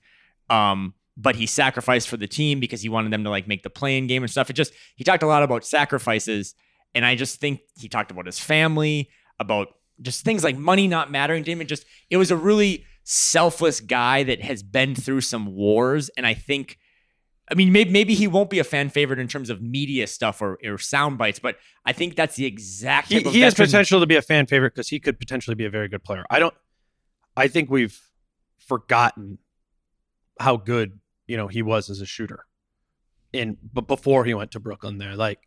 um 0.50 0.94
but 1.16 1.34
he 1.36 1.46
sacrificed 1.46 2.08
for 2.08 2.16
the 2.16 2.28
team 2.28 2.60
because 2.60 2.80
he 2.80 2.88
wanted 2.88 3.12
them 3.12 3.24
to 3.24 3.30
like 3.30 3.48
make 3.48 3.62
the 3.62 3.70
playing 3.70 4.06
game 4.06 4.22
and 4.22 4.30
stuff 4.30 4.48
it 4.50 4.54
just 4.54 4.72
he 4.96 5.04
talked 5.04 5.22
a 5.22 5.26
lot 5.26 5.42
about 5.42 5.64
sacrifices 5.64 6.54
and 6.94 7.04
I 7.04 7.14
just 7.16 7.38
think 7.40 7.60
he 7.78 7.88
talked 7.88 8.10
about 8.10 8.26
his 8.26 8.38
family 8.40 9.10
about 9.38 9.68
just 10.00 10.24
things 10.24 10.42
like 10.44 10.56
money 10.56 10.88
not 10.88 11.10
mattering 11.10 11.44
to 11.44 11.50
him 11.50 11.60
and 11.60 11.68
just 11.68 11.84
it 12.10 12.16
was 12.16 12.30
a 12.30 12.36
really 12.36 12.84
selfless 13.10 13.80
guy 13.80 14.22
that 14.22 14.42
has 14.42 14.62
been 14.62 14.94
through 14.94 15.22
some 15.22 15.46
wars 15.46 16.10
and 16.18 16.26
I 16.26 16.34
think 16.34 16.78
I 17.50 17.54
mean, 17.54 17.72
maybe, 17.72 17.90
maybe 17.90 18.12
he 18.12 18.26
won't 18.26 18.50
be 18.50 18.58
a 18.58 18.64
fan 18.64 18.90
favorite 18.90 19.18
in 19.18 19.26
terms 19.26 19.48
of 19.48 19.62
media 19.62 20.06
stuff 20.06 20.42
or, 20.42 20.58
or 20.62 20.76
sound 20.76 21.16
bites, 21.16 21.38
but 21.38 21.56
I 21.86 21.94
think 21.94 22.14
that's 22.14 22.36
the 22.36 22.44
exact 22.44 23.08
he, 23.08 23.20
he 23.20 23.40
has 23.40 23.54
potential 23.54 24.00
to 24.00 24.06
be 24.06 24.16
a 24.16 24.20
fan 24.20 24.44
favorite 24.44 24.74
because 24.74 24.88
he 24.88 25.00
could 25.00 25.18
potentially 25.18 25.54
be 25.54 25.64
a 25.64 25.70
very 25.70 25.88
good 25.88 26.04
player. 26.04 26.26
I 26.28 26.40
don't. 26.40 26.52
I 27.34 27.48
think 27.48 27.70
we've 27.70 27.98
forgotten 28.58 29.38
how 30.38 30.58
good 30.58 31.00
you 31.26 31.38
know 31.38 31.46
he 31.46 31.62
was 31.62 31.88
as 31.88 32.02
a 32.02 32.06
shooter, 32.06 32.44
in 33.32 33.56
but 33.72 33.86
before 33.86 34.26
he 34.26 34.34
went 34.34 34.50
to 34.50 34.60
Brooklyn, 34.60 34.98
there 34.98 35.16
like 35.16 35.38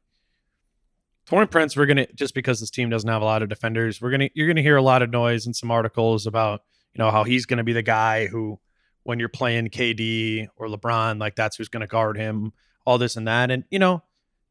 Taurean 1.28 1.52
Prince, 1.52 1.78
we're 1.78 1.86
gonna 1.86 2.08
just 2.16 2.34
because 2.34 2.60
this 2.60 2.72
team 2.72 2.90
doesn't 2.90 3.10
have 3.10 3.22
a 3.22 3.26
lot 3.26 3.44
of 3.44 3.50
defenders, 3.50 4.02
we're 4.02 4.10
gonna 4.10 4.30
you're 4.34 4.48
gonna 4.48 4.64
hear 4.64 4.78
a 4.78 4.82
lot 4.82 5.04
of 5.04 5.12
noise 5.12 5.46
and 5.46 5.56
some 5.56 5.70
articles 5.70 6.26
about 6.26 6.62
you 6.94 7.04
know 7.04 7.12
how 7.12 7.24
he's 7.24 7.46
gonna 7.46 7.64
be 7.64 7.74
the 7.74 7.82
guy 7.82 8.28
who 8.28 8.60
when 9.04 9.20
you're 9.20 9.30
playing 9.30 9.70
KD 9.70 10.48
or 10.58 10.68
LeBron, 10.68 11.20
like 11.20 11.36
that's 11.36 11.58
who's 11.58 11.70
gonna 11.70 11.88
guard 11.88 12.18
him, 12.18 12.54
all 12.86 12.98
this 12.98 13.16
and 13.16 13.28
that, 13.28 13.52
and 13.52 13.64
you 13.70 13.80
know 13.80 14.04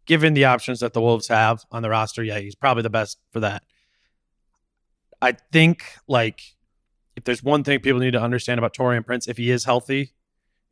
given 0.06 0.34
the 0.34 0.44
options 0.44 0.80
that 0.80 0.92
the 0.92 1.00
Wolves 1.00 1.28
have 1.28 1.64
on 1.70 1.82
the 1.82 1.88
roster, 1.90 2.22
yeah, 2.22 2.38
he's 2.38 2.56
probably 2.56 2.82
the 2.82 2.90
best 2.90 3.18
for 3.30 3.38
that. 3.38 3.62
I 5.22 5.36
think 5.52 5.84
like 6.08 6.56
if 7.16 7.24
there's 7.24 7.42
one 7.42 7.62
thing 7.62 7.78
people 7.80 8.00
need 8.00 8.12
to 8.12 8.20
understand 8.20 8.58
about 8.58 8.74
Taurean 8.74 9.04
Prince, 9.04 9.28
if 9.28 9.36
he 9.36 9.50
is 9.50 9.64
healthy, 9.64 10.12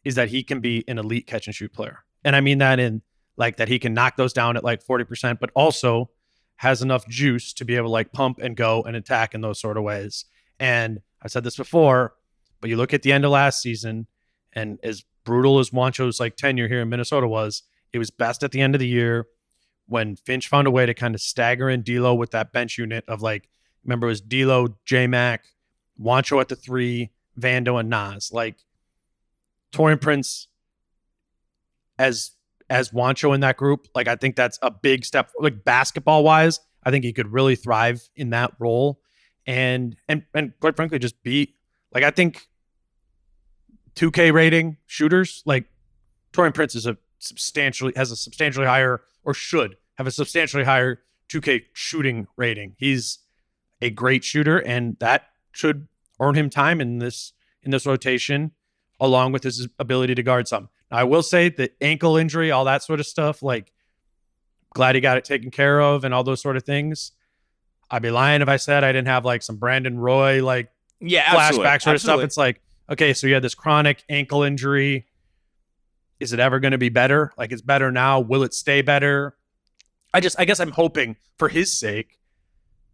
is 0.05 0.15
that 0.15 0.31
he 0.31 0.43
can 0.43 0.61
be 0.61 0.85
an 0.89 0.99
elite 0.99 1.27
catch 1.27 1.47
and 1.47 1.55
shoot 1.55 1.73
player. 1.73 2.05
And 2.25 2.35
I 2.35 2.41
mean 2.41 2.59
that 2.59 2.81
in 2.81 3.03
like 3.37 3.59
that 3.59 3.69
he 3.69 3.79
can 3.79 3.95
knock 3.95 4.17
those 4.17 4.33
down 4.33 4.57
at 4.57 4.65
like 4.65 4.85
40%, 4.85 5.39
but 5.39 5.51
also 5.55 6.11
has 6.57 6.83
enough 6.83 7.07
juice 7.07 7.53
to 7.53 7.65
be 7.65 7.77
able 7.77 7.87
to 7.87 7.93
like 7.93 8.13
pump 8.13 8.41
and 8.43 8.57
go 8.57 8.83
and 8.83 8.97
attack 8.97 9.35
in 9.35 9.41
those 9.41 9.61
sort 9.61 9.77
of 9.77 9.85
ways. 9.85 10.25
And 10.61 11.01
I've 11.23 11.31
said 11.31 11.45
this 11.45 11.57
before, 11.57 12.15
but 12.61 12.71
you 12.71 12.77
look 12.77 12.95
at 12.95 13.03
the 13.03 13.13
end 13.13 13.25
of 13.25 13.31
last 13.31 13.63
season, 13.63 14.07
and 14.53 14.79
as 14.83 15.05
brutal 15.25 15.59
as 15.59 15.71
Juancho's 15.71 16.21
like 16.21 16.37
tenure 16.37 16.69
here 16.69 16.81
in 16.81 16.89
Minnesota 16.89 17.29
was, 17.29 17.63
it 17.93 17.99
was 17.99 18.11
best 18.11 18.43
at 18.43 18.51
the 18.51 18.61
end 18.61 18.75
of 18.75 18.79
the 18.79 18.89
year 18.89 19.27
when 19.87 20.17
Finch 20.17 20.49
found 20.49 20.67
a 20.67 20.71
way 20.71 20.85
to 20.87 20.95
kind 20.95 21.15
of 21.15 21.21
stagger 21.21 21.69
in 21.71 21.83
D'Lo 21.83 22.15
with 22.15 22.31
that 22.33 22.53
bench 22.53 22.77
unit 22.77 23.05
of 23.09 23.23
like, 23.23 23.49
remember 23.85 24.07
it 24.07 24.11
was 24.11 24.21
D'Lo, 24.21 24.77
J 24.85 25.07
Mac, 25.07 25.45
Juancho 26.01 26.41
at 26.41 26.49
the 26.49 26.57
three, 26.57 27.11
Vando 27.39 27.81
and 27.81 27.89
Naz. 27.89 28.31
Like 28.33 28.57
Taurean 29.73 30.01
Prince 30.01 30.49
as 31.99 32.33
as 32.71 32.91
Juancho 32.91 33.35
in 33.35 33.41
that 33.41 33.57
group. 33.57 33.89
Like 33.95 34.09
I 34.09 34.17
think 34.17 34.37
that's 34.37 34.59
a 34.63 34.71
big 34.71 35.05
step. 35.05 35.31
Like 35.39 35.65
basketball 35.65 36.23
wise, 36.23 36.61
I 36.83 36.91
think 36.91 37.05
he 37.05 37.13
could 37.13 37.33
really 37.33 37.57
thrive 37.57 38.09
in 38.15 38.31
that 38.31 38.53
role, 38.59 39.01
and 39.49 39.97
and 40.07 40.23
and 40.35 40.53
quite 40.61 40.77
frankly, 40.77 41.01
just 41.01 41.21
be 41.25 41.57
like 41.93 42.05
I 42.05 42.11
think 42.11 42.47
2K 43.97 44.33
rating 44.33 44.77
shooters 44.87 45.43
like 45.47 45.65
Taurean 46.33 46.55
Prince 46.55 46.77
is 46.77 46.87
a 46.87 46.99
substantially 47.19 47.93
has 47.97 48.13
a 48.13 48.17
substantially 48.17 48.67
higher 48.67 49.01
or 49.25 49.35
should 49.35 49.77
have 49.97 50.07
a 50.07 50.11
substantially 50.13 50.65
higher 50.65 51.01
2K 51.31 51.65
shooting 51.73 52.29
rating. 52.37 52.77
He's 52.79 53.21
a 53.81 53.91
great 53.91 54.23
shooter, 54.23 54.59
and 54.59 54.97
that 55.01 55.25
should 55.51 55.89
earn 56.21 56.35
him 56.35 56.51
time 56.51 56.81
in 56.81 56.99
this 56.99 57.33
in 57.63 57.71
this 57.71 57.87
rotation, 57.87 58.53
along 59.01 59.33
with 59.33 59.45
his 59.45 59.67
ability 59.79 60.15
to 60.15 60.23
guard 60.23 60.47
some. 60.47 60.69
Now, 60.91 60.99
I 60.99 61.05
will 61.05 61.23
say 61.23 61.49
the 61.49 61.71
ankle 61.81 62.19
injury, 62.19 62.51
all 62.51 62.67
that 62.67 62.83
sort 62.83 63.01
of 63.01 63.07
stuff, 63.07 63.43
like 63.43 63.73
glad 64.75 64.95
he 64.95 65.01
got 65.01 65.17
it 65.17 65.25
taken 65.25 65.51
care 65.51 65.81
of 65.81 66.05
and 66.05 66.13
all 66.13 66.23
those 66.23 66.43
sort 66.43 66.59
of 66.59 66.65
things. 66.65 67.13
I'd 67.91 68.03
be 68.03 68.11
lying 68.11 68.43
if 68.43 68.49
I 68.49 68.57
said 68.57 68.85
I 68.85 68.93
didn't 68.93 69.09
have 69.09 69.25
like 69.25 69.43
some 69.43 69.57
Brandon 69.57 69.99
Roy 69.99 70.45
like 70.45 70.71
Yeah, 71.01 71.25
flashback 71.25 71.83
sort 71.83 71.97
of 71.97 72.03
stuff. 72.03 72.21
It's 72.21 72.37
like, 72.37 72.61
okay, 72.91 73.15
so 73.15 73.27
you 73.27 73.35
had 73.35 73.43
this 73.43 73.55
chronic 73.55 74.05
ankle 74.09 74.43
injury. 74.43 75.07
Is 76.21 76.33
it 76.33 76.41
ever 76.41 76.59
going 76.61 76.73
to 76.73 76.79
be 76.79 76.89
better? 76.89 77.33
Like 77.39 77.53
it's 77.53 77.63
better 77.63 77.91
now. 77.93 78.21
Will 78.21 78.43
it 78.43 78.53
stay 78.53 78.83
better? 78.83 79.37
I 80.13 80.21
just, 80.21 80.39
I 80.39 80.45
guess 80.45 80.59
I'm 80.61 80.73
hoping 80.73 81.17
for 81.39 81.49
his 81.49 81.79
sake 81.79 82.19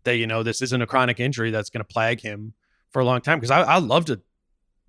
that, 0.05 0.17
you 0.17 0.27
know, 0.27 0.43
this 0.43 0.61
isn't 0.63 0.83
a 0.83 0.87
chronic 0.87 1.19
injury 1.21 1.51
that's 1.51 1.71
going 1.71 1.83
to 1.85 1.91
plague 1.93 2.21
him 2.21 2.53
for 2.91 3.01
a 3.01 3.05
long 3.05 3.21
time. 3.21 3.41
Cause 3.41 3.51
I, 3.51 3.63
I 3.63 3.79
love 3.79 4.05
to 4.07 4.21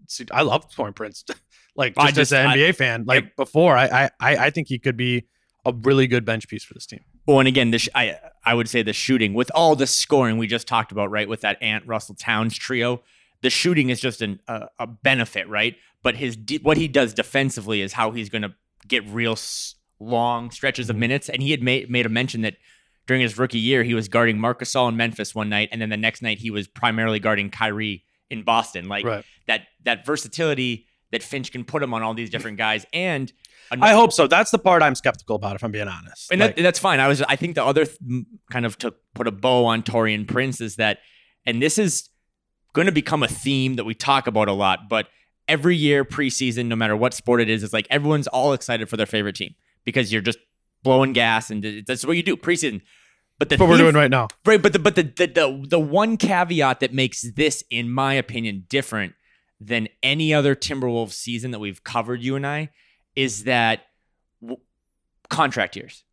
see, 0.07 0.25
I 0.31 0.41
love 0.41 0.69
Taurean 0.69 0.93
Prince. 0.95 1.23
like 1.75 1.93
I 1.97 2.07
just, 2.07 2.17
as 2.19 2.29
just- 2.29 2.33
an 2.33 2.47
I- 2.47 2.57
NBA 2.57 2.75
fan, 2.75 3.05
like 3.07 3.35
before, 3.35 3.77
I, 3.77 3.85
I, 3.85 4.09
I 4.19 4.37
I 4.45 4.49
think 4.49 4.67
he 4.67 4.77
could 4.79 4.97
be 4.97 5.25
a 5.65 5.71
really 5.73 6.05
good 6.07 6.25
bench 6.25 6.47
piece 6.47 6.63
for 6.63 6.73
this 6.73 6.85
team. 6.85 6.99
Well, 7.25 7.39
and 7.39 7.47
again, 7.47 7.71
this 7.71 7.87
I 7.95 8.17
I 8.45 8.53
would 8.53 8.69
say 8.69 8.83
the 8.83 8.93
shooting 8.93 9.33
with 9.33 9.51
all 9.55 9.75
the 9.75 9.87
scoring 9.87 10.37
we 10.37 10.47
just 10.47 10.67
talked 10.67 10.91
about, 10.91 11.09
right? 11.09 11.27
With 11.27 11.41
that 11.41 11.61
Ant 11.61 11.85
Russell 11.87 12.15
Towns 12.15 12.55
trio, 12.57 13.01
the 13.41 13.49
shooting 13.49 13.89
is 13.89 13.99
just 13.99 14.21
an, 14.21 14.39
a, 14.47 14.67
a 14.79 14.87
benefit, 14.87 15.49
right? 15.49 15.75
But 16.03 16.15
his 16.15 16.35
de- 16.35 16.59
what 16.59 16.77
he 16.77 16.87
does 16.87 17.13
defensively 17.13 17.81
is 17.81 17.93
how 17.93 18.11
he's 18.11 18.29
going 18.29 18.43
to 18.43 18.53
get 18.87 19.05
real 19.07 19.33
s- 19.33 19.75
long 19.99 20.51
stretches 20.51 20.89
of 20.89 20.93
mm-hmm. 20.93 21.01
minutes. 21.01 21.29
And 21.29 21.41
he 21.41 21.51
had 21.51 21.63
made 21.63 21.89
made 21.89 22.05
a 22.05 22.09
mention 22.09 22.41
that 22.41 22.57
during 23.07 23.21
his 23.21 23.37
rookie 23.37 23.59
year, 23.59 23.83
he 23.83 23.93
was 23.93 24.07
guarding 24.07 24.39
Marc 24.39 24.61
Gasol 24.61 24.89
in 24.89 24.97
Memphis 24.97 25.35
one 25.35 25.49
night, 25.49 25.69
and 25.71 25.81
then 25.81 25.89
the 25.89 25.97
next 25.97 26.21
night 26.21 26.39
he 26.39 26.51
was 26.51 26.67
primarily 26.67 27.19
guarding 27.19 27.49
Kyrie 27.49 28.03
in 28.29 28.43
Boston. 28.43 28.87
Like 28.87 29.05
Right. 29.05 29.25
that 29.47 29.67
that 29.83 30.05
versatility 30.05 30.87
that 31.15 31.23
Finch 31.23 31.51
can 31.51 31.63
put 31.63 31.81
him 31.81 31.93
on 31.93 32.03
all 32.03 32.13
these 32.13 32.29
different 32.29 32.57
guys, 32.57 32.85
and 32.93 33.31
I 33.71 33.93
hope 33.93 34.11
so. 34.13 34.27
That's 34.27 34.51
the 34.51 34.59
part 34.59 34.83
I'm 34.83 34.95
skeptical 34.95 35.37
about, 35.37 35.55
if 35.55 35.63
I'm 35.63 35.71
being 35.71 35.87
honest. 35.87 36.31
and 36.31 36.41
Like- 36.41 36.55
that, 36.55 36.61
that's 36.61 36.77
fine. 36.79 36.99
I 36.99 37.07
was. 37.07 37.21
I 37.23 37.35
think 37.35 37.55
the 37.55 37.63
other 37.65 37.85
th- 37.85 37.97
kind 38.51 38.65
of 38.65 38.77
to 38.79 38.93
put 39.15 39.27
a 39.27 39.31
bow 39.31 39.65
on 39.65 39.81
Taurean 39.81 40.27
Prince 40.27 40.61
is 40.61 40.75
that, 40.75 40.99
and 41.45 41.61
this 41.61 41.77
is 41.77 42.09
going 42.73 42.85
to 42.85 42.91
become 42.91 43.23
a 43.23 43.27
theme 43.27 43.75
that 43.75 43.85
we 43.85 43.93
talk 43.95 44.27
about 44.27 44.47
a 44.49 44.53
lot. 44.53 44.89
But 44.89 45.07
every 45.47 45.75
year 45.77 46.03
preseason, 46.05 46.65
no 46.65 46.75
matter 46.75 46.95
what 46.95 47.13
sport 47.13 47.41
it 47.41 47.49
is, 47.49 47.63
it's 47.63 47.73
like 47.73 47.87
everyone's 47.89 48.27
all 48.27 48.53
excited 48.53 48.89
for 48.89 48.97
their 48.97 49.05
favorite 49.05 49.35
team 49.35 49.55
because 49.85 50.11
you're 50.11 50.21
just 50.21 50.39
blowing 50.83 51.13
gas 51.13 51.49
and 51.49 51.83
that's 51.87 52.05
what 52.05 52.17
you 52.17 52.23
do 52.23 52.35
preseason. 52.35 52.81
But 53.39 53.49
the 53.49 53.57
what 53.57 53.69
we're 53.69 53.77
doing 53.77 53.95
right 53.95 54.11
now. 54.11 54.27
Right, 54.45 54.61
but 54.61 54.73
the 54.73 54.79
but 54.79 54.95
the, 54.95 55.03
the 55.03 55.27
the 55.27 55.65
the 55.71 55.79
one 55.79 56.17
caveat 56.17 56.79
that 56.81 56.93
makes 56.93 57.21
this, 57.33 57.63
in 57.69 57.89
my 57.89 58.13
opinion, 58.13 58.65
different 58.69 59.13
than 59.59 59.87
any 60.03 60.33
other 60.33 60.55
Timberwolves 60.55 61.13
season 61.13 61.51
that 61.51 61.59
we've 61.59 61.83
covered, 61.83 62.21
you 62.21 62.35
and 62.35 62.45
I, 62.45 62.69
is 63.15 63.45
that 63.45 63.83
w- 64.41 64.59
contract 65.29 65.75
years. 65.75 66.03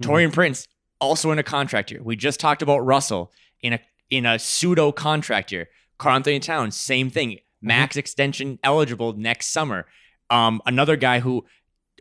Mhm. 0.00 0.06
Taurean 0.08 0.32
Prince 0.32 0.66
also 1.00 1.30
in 1.30 1.38
a 1.38 1.42
contract 1.42 1.90
year. 1.90 2.02
We 2.02 2.16
just 2.16 2.40
talked 2.40 2.62
about 2.62 2.80
Russell 2.80 3.32
in 3.62 3.74
a 3.74 3.80
in 4.10 4.24
a 4.26 4.38
pseudo 4.38 4.90
contract 4.90 5.52
year. 5.52 5.68
Karl-Anthony 5.98 6.40
Towns, 6.40 6.76
same 6.76 7.10
thing, 7.10 7.38
max 7.60 7.96
extension 7.96 8.58
eligible 8.64 9.12
next 9.12 9.48
summer. 9.48 9.86
Um, 10.30 10.62
another 10.66 10.96
guy 10.96 11.20
who 11.20 11.44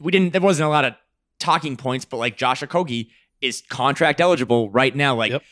we 0.02 0.12
didn't. 0.12 0.32
There 0.34 0.41
wasn't 0.41 0.68
a 0.68 0.70
lot 0.70 0.86
of 0.86 0.93
talking 1.39 1.76
points, 1.78 2.06
but 2.06 2.18
like 2.18 2.38
Josh 2.38 2.62
Okogie 2.62 3.10
is 3.41 3.62
contract 3.70 4.20
eligible 4.22 4.70
right 4.72 4.95
now. 4.95 5.16
Like 5.16 5.32
Yep. 5.32 5.43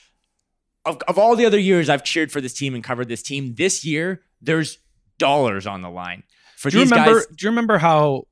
of, 0.85 0.97
of 1.07 1.17
all 1.19 1.35
the 1.35 1.45
other 1.45 1.59
years 1.59 1.89
I've 1.89 2.03
cheered 2.03 2.31
for 2.31 2.41
this 2.41 2.53
team 2.53 2.73
and 2.73 2.83
covered 2.83 3.07
this 3.09 3.21
team, 3.21 3.55
this 3.55 3.83
year 3.85 4.21
there's 4.41 4.79
dollars 5.17 5.65
on 5.67 5.81
the 5.81 5.89
line 5.89 6.23
for 6.55 6.69
do 6.69 6.79
you 6.79 6.85
these 6.85 6.91
remember? 6.91 7.19
guys. 7.19 7.27
Do 7.27 7.45
you 7.45 7.49
remember 7.51 7.77
how, 7.77 8.27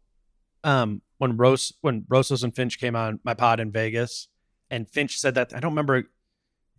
um, 0.63 1.01
when 1.17 1.37
Rose 1.37 1.73
when 1.81 2.05
Rosas 2.09 2.43
and 2.43 2.55
Finch 2.55 2.79
came 2.79 2.95
on 2.95 3.19
my 3.23 3.33
pod 3.33 3.59
in 3.59 3.71
Vegas, 3.71 4.27
and 4.71 4.89
Finch 4.89 5.19
said 5.19 5.35
that 5.35 5.53
I 5.53 5.59
don't 5.59 5.71
remember 5.71 6.03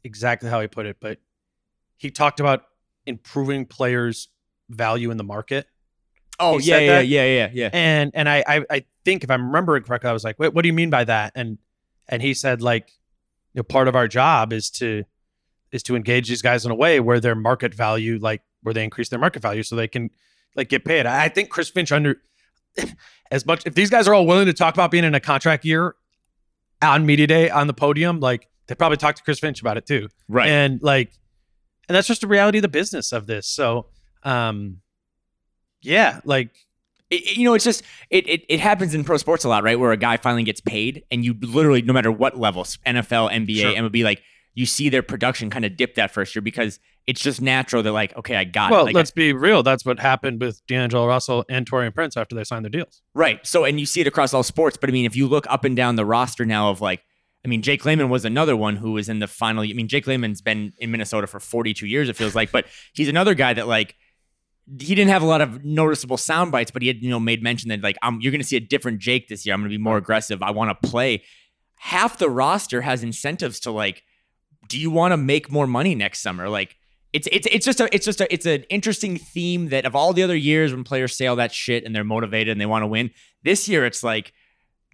exactly 0.02 0.50
how 0.50 0.60
he 0.60 0.66
put 0.66 0.86
it, 0.86 0.96
but 1.00 1.18
he 1.96 2.10
talked 2.10 2.40
about 2.40 2.64
improving 3.06 3.66
players' 3.66 4.28
value 4.68 5.10
in 5.10 5.16
the 5.16 5.24
market. 5.24 5.66
Oh 6.40 6.58
yeah, 6.58 6.78
yeah, 6.78 6.92
that? 6.96 7.06
yeah, 7.06 7.24
yeah, 7.24 7.50
yeah. 7.52 7.70
And 7.72 8.10
and 8.14 8.28
I, 8.28 8.42
I 8.46 8.64
I 8.68 8.84
think 9.04 9.22
if 9.22 9.30
I'm 9.30 9.46
remembering 9.46 9.84
correctly, 9.84 10.10
I 10.10 10.12
was 10.12 10.24
like, 10.24 10.38
wait, 10.38 10.52
what 10.52 10.62
do 10.62 10.68
you 10.68 10.72
mean 10.72 10.90
by 10.90 11.04
that? 11.04 11.32
And 11.36 11.58
and 12.08 12.20
he 12.20 12.34
said 12.34 12.62
like, 12.62 12.90
you 13.52 13.60
know, 13.60 13.62
part 13.62 13.86
of 13.86 13.94
our 13.94 14.08
job 14.08 14.52
is 14.52 14.70
to 14.70 15.04
is 15.70 15.82
to 15.84 15.96
engage 15.96 16.28
these 16.28 16.42
guys 16.42 16.64
in 16.64 16.72
a 16.72 16.74
way 16.74 17.00
where 17.00 17.20
their 17.20 17.34
market 17.34 17.74
value, 17.74 18.18
like 18.20 18.42
where 18.64 18.74
they 18.74 18.82
increase 18.82 19.08
their 19.08 19.18
market 19.20 19.40
value, 19.40 19.62
so 19.62 19.76
they 19.76 19.86
can 19.88 20.10
like 20.56 20.68
get 20.68 20.84
paid. 20.84 21.06
I 21.06 21.28
think 21.28 21.48
Chris 21.50 21.70
Finch 21.70 21.92
under 21.92 22.20
as 23.30 23.46
much 23.46 23.62
if 23.66 23.74
these 23.74 23.90
guys 23.90 24.08
are 24.08 24.14
all 24.14 24.26
willing 24.26 24.46
to 24.46 24.52
talk 24.52 24.74
about 24.74 24.90
being 24.90 25.04
in 25.04 25.14
a 25.14 25.20
contract 25.20 25.64
year 25.64 25.94
on 26.82 27.06
media 27.06 27.26
day 27.28 27.48
on 27.50 27.66
the 27.68 27.74
podium, 27.74 28.18
like 28.20 28.48
they 28.66 28.74
probably 28.74 28.96
talked 28.96 29.18
to 29.18 29.24
Chris 29.24 29.38
Finch 29.38 29.60
about 29.60 29.76
it 29.76 29.86
too 29.86 30.08
Right. 30.28 30.48
and 30.48 30.82
like 30.82 31.12
and 31.88 31.94
that's 31.94 32.08
just 32.08 32.20
the 32.22 32.26
reality 32.26 32.58
of 32.58 32.62
the 32.62 32.68
business 32.68 33.12
of 33.12 33.26
this 33.26 33.46
so 33.46 33.86
um 34.22 34.80
yeah 35.82 36.20
like 36.24 36.50
it, 37.10 37.36
you 37.36 37.44
know, 37.44 37.52
it's 37.54 37.64
just 37.64 37.82
it, 38.10 38.26
it 38.28 38.44
it 38.48 38.60
happens 38.60 38.94
in 38.94 39.04
pro 39.04 39.18
sports 39.18 39.44
a 39.44 39.48
lot, 39.48 39.62
right? 39.62 39.78
Where 39.78 39.92
a 39.92 39.96
guy 39.96 40.16
finally 40.16 40.42
gets 40.42 40.60
paid, 40.62 41.04
and 41.10 41.22
you 41.22 41.34
literally, 41.38 41.82
no 41.82 41.92
matter 41.92 42.10
what 42.10 42.38
levels, 42.38 42.78
NFL, 42.86 43.30
NBA, 43.30 43.60
Sure. 43.60 43.72
MLB, 43.74 44.02
like 44.02 44.22
you 44.54 44.66
see 44.66 44.88
their 44.88 45.02
production 45.02 45.50
kind 45.50 45.64
of 45.64 45.76
dip 45.76 45.96
that 45.96 46.10
first 46.10 46.34
year 46.34 46.42
because 46.42 46.78
it's 47.06 47.20
just 47.20 47.40
natural. 47.40 47.82
They're 47.82 47.92
like, 47.92 48.16
okay, 48.16 48.36
I 48.36 48.44
got 48.44 48.70
well 48.70 48.82
it. 48.82 48.84
Like, 48.86 48.94
let's 48.94 49.10
be 49.10 49.32
real 49.32 49.62
that's 49.62 49.84
what 49.84 49.98
happened 49.98 50.40
with 50.40 50.64
D'Angelo 50.66 51.06
Russell 51.06 51.44
and 51.48 51.68
Taurean 51.68 51.94
Prince 51.94 52.16
after 52.16 52.34
they 52.34 52.44
signed 52.44 52.64
their 52.64 52.70
deals 52.70 53.02
right. 53.14 53.44
So, 53.46 53.64
and 53.64 53.78
you 53.78 53.86
see 53.86 54.00
it 54.00 54.06
across 54.06 54.32
all 54.32 54.42
sports. 54.42 54.76
But 54.80 54.90
I 54.90 54.92
mean, 54.92 55.04
if 55.04 55.16
you 55.16 55.26
look 55.26 55.46
up 55.50 55.64
and 55.64 55.76
down 55.76 55.96
the 55.96 56.04
roster 56.04 56.44
now 56.44 56.70
of 56.70 56.80
like, 56.80 57.02
I 57.44 57.48
mean, 57.48 57.60
Jake 57.60 57.84
Layman 57.84 58.08
was 58.08 58.24
another 58.24 58.56
one 58.56 58.76
who 58.76 58.92
was 58.92 59.08
in 59.08 59.18
the 59.18 59.26
final. 59.28 59.64
I 59.64 59.72
mean, 59.74 59.88
Jake 59.88 60.06
Layman's 60.06 60.40
been 60.40 60.72
in 60.78 60.90
Minnesota 60.90 61.26
for 61.26 61.40
42 61.40 61.86
years, 61.86 62.08
it 62.08 62.16
feels 62.16 62.34
like, 62.34 62.50
but 62.50 62.66
he's 62.94 63.08
another 63.08 63.34
guy 63.34 63.52
that 63.52 63.68
like 63.68 63.96
he 64.80 64.94
didn't 64.94 65.10
have 65.10 65.22
a 65.22 65.26
lot 65.26 65.42
of 65.42 65.64
noticeable 65.64 66.16
sound 66.16 66.50
bites, 66.50 66.70
but 66.70 66.80
he 66.80 66.88
had, 66.88 67.02
you 67.02 67.10
know, 67.10 67.20
made 67.20 67.42
mention 67.42 67.68
that 67.68 67.82
like, 67.82 67.98
I'm, 68.02 68.20
you're 68.20 68.32
going 68.32 68.40
to 68.40 68.46
see 68.46 68.56
a 68.56 68.60
different 68.60 68.98
Jake 68.98 69.28
this 69.28 69.44
year. 69.44 69.54
I'm 69.54 69.60
going 69.60 69.70
to 69.70 69.76
be 69.76 69.82
more 69.82 69.98
aggressive. 69.98 70.42
I 70.42 70.52
want 70.52 70.70
to 70.70 70.88
play. 70.88 71.22
Half 71.76 72.18
the 72.18 72.30
roster 72.30 72.80
has 72.80 73.02
incentives 73.02 73.60
to 73.60 73.70
like, 73.70 74.02
do 74.68 74.78
you 74.78 74.90
want 74.90 75.12
to 75.12 75.16
make 75.16 75.50
more 75.50 75.66
money 75.66 75.94
next 75.94 76.20
summer? 76.20 76.48
Like, 76.48 76.76
it's 77.14 77.28
it's 77.30 77.46
it's 77.50 77.64
just 77.64 77.80
a 77.80 77.88
it's 77.94 78.04
just 78.04 78.20
a 78.20 78.32
it's 78.32 78.44
an 78.44 78.64
interesting 78.64 79.16
theme 79.16 79.68
that 79.68 79.84
of 79.84 79.94
all 79.94 80.12
the 80.12 80.22
other 80.24 80.36
years 80.36 80.72
when 80.72 80.82
players 80.82 81.16
say 81.16 81.28
all 81.28 81.36
that 81.36 81.52
shit 81.52 81.84
and 81.84 81.94
they're 81.94 82.02
motivated 82.02 82.50
and 82.50 82.60
they 82.60 82.66
want 82.66 82.82
to 82.82 82.88
win, 82.88 83.10
this 83.44 83.68
year 83.68 83.86
it's 83.86 84.02
like 84.02 84.32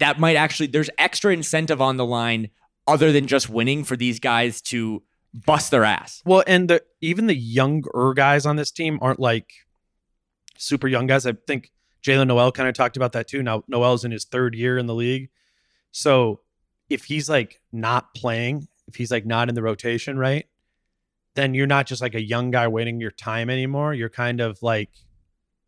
that 0.01 0.19
might 0.21 0.37
actually 0.37 0.67
there's 0.67 0.91
extra 0.99 1.33
incentive 1.33 1.81
on 1.81 1.97
the 1.97 2.05
line 2.05 2.51
other 2.87 3.11
than 3.11 3.27
just 3.27 3.49
winning 3.49 3.85
for 3.85 3.97
these 3.97 4.21
guys 4.21 4.61
to 4.61 5.03
bust 5.33 5.71
their 5.71 5.85
ass. 5.85 6.23
well 6.27 6.45
and 6.47 6.69
the 6.69 6.83
even 7.01 7.27
the 7.27 7.37
younger 7.37 8.13
guys 8.15 8.45
on 8.45 8.57
this 8.57 8.71
team 8.71 8.99
aren't 9.01 9.21
like 9.21 9.51
super 10.59 10.89
young 10.89 11.07
guys 11.07 11.25
I 11.25 11.33
think 11.47 11.71
Jaylen 12.03 12.27
Nowell 12.27 12.53
kind 12.53 12.69
of 12.69 12.75
talked 12.75 12.97
about 12.99 13.13
that 13.13 13.29
too 13.29 13.43
now 13.43 13.65
Nowell's 13.67 14.05
in 14.05 14.11
his 14.11 14.25
third 14.25 14.55
year 14.55 14.77
in 14.77 14.87
the 14.87 14.95
league 14.95 15.31
so 15.93 16.41
if 16.91 17.05
he's 17.05 17.31
like 17.31 17.61
not 17.73 18.13
playing 18.15 18.69
if 18.91 18.97
he's 18.97 19.11
like 19.11 19.25
not 19.25 19.49
in 19.49 19.55
the 19.55 19.63
rotation 19.63 20.19
right 20.19 20.47
then 21.35 21.55
you're 21.55 21.67
not 21.67 21.87
just 21.87 22.03
like 22.03 22.15
a 22.15 22.23
young 22.23 22.51
guy 22.51 22.67
waiting 22.67 23.01
your 23.01 23.11
time 23.11 23.49
anymore 23.49 23.95
you're 23.95 24.09
kind 24.11 24.41
of 24.41 24.63
like 24.63 24.91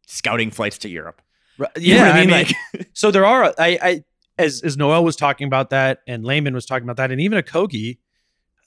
Scouting 0.06 0.50
flights 0.50 0.78
to 0.78 0.88
Europe. 0.88 1.22
Right, 1.56 1.70
You 1.76 1.94
Yeah, 1.94 2.08
what 2.08 2.16
I 2.16 2.20
mean, 2.20 2.30
Like 2.30 2.54
so 2.92 3.10
there 3.10 3.24
are. 3.24 3.54
I, 3.58 3.78
I 3.80 4.04
as 4.36 4.60
as 4.62 4.76
Nowell 4.76 5.04
was 5.04 5.16
talking 5.16 5.46
about 5.46 5.70
that, 5.70 6.00
and 6.06 6.24
Layman 6.24 6.54
was 6.54 6.66
talking 6.66 6.84
about 6.84 6.96
that, 6.96 7.10
and 7.10 7.20
even 7.20 7.42
Okogie 7.42 7.98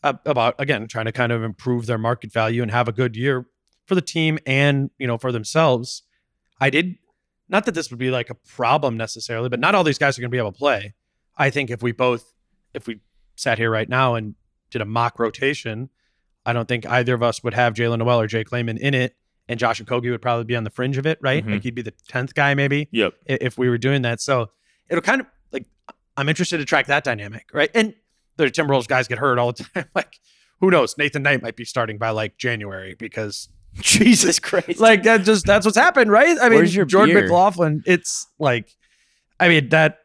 uh, 0.02 0.14
about 0.26 0.56
again 0.60 0.88
trying 0.88 1.06
to 1.06 1.12
kind 1.12 1.32
of 1.32 1.44
improve 1.44 1.86
their 1.88 1.98
market 1.98 2.32
value 2.32 2.62
and 2.62 2.72
have 2.72 2.88
a 2.88 2.92
good 2.92 3.16
year 3.16 3.48
for 3.86 3.96
the 3.96 4.02
team 4.02 4.40
and 4.46 4.90
you 4.98 5.06
know 5.06 5.18
for 5.18 5.32
themselves. 5.32 6.04
I 6.62 6.70
did 6.70 6.96
not 7.50 7.66
that 7.66 7.76
this 7.76 7.92
would 7.92 8.00
be 8.00 8.10
like 8.10 8.30
a 8.30 8.36
problem 8.36 8.96
necessarily, 8.96 9.50
but 9.50 9.60
not 9.60 9.76
all 9.76 9.84
these 9.84 10.00
guys 10.00 10.18
are 10.18 10.22
going 10.22 10.32
to 10.32 10.36
be 10.36 10.40
able 10.40 10.54
to 10.54 10.58
play. 10.58 10.96
I 11.38 11.50
think 11.50 11.70
if 11.70 11.84
we 11.84 11.92
both 11.92 12.34
if 12.74 12.88
we 12.88 13.02
sat 13.36 13.58
here 13.58 13.70
right 13.70 13.90
now 13.90 14.16
and 14.16 14.36
did 14.76 14.82
a 14.82 14.86
mock 14.86 15.20
rotation, 15.20 15.90
I 16.46 16.52
don't 16.52 16.68
think 16.68 16.86
either 16.86 17.14
of 17.14 17.24
us 17.24 17.42
would 17.44 17.54
have 17.54 17.74
Jaylen 17.74 18.00
Nowell 18.00 18.20
or 18.20 18.28
Jake 18.28 18.52
Layman 18.52 18.78
in 18.78 18.94
it, 18.94 19.16
and 19.48 19.58
Josh 19.58 19.82
Okogie 19.82 20.12
would 20.12 20.22
probably 20.22 20.44
be 20.44 20.56
on 20.58 20.66
the 20.66 20.70
fringe 20.70 20.98
of 20.98 21.06
it, 21.06 21.18
right? 21.22 21.46
Mhm. 21.46 21.52
Like 21.54 21.64
he'd 21.64 21.76
be 21.76 21.82
the 21.82 21.94
tenth 22.10 22.34
guy 22.36 22.54
maybe 22.56 22.90
Yep. 22.92 23.14
if 23.26 23.58
we 23.58 23.70
were 23.70 23.78
doing 23.78 24.02
that. 24.02 24.20
So 24.20 24.50
it'll 24.90 25.02
kind 25.02 25.22
of 25.22 25.28
like 25.54 25.66
I'm 26.18 26.28
interested 26.28 26.58
to 26.58 26.66
track 26.66 26.88
that 26.88 27.04
dynamic, 27.06 27.46
right? 27.54 27.70
And 27.74 27.94
the 28.36 28.46
Timberwolves 28.48 28.88
guys 28.88 29.08
get 29.08 29.18
hurt 29.18 29.40
all 29.40 29.54
the 29.54 29.64
time. 29.74 29.86
like, 29.96 30.20
who 30.60 30.70
knows? 30.72 30.98
Nathan 30.98 31.24
Knight 31.24 31.42
might 31.42 31.56
be 31.56 31.64
starting 31.64 31.98
by 31.98 32.10
like 32.10 32.38
January 32.38 32.96
because 33.00 33.48
Jesus 33.76 34.40
Christ. 34.40 34.80
like 34.82 35.04
that 35.04 35.22
just 35.24 35.46
that's 35.46 35.66
what's 35.66 35.78
happened, 35.78 36.12
right? 36.12 36.38
I 36.42 36.50
mean, 36.50 36.60
Where's 36.60 36.76
your 36.76 36.86
Jordan 36.86 37.16
beer? 37.16 37.24
McLaughlin. 37.24 37.82
It's 37.86 38.28
like, 38.40 38.76
I 39.40 39.48
mean 39.48 39.70
that. 39.70 40.00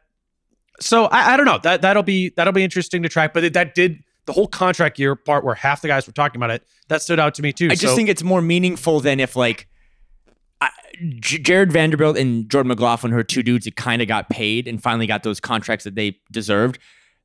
So 0.79 1.05
I, 1.05 1.33
I 1.33 1.37
don't 1.37 1.45
know 1.45 1.59
that 1.63 1.81
that'll 1.83 2.01
be 2.03 2.29
that'll 2.35 2.53
be 2.53 2.63
interesting 2.63 3.03
to 3.03 3.09
track. 3.09 3.33
But 3.33 3.43
it, 3.43 3.53
that 3.53 3.75
did 3.75 3.99
the 4.25 4.33
whole 4.33 4.47
contract 4.47 4.99
year 4.99 5.15
part 5.15 5.43
where 5.43 5.55
half 5.55 5.81
the 5.81 5.87
guys 5.87 6.05
were 6.07 6.13
talking 6.13 6.37
about 6.39 6.51
it. 6.51 6.63
That 6.89 7.01
stood 7.01 7.19
out 7.19 7.33
to 7.35 7.41
me 7.41 7.51
too. 7.53 7.65
I 7.67 7.75
just 7.75 7.93
So- 7.93 7.95
think 7.95 8.09
it's 8.09 8.23
more 8.23 8.41
meaningful 8.41 8.99
than 8.99 9.19
if 9.19 9.35
like 9.35 9.67
I, 10.61 10.69
J- 11.19 11.39
Jared 11.39 11.71
Vanderbilt 11.71 12.17
and 12.17 12.49
Jordan 12.49 12.67
McLaughlin, 12.69 13.11
who 13.11 13.17
are 13.17 13.23
two 13.23 13.41
dudes 13.43 13.65
that 13.65 13.75
kind 13.75 14.01
of 14.01 14.07
got 14.07 14.29
paid 14.29 14.67
and 14.67 14.81
finally 14.81 15.07
got 15.07 15.23
those 15.23 15.39
contracts 15.39 15.83
that 15.85 15.95
they 15.95 16.19
deserved. 16.31 16.77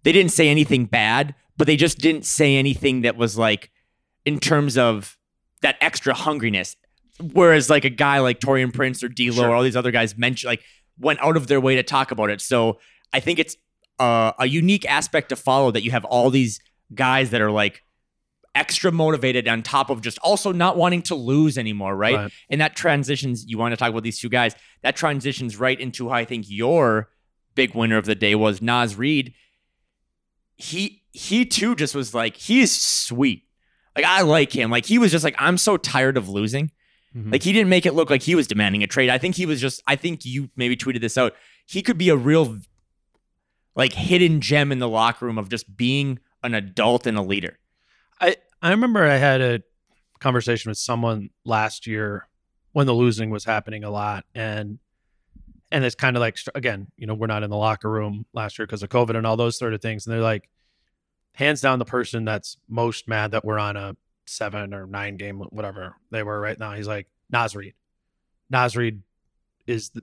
They 0.05 0.13
didn't 0.13 0.33
say 0.33 0.49
anything 0.49 0.87
bad, 0.87 1.35
but 1.59 1.67
they 1.67 1.77
just 1.77 1.99
didn't 1.99 2.25
say 2.25 2.57
anything 2.57 3.03
that 3.03 3.17
was 3.17 3.37
like 3.37 3.71
in 4.25 4.39
terms 4.41 4.79
of 4.79 5.19
that 5.63 5.77
extra 5.83 6.15
hungriness. 6.15 6.77
Whereas 7.33 7.69
like 7.69 7.85
a 7.85 7.91
guy 7.91 8.21
like 8.21 8.41
Taurean 8.41 8.73
Prince 8.73 9.03
or 9.03 9.09
D'Lo 9.09 9.33
Sure. 9.35 9.49
or 9.51 9.55
all 9.55 9.63
these 9.63 9.77
other 9.77 9.91
guys 9.91 10.17
mentioned 10.17 10.49
like 10.51 10.63
went 10.99 11.21
out 11.23 11.37
of 11.37 11.47
their 11.47 11.61
way 11.61 11.75
to 11.77 11.83
talk 11.83 12.11
about 12.11 12.31
it. 12.31 12.41
So 12.41 12.79
I 13.13 13.21
think 13.21 13.39
it's 13.39 13.57
uh, 13.99 14.33
a 14.39 14.47
unique 14.47 14.85
aspect 14.91 15.31
to 15.31 15.37
follow 15.37 15.71
that 15.71 15.83
you 15.83 15.91
have 15.91 16.05
all 16.07 16.29
these 16.31 16.61
guys 16.95 17.31
that 17.31 17.41
are 17.41 17.51
like 17.51 17.83
extra 18.55 18.91
motivated 18.91 19.47
on 19.47 19.63
top 19.63 19.91
of 19.91 20.01
just 20.01 20.19
also 20.21 20.51
not 20.51 20.77
wanting 20.77 21.03
to 21.03 21.15
lose 21.15 21.59
anymore, 21.59 21.95
right? 21.95 22.15
Right. 22.17 22.33
And 22.49 22.61
that 22.61 22.75
transitions, 22.75 23.45
you 23.47 23.59
want 23.59 23.73
to 23.73 23.77
talk 23.77 23.91
about 23.91 24.03
these 24.03 24.19
two 24.19 24.31
guys, 24.31 24.55
that 24.83 24.97
transitions 24.97 25.59
right 25.59 25.79
into 25.79 26.09
how 26.09 26.15
I 26.15 26.25
think 26.25 26.47
your 26.49 27.11
big 27.55 27.75
winner 27.75 27.99
of 27.99 28.07
the 28.07 28.15
day 28.15 28.35
was 28.35 28.63
Naz 28.63 28.97
Reid. 28.97 29.35
He 30.57 31.03
he 31.13 31.45
too 31.45 31.75
just 31.75 31.95
was 31.95 32.15
like, 32.15 32.37
he 32.37 32.61
is 32.61 32.75
sweet. 32.75 33.45
Like 33.95 34.05
I 34.05 34.23
like 34.23 34.53
him. 34.53 34.71
Like 34.71 34.87
he 34.87 34.99
was 34.99 35.11
just 35.13 35.25
like, 35.25 35.37
I'm 35.39 35.59
so 35.59 35.77
tired 35.77 36.17
of 36.17 36.29
losing. 36.29 36.71
Mhm. 37.15 37.33
Like 37.33 37.43
he 37.43 37.53
didn't 37.53 37.69
make 37.69 37.87
it 37.87 37.95
look 37.95 38.11
like 38.11 38.23
he 38.23 38.35
was 38.35 38.47
demanding 38.47 38.83
a 38.83 38.87
trade. 38.87 39.11
I 39.11 39.19
think 39.19 39.35
he 39.35 39.47
was 39.47 39.61
just 39.61 39.83
I 39.87 39.97
think 39.97 40.25
you 40.25 40.51
maybe 40.57 40.77
tweeted 40.77 41.01
this 41.01 41.19
out. 41.19 41.35
He 41.67 41.83
could 41.83 41.99
be 41.99 42.09
a 42.09 42.17
real 42.17 42.59
like 43.75 43.93
hidden 43.93 44.41
gem 44.41 44.73
in 44.73 44.79
the 44.79 44.89
locker 44.89 45.27
room 45.27 45.37
of 45.37 45.51
just 45.51 45.77
being 45.77 46.19
an 46.47 46.55
adult 46.55 47.07
and 47.07 47.19
a 47.19 47.23
leader. 47.23 47.59
I 48.21 48.37
I 48.63 48.71
remember 48.71 49.05
I 49.05 49.17
had 49.17 49.41
a 49.41 49.63
conversation 50.21 50.71
with 50.71 50.79
someone 50.79 51.31
last 51.45 51.87
year 51.87 52.29
when 52.73 52.87
the 52.87 52.95
losing 52.95 53.31
was 53.31 53.45
happening 53.45 53.85
a 53.85 53.91
lot, 53.91 54.25
and 54.35 54.79
and 55.73 55.85
it's 55.85 55.97
kind 55.97 56.17
of 56.17 56.21
like 56.21 56.39
again, 56.55 56.87
you 56.97 57.07
know, 57.07 57.15
we're 57.15 57.27
not 57.27 57.43
in 57.43 57.51
the 57.51 57.57
locker 57.57 57.91
room 57.91 58.25
last 58.33 58.59
year 58.59 58.67
because 58.67 58.83
of 58.83 58.89
COVID 58.89 59.17
and 59.17 59.27
all 59.27 59.37
those 59.37 59.59
sort 59.59 59.75
of 59.75 59.83
things, 59.83 60.07
and 60.07 60.15
they're 60.15 60.23
like, 60.23 60.49
hands 61.35 61.61
down, 61.61 61.81
the 61.81 61.85
person 61.85 62.25
that's 62.25 62.57
most 62.69 63.09
mad 63.09 63.33
that 63.33 63.45
we're 63.45 63.59
on 63.59 63.77
a 63.77 63.97
seven 64.25 64.73
or 64.73 64.87
nine 64.87 65.17
game, 65.17 65.41
whatever 65.51 65.97
they 66.11 66.23
were 66.23 66.41
right 66.41 66.59
now. 66.59 66.73
He's 66.73 66.89
like 66.89 67.09
Naz 67.29 67.57
Reid. 67.57 67.75
Naz 68.49 68.77
is 69.67 69.91
the 69.91 70.03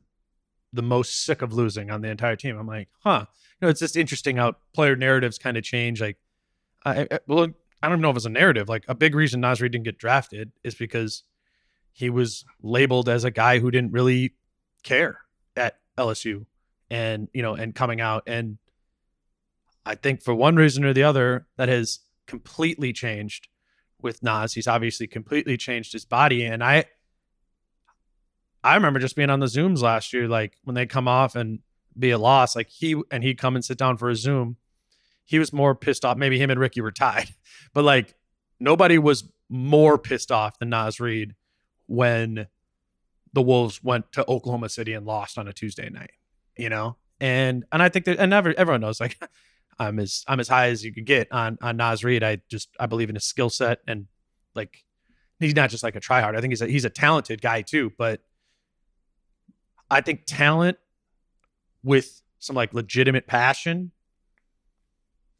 the 0.73 0.81
most 0.81 1.23
sick 1.23 1.41
of 1.41 1.53
losing 1.53 1.91
on 1.91 2.01
the 2.01 2.09
entire 2.09 2.35
team. 2.35 2.57
I'm 2.57 2.67
like, 2.67 2.89
huh. 3.03 3.25
You 3.61 3.67
know, 3.67 3.69
it's 3.69 3.79
just 3.79 3.95
interesting 3.95 4.37
how 4.37 4.55
player 4.73 4.95
narratives 4.95 5.37
kind 5.37 5.55
of 5.55 5.63
change. 5.63 6.01
Like, 6.01 6.17
I, 6.85 7.07
I 7.09 7.19
well, 7.27 7.47
I 7.81 7.89
don't 7.89 8.01
know 8.01 8.09
if 8.09 8.15
it's 8.15 8.25
a 8.25 8.29
narrative. 8.29 8.69
Like 8.69 8.85
a 8.87 8.95
big 8.95 9.15
reason 9.15 9.41
Naz 9.41 9.61
Reid 9.61 9.73
didn't 9.73 9.85
get 9.85 9.97
drafted 9.97 10.51
is 10.63 10.75
because 10.75 11.23
he 11.91 12.09
was 12.09 12.45
labeled 12.61 13.09
as 13.09 13.23
a 13.23 13.31
guy 13.31 13.59
who 13.59 13.71
didn't 13.71 13.91
really 13.91 14.35
care 14.83 15.19
at 15.55 15.79
LSU 15.97 16.45
and 16.89 17.27
you 17.33 17.41
know 17.41 17.55
and 17.55 17.75
coming 17.75 18.01
out 18.01 18.23
and 18.27 18.57
I 19.85 19.95
think 19.95 20.23
for 20.23 20.33
one 20.33 20.55
reason 20.55 20.85
or 20.85 20.93
the 20.93 21.03
other 21.03 21.45
that 21.57 21.69
has 21.69 21.99
completely 22.25 22.93
changed 22.93 23.47
with 24.01 24.23
Naz. 24.23 24.53
He's 24.53 24.67
obviously 24.67 25.07
completely 25.07 25.57
changed 25.57 25.93
his 25.93 26.05
body 26.05 26.45
and 26.45 26.63
I 26.63 26.85
I 28.63 28.75
remember 28.75 28.99
just 28.99 29.15
being 29.15 29.29
on 29.29 29.39
the 29.39 29.45
Zooms 29.47 29.81
last 29.81 30.13
year 30.13 30.27
like 30.27 30.57
when 30.63 30.75
they 30.75 30.85
come 30.85 31.07
off 31.07 31.35
and 31.35 31.59
be 31.97 32.11
a 32.11 32.17
loss 32.17 32.55
like 32.55 32.69
he 32.69 32.99
and 33.11 33.23
he'd 33.23 33.37
come 33.37 33.55
and 33.55 33.63
sit 33.63 33.77
down 33.77 33.97
for 33.97 34.09
a 34.09 34.15
Zoom 34.15 34.57
he 35.25 35.39
was 35.39 35.53
more 35.53 35.75
pissed 35.75 36.05
off. 36.05 36.17
Maybe 36.17 36.39
him 36.39 36.49
and 36.49 36.59
Ricky 36.59 36.81
were 36.81 36.91
tied, 36.91 37.29
but 37.73 37.83
like 37.83 38.15
nobody 38.59 38.97
was 38.97 39.29
more 39.49 39.97
pissed 39.97 40.31
off 40.31 40.59
than 40.59 40.69
Naz 40.69 40.99
Reid 40.99 41.35
when 41.87 42.47
the 43.33 43.41
Wolves 43.41 43.83
went 43.83 44.11
to 44.13 44.27
Oklahoma 44.29 44.69
City 44.69 44.93
and 44.93 45.05
lost 45.05 45.37
on 45.37 45.47
a 45.47 45.53
Tuesday 45.53 45.89
night. 45.89 46.11
You 46.57 46.69
know, 46.69 46.97
and 47.19 47.65
and 47.71 47.81
I 47.81 47.89
think 47.89 48.05
that 48.05 48.19
and 48.19 48.33
every, 48.33 48.57
everyone 48.57 48.81
knows 48.81 48.99
like 48.99 49.17
I'm 49.79 49.99
as 49.99 50.23
I'm 50.27 50.39
as 50.39 50.47
high 50.47 50.67
as 50.67 50.83
you 50.83 50.93
could 50.93 51.05
get 51.05 51.31
on 51.31 51.57
on 51.61 51.77
Naz 51.77 52.03
Reid. 52.03 52.23
I 52.23 52.41
just 52.49 52.69
I 52.79 52.85
believe 52.85 53.09
in 53.09 53.15
his 53.15 53.25
skill 53.25 53.49
set 53.49 53.79
and 53.87 54.07
like 54.55 54.83
he's 55.39 55.55
not 55.55 55.69
just 55.69 55.83
like 55.83 55.95
a 55.95 55.99
tryhard. 55.99 56.35
I 56.37 56.41
think 56.41 56.51
he's 56.51 56.61
a, 56.61 56.67
he's 56.67 56.85
a 56.85 56.89
talented 56.89 57.41
guy 57.41 57.61
too, 57.61 57.91
but 57.97 58.21
I 59.89 60.01
think 60.01 60.23
talent 60.25 60.77
with 61.83 62.21
some 62.39 62.55
like 62.55 62.73
legitimate 62.73 63.27
passion 63.27 63.91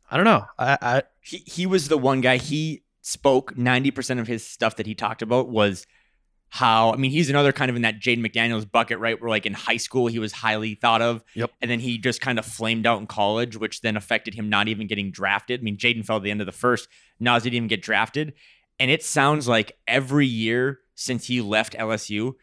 I 0.09 0.17
don't 0.17 0.25
know. 0.25 0.45
I, 0.57 0.77
I 0.81 1.03
he 1.21 1.37
he 1.45 1.65
was 1.65 1.87
the 1.87 1.97
one 1.97 2.21
guy 2.21 2.37
he 2.37 2.83
spoke 3.01 3.55
90% 3.55 4.19
of 4.19 4.27
his 4.27 4.45
stuff 4.45 4.77
that 4.77 4.85
he 4.85 4.95
talked 4.95 5.21
about 5.21 5.49
was 5.49 5.85
how 6.49 6.93
I 6.93 6.97
mean 6.97 7.11
he's 7.11 7.29
another 7.29 7.51
kind 7.51 7.69
of 7.69 7.75
in 7.75 7.81
that 7.81 7.99
Jaden 7.99 8.25
McDaniels 8.25 8.69
bucket 8.69 8.99
right? 8.99 9.19
Where 9.19 9.29
like 9.29 9.45
in 9.45 9.53
high 9.53 9.77
school 9.77 10.07
he 10.07 10.19
was 10.19 10.31
highly 10.31 10.75
thought 10.75 11.01
of. 11.01 11.23
Yep. 11.35 11.51
and 11.61 11.71
then 11.71 11.79
he 11.79 11.97
just 11.97 12.21
kind 12.21 12.37
of 12.37 12.45
flamed 12.45 12.85
out 12.85 12.99
in 12.99 13.07
college 13.07 13.57
which 13.57 13.81
then 13.81 13.97
affected 13.97 14.35
him 14.35 14.49
not 14.49 14.67
even 14.67 14.87
getting 14.87 15.11
drafted. 15.11 15.61
I 15.61 15.63
mean 15.63 15.77
Jaden 15.77 16.05
fell 16.05 16.17
at 16.17 16.23
the 16.23 16.31
end 16.31 16.41
of 16.41 16.45
the 16.45 16.51
first. 16.51 16.87
Naz 17.19 17.43
didn't 17.43 17.55
even 17.55 17.67
get 17.67 17.81
drafted. 17.81 18.33
And 18.79 18.91
it 18.91 19.03
sounds 19.03 19.47
like 19.47 19.77
every 19.87 20.27
year 20.27 20.79
since 20.95 21.25
he 21.27 21.41
left 21.41 21.73
LSU 21.73 22.33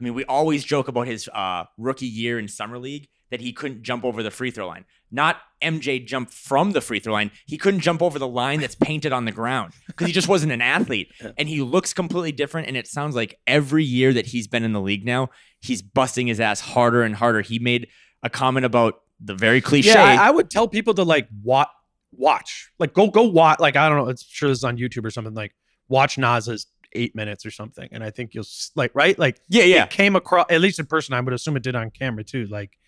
I 0.00 0.04
mean 0.04 0.14
we 0.14 0.24
always 0.24 0.64
joke 0.64 0.88
about 0.88 1.06
his 1.06 1.28
uh, 1.28 1.64
rookie 1.76 2.06
year 2.06 2.38
in 2.38 2.48
summer 2.48 2.78
league 2.78 3.08
that 3.30 3.40
he 3.40 3.52
couldn't 3.52 3.82
jump 3.82 4.04
over 4.04 4.22
the 4.22 4.30
free 4.30 4.50
throw 4.50 4.66
line 4.66 4.84
not 5.10 5.40
MJ 5.62 6.04
jump 6.04 6.30
from 6.30 6.72
the 6.72 6.80
free 6.80 7.00
throw 7.00 7.12
line. 7.12 7.30
He 7.46 7.56
couldn't 7.56 7.80
jump 7.80 8.02
over 8.02 8.18
the 8.18 8.28
line 8.28 8.60
that's 8.60 8.74
painted 8.74 9.12
on 9.12 9.24
the 9.24 9.32
ground 9.32 9.72
because 9.86 10.06
he 10.06 10.12
just 10.12 10.28
wasn't 10.28 10.52
an 10.52 10.60
athlete. 10.60 11.12
And 11.36 11.48
he 11.48 11.62
looks 11.62 11.92
completely 11.92 12.32
different. 12.32 12.68
And 12.68 12.76
it 12.76 12.86
sounds 12.86 13.14
like 13.14 13.38
every 13.46 13.84
year 13.84 14.12
that 14.12 14.26
he's 14.26 14.46
been 14.48 14.64
in 14.64 14.72
the 14.72 14.80
league 14.80 15.04
now, 15.04 15.30
he's 15.60 15.82
busting 15.82 16.26
his 16.26 16.40
ass 16.40 16.60
harder 16.60 17.02
and 17.02 17.14
harder. 17.14 17.42
He 17.42 17.58
made 17.58 17.88
a 18.22 18.30
comment 18.30 18.66
about 18.66 19.02
the 19.20 19.34
very 19.34 19.60
cliche. 19.60 19.90
Yeah, 19.90 20.02
I, 20.02 20.28
I 20.28 20.30
would 20.30 20.50
tell 20.50 20.66
people 20.66 20.94
to 20.94 21.04
like 21.04 21.28
watch, 21.42 21.68
watch, 22.12 22.70
like 22.78 22.92
go 22.92 23.08
go 23.08 23.22
watch. 23.22 23.60
Like 23.60 23.76
I 23.76 23.88
don't 23.88 23.98
know, 23.98 24.08
it's 24.08 24.24
sure 24.24 24.48
this 24.48 24.58
is 24.58 24.64
on 24.64 24.78
YouTube 24.78 25.04
or 25.04 25.10
something. 25.10 25.34
Like 25.34 25.54
watch 25.88 26.18
Naz's 26.18 26.66
eight 26.92 27.14
minutes 27.14 27.44
or 27.44 27.50
something, 27.50 27.88
and 27.92 28.02
I 28.02 28.10
think 28.10 28.34
you'll 28.34 28.46
like 28.74 28.92
right, 28.94 29.18
like 29.18 29.40
yeah, 29.48 29.64
yeah. 29.64 29.84
it 29.84 29.90
came 29.90 30.16
across 30.16 30.46
at 30.50 30.60
least 30.60 30.78
in 30.78 30.86
person. 30.86 31.14
I 31.14 31.20
would 31.20 31.34
assume 31.34 31.56
it 31.56 31.62
did 31.62 31.76
on 31.76 31.90
camera 31.90 32.24
too. 32.24 32.46
Like 32.46 32.78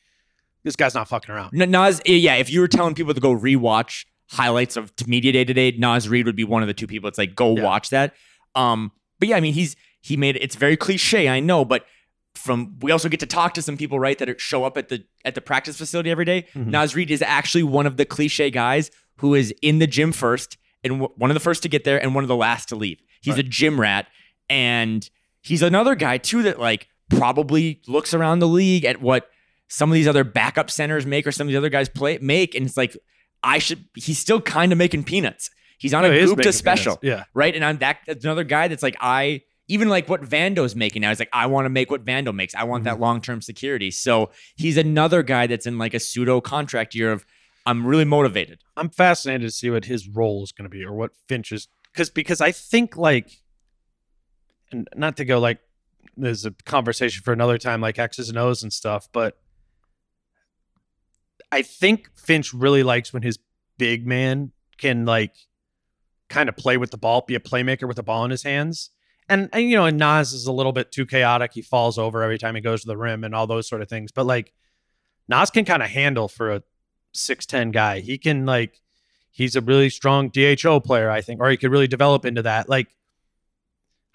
this 0.65 0.77
guy's 0.77 0.95
not 0.95 1.09
fucking 1.09 1.35
around. 1.35 1.61
N- 1.61 1.71
Naz, 1.71 2.01
eh, 2.07 2.13
yeah. 2.15 2.35
If 2.37 2.51
you 2.51 2.61
were 2.61 2.69
telling 2.69 2.95
people 2.95 3.15
to 3.15 3.21
go 3.21 3.35
rewatch 3.35 4.05
highlights 4.31 4.77
of 4.77 4.93
media 5.07 5.33
day 5.33 5.45
to 5.45 5.53
day, 5.55 5.73
Naz 5.73 6.09
Reid 6.09 6.27
would 6.27 6.37
be 6.37 6.45
one 6.45 6.63
of 6.63 6.69
the 6.69 6.75
two 6.75 6.87
people. 6.87 7.09
It's 7.09 7.19
like 7.19 7.35
go 7.35 7.57
Yeah. 7.57 7.63
watch 7.65 7.91
that. 7.91 8.15
Um, 8.55 8.93
but 9.19 9.29
yeah, 9.29 9.37
I 9.37 9.41
mean, 9.41 9.55
he's 9.55 9.77
he 10.01 10.17
made 10.17 10.37
it's 10.37 10.57
very 10.57 10.77
cliche, 10.77 11.29
I 11.29 11.41
know, 11.41 11.65
but 11.65 11.85
from 12.35 12.77
we 12.81 12.91
also 12.93 13.09
get 13.09 13.21
to 13.21 13.27
talk 13.27 13.55
to 13.55 13.63
some 13.63 13.77
people, 13.77 13.99
right, 13.99 14.17
that 14.19 14.29
are- 14.29 14.39
show 14.39 14.65
up 14.65 14.77
at 14.79 14.89
the 14.89 15.05
at 15.25 15.35
the 15.35 15.41
practice 15.41 15.77
facility 15.77 16.11
every 16.11 16.25
day. 16.25 16.47
Mhm. 16.55 16.67
Naz 16.69 16.95
Reid 16.95 17.11
is 17.11 17.23
actually 17.23 17.65
one 17.65 17.87
of 17.87 17.97
the 17.97 18.05
cliche 18.05 18.51
guys 18.51 18.91
who 19.17 19.35
is 19.35 19.53
in 19.63 19.79
the 19.81 19.87
gym 19.87 20.13
first 20.13 20.57
and 20.85 20.95
w- 21.01 21.13
one 21.17 21.31
of 21.31 21.35
the 21.35 21.41
first 21.41 21.63
to 21.65 21.69
get 21.69 21.85
there 21.85 22.01
and 22.03 22.15
one 22.15 22.25
of 22.25 22.29
the 22.29 22.37
last 22.37 22.69
to 22.71 22.77
leave. 22.77 23.01
He's 23.21 23.37
a 23.37 23.43
gym 23.43 23.79
rat, 23.81 24.07
and 24.49 25.09
he's 25.43 25.61
another 25.63 25.95
guy 25.95 26.17
too 26.19 26.43
that 26.45 26.59
like 26.59 26.89
probably 27.11 27.81
looks 27.87 28.15
around 28.15 28.39
the 28.39 28.49
league 28.49 28.85
at 28.85 29.03
what 29.03 29.29
some 29.71 29.89
of 29.89 29.95
these 29.95 30.09
other 30.09 30.25
backup 30.25 30.71
centers 30.71 31.07
make 31.07 31.27
or 31.27 31.33
some 31.33 31.47
of 31.47 31.49
these 31.49 31.57
other 31.57 31.69
guys 31.71 31.89
play 31.89 32.19
make, 32.21 32.55
and 32.55 32.67
it's 32.67 32.77
like 32.77 32.97
I 33.43 33.59
should. 33.59 33.85
He's 33.95 34.19
still 34.19 34.41
kind 34.41 34.73
of 34.73 34.79
making 34.79 35.05
peanuts. 35.05 35.49
He's 35.79 35.95
on 35.95 36.05
he 36.05 36.11
a 36.11 36.27
Gupta 36.27 36.53
special, 36.53 36.97
peanuts. 36.99 37.21
Yeah. 37.21 37.25
right? 37.33 37.55
And 37.55 37.65
I'm 37.65 37.79
that 37.79 37.99
that's 38.07 38.25
another 38.25 38.45
guy 38.45 38.69
that's 38.69 38.83
like 38.83 38.97
I 39.01 39.43
even 39.69 39.89
like 39.89 40.09
what 40.09 40.23
Vando's 40.23 40.75
making 40.75 41.03
now. 41.03 41.09
He's 41.11 41.21
like 41.21 41.31
I 41.33 41.47
want 41.47 41.65
to 41.67 41.71
make 41.71 41.91
what 41.91 42.05
Vando 42.05 42.35
makes. 42.35 42.55
I 42.55 42.65
want 42.65 42.85
Mm-hmm. 42.85 42.95
that 42.97 43.01
long 43.01 43.21
term 43.23 43.41
security. 43.41 43.91
So 43.93 44.31
he's 44.57 44.77
another 44.77 45.23
guy 45.23 45.47
that's 45.47 45.67
in 45.67 45.79
like 45.79 45.95
a 45.95 46.01
pseudo 46.01 46.41
contract 46.41 46.95
year 46.95 47.13
of 47.13 47.25
I'm 47.65 47.87
really 47.87 48.05
motivated. 48.05 48.61
I'm 48.77 48.91
fascinated 48.91 49.47
to 49.47 49.51
see 49.53 49.71
what 49.71 49.85
his 49.85 50.09
role 50.09 50.43
is 50.43 50.51
going 50.51 50.65
to 50.65 50.69
be 50.71 50.85
or 50.85 50.93
what 50.93 51.13
Finch 51.29 51.53
is 51.53 51.69
because 51.93 52.11
because 52.11 52.41
I 52.41 52.51
think 52.53 52.97
like 52.97 53.41
and 54.73 54.89
not 54.97 55.17
to 55.19 55.25
go 55.25 55.39
like 55.39 55.61
there's 56.17 56.45
a 56.45 56.51
conversation 56.65 57.23
for 57.23 57.33
another 57.33 57.57
time 57.57 57.81
like 57.81 57.99
X's 57.99 58.29
and 58.29 58.37
O's 58.37 58.63
and 58.63 58.73
stuff, 58.73 59.09
but 59.13 59.39
I 61.53 61.63
think 61.63 62.11
Finch 62.17 62.53
really 62.55 62.83
likes 62.83 63.13
when 63.13 63.23
his 63.23 63.39
big 63.79 64.07
man 64.07 64.53
can 64.79 65.05
like 65.05 65.35
kind 66.29 66.49
of 66.49 66.57
play 66.57 66.77
with 66.77 66.91
the 66.91 66.99
ball, 66.99 67.25
be 67.27 67.35
a 67.35 67.41
playmaker 67.41 67.87
with 67.89 67.97
the 67.97 68.03
ball 68.03 68.25
in 68.25 68.31
his 68.31 68.43
hands. 68.43 68.91
And, 69.29 69.49
and 69.53 69.65
you 69.65 69.77
know, 69.77 69.87
and 69.87 69.99
Naz 69.99 70.33
is 70.33 70.47
a 70.47 70.53
little 70.53 70.73
bit 70.73 70.91
too 70.91 71.07
chaotic. 71.07 71.53
He 71.55 71.63
falls 71.63 71.99
over 71.99 72.23
every 72.23 72.39
time 72.39 72.55
he 72.55 72.61
goes 72.61 72.83
to 72.83 72.87
the 72.87 72.97
rim 72.97 73.25
and 73.25 73.35
all 73.35 73.47
those 73.47 73.69
sort 73.69 73.83
of 73.83 73.89
things. 73.89 74.11
But 74.13 74.27
like 74.27 74.53
Naz 75.29 75.51
can 75.51 75.65
kind 75.65 75.83
of 75.83 75.91
handle 75.91 76.29
for 76.29 76.53
a 76.53 76.63
6'10 77.15 77.73
guy. 77.73 78.01
He 78.01 78.19
can 78.19 78.47
like 78.47 78.81
he's 79.31 79.57
a 79.57 79.61
really 79.61 79.91
strong 79.91 80.29
DHO 80.29 80.81
player, 80.81 81.11
I 81.11 81.21
think, 81.21 81.41
or 81.41 81.51
he 81.51 81.57
could 81.57 81.71
really 81.71 81.89
develop 81.89 82.25
into 82.25 82.43
that. 82.43 82.69
Like 82.69 82.97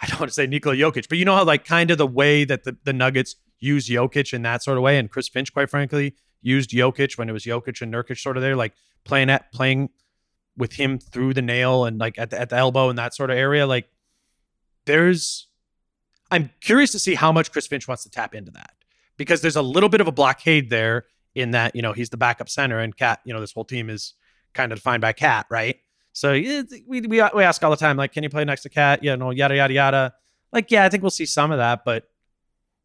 I 0.01 0.07
don't 0.07 0.19
want 0.19 0.29
to 0.29 0.33
say 0.33 0.47
Nikola 0.47 0.75
Jokic, 0.75 1.07
but 1.07 1.17
you 1.17 1.25
know 1.25 1.35
how 1.35 1.45
like 1.45 1.65
kind 1.65 1.91
of 1.91 1.97
the 1.97 2.07
way 2.07 2.43
that 2.43 2.63
the, 2.63 2.77
the 2.83 2.93
Nuggets 2.93 3.35
use 3.59 3.87
Jokic 3.87 4.33
in 4.33 4.41
that 4.41 4.63
sort 4.63 4.77
of 4.77 4.83
way, 4.83 4.97
and 4.97 5.09
Chris 5.09 5.29
Finch, 5.29 5.53
quite 5.53 5.69
frankly, 5.69 6.15
used 6.45 6.69
Jokic 6.69 7.17
when 7.17 7.27
it 7.27 7.33
was 7.33 7.43
Jokic 7.43 7.81
and 7.81 7.93
Nurkic 7.93 8.19
sort 8.19 8.37
of 8.37 8.43
there, 8.43 8.55
like 8.55 8.73
playing 9.03 9.29
at 9.29 9.51
playing 9.51 9.89
with 10.55 10.73
him 10.73 10.99
through 10.99 11.33
the 11.33 11.41
nail 11.41 11.85
and 11.85 11.99
like 11.99 12.17
at 12.17 12.29
the, 12.29 12.39
at 12.39 12.49
the 12.49 12.55
elbow 12.55 12.89
and 12.89 12.97
that 12.97 13.13
sort 13.13 13.29
of 13.29 13.37
area. 13.37 13.65
Like 13.67 13.89
there's, 14.85 15.47
I'm 16.31 16.51
curious 16.61 16.91
to 16.91 16.99
see 16.99 17.15
how 17.15 17.31
much 17.31 17.51
Chris 17.51 17.67
Finch 17.67 17.87
wants 17.87 18.03
to 18.03 18.09
tap 18.09 18.35
into 18.35 18.51
that 18.51 18.73
because 19.17 19.41
there's 19.41 19.55
a 19.55 19.61
little 19.61 19.89
bit 19.89 20.01
of 20.01 20.07
a 20.07 20.11
blockade 20.11 20.69
there 20.69 21.05
in 21.33 21.51
that 21.51 21.75
you 21.75 21.81
know 21.81 21.93
he's 21.93 22.09
the 22.09 22.17
backup 22.17 22.47
center 22.47 22.79
and 22.79 22.95
KAT, 22.95 23.19
you 23.25 23.33
know, 23.33 23.41
this 23.41 23.51
whole 23.51 23.65
team 23.65 23.89
is 23.89 24.13
kind 24.53 24.71
of 24.71 24.77
defined 24.77 25.01
by 25.01 25.11
KAT, 25.13 25.45
right? 25.49 25.77
So 26.13 26.31
we, 26.31 26.63
we 26.87 27.01
we 27.07 27.19
ask 27.19 27.61
all 27.61 27.71
the 27.71 27.75
time, 27.75 27.97
like, 27.97 28.13
can 28.13 28.23
you 28.23 28.29
play 28.29 28.45
next 28.45 28.61
to 28.61 28.69
KAT? 28.69 29.03
you 29.03 29.17
know 29.17 29.31
yada 29.31 29.55
yada 29.55 29.73
yada. 29.73 30.13
Like, 30.53 30.71
yeah, 30.71 30.85
I 30.85 30.89
think 30.89 31.03
we'll 31.03 31.09
see 31.09 31.25
some 31.25 31.51
of 31.51 31.57
that, 31.57 31.83
but 31.83 32.07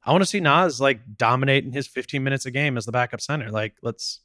I 0.05 0.13
want 0.13 0.23
to 0.23 0.27
see 0.27 0.41
Naz 0.41 0.81
like 0.81 1.01
dominating 1.17 1.73
his 1.73 1.87
15 1.87 2.23
minutes 2.23 2.47
a 2.47 2.51
game 2.51 2.77
as 2.77 2.87
the 2.87 2.93
backup 2.93 3.21
center. 3.21 3.51
Like, 3.51 3.75
let's 3.83 4.21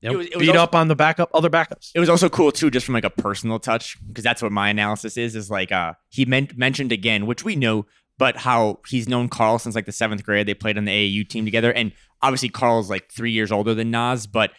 you 0.00 0.08
know, 0.08 0.14
it 0.14 0.18
was, 0.18 0.26
it 0.26 0.36
was 0.36 0.46
beat 0.46 0.50
also, 0.50 0.62
up 0.62 0.74
on 0.74 0.88
the 0.88 0.94
backup 0.94 1.30
other 1.34 1.50
backups. 1.50 1.90
It 1.94 2.00
was 2.00 2.08
also 2.08 2.28
cool 2.28 2.52
too, 2.52 2.70
just 2.70 2.86
from 2.86 2.94
like 2.94 3.04
a 3.04 3.10
personal 3.10 3.58
touch, 3.58 3.96
because 4.06 4.22
that's 4.22 4.42
what 4.42 4.52
my 4.52 4.68
analysis 4.68 5.16
is. 5.16 5.34
Is 5.34 5.50
like 5.50 5.72
uh 5.72 5.94
he 6.08 6.24
meant 6.24 6.56
mentioned 6.56 6.92
again, 6.92 7.26
which 7.26 7.44
we 7.44 7.56
know, 7.56 7.86
but 8.16 8.36
how 8.36 8.80
he's 8.86 9.08
known 9.08 9.28
Karl 9.28 9.58
since 9.58 9.74
like 9.74 9.86
the 9.86 9.92
seventh 9.92 10.24
grade. 10.24 10.46
They 10.46 10.54
played 10.54 10.78
on 10.78 10.84
the 10.84 10.92
AAU 10.92 11.28
team 11.28 11.44
together, 11.44 11.72
and 11.72 11.92
obviously 12.22 12.48
Karl's 12.48 12.88
like 12.88 13.10
three 13.10 13.32
years 13.32 13.50
older 13.50 13.74
than 13.74 13.90
Naz, 13.90 14.26
but 14.26 14.52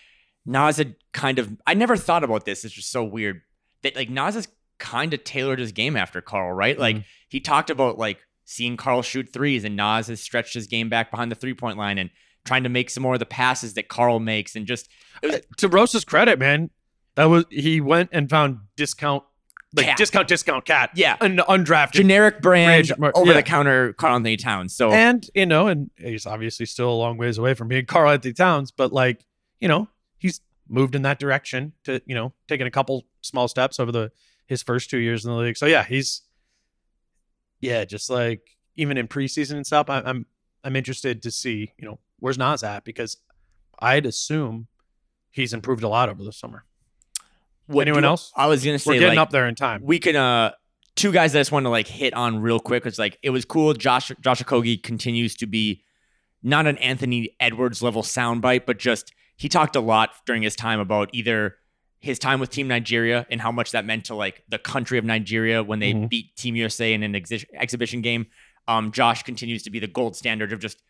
Naz 0.46 0.78
had 0.78 0.96
kind 1.14 1.40
of 1.40 1.56
I 1.66 1.74
never 1.74 1.96
thought 1.96 2.26
about 2.26 2.44
this. 2.44 2.66
It's 2.66 2.74
just 2.74 2.92
so 2.92 3.04
weird 3.04 3.42
that 3.84 3.96
like 3.96 4.10
Naz 4.10 4.36
has 4.36 4.48
kind 4.78 5.14
of 5.14 5.24
tailored 5.24 5.60
his 5.60 5.72
game 5.72 5.96
after 5.96 6.20
Karl, 6.22 6.52
right? 6.52 6.76
Mm-hmm. 6.76 6.82
Like 6.82 7.04
he 7.30 7.40
talked 7.40 7.70
about 7.70 7.98
like 7.98 8.20
seeing 8.50 8.78
Karl 8.78 9.04
shoot 9.04 9.32
threes, 9.32 9.64
and 9.64 9.76
Naz 9.76 10.08
has 10.08 10.20
stretched 10.20 10.56
his 10.56 10.66
game 10.66 10.90
back 10.90 11.12
behind 11.12 11.32
the 11.32 11.36
three 11.36 11.54
point 11.54 11.78
line 11.78 12.00
and 12.00 12.10
trying 12.46 12.64
to 12.64 12.70
make 12.70 12.90
some 12.90 13.04
more 13.04 13.14
of 13.14 13.20
the 13.20 13.26
passes 13.26 13.76
that 13.76 13.90
Karl 13.90 14.20
makes, 14.20 14.56
and 14.56 14.66
just 14.66 14.90
was, 15.22 15.36
uh, 15.36 15.40
to 15.58 15.70
Rosa's 15.70 16.04
credit, 16.04 16.40
man, 16.40 16.72
that 17.14 17.26
was 17.26 17.46
he 17.52 17.80
went 17.80 18.10
and 18.12 18.28
found 18.28 18.58
discount 18.76 19.24
like 19.76 19.86
cat. 19.86 19.98
discount 19.98 20.28
discount 20.28 20.66
cat. 20.66 20.90
Yeah. 20.96 21.16
An 21.22 21.38
undrafted 21.38 21.92
generic 21.92 22.42
brand 22.42 22.92
over 23.14 23.34
the 23.34 23.44
counter 23.44 23.94
Karl-Anthony 23.94 24.38
Towns. 24.38 24.76
So 24.76 24.92
And 24.92 25.30
you 25.36 25.46
know, 25.46 25.68
and 25.68 25.92
he's 25.96 26.26
obviously 26.26 26.66
still 26.66 26.90
a 26.90 26.98
long 26.98 27.18
ways 27.18 27.38
away 27.38 27.54
from 27.54 27.68
being 27.68 27.86
Karl-Anthony 27.86 28.34
Towns, 28.34 28.72
but 28.72 28.92
like, 28.92 29.24
you 29.60 29.68
know, 29.68 29.88
he's 30.18 30.42
moved 30.68 30.96
in 30.96 31.04
that 31.04 31.20
direction 31.20 31.74
to, 31.84 32.02
you 32.08 32.16
know, 32.16 32.34
taking 32.48 32.66
a 32.66 32.72
couple 32.72 33.06
small 33.22 33.48
steps 33.48 33.80
over 33.80 33.92
the 33.92 34.12
his 34.48 34.64
first 34.64 34.90
two 34.90 34.98
years 34.98 35.24
in 35.24 35.32
the 35.32 35.38
league. 35.38 35.56
So 35.56 35.68
yeah, 35.68 35.84
he's 35.84 36.24
yeah, 37.60 37.86
just 37.86 38.10
like 38.10 38.42
even 38.76 38.98
in 38.98 39.08
preseason 39.08 39.56
and 39.56 39.66
stuff, 39.66 39.90
I, 39.90 40.02
I'm 40.06 40.26
I'm 40.64 40.76
interested 40.76 41.24
to 41.24 41.32
see, 41.32 41.72
you 41.78 41.88
know, 41.88 42.00
where's 42.20 42.38
Naz 42.38 42.64
at 42.64 42.84
because 42.84 43.18
I'd 43.80 44.06
assume 44.06 44.68
he's 45.32 45.54
improved 45.54 45.84
a 45.84 45.90
lot 45.90 46.10
over 46.10 46.24
the 46.24 46.34
summer. 46.34 46.66
What, 47.68 47.88
Anyone 47.88 48.06
else? 48.06 48.32
I 48.36 48.48
was 48.48 48.66
gonna 48.66 48.80
say 48.80 48.92
we're 48.92 49.00
getting 49.00 49.18
like, 49.18 49.20
up 49.20 49.30
there 49.30 49.48
in 49.48 49.56
time. 49.56 49.82
We 49.84 50.00
can 50.00 50.16
uh 50.16 50.52
two 50.96 51.12
guys 51.12 51.34
that 51.34 51.40
I 51.40 51.42
just 51.42 51.52
want 51.52 51.66
to 51.66 51.70
like 51.70 51.88
hit 51.88 52.14
on 52.14 52.42
real 52.42 52.60
quick. 52.60 52.86
It's 52.86 53.00
like 53.00 53.18
it 53.22 53.30
was 53.30 53.46
cool. 53.46 53.74
Josh 53.74 54.12
Josh 54.22 54.42
Okogie 54.42 54.82
continues 54.82 55.36
to 55.36 55.46
be 55.46 55.84
not 56.42 56.68
an 56.68 56.78
Anthony 56.80 57.36
Edwards 57.40 57.84
level 57.84 58.02
soundbite, 58.02 58.66
but 58.66 58.80
just 58.80 59.14
he 59.38 59.50
talked 59.50 59.76
a 59.76 59.82
lot 59.82 60.10
during 60.26 60.42
his 60.42 60.56
time 60.56 60.80
about 60.80 61.10
either 61.14 61.56
his 62.00 62.18
time 62.18 62.40
with 62.40 62.50
Team 62.50 62.68
Nigeria 62.68 63.26
and 63.30 63.42
how 63.42 63.52
much 63.52 63.72
that 63.72 63.86
meant 63.86 64.06
to 64.06 64.16
like 64.16 64.44
the 64.48 64.58
country 64.58 64.98
of 64.98 65.06
Nigeria 65.06 65.64
when 65.64 65.80
they 65.80 65.94
mm-hmm. 65.94 66.08
beat 66.08 66.36
Team 66.36 66.56
USA 66.56 66.94
in 66.94 67.04
an 67.04 67.16
ex- 67.16 67.46
exhibition 67.54 68.02
game. 68.02 68.28
Um, 68.68 68.92
Josh 68.92 69.24
continues 69.24 69.64
to 69.64 69.70
be 69.70 69.80
the 69.80 69.88
gold 69.88 70.16
standard 70.16 70.54
of 70.54 70.60
just 70.60 70.82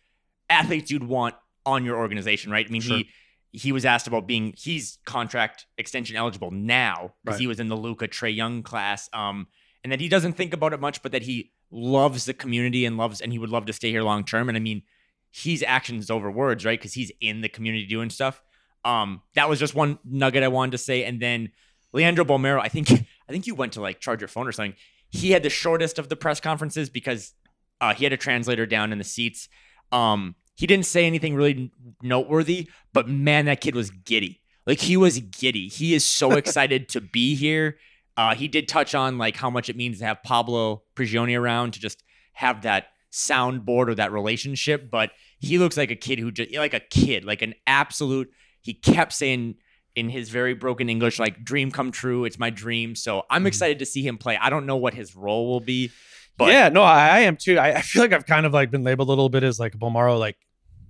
athletes 0.50 0.92
you'd 0.92 1.04
want 1.04 1.36
on 1.66 1.84
your 1.84 1.98
organization, 1.98 2.52
right? 2.52 2.66
I 2.66 2.70
mean, 2.70 2.82
sure. 2.82 2.98
he 2.98 3.10
he 3.52 3.72
was 3.72 3.84
asked 3.84 4.06
about 4.06 4.28
being 4.28 4.54
he's 4.56 5.00
contract 5.06 5.66
extension 5.78 6.16
eligible 6.16 6.52
now 6.52 7.14
because 7.24 7.36
right. 7.36 7.42
he 7.42 7.48
was 7.48 7.60
in 7.60 7.68
the 7.68 7.76
Luka 7.76 8.08
Trae 8.08 8.36
Young 8.36 8.62
class. 8.62 9.10
Um, 9.12 9.48
and 9.84 9.92
that 9.92 10.02
he 10.02 10.10
doesn't 10.10 10.34
think 10.34 10.54
about 10.54 10.74
it 10.74 10.80
much, 10.80 11.02
but 11.02 11.12
that 11.14 11.24
he 11.24 11.52
loves 11.72 12.26
the 12.26 12.34
community 12.34 12.86
and 12.86 12.98
loves 12.98 13.22
and 13.22 13.32
he 13.32 13.40
would 13.40 13.50
love 13.50 13.66
to 13.66 13.74
stay 13.74 13.92
here 13.92 14.04
long 14.04 14.24
term. 14.24 14.50
And 14.50 14.58
I 14.58 14.60
mean, 14.60 14.84
he's 15.32 15.64
actions 15.64 16.10
over 16.10 16.30
words, 16.30 16.66
right? 16.66 16.80
Because 16.80 16.94
he's 16.94 17.12
in 17.22 17.42
the 17.42 17.50
community 17.50 17.86
doing 17.86 18.10
stuff. 18.10 18.42
Um, 18.86 19.22
that 19.36 19.50
was 19.50 19.60
just 19.60 19.76
one 19.76 20.00
nugget 20.04 20.44
I 20.44 20.48
wanted 20.48 20.72
to 20.72 20.78
say. 20.78 21.04
And 21.04 21.22
then 21.22 21.50
Leandro 21.94 22.26
Bolmaro, 22.26 22.62
I 22.62 22.70
think 22.70 22.92
I 23.30 23.32
think 23.32 23.48
you 23.48 23.56
went 23.56 23.74
to 23.74 23.82
like 23.82 24.00
charge 24.00 24.22
your 24.22 24.28
phone 24.28 24.48
or 24.48 24.52
something. 24.52 24.76
He 25.10 25.32
had 25.32 25.44
the 25.44 25.50
shortest 25.50 26.00
of 26.00 26.10
the 26.10 26.16
press 26.16 26.40
conferences 26.40 26.90
because 26.90 27.34
uh, 27.82 27.94
he 27.94 28.04
had 28.04 28.14
a 28.14 28.18
translator 28.18 28.66
down 28.66 28.92
in 28.92 28.98
the 28.98 29.04
seats. 29.04 29.50
Um, 29.92 30.36
he 30.56 30.68
didn't 30.68 30.86
say 30.86 31.06
anything 31.06 31.36
really 31.36 31.72
noteworthy, 32.02 32.70
but 32.94 33.08
man, 33.08 33.46
that 33.46 33.62
kid 33.62 33.76
was 33.76 33.90
giddy. 33.90 34.42
Like 34.68 34.80
he 34.80 34.98
was 34.98 35.20
giddy. 35.20 35.68
He 35.68 35.94
is 35.94 36.06
so 36.06 36.32
excited 36.38 36.90
to 36.90 37.02
be 37.02 37.36
here. 37.36 37.78
Uh, 38.18 38.36
he 38.36 38.48
did 38.48 38.68
touch 38.68 38.94
on 38.94 39.18
like 39.18 39.38
how 39.38 39.50
much 39.50 39.70
it 39.70 39.78
means 39.78 40.00
to 40.00 40.06
have 40.06 40.22
Pablo 40.24 40.84
Prigioni 40.96 41.40
around 41.40 41.74
to 41.74 41.80
just 41.80 42.04
have 42.34 42.64
that 42.64 42.88
soundboard 43.12 43.88
or 43.88 43.96
that 43.96 44.12
relationship. 44.12 44.92
But 44.92 45.12
he 45.40 45.58
looks 45.58 45.78
like 45.78 45.92
a 45.92 45.96
kid 45.96 46.20
who 46.20 46.32
just 46.32 46.54
like 46.54 46.74
a 46.74 46.82
kid, 46.82 47.24
like 47.24 47.42
an 47.42 47.56
absolute. 47.66 48.30
He 48.62 48.74
kept 48.74 49.14
saying 49.14 49.56
in 49.96 50.10
his 50.10 50.30
very 50.30 50.54
broken 50.54 50.90
English, 50.90 51.20
like 51.20 51.44
"dream 51.44 51.72
come 51.72 51.92
true." 51.92 52.26
It's 52.26 52.40
my 52.40 52.50
dream. 52.50 52.96
So 52.96 53.26
I'm 53.30 53.40
mm-hmm. 53.40 53.48
excited 53.48 53.80
to 53.80 53.86
see 53.86 54.06
him 54.06 54.18
play. 54.18 54.38
I 54.38 54.50
don't 54.50 54.66
know 54.66 54.78
what 54.78 54.94
his 54.94 55.16
role 55.16 55.48
will 55.48 55.60
be. 55.60 55.92
But 56.38 56.54
yeah, 56.54 56.70
no, 56.70 56.82
I, 56.82 57.08
I 57.08 57.20
am 57.22 57.36
too. 57.36 57.58
I, 57.58 57.76
I, 57.76 57.82
feel 57.82 58.02
like 58.02 58.14
I've 58.14 58.26
kind 58.26 58.46
of 58.46 58.54
like 58.54 58.72
been 58.72 58.84
labeled 58.84 59.10
a 59.10 59.12
little 59.12 59.28
bit 59.28 59.44
as 59.44 59.60
like 59.60 59.74
Bolmaro, 59.78 60.18
like 60.18 60.38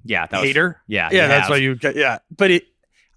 yeah, 0.05 0.27
that 0.27 0.43
hater. 0.43 0.67
Was, 0.67 0.75
yeah, 0.87 1.09
yeah, 1.11 1.27
that's 1.27 1.47
have. 1.47 1.49
why 1.49 1.57
you. 1.57 1.77
Yeah, 1.95 2.19
but 2.35 2.51
it. 2.51 2.63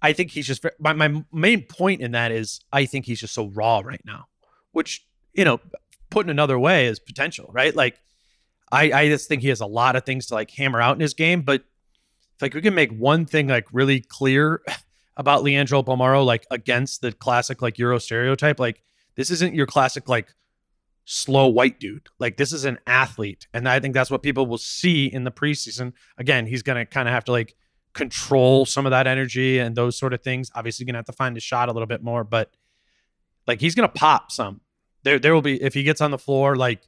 I 0.01 0.13
think 0.13 0.31
he's 0.31 0.47
just 0.47 0.65
my 0.79 0.93
my 0.93 1.23
main 1.31 1.63
point 1.63 2.01
in 2.01 2.11
that 2.11 2.31
is 2.31 2.59
I 2.73 2.85
think 2.85 3.05
he's 3.05 3.19
just 3.19 3.33
so 3.33 3.47
raw 3.49 3.79
right 3.79 4.01
now, 4.03 4.25
which 4.71 5.05
you 5.33 5.45
know, 5.45 5.59
put 6.09 6.25
in 6.25 6.29
another 6.29 6.57
way 6.57 6.87
is 6.87 6.99
potential, 6.99 7.49
right? 7.53 7.75
Like, 7.75 7.99
I 8.71 8.91
I 8.91 9.07
just 9.09 9.27
think 9.27 9.41
he 9.41 9.49
has 9.49 9.61
a 9.61 9.65
lot 9.65 9.95
of 9.95 10.03
things 10.03 10.27
to 10.27 10.33
like 10.33 10.49
hammer 10.51 10.81
out 10.81 10.95
in 10.95 11.01
his 11.01 11.13
game, 11.13 11.41
but 11.41 11.63
like 12.41 12.53
we 12.53 12.61
can 12.61 12.75
make 12.75 12.91
one 12.91 13.25
thing 13.25 13.47
like 13.47 13.67
really 13.71 14.01
clear 14.01 14.61
about 15.17 15.43
Leandro 15.43 15.83
Bolmaro, 15.83 16.25
like 16.25 16.45
against 16.51 17.01
the 17.01 17.11
classic 17.11 17.61
like 17.61 17.77
Euro 17.77 17.99
stereotype, 17.99 18.59
like 18.59 18.81
this 19.15 19.29
isn't 19.29 19.53
your 19.53 19.67
classic 19.67 20.09
like 20.09 20.33
slow 21.05 21.47
white 21.47 21.79
dude. 21.79 22.07
Like 22.19 22.37
this 22.37 22.53
is 22.53 22.65
an 22.65 22.79
athlete. 22.87 23.47
And 23.53 23.67
I 23.67 23.79
think 23.79 23.93
that's 23.93 24.11
what 24.11 24.23
people 24.23 24.45
will 24.45 24.57
see 24.57 25.05
in 25.05 25.23
the 25.23 25.31
preseason. 25.31 25.93
Again, 26.17 26.45
he's 26.45 26.63
to 26.77 26.85
kind 26.85 27.07
of 27.07 27.13
have 27.13 27.25
to 27.25 27.31
like 27.31 27.55
control 27.93 28.65
some 28.65 28.85
of 28.85 28.91
that 28.91 29.07
energy 29.07 29.59
and 29.59 29.75
those 29.75 29.97
sort 29.97 30.13
of 30.13 30.21
things. 30.21 30.49
Obviously 30.55 30.85
to 30.95 30.99
have 30.99 31.05
to 31.05 31.13
find 31.13 31.35
his 31.35 31.43
shot 31.43 31.69
a 31.69 31.73
little 31.73 31.87
bit 31.87 32.03
more, 32.03 32.23
but 32.23 32.51
like 33.47 33.59
he's 33.59 33.75
to 33.89 33.93
pop 33.93 34.31
some. 34.31 34.61
There 35.03 35.19
there 35.19 35.33
will 35.33 35.41
be 35.41 35.61
if 35.61 35.73
he 35.73 35.83
gets 35.83 36.01
on 36.01 36.11
the 36.11 36.17
floor 36.17 36.55
like 36.55 36.81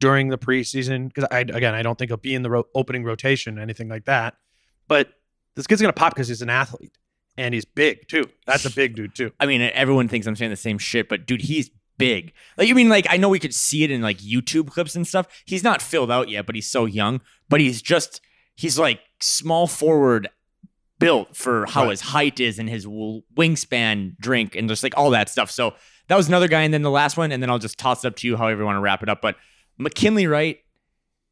during 0.00 0.28
the 0.28 0.38
preseason 0.38 1.08
because 1.08 1.28
I 1.30 1.40
again, 1.40 1.74
I 1.74 1.82
don't 1.82 1.96
think 1.96 2.10
he'll 2.10 2.16
be 2.16 2.34
in 2.34 2.42
the 2.42 2.50
ro- 2.50 2.66
opening 2.74 3.04
rotation 3.04 3.58
anything 3.58 3.88
like 3.88 4.04
that. 4.06 4.34
But 4.88 5.08
this 5.54 5.66
kid's 5.66 5.80
going 5.80 5.92
to 5.92 5.98
pop 5.98 6.14
because 6.14 6.28
he's 6.28 6.42
an 6.42 6.50
athlete 6.50 6.96
and 7.36 7.54
he's 7.54 7.64
big 7.64 8.08
too. 8.08 8.28
That's 8.46 8.64
a 8.64 8.70
big 8.70 8.94
dude 8.94 9.14
too. 9.14 9.32
I 9.40 9.46
mean, 9.46 9.60
everyone 9.60 10.08
thinks 10.08 10.26
I'm 10.26 10.36
saying 10.36 10.50
the 10.50 10.56
same 10.56 10.78
shit, 10.78 11.08
but 11.08 11.26
dude, 11.26 11.42
he's 11.42 11.70
big. 11.98 12.32
Like 12.56 12.68
you 12.68 12.74
mean 12.74 12.88
like 12.88 13.06
I 13.08 13.16
know 13.16 13.28
we 13.28 13.38
could 13.38 13.54
see 13.54 13.84
it 13.84 13.90
in 13.90 14.02
like 14.02 14.18
YouTube 14.18 14.68
clips 14.68 14.94
and 14.94 15.06
stuff. 15.06 15.26
He's 15.44 15.64
not 15.64 15.82
filled 15.82 16.10
out 16.10 16.28
yet, 16.28 16.46
but 16.46 16.54
he's 16.54 16.68
so 16.68 16.84
young. 16.84 17.20
But 17.48 17.60
he's 17.60 17.82
just 17.82 18.20
he's 18.54 18.78
like 18.78 19.00
small 19.20 19.66
forward 19.66 20.28
built 20.98 21.36
for 21.36 21.66
how 21.66 21.82
right. 21.82 21.90
his 21.90 22.00
height 22.00 22.40
is 22.40 22.58
and 22.58 22.68
his 22.68 22.86
wingspan 22.86 24.16
drink 24.18 24.54
and 24.54 24.68
just 24.68 24.82
like 24.82 24.96
all 24.96 25.10
that 25.10 25.28
stuff. 25.28 25.50
So 25.50 25.74
that 26.08 26.16
was 26.16 26.28
another 26.28 26.48
guy. 26.48 26.62
And 26.62 26.72
then 26.72 26.82
the 26.82 26.90
last 26.90 27.16
one, 27.16 27.32
and 27.32 27.42
then 27.42 27.50
I'll 27.50 27.58
just 27.58 27.78
toss 27.78 28.04
it 28.04 28.08
up 28.08 28.16
to 28.16 28.26
you 28.26 28.36
however 28.36 28.60
you 28.60 28.66
want 28.66 28.76
to 28.76 28.80
wrap 28.80 29.02
it 29.02 29.08
up. 29.08 29.20
But 29.20 29.36
McKinley 29.78 30.26
Wright, 30.26 30.58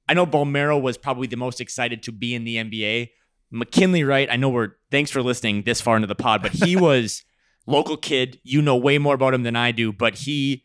I 0.09 0.15
know 0.15 0.27
Bolmaro 0.27 0.81
was 0.81 0.99
probably 0.99 1.27
the 1.27 1.37
most 1.37 1.61
excited 1.61 2.03
to 2.05 2.13
be 2.13 2.35
in 2.35 2.45
the 2.45 2.57
NBA. 2.57 3.11
McKinley 3.53 4.03
Wright, 4.03 4.29
I 4.31 4.37
know 4.37 4.49
we're 4.49 4.71
thanks 4.91 5.11
for 5.11 5.23
listening 5.23 5.63
this 5.63 5.81
far 5.81 5.97
into 5.97 6.09
the 6.09 6.15
pod, 6.15 6.43
but 6.43 6.53
he 6.53 6.75
was 6.89 7.23
local 7.67 7.97
kid. 7.97 8.41
You 8.43 8.63
know 8.63 8.77
way 8.77 8.99
more 8.99 9.15
about 9.15 9.35
him 9.35 9.43
than 9.43 9.55
I 9.55 9.71
do, 9.71 9.93
but 9.93 10.15
he 10.17 10.65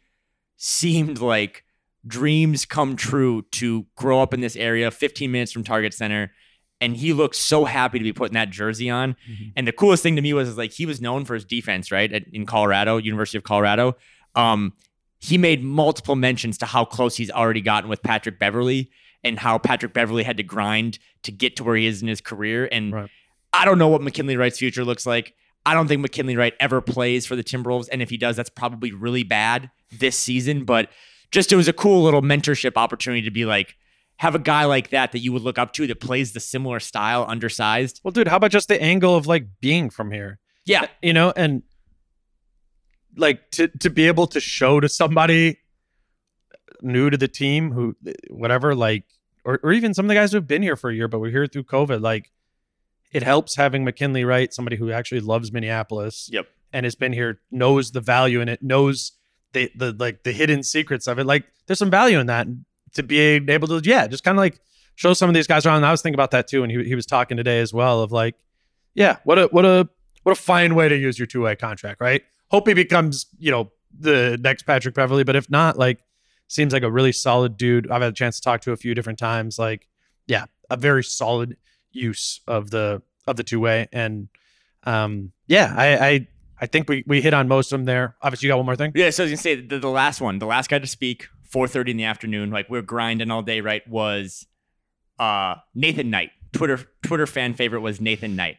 seemed 0.55 1.19
like 1.19 1.63
dreams 2.07 2.65
come 2.65 2.95
true 2.95 3.43
to 3.51 3.85
grow 3.95 4.21
up 4.21 4.33
in 4.33 4.39
this 4.39 4.55
area, 4.55 4.89
15 4.89 5.31
minutes 5.31 5.51
from 5.51 5.63
Target 5.63 5.93
Center. 5.93 6.31
And 6.79 6.95
he 6.95 7.11
looked 7.11 7.35
so 7.35 7.65
happy 7.65 7.97
to 7.97 8.03
be 8.03 8.13
putting 8.13 8.35
that 8.35 8.51
jersey 8.51 8.89
on. 8.89 9.15
Mm-hmm. 9.29 9.49
And 9.55 9.67
the 9.67 9.71
coolest 9.71 10.03
thing 10.03 10.15
to 10.15 10.21
me 10.21 10.33
was, 10.33 10.47
is 10.47 10.57
like 10.57 10.71
he 10.71 10.85
was 10.85 11.01
known 11.01 11.25
for 11.25 11.33
his 11.33 11.43
defense, 11.43 11.91
right? 11.91 12.11
At, 12.11 12.23
in 12.31 12.45
Colorado, 12.45 12.97
University 12.97 13.37
of 13.37 13.43
Colorado. 13.43 13.97
Um, 14.35 14.73
he 15.19 15.37
made 15.37 15.63
multiple 15.63 16.15
mentions 16.15 16.59
to 16.59 16.67
how 16.67 16.85
close 16.85 17.17
he's 17.17 17.31
already 17.31 17.61
gotten 17.61 17.89
with 17.89 18.03
Patrick 18.03 18.37
Beverley 18.37 18.91
and 19.27 19.39
how 19.39 19.57
Patrick 19.57 19.93
Beverley 19.93 20.23
had 20.23 20.37
to 20.37 20.43
grind 20.43 20.99
to 21.23 21.31
get 21.31 21.55
to 21.57 21.63
where 21.63 21.75
he 21.75 21.85
is 21.85 22.01
in 22.01 22.07
his 22.07 22.21
career. 22.21 22.67
And 22.71 22.93
right. 22.93 23.09
I 23.53 23.65
don't 23.65 23.79
know 23.79 23.87
what 23.87 24.01
McKinley 24.01 24.37
Wright's 24.37 24.59
future 24.59 24.85
looks 24.85 25.05
like. 25.05 25.33
I 25.65 25.73
don't 25.73 25.87
think 25.87 26.01
McKinley 26.01 26.37
Wright 26.37 26.53
ever 26.59 26.79
plays 26.79 27.25
for 27.25 27.35
the 27.35 27.43
Timberwolves, 27.43 27.89
and 27.91 28.01
if 28.01 28.09
he 28.09 28.17
does, 28.17 28.37
that's 28.37 28.49
probably 28.49 28.93
really 28.93 29.23
bad 29.23 29.69
this 29.91 30.17
season. 30.17 30.63
But 30.63 30.89
just 31.31 31.51
it 31.51 31.57
was 31.57 31.67
a 31.67 31.73
cool 31.73 32.03
little 32.03 32.21
mentorship 32.21 32.77
opportunity 32.77 33.23
to 33.23 33.31
be 33.31 33.45
like 33.45 33.75
have 34.17 34.33
a 34.33 34.39
guy 34.39 34.65
like 34.65 34.89
that 34.89 35.11
that 35.11 35.19
you 35.19 35.31
would 35.31 35.41
look 35.41 35.59
up 35.59 35.73
to 35.73 35.85
that 35.85 35.99
plays 35.99 36.31
the 36.31 36.39
similar 36.39 36.79
style, 36.79 37.25
undersized. 37.27 38.01
Well, 38.03 38.11
dude, 38.11 38.27
how 38.27 38.37
about 38.37 38.51
just 38.51 38.67
the 38.67 38.81
angle 38.81 39.15
of 39.15 39.27
like 39.27 39.45
being 39.59 39.89
from 39.89 40.11
here? 40.11 40.39
Yeah, 40.65 40.87
You 41.01 41.13
know, 41.13 41.33
and 41.35 41.63
like 43.15 43.49
to 43.51 43.67
to 43.79 43.89
be 43.89 44.07
able 44.07 44.27
to 44.27 44.39
show 44.39 44.79
to 44.79 44.87
somebody 44.87 45.59
new 46.81 47.09
to 47.09 47.17
the 47.17 47.27
team 47.27 47.71
who 47.71 47.95
whatever 48.29 48.75
like 48.75 49.03
or, 49.47 49.59
or 49.63 49.71
even 49.71 49.93
some 49.93 50.05
of 50.05 50.09
the 50.09 50.15
guys 50.15 50.31
who 50.31 50.37
have 50.37 50.47
been 50.47 50.61
here 50.61 50.75
for 50.75 50.89
a 50.89 50.93
year 50.95 51.07
but 51.07 51.19
we're 51.19 51.31
here 51.31 51.47
through 51.47 51.63
covid 51.63 52.01
like 52.01 52.31
it 53.11 53.23
helps 53.23 53.55
having 53.55 53.83
mckinley 53.85 54.23
Wright 54.23 54.53
somebody 54.53 54.75
who 54.75 54.91
actually 54.91 55.21
loves 55.21 55.51
minneapolis 55.51 56.29
Yep. 56.31 56.47
and 56.73 56.85
has 56.85 56.95
been 56.95 57.13
here 57.13 57.39
knows 57.49 57.91
the 57.91 58.01
value 58.01 58.41
in 58.41 58.49
it 58.49 58.61
knows 58.61 59.13
the 59.53 59.71
the 59.75 59.95
like 59.97 60.23
the 60.23 60.33
hidden 60.33 60.61
secrets 60.61 61.07
of 61.07 61.19
it. 61.19 61.25
Like 61.25 61.45
there's 61.65 61.79
some 61.79 61.89
value 61.89 62.19
in 62.19 62.27
that 62.27 62.47
to 62.95 63.01
be 63.03 63.17
able 63.17 63.67
to 63.69 63.81
yeah 63.89 64.05
just 64.07 64.23
kind 64.25 64.37
of 64.37 64.41
like 64.41 64.59
show 64.95 65.13
some 65.13 65.29
of 65.29 65.33
these 65.35 65.47
guys 65.47 65.65
around. 65.65 65.77
And 65.77 65.85
i 65.85 65.91
was 65.91 66.01
thinking 66.01 66.15
about 66.15 66.31
that 66.31 66.47
too 66.47 66.63
and 66.63 66.71
he, 66.71 66.83
he 66.83 66.95
was 66.95 67.05
talking 67.05 67.37
today 67.37 67.59
as 67.61 67.73
well 67.73 68.01
of 68.01 68.11
like 68.11 68.35
yeah 68.93 69.17
what 69.23 69.39
a 69.39 69.47
what 69.47 69.65
a 69.65 69.87
what 70.23 70.33
a 70.33 70.35
fine 70.35 70.75
way 70.75 70.89
to 70.89 70.97
use 70.97 71.17
your 71.17 71.27
two-way 71.27 71.55
contract 71.55 72.01
right? 72.01 72.23
Hope 72.51 72.67
he 72.67 72.73
becomes 72.73 73.25
you 73.39 73.51
know 73.51 73.71
the 73.97 74.37
next 74.41 74.63
patrick 74.63 74.95
beverley 74.95 75.23
but 75.23 75.35
if 75.37 75.49
not 75.49 75.77
like 75.77 75.99
seems 76.47 76.73
like 76.73 76.83
a 76.83 76.91
really 76.91 77.11
solid 77.11 77.57
dude 77.57 77.89
i've 77.91 78.01
had 78.01 78.11
a 78.11 78.15
chance 78.15 78.37
to 78.37 78.41
talk 78.41 78.61
to 78.61 78.71
a 78.71 78.77
few 78.77 78.93
different 78.95 79.19
times 79.19 79.57
like 79.59 79.87
yeah 80.27 80.45
a 80.69 80.77
very 80.77 81.03
solid 81.03 81.57
use 81.91 82.41
of 82.47 82.69
the 82.69 83.01
of 83.27 83.35
the 83.35 83.43
two-way 83.43 83.87
and 83.91 84.27
um 84.83 85.31
yeah 85.47 85.73
i 85.77 86.07
i 86.07 86.27
i 86.61 86.65
think 86.65 86.87
we 86.89 87.03
we 87.07 87.21
hit 87.21 87.33
on 87.33 87.47
most 87.47 87.71
of 87.71 87.79
them 87.79 87.85
there 87.85 88.15
obviously 88.21 88.47
you 88.47 88.51
got 88.51 88.57
one 88.57 88.65
more 88.65 88.75
thing 88.75 88.91
yeah. 88.95 89.09
So 89.09 89.23
I 89.23 89.25
was 89.25 89.31
gonna 89.31 89.37
say 89.37 89.55
the, 89.55 89.79
the 89.79 89.89
last 89.89 90.21
one, 90.21 90.39
the 90.39 90.45
last 90.45 90.69
guy 90.69 90.79
to 90.79 90.87
speak, 90.87 91.27
4:30 91.53 91.89
in 91.91 91.97
the 91.97 92.03
afternoon, 92.05 92.51
like 92.51 92.69
we're 92.69 92.81
grinding 92.81 93.31
all 93.31 93.41
day, 93.41 93.61
right? 93.61 93.87
Was 93.87 94.45
uh 95.19 95.55
Nathan 95.75 96.09
Knight. 96.09 96.31
Twitter 96.53 96.79
Twitter 97.03 97.27
fan 97.27 97.53
favorite 97.53 97.81
was 97.81 97.99
Nathan 97.99 98.35
Knight. 98.35 98.57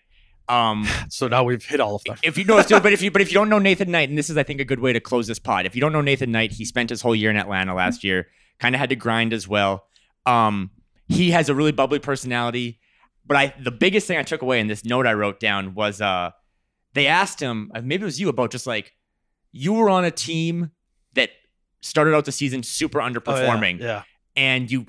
Um, 0.49 0.87
so 1.09 1.29
now 1.29 1.45
we've 1.45 1.65
hit 1.65 1.81
all 1.81 1.95
of 1.97 2.05
them 2.05 2.17
if 2.23 2.39
you 2.39 2.45
know, 2.45 2.61
still, 2.63 2.81
but 2.81 2.93
if 2.93 3.03
you 3.03 3.11
but 3.11 3.21
if 3.23 3.31
you 3.31 3.35
don't 3.35 3.49
know 3.49 3.59
Nathan 3.59 3.91
Knight, 3.91 4.09
and 4.09 4.17
this 4.17 4.31
is 4.31 4.37
I 4.37 4.43
think 4.43 4.61
a 4.61 4.65
good 4.65 4.81
way 4.81 4.93
to 4.93 5.01
close 5.01 5.27
this 5.27 5.39
pod. 5.39 5.67
If 5.67 5.75
you 5.75 5.81
don't 5.81 5.93
know 5.93 6.01
Nathan 6.01 6.31
Knight, 6.33 6.53
he 6.53 6.65
spent 6.65 6.91
his 6.91 7.03
whole 7.03 7.15
year 7.15 7.31
in 7.31 7.37
Atlanta 7.37 7.75
last 7.75 8.05
year. 8.05 8.29
Kind 8.59 8.75
of 8.75 8.81
had 8.81 8.91
to 8.91 8.97
grind 8.97 9.33
as 9.33 9.47
well. 9.47 9.85
Um, 10.27 10.71
he 11.09 11.31
has 11.31 11.49
a 11.49 11.55
really 11.55 11.73
bubbly 11.73 11.99
personality. 11.99 12.81
But 13.27 13.37
I 13.37 13.55
the 13.63 13.71
biggest 13.71 14.07
thing 14.07 14.19
I 14.19 14.23
took 14.23 14.43
away 14.43 14.59
in 14.61 14.69
this 14.69 14.85
note 14.85 15.07
I 15.07 15.13
wrote 15.13 15.39
down 15.39 15.75
was 15.75 16.01
uh 16.01 16.31
they 16.95 17.07
asked 17.07 17.41
him 17.41 17.71
uh, 17.75 17.83
maybe 17.83 18.03
it 18.03 18.07
was 18.07 18.19
you 18.19 18.31
about 18.31 18.51
just 18.51 18.67
like 18.67 18.93
you 19.53 19.75
were 19.75 19.91
on 19.91 20.05
a 20.05 20.11
team 20.11 20.71
that 21.15 21.31
started 21.83 22.15
out 22.15 22.25
the 22.25 22.33
season 22.33 22.63
super 22.63 23.01
Oh, 23.03 23.07
yeah, 23.07 23.13
underperforming 23.13 23.81
yeah 23.81 24.03
and 24.35 24.71
you 24.71 24.87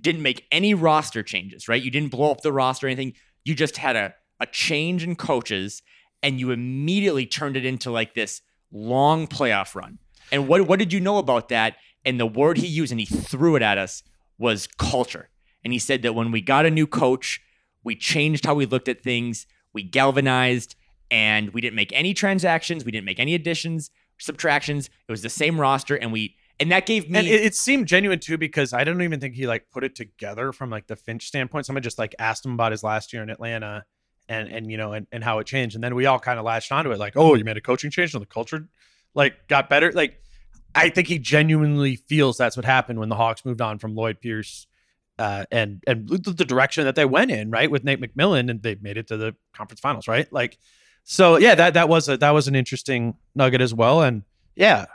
didn't 0.00 0.22
make 0.22 0.46
any 0.52 0.74
roster 0.74 1.22
changes, 1.22 1.68
right? 1.68 1.82
You 1.82 1.90
didn't 1.90 2.10
blow 2.10 2.30
up 2.30 2.42
the 2.42 2.52
roster 2.52 2.86
or 2.86 2.88
anything. 2.90 3.14
You 3.44 3.54
just 3.54 3.76
had 3.76 3.96
a, 3.96 4.14
a 4.40 4.46
change 4.46 5.04
in 5.04 5.16
coaches 5.16 5.82
and 6.22 6.38
you 6.38 6.50
immediately 6.50 7.26
turned 7.26 7.56
it 7.56 7.64
into 7.64 7.90
like 7.90 8.14
this 8.14 8.42
long 8.72 9.26
playoff 9.26 9.74
run. 9.74 9.98
And 10.32 10.48
what 10.48 10.66
what 10.66 10.78
did 10.78 10.92
you 10.92 11.00
know 11.00 11.18
about 11.18 11.48
that? 11.48 11.76
And 12.04 12.18
the 12.18 12.26
word 12.26 12.58
he 12.58 12.66
used 12.66 12.92
and 12.92 13.00
he 13.00 13.06
threw 13.06 13.56
it 13.56 13.62
at 13.62 13.78
us 13.78 14.02
was 14.38 14.66
culture. 14.78 15.28
And 15.64 15.72
he 15.72 15.78
said 15.78 16.02
that 16.02 16.14
when 16.14 16.30
we 16.30 16.40
got 16.40 16.66
a 16.66 16.70
new 16.70 16.86
coach, 16.86 17.40
we 17.84 17.94
changed 17.94 18.46
how 18.46 18.54
we 18.54 18.66
looked 18.66 18.88
at 18.88 19.02
things, 19.02 19.46
we 19.74 19.82
galvanized, 19.82 20.76
and 21.10 21.50
we 21.50 21.60
didn't 21.60 21.76
make 21.76 21.92
any 21.92 22.14
transactions, 22.14 22.84
we 22.84 22.92
didn't 22.92 23.04
make 23.04 23.20
any 23.20 23.34
additions, 23.34 23.90
subtractions. 24.18 24.86
It 24.86 25.10
was 25.12 25.22
the 25.22 25.30
same 25.30 25.60
roster, 25.60 25.96
and 25.96 26.12
we 26.12 26.36
and 26.58 26.70
that 26.72 26.86
gave 26.86 27.10
me 27.10 27.18
and 27.18 27.28
it, 27.28 27.40
it 27.42 27.54
seemed 27.54 27.86
genuine 27.86 28.18
too 28.18 28.38
because 28.38 28.72
I 28.72 28.84
don't 28.84 29.02
even 29.02 29.20
think 29.20 29.34
he 29.34 29.46
like 29.46 29.66
put 29.70 29.84
it 29.84 29.94
together 29.94 30.52
from 30.52 30.70
like 30.70 30.86
the 30.86 30.96
Finch 30.96 31.26
standpoint. 31.26 31.66
Someone 31.66 31.82
just 31.82 31.98
like 31.98 32.14
asked 32.18 32.44
him 32.44 32.52
about 32.52 32.72
his 32.72 32.82
last 32.82 33.12
year 33.12 33.22
in 33.22 33.30
Atlanta 33.30 33.84
and 34.30 34.48
and 34.48 34.70
you 34.70 34.78
know 34.78 34.92
and, 34.92 35.06
and 35.12 35.22
how 35.22 35.40
it 35.40 35.46
changed. 35.46 35.74
And 35.74 35.84
then 35.84 35.94
we 35.94 36.06
all 36.06 36.18
kind 36.18 36.38
of 36.38 36.44
latched 36.46 36.72
onto 36.72 36.92
it 36.92 36.98
like, 36.98 37.16
oh, 37.16 37.34
you 37.34 37.44
made 37.44 37.58
a 37.58 37.60
coaching 37.60 37.90
change 37.90 38.14
and 38.14 38.22
the 38.22 38.26
culture 38.26 38.66
like 39.12 39.48
got 39.48 39.68
better. 39.68 39.92
Like 39.92 40.22
I 40.74 40.88
think 40.88 41.08
he 41.08 41.18
genuinely 41.18 41.96
feels 41.96 42.38
that's 42.38 42.56
what 42.56 42.64
happened 42.64 43.00
when 43.00 43.08
the 43.08 43.16
Hawks 43.16 43.44
moved 43.44 43.60
on 43.60 43.78
from 43.78 43.94
Lloyd 43.94 44.20
Pierce 44.20 44.68
uh, 45.18 45.44
and 45.50 45.82
and 45.86 46.08
the 46.08 46.44
direction 46.46 46.84
that 46.84 46.94
they 46.94 47.04
went 47.04 47.30
in, 47.30 47.50
right, 47.50 47.70
with 47.70 47.84
Nate 47.84 48.00
McMillan, 48.00 48.48
and 48.48 48.62
they 48.62 48.76
made 48.80 48.96
it 48.96 49.08
to 49.08 49.16
the 49.16 49.34
conference 49.52 49.80
finals, 49.80 50.08
right? 50.08 50.32
Like, 50.32 50.56
so 51.02 51.36
yeah, 51.36 51.56
that 51.56 51.74
that 51.74 51.88
was 51.88 52.08
a 52.08 52.16
that 52.16 52.30
was 52.30 52.46
an 52.48 52.54
interesting 52.54 53.16
nugget 53.34 53.60
as 53.60 53.74
well, 53.74 54.00
and 54.00 54.22
yeah, 54.54 54.86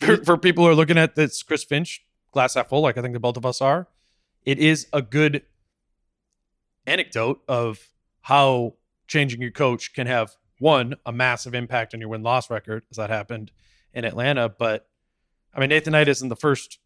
for, 0.00 0.22
for 0.24 0.36
people 0.36 0.64
who 0.64 0.70
are 0.70 0.74
looking 0.74 0.98
at 0.98 1.14
this 1.14 1.42
Chris 1.42 1.64
Finch 1.64 2.04
glass 2.32 2.54
half 2.54 2.68
full, 2.68 2.82
like 2.82 2.98
I 2.98 3.00
think 3.00 3.14
the 3.14 3.20
both 3.20 3.36
of 3.36 3.46
us 3.46 3.62
are, 3.62 3.88
it 4.44 4.58
is 4.58 4.88
a 4.92 5.00
good 5.00 5.42
anecdote 6.86 7.40
of 7.48 7.91
how 8.22 8.74
changing 9.06 9.40
your 9.40 9.50
coach 9.50 9.92
can 9.92 10.06
have 10.06 10.32
one 10.58 10.94
a 11.04 11.12
massive 11.12 11.54
impact 11.54 11.92
on 11.92 12.00
your 12.00 12.08
win 12.08 12.22
loss 12.22 12.50
record, 12.50 12.84
as 12.90 12.96
that 12.96 13.10
happened 13.10 13.52
in 13.92 14.04
Atlanta. 14.04 14.48
But 14.48 14.86
I 15.54 15.60
mean, 15.60 15.68
Nathan 15.68 15.92
Knight 15.92 16.08
isn't 16.08 16.28
the 16.28 16.36
first 16.36 16.78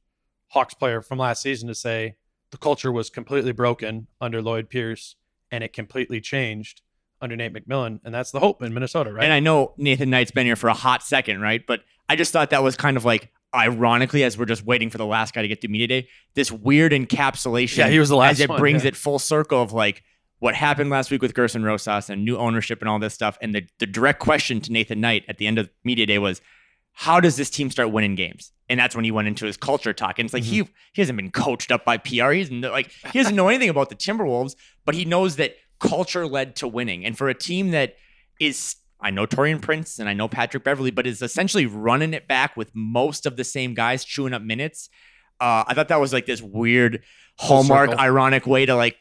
Hawks 0.49 0.75
player 0.75 1.03
from 1.03 1.19
last 1.19 1.43
season 1.43 1.69
to 1.69 1.75
say 1.75 2.17
the 2.51 2.59
culture 2.59 2.91
was 2.93 3.11
completely 3.11 3.53
broken 3.53 4.07
under 4.21 4.41
Lloyd 4.41 4.69
Pierce 4.69 5.17
and 5.51 5.63
it 5.63 5.73
completely 5.73 6.21
changed 6.21 6.83
under 7.21 7.37
Nate 7.37 7.53
McMillan, 7.53 8.01
and 8.05 8.15
that's 8.15 8.31
the 8.31 8.41
hope 8.41 8.63
in 8.63 8.75
Minnesota, 8.75 9.13
right? 9.13 9.25
And 9.25 9.33
I 9.33 9.41
know 9.41 9.73
Nathan 9.79 10.11
Knight's 10.11 10.31
been 10.31 10.47
here 10.47 10.57
for 10.57 10.69
a 10.69 10.75
hot 10.75 11.03
second, 11.03 11.41
right? 11.41 11.67
But 11.67 11.81
I 12.09 12.17
just 12.17 12.33
thought 12.33 12.51
that 12.51 12.63
was 12.63 12.77
kind 12.77 12.97
of 12.97 13.05
like, 13.05 13.33
ironically, 13.55 14.23
as 14.23 14.37
we're 14.37 14.45
just 14.45 14.65
waiting 14.65 14.91
for 14.91 14.99
the 14.99 15.07
last 15.07 15.33
guy 15.33 15.43
to 15.43 15.49
get 15.49 15.63
to 15.63 15.69
media 15.69 15.87
day, 15.87 16.09
this 16.35 16.53
weird 16.53 16.93
encapsulation. 16.93 17.79
Yeah, 17.79 17.89
he 17.89 17.99
was 17.99 18.11
the 18.11 18.17
last 18.17 18.33
As 18.33 18.41
it 18.41 18.49
one, 18.51 18.59
brings 18.59 18.85
yeah. 18.85 18.89
it 18.89 18.97
full 18.97 19.19
circle 19.19 19.63
of 19.63 19.73
like 19.73 20.03
what 20.39 20.55
happened 20.55 20.91
last 20.91 21.11
week 21.11 21.23
with 21.23 21.35
Gersson 21.35 21.65
Rosas 21.65 22.11
and 22.11 22.25
new 22.25 22.37
ownership 22.37 22.81
and 22.81 22.89
all 22.89 22.99
this 22.99 23.15
stuff. 23.15 23.39
And 23.41 23.55
the, 23.55 23.67
the 23.79 23.87
direct 23.87 24.21
question 24.21 24.61
to 24.63 24.73
Nathan 24.73 25.01
Knight 25.01 25.25
at 25.29 25.39
the 25.39 25.47
end 25.47 25.59
of 25.59 25.71
media 25.85 26.07
day 26.07 26.19
was, 26.19 26.41
how 26.93 27.21
does 27.21 27.37
this 27.37 27.51
team 27.51 27.71
start 27.71 27.91
winning 27.91 28.15
games? 28.15 28.53
And 28.69 28.81
that's 28.81 28.97
when 28.97 29.05
he 29.05 29.11
went 29.11 29.29
into 29.29 29.45
his 29.45 29.59
culture 29.59 29.93
talk. 29.93 30.19
And 30.19 30.27
it's 30.27 30.35
like 30.35 30.43
he 30.43 30.69
he 30.95 31.03
hasn't 31.03 31.17
been 31.17 31.31
coached 31.31 31.71
up 31.71 31.85
by 31.85 31.99
PR. 31.99 32.31
He's 32.33 32.51
like 32.51 32.91
he 33.13 33.19
doesn't 33.19 33.37
know 33.37 33.49
anything 33.49 33.69
about 33.69 33.91
the 33.91 33.95
Timberwolves, 33.95 34.57
but 34.87 34.95
he 34.95 35.05
knows 35.05 35.37
that 35.37 35.57
culture 35.79 36.27
led 36.27 36.57
to 36.57 36.67
winning. 36.67 37.05
And 37.05 37.17
for 37.17 37.29
a 37.29 37.35
team 37.35 37.71
that 37.73 37.97
is 38.41 38.77
I 38.99 39.11
know 39.11 39.27
Taurean 39.27 39.61
Prince 39.61 39.99
and 39.99 40.09
I 40.09 40.15
know 40.15 40.27
Patrick 40.27 40.65
Beverley, 40.65 40.91
but 40.91 41.07
is 41.07 41.21
essentially 41.21 41.67
running 41.67 42.15
it 42.15 42.27
back 42.27 42.57
with 42.57 42.71
most 42.75 43.27
of 43.27 43.37
the 43.37 43.45
same 43.45 43.75
guys 43.75 44.03
chewing 44.05 44.33
up 44.33 44.41
minutes. 44.41 44.89
Uh, 45.39 45.65
I 45.67 45.75
thought 45.75 45.89
that 45.89 46.01
was 46.01 46.15
like 46.15 46.25
this 46.25 46.41
weird 46.41 47.03
hallmark, 47.39 47.91
ironic 47.91 48.47
way 48.47 48.65
to 48.65 48.75
like 48.75 48.97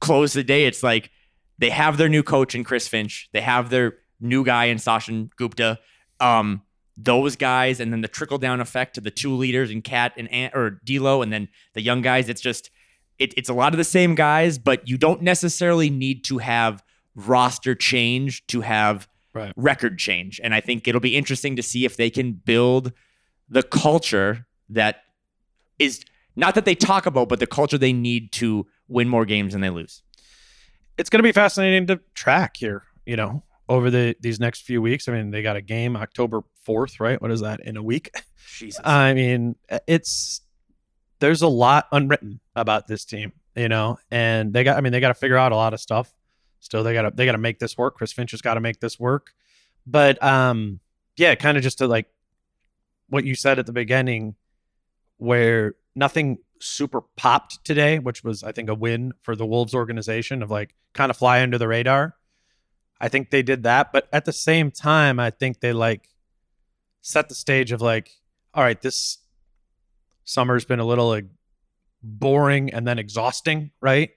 close 0.00 0.32
the 0.32 0.44
day. 0.44 0.64
It's 0.64 0.82
like 0.82 1.10
they 1.58 1.70
have 1.70 1.96
their 1.96 2.08
new 2.08 2.22
coach 2.22 2.54
in 2.54 2.64
Chris 2.64 2.88
Finch. 2.88 3.28
They 3.32 3.40
have 3.40 3.70
their 3.70 3.94
new 4.20 4.44
guy 4.44 4.66
in 4.66 4.78
Sachin 4.78 5.30
Gupta. 5.36 5.78
Um, 6.20 6.62
those 6.96 7.36
guys, 7.36 7.80
and 7.80 7.92
then 7.92 8.02
the 8.02 8.08
trickle 8.08 8.36
down 8.38 8.60
effect 8.60 8.94
to 8.96 9.00
the 9.00 9.10
two 9.10 9.34
leaders 9.34 9.70
and 9.70 9.82
KAT 9.82 10.12
and 10.18 10.30
Ant, 10.30 10.54
or 10.54 10.80
D'Lo, 10.84 11.22
and 11.22 11.32
then 11.32 11.48
the 11.74 11.80
young 11.80 12.02
guys. 12.02 12.28
It's 12.28 12.42
just 12.42 12.70
it, 13.18 13.32
it's 13.36 13.48
a 13.48 13.54
lot 13.54 13.72
of 13.72 13.78
the 13.78 13.84
same 13.84 14.14
guys, 14.14 14.58
but 14.58 14.86
you 14.88 14.96
don't 14.98 15.22
necessarily 15.22 15.88
need 15.90 16.24
to 16.24 16.38
have 16.38 16.82
roster 17.14 17.74
change 17.74 18.46
to 18.48 18.60
have 18.62 19.08
Right. 19.32 19.52
record 19.56 19.96
change. 19.98 20.40
And 20.42 20.52
I 20.54 20.60
think 20.60 20.88
it'll 20.88 21.00
be 21.00 21.16
interesting 21.16 21.54
to 21.54 21.62
see 21.62 21.84
if 21.84 21.96
they 21.96 22.10
can 22.10 22.32
build 22.32 22.92
the 23.48 23.62
culture 23.62 24.46
that 24.70 25.02
is 25.78 26.04
not 26.34 26.54
that 26.56 26.64
they 26.64 26.74
talk 26.74 27.06
about, 27.06 27.28
but 27.28 27.38
the 27.38 27.46
culture 27.46 27.78
they 27.78 27.92
need 27.92 28.32
to 28.32 28.66
win 28.90 29.08
more 29.08 29.24
games 29.24 29.52
than 29.52 29.62
they 29.62 29.70
lose. 29.70 30.02
it's 30.98 31.08
going 31.08 31.20
to 31.20 31.22
be 31.22 31.32
fascinating 31.32 31.86
to 31.86 32.00
track 32.14 32.56
here, 32.56 32.82
you 33.06 33.16
know, 33.16 33.42
over 33.68 33.90
the 33.90 34.14
these 34.20 34.38
next 34.40 34.62
few 34.62 34.82
weeks. 34.82 35.08
I 35.08 35.12
mean, 35.12 35.30
they 35.30 35.42
got 35.42 35.56
a 35.56 35.62
game 35.62 35.96
October 35.96 36.42
4th, 36.68 37.00
right? 37.00 37.20
What 37.22 37.30
is 37.30 37.40
that 37.40 37.60
in 37.60 37.76
a 37.78 37.82
week? 37.82 38.10
Jesus. 38.58 38.80
I 38.84 39.14
mean, 39.14 39.56
it's 39.86 40.42
there's 41.20 41.42
a 41.42 41.48
lot 41.48 41.86
unwritten 41.92 42.40
about 42.56 42.86
this 42.86 43.04
team, 43.04 43.32
you 43.54 43.68
know, 43.68 43.98
and 44.10 44.52
they 44.52 44.64
got 44.64 44.76
I 44.76 44.80
mean, 44.82 44.92
they 44.92 45.00
got 45.00 45.08
to 45.08 45.14
figure 45.14 45.36
out 45.38 45.52
a 45.52 45.56
lot 45.56 45.72
of 45.72 45.80
stuff. 45.80 46.12
Still 46.58 46.82
they 46.82 46.92
got 46.92 47.02
to 47.02 47.12
they 47.14 47.24
got 47.24 47.32
to 47.32 47.38
make 47.38 47.58
this 47.58 47.78
work. 47.78 47.94
Chris 47.96 48.12
Finch 48.12 48.32
has 48.32 48.42
got 48.42 48.54
to 48.54 48.60
make 48.60 48.80
this 48.80 48.98
work. 49.00 49.32
But 49.86 50.22
um 50.22 50.80
yeah, 51.16 51.34
kind 51.34 51.56
of 51.56 51.62
just 51.62 51.78
to 51.78 51.86
like 51.86 52.06
what 53.08 53.24
you 53.24 53.34
said 53.34 53.58
at 53.58 53.66
the 53.66 53.72
beginning 53.72 54.34
where 55.18 55.74
nothing 55.94 56.38
super 56.60 57.00
popped 57.16 57.64
today, 57.64 57.98
which 57.98 58.22
was 58.22 58.42
I 58.42 58.52
think 58.52 58.68
a 58.68 58.74
win 58.74 59.12
for 59.22 59.34
the 59.34 59.46
Wolves 59.46 59.74
organization 59.74 60.42
of 60.42 60.50
like 60.50 60.74
kind 60.92 61.10
of 61.10 61.16
fly 61.16 61.42
under 61.42 61.58
the 61.58 61.68
radar. 61.68 62.14
I 63.00 63.08
think 63.08 63.30
they 63.30 63.42
did 63.42 63.62
that, 63.62 63.92
but 63.92 64.08
at 64.12 64.26
the 64.26 64.32
same 64.32 64.70
time, 64.70 65.18
I 65.18 65.30
think 65.30 65.60
they 65.60 65.72
like 65.72 66.08
set 67.00 67.28
the 67.28 67.34
stage 67.34 67.72
of 67.72 67.80
like, 67.80 68.10
all 68.52 68.62
right, 68.62 68.80
this 68.80 69.18
summer's 70.24 70.64
been 70.64 70.80
a 70.80 70.84
little 70.84 71.08
like 71.08 71.24
boring 72.02 72.72
and 72.72 72.86
then 72.86 72.98
exhausting, 72.98 73.70
right? 73.80 74.10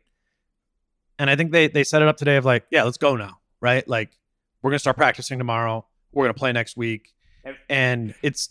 And 1.17 1.29
I 1.29 1.35
think 1.35 1.51
they 1.51 1.67
they 1.67 1.83
set 1.83 2.01
it 2.01 2.07
up 2.07 2.17
today 2.17 2.35
of 2.35 2.45
like, 2.45 2.65
yeah, 2.71 2.83
let's 2.83 2.97
go 2.97 3.15
now, 3.15 3.39
right? 3.61 3.87
Like 3.87 4.17
we're 4.61 4.71
going 4.71 4.77
to 4.77 4.81
start 4.81 4.97
practicing 4.97 5.37
tomorrow. 5.37 5.85
We're 6.11 6.25
going 6.25 6.33
to 6.33 6.39
play 6.39 6.51
next 6.51 6.77
week. 6.77 7.13
And 7.69 8.15
it's 8.21 8.49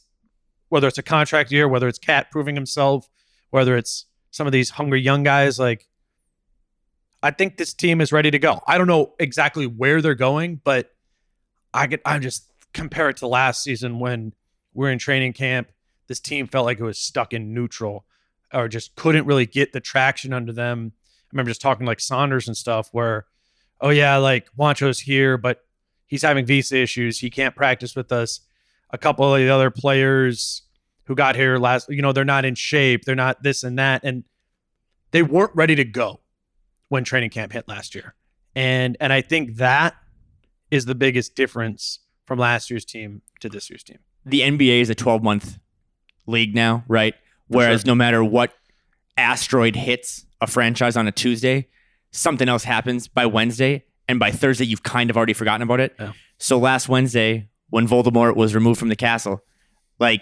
whether 0.68 0.88
it's 0.88 0.98
a 0.98 1.02
contract 1.02 1.50
year, 1.50 1.68
whether 1.68 1.88
it's 1.88 1.98
KAT 1.98 2.30
proving 2.30 2.54
himself, 2.54 3.08
whether 3.52 3.76
it's 3.76 4.06
some 4.32 4.46
of 4.46 4.52
these 4.52 4.70
hungry 4.70 5.00
young 5.00 5.22
guys, 5.22 5.58
like 5.58 5.86
I 7.22 7.30
think 7.30 7.56
this 7.56 7.72
team 7.72 8.00
is 8.00 8.10
ready 8.10 8.30
to 8.30 8.38
go. 8.38 8.60
I 8.66 8.78
don't 8.78 8.88
know 8.88 9.14
exactly 9.20 9.66
where 9.66 10.02
they're 10.02 10.14
going, 10.14 10.60
but 10.64 10.90
I 11.72 11.86
get 11.86 12.00
I 12.04 12.18
just 12.18 12.50
compare 12.72 13.10
it 13.10 13.18
to 13.18 13.26
last 13.28 13.62
season 13.62 14.00
when 14.00 14.32
we're 14.74 14.90
in 14.90 14.98
training 14.98 15.34
camp. 15.34 15.68
This 16.08 16.18
team 16.18 16.48
felt 16.48 16.64
like 16.64 16.80
it 16.80 16.84
was 16.84 16.98
stuck 16.98 17.32
in 17.32 17.54
neutral 17.54 18.06
or 18.52 18.68
just 18.68 18.96
couldn't 18.96 19.26
really 19.26 19.46
get 19.46 19.72
the 19.72 19.80
traction 19.80 20.32
under 20.32 20.52
them. 20.52 20.92
I 20.96 21.28
remember 21.32 21.50
just 21.50 21.60
talking 21.60 21.86
like 21.86 22.00
Saunders 22.00 22.48
and 22.48 22.56
stuff 22.56 22.88
where, 22.92 23.26
oh 23.80 23.90
yeah, 23.90 24.16
like 24.16 24.48
Juancho's 24.56 25.00
here, 25.00 25.36
but 25.36 25.64
he's 26.06 26.22
having 26.22 26.46
visa 26.46 26.78
issues. 26.78 27.18
He 27.18 27.30
can't 27.30 27.54
practice 27.54 27.94
with 27.94 28.12
us. 28.12 28.40
A 28.90 28.98
couple 28.98 29.34
of 29.34 29.40
the 29.40 29.48
other 29.48 29.70
players 29.70 30.62
who 31.04 31.14
got 31.14 31.36
here 31.36 31.58
last, 31.58 31.88
you 31.88 32.02
know, 32.02 32.12
they're 32.12 32.24
not 32.24 32.44
in 32.44 32.54
shape. 32.54 33.04
They're 33.04 33.14
not 33.14 33.42
this 33.42 33.62
and 33.64 33.78
that. 33.78 34.02
And 34.04 34.24
they 35.10 35.22
weren't 35.22 35.54
ready 35.54 35.74
to 35.76 35.84
go 35.84 36.20
when 36.88 37.04
training 37.04 37.30
camp 37.30 37.52
hit 37.52 37.68
last 37.68 37.94
year. 37.94 38.14
And 38.54 38.96
and 39.00 39.12
I 39.12 39.22
think 39.22 39.56
that 39.56 39.94
is 40.70 40.84
the 40.84 40.94
biggest 40.94 41.34
difference 41.34 42.00
from 42.26 42.38
last 42.38 42.70
year's 42.70 42.84
team 42.84 43.22
to 43.40 43.48
this 43.48 43.70
year's 43.70 43.82
team. 43.82 43.98
The 44.24 44.40
NBA 44.40 44.80
is 44.80 44.90
a 44.90 44.94
12 44.94 45.22
month 45.22 45.58
league 46.26 46.54
now, 46.54 46.84
right? 46.88 47.14
Whereas 47.48 47.82
sure. 47.82 47.88
no 47.88 47.94
matter 47.94 48.22
what 48.22 48.52
asteroid 49.16 49.76
hits 49.76 50.24
a 50.40 50.46
franchise 50.46 50.96
on 50.96 51.06
a 51.06 51.12
Tuesday, 51.12 51.68
something 52.10 52.48
else 52.48 52.64
happens 52.64 53.08
by 53.08 53.26
Wednesday. 53.26 53.84
And 54.08 54.18
by 54.18 54.30
Thursday, 54.30 54.64
you've 54.64 54.82
kind 54.82 55.10
of 55.10 55.16
already 55.16 55.32
forgotten 55.32 55.62
about 55.62 55.80
it. 55.80 55.94
Yeah. 55.98 56.12
So 56.38 56.58
last 56.58 56.88
Wednesday, 56.88 57.48
when 57.70 57.86
Voldemort 57.86 58.36
was 58.36 58.54
removed 58.54 58.78
from 58.78 58.88
the 58.88 58.96
castle, 58.96 59.42
like 59.98 60.20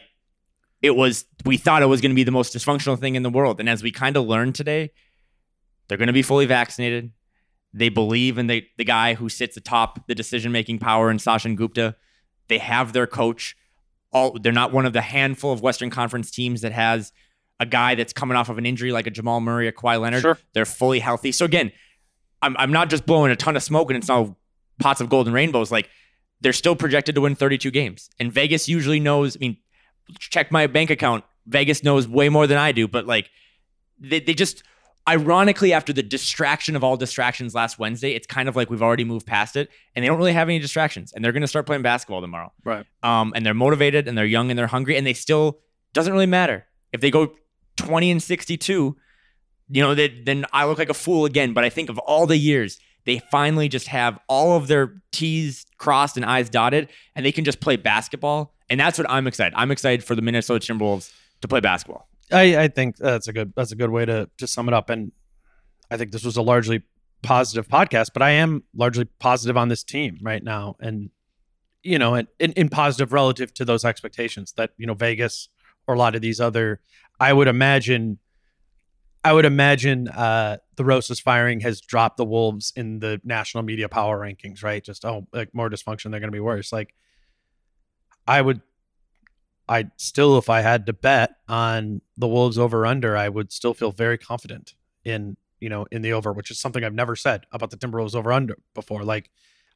it 0.83 0.97
was, 0.97 1.25
we 1.45 1.57
thought 1.57 1.83
it 1.83 1.87
was 1.87 2.01
going 2.01 2.11
to 2.11 2.17
be 2.17 2.25
the 2.25 2.31
most 2.31 2.55
dysfunctional 2.55 2.99
thing 2.99 3.15
in 3.15 3.23
the 3.23 3.31
world. 3.31 3.61
And 3.61 3.69
as 3.69 3.83
we 3.83 3.91
kind 3.91 4.17
of 4.17 4.27
learned 4.27 4.55
today, 4.55 4.93
they're 5.89 5.99
going 5.99 6.07
to 6.07 6.13
be 6.13 6.23
fully 6.23 6.47
vaccinated. 6.47 7.13
They 7.73 7.89
believe 7.89 8.39
in 8.39 8.47
the, 8.47 8.65
the 8.79 8.85
guy 8.85 9.15
who 9.15 9.29
sits 9.29 9.57
atop 9.57 10.07
the 10.07 10.15
decision 10.15 10.53
making 10.53 10.79
power 10.79 11.11
in 11.11 11.19
Sachin 11.19 11.57
Gupta. 11.57 11.97
They 12.49 12.59
have 12.59 12.93
their 12.93 13.07
coach. 13.07 13.57
All 14.13 14.37
they're 14.41 14.53
not 14.53 14.73
one 14.73 14.87
of 14.87 14.93
the 14.93 15.03
handful 15.03 15.53
of 15.53 15.63
Western 15.63 15.91
Conference 15.91 16.33
teams 16.33 16.63
that 16.63 16.73
has 16.73 17.13
a 17.61 17.67
guy 17.67 17.95
that's 17.95 18.13
coming 18.13 18.37
off 18.37 18.49
of 18.49 18.59
an 18.59 18.67
injury 18.67 18.91
like 18.91 19.07
a 19.07 19.11
Jamal 19.11 19.41
Murray 19.41 19.69
or 19.69 19.73
Kawhi 19.73 20.01
Leonard. 20.01 20.23
Sure. 20.23 20.39
They're 20.53 20.65
fully 20.65 20.99
healthy. 20.99 21.31
So 21.31 21.45
again, 21.45 21.71
I'm 22.43 22.57
I'm 22.59 22.73
not 22.73 22.91
just 22.91 23.07
blowing 23.07 23.31
a 23.31 23.37
ton 23.37 23.55
of 23.55 23.63
smoke 23.63 23.89
and 23.91 23.97
it's 23.97 24.11
all 24.11 24.37
pots 24.81 25.01
of 25.01 25.09
gold 25.09 25.27
and 25.27 25.35
rainbows. 25.35 25.71
Like 25.71 25.89
they're 26.41 26.53
still 26.53 26.75
projected 26.75 27.15
to 27.15 27.21
win 27.21 27.37
32 27.37 27.71
games. 27.71 28.11
And 28.19 28.33
Vegas 28.33 28.69
usually 28.69 28.99
knows. 28.99 29.37
I 29.37 29.39
mean, 29.41 29.59
check 30.19 30.51
my 30.51 30.67
bank 30.67 30.91
account. 30.91 31.25
Vegas 31.47 31.83
knows 31.83 32.07
way 32.07 32.29
more 32.29 32.47
than 32.47 32.59
I 32.59 32.73
do, 32.73 32.87
but 32.87 33.07
like 33.07 33.31
they, 33.99 34.21
they 34.21 34.35
just 34.35 34.63
ironically 35.09 35.73
after 35.73 35.93
the 35.93 36.03
distraction 36.03 36.77
of 36.77 36.85
all 36.85 36.97
distractions 36.97 37.55
last 37.55 37.79
Wednesday, 37.79 38.13
it's 38.13 38.27
kind 38.27 38.49
of 38.49 38.57
like 38.57 38.71
we've 38.71 38.83
already 38.83 39.05
moved 39.05 39.27
past 39.27 39.57
it 39.57 39.71
and 39.95 40.03
they 40.03 40.07
don't 40.07 40.19
really 40.19 40.33
have 40.33 40.49
any 40.49 40.59
distractions 40.59 41.13
and 41.13 41.25
they're 41.25 41.33
going 41.33 41.41
to 41.41 41.49
start 41.49 41.67
playing 41.67 41.83
basketball 41.83 42.21
tomorrow. 42.21 42.53
Right. 42.65 42.87
Um 43.03 43.33
and 43.35 43.45
they're 43.45 43.55
motivated 43.55 44.07
and 44.07 44.17
they're 44.17 44.25
young 44.27 44.51
and 44.51 44.59
they're 44.59 44.67
hungry 44.67 44.97
and 44.97 45.07
they 45.07 45.15
still 45.15 45.59
doesn't 45.93 46.13
really 46.13 46.27
matter. 46.27 46.67
If 46.93 47.01
they 47.01 47.11
go 47.11 47.35
20 47.77 48.11
and 48.11 48.23
62, 48.23 48.97
you 49.73 49.83
know, 49.83 49.95
they, 49.95 50.09
then 50.09 50.45
I 50.53 50.67
look 50.67 50.79
like 50.79 50.91
a 50.91 50.95
fool 50.95 51.25
again, 51.25 51.53
but 51.55 51.65
I 51.65 51.71
think 51.71 51.89
of 51.89 51.99
all 51.99 52.27
the 52.27 52.37
years 52.37 52.79
they 53.05 53.19
finally 53.31 53.69
just 53.69 53.87
have 53.89 54.19
all 54.29 54.57
of 54.57 54.67
their 54.67 55.03
T's 55.13 55.67
crossed 55.79 56.17
and 56.17 56.25
I's 56.25 56.51
dotted, 56.51 56.89
and 57.15 57.25
they 57.25 57.33
can 57.33 57.45
just 57.45 57.61
play 57.61 57.77
basketball. 57.77 58.55
And 58.71 58.81
that's 58.81 58.97
what 58.97 59.11
I'm 59.11 59.27
excited. 59.27 59.53
I'm 59.57 59.71
excited 59.71 60.05
for 60.05 60.15
the 60.15 60.23
Minnesota 60.23 60.73
Timberwolves 60.73 61.13
to 61.43 61.49
play 61.49 61.61
basketball. 61.61 62.09
I, 62.33 62.57
I 62.57 62.69
think 62.69 62.97
that's 62.97 63.27
a 63.29 63.33
good 63.33 63.53
that's 63.57 63.73
a 63.73 63.77
good 63.77 63.91
way 63.91 64.05
to 64.07 64.31
to 64.39 64.47
sum 64.47 64.69
it 64.69 64.75
up. 64.75 64.89
And 64.89 65.13
I 65.91 65.97
think 65.97 66.13
this 66.13 66.25
was 66.25 66.37
a 66.37 66.43
largely 66.43 66.83
positive 67.23 67.69
podcast, 67.69 68.11
but 68.15 68.23
I 68.23 68.31
am 68.31 68.63
largely 68.75 69.05
positive 69.05 69.57
on 69.57 69.69
this 69.69 69.83
team 69.83 70.19
right 70.23 70.43
now, 70.43 70.77
and 70.81 71.11
you 71.83 71.99
know, 71.99 72.15
and 72.15 72.29
in, 72.39 72.53
in 72.53 72.69
positive 72.69 73.13
relative 73.13 73.53
to 73.55 73.65
those 73.65 73.85
expectations 73.85 74.53
that 74.53 74.71
you 74.77 74.87
know 74.87 74.95
Vegas 74.95 75.49
or 75.87 75.95
a 75.95 75.99
lot 75.99 76.15
of 76.15 76.23
these 76.23 76.41
other. 76.41 76.81
I 77.19 77.33
would 77.33 77.49
imagine, 77.49 78.19
I 79.25 79.33
would 79.33 79.45
imagine 79.45 80.09
uh, 80.09 80.59
the 80.77 80.85
Rosas 80.85 81.21
firing 81.21 81.61
has 81.61 81.81
dropped 81.81 82.17
the 82.17 82.25
Wolves 82.25 82.73
in 82.77 83.01
the 83.01 83.21
national 83.25 83.65
media 83.65 83.89
power 83.89 84.19
rankings, 84.21 84.63
right? 84.63 84.83
Just 84.83 85.05
oh, 85.05 85.27
like 85.33 85.55
more 85.55 85.69
dysfunction, 85.69 86.11
they're 86.11 86.21
going 86.21 86.29
to 86.29 86.31
be 86.31 86.41
worse. 86.41 86.73
Like 86.73 86.95
I 88.27 88.43
would 88.43 88.61
I 89.71 89.89
still, 89.97 90.37
if 90.37 90.51
I 90.51 90.63
had 90.63 90.85
to 90.87 90.93
bet 90.93 91.37
on 91.49 92.01
the 92.17 92.27
Wolves 92.27 92.59
over 92.59 92.85
under, 92.85 93.17
I 93.17 93.29
would 93.29 93.53
still 93.53 93.73
feel 93.73 93.93
very 93.93 94.19
confident 94.19 94.75
in 95.05 95.37
you 95.61 95.69
know 95.69 95.87
in 95.93 96.03
the 96.03 96.13
over, 96.13 96.33
which 96.33 96.51
is 96.51 96.59
something 96.59 96.83
I've 96.83 96.93
never 96.93 97.15
said 97.15 97.47
about 97.53 97.71
the 97.71 97.77
Timberwolves 97.77 98.17
over 98.17 98.33
under 98.33 98.59
before. 98.75 99.05
Like 99.05 99.31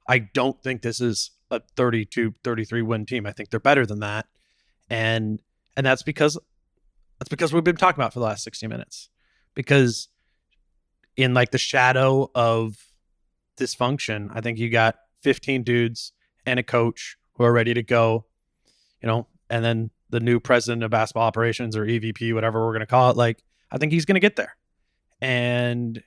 I 0.08 0.18
don't 0.18 0.60
think 0.62 0.82
this 0.82 1.00
is 1.00 1.30
a 1.50 1.60
32 1.76 2.34
33 2.42 2.82
win 2.82 3.06
team. 3.06 3.24
I 3.24 3.32
think 3.32 3.50
they're 3.50 3.60
better 3.60 3.86
than 3.86 4.00
that. 4.00 4.26
And 4.90 5.40
and 5.76 5.86
that's 5.86 6.02
because 6.02 6.38
that's 7.18 7.28
because 7.28 7.52
we've 7.52 7.64
been 7.64 7.76
talking 7.76 8.00
about 8.00 8.12
for 8.12 8.18
the 8.18 8.26
last 8.26 8.44
60 8.44 8.66
minutes. 8.66 9.10
Because 9.54 10.08
in 11.16 11.34
like 11.34 11.52
the 11.52 11.58
shadow 11.58 12.30
of 12.34 12.76
dysfunction, 13.56 14.30
I 14.34 14.40
think 14.40 14.58
you 14.58 14.70
got 14.70 14.96
15 15.22 15.62
dudes 15.62 16.12
and 16.44 16.58
a 16.58 16.64
coach 16.64 17.16
who 17.34 17.44
are 17.44 17.52
ready 17.52 17.72
to 17.74 17.82
go, 17.82 18.26
you 19.04 19.10
know, 19.10 19.26
and 19.50 19.62
then 19.62 19.90
the 20.08 20.18
new 20.18 20.40
president 20.40 20.82
of 20.82 20.90
basketball 20.90 21.24
operations 21.24 21.76
or 21.76 21.84
EVP, 21.84 22.32
whatever 22.32 22.64
we're 22.64 22.72
going 22.72 22.80
to 22.80 22.86
call 22.86 23.10
it, 23.10 23.18
like 23.18 23.44
I 23.70 23.76
think 23.76 23.92
he's 23.92 24.06
going 24.06 24.14
to 24.14 24.20
get 24.20 24.36
there. 24.36 24.56
And 25.20 26.02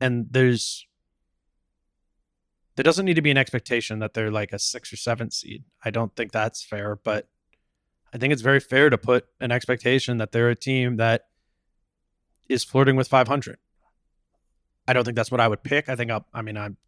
and 0.00 0.26
there's 0.30 0.86
there 2.76 2.84
doesn't 2.84 3.04
need 3.04 3.14
to 3.14 3.22
be 3.22 3.30
an 3.30 3.36
expectation 3.36 3.98
that 3.98 4.14
they're 4.14 4.30
like 4.30 4.52
a 4.54 4.58
6 4.58 4.92
or 4.92 4.96
7 4.96 5.30
seed. 5.30 5.64
I 5.84 5.90
don't 5.90 6.14
think 6.16 6.32
that's 6.32 6.64
fair, 6.64 6.96
but 6.96 7.28
I 8.14 8.18
think 8.18 8.32
it's 8.32 8.40
very 8.40 8.60
fair 8.60 8.88
to 8.88 8.96
put 8.96 9.26
an 9.38 9.52
expectation 9.52 10.16
that 10.18 10.32
they're 10.32 10.48
a 10.48 10.56
team 10.56 10.96
that 10.96 11.26
is 12.48 12.64
flirting 12.64 12.96
with 12.96 13.08
500. 13.08 13.58
I 14.86 14.94
don't 14.94 15.04
think 15.04 15.16
that's 15.16 15.30
what 15.30 15.40
I 15.40 15.48
would 15.48 15.62
pick. 15.62 15.90
I 15.90 15.96
think 15.96 16.10
I'll, 16.10 16.24
I 16.32 16.40
mean, 16.40 16.56
I'm 16.56 16.78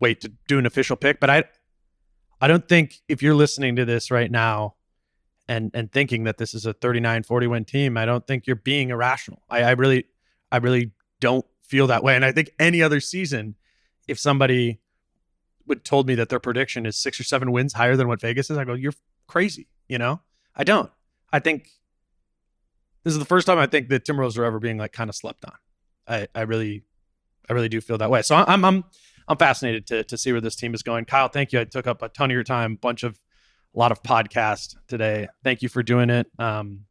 wait 0.00 0.22
to 0.22 0.32
do 0.48 0.58
an 0.58 0.66
official 0.66 0.96
pick, 0.96 1.20
but 1.20 1.30
I, 1.30 1.44
I 2.40 2.48
don't 2.48 2.68
think 2.68 3.00
if 3.08 3.22
you're 3.22 3.34
listening 3.34 3.76
to 3.76 3.84
this 3.84 4.10
right 4.10 4.30
now 4.30 4.74
and, 5.48 5.70
and 5.74 5.90
thinking 5.90 6.24
that 6.24 6.38
this 6.38 6.54
is 6.54 6.66
a 6.66 6.72
39, 6.72 7.22
40 7.22 7.46
win 7.46 7.64
team, 7.64 7.96
I 7.96 8.04
don't 8.04 8.26
think 8.26 8.46
you're 8.46 8.56
being 8.56 8.90
irrational. 8.90 9.42
I, 9.48 9.62
I 9.62 9.70
really, 9.72 10.04
I 10.52 10.58
really 10.58 10.92
don't 11.20 11.46
feel 11.62 11.86
that 11.86 12.02
way. 12.02 12.14
And 12.14 12.24
I 12.24 12.32
think 12.32 12.50
any 12.58 12.82
other 12.82 13.00
season, 13.00 13.54
if 14.06 14.18
somebody 14.18 14.80
would 15.66 15.84
told 15.84 16.06
me 16.06 16.14
that 16.16 16.28
their 16.28 16.40
prediction 16.40 16.86
is 16.86 16.96
six 16.96 17.18
or 17.18 17.24
seven 17.24 17.52
wins 17.52 17.72
higher 17.72 17.96
than 17.96 18.08
what 18.08 18.20
Vegas 18.20 18.50
is, 18.50 18.58
I 18.58 18.64
go, 18.64 18.74
you're 18.74 18.94
crazy. 19.26 19.68
You 19.88 19.98
know, 19.98 20.20
I 20.54 20.64
don't. 20.64 20.90
I 21.32 21.38
think 21.38 21.68
this 23.04 23.12
is 23.12 23.18
the 23.18 23.24
first 23.24 23.46
time 23.46 23.58
I 23.58 23.66
think 23.66 23.88
the 23.88 24.00
Timberwolves 24.00 24.38
are 24.38 24.44
ever 24.44 24.58
being 24.58 24.78
like 24.78 24.92
kind 24.92 25.08
of 25.08 25.16
slept 25.16 25.44
on. 25.44 25.54
I, 26.08 26.28
I 26.34 26.42
really, 26.42 26.84
I 27.48 27.52
really 27.52 27.68
do 27.68 27.80
feel 27.80 27.98
that 27.98 28.10
way. 28.10 28.22
So 28.22 28.36
I'm, 28.36 28.64
I'm, 28.64 28.84
I'm 29.28 29.36
fascinated 29.36 29.86
to 29.88 30.04
to 30.04 30.16
see 30.16 30.32
where 30.32 30.40
this 30.40 30.56
team 30.56 30.74
is 30.74 30.82
going. 30.82 31.04
Kyle, 31.04 31.28
thank 31.28 31.52
you. 31.52 31.60
I 31.60 31.64
took 31.64 31.86
up 31.86 32.02
a 32.02 32.08
ton 32.08 32.30
of 32.30 32.34
your 32.34 32.44
time, 32.44 32.76
bunch 32.76 33.02
of, 33.02 33.18
a 33.74 33.78
lot 33.78 33.92
of 33.92 34.02
podcast 34.02 34.76
today. 34.88 35.28
Thank 35.42 35.62
you 35.62 35.68
for 35.68 35.82
doing 35.82 36.10
it. 36.10 36.28
Um, 36.38 36.86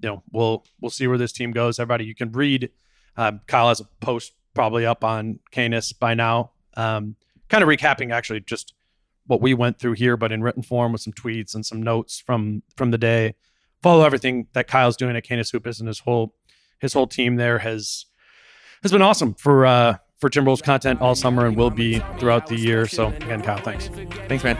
you 0.00 0.08
know, 0.08 0.22
we'll 0.32 0.64
we'll 0.80 0.90
see 0.90 1.06
where 1.06 1.18
this 1.18 1.32
team 1.32 1.52
goes. 1.52 1.78
Everybody, 1.78 2.04
you 2.04 2.14
can 2.14 2.32
read. 2.32 2.70
Um, 3.16 3.40
Kyle 3.46 3.68
has 3.68 3.80
a 3.80 3.84
post 4.00 4.32
probably 4.54 4.84
up 4.84 5.04
on 5.04 5.38
Canis 5.50 5.92
by 5.92 6.14
now. 6.14 6.52
Um, 6.76 7.16
kind 7.48 7.62
of 7.62 7.68
recapping 7.68 8.12
actually 8.12 8.40
just 8.40 8.74
what 9.26 9.40
we 9.40 9.54
went 9.54 9.78
through 9.78 9.92
here, 9.94 10.16
but 10.16 10.32
in 10.32 10.42
written 10.42 10.62
form 10.62 10.92
with 10.92 11.00
some 11.00 11.12
tweets 11.12 11.54
and 11.54 11.64
some 11.64 11.82
notes 11.82 12.20
from 12.20 12.62
from 12.76 12.90
the 12.90 12.98
day. 12.98 13.34
Follow 13.82 14.04
everything 14.04 14.48
that 14.52 14.66
Kyle's 14.66 14.96
doing 14.96 15.16
at 15.16 15.24
Canis 15.24 15.50
Hoopus 15.50 15.78
and 15.78 15.88
his 15.88 16.00
whole 16.00 16.34
his 16.80 16.92
whole 16.92 17.06
team 17.06 17.36
there 17.36 17.60
has 17.60 18.06
has 18.82 18.92
been 18.92 19.02
awesome 19.02 19.34
for 19.34 19.66
uh 19.66 19.96
for 20.18 20.30
Timberwolves 20.30 20.62
content 20.62 21.00
all 21.00 21.14
summer 21.14 21.46
and 21.46 21.56
will 21.56 21.70
be 21.70 21.98
throughout 22.18 22.46
the 22.46 22.56
year. 22.56 22.86
So 22.86 23.08
again, 23.08 23.42
Kyle, 23.42 23.58
thanks. 23.58 23.88
Thanks, 24.28 24.44
man. 24.44 24.58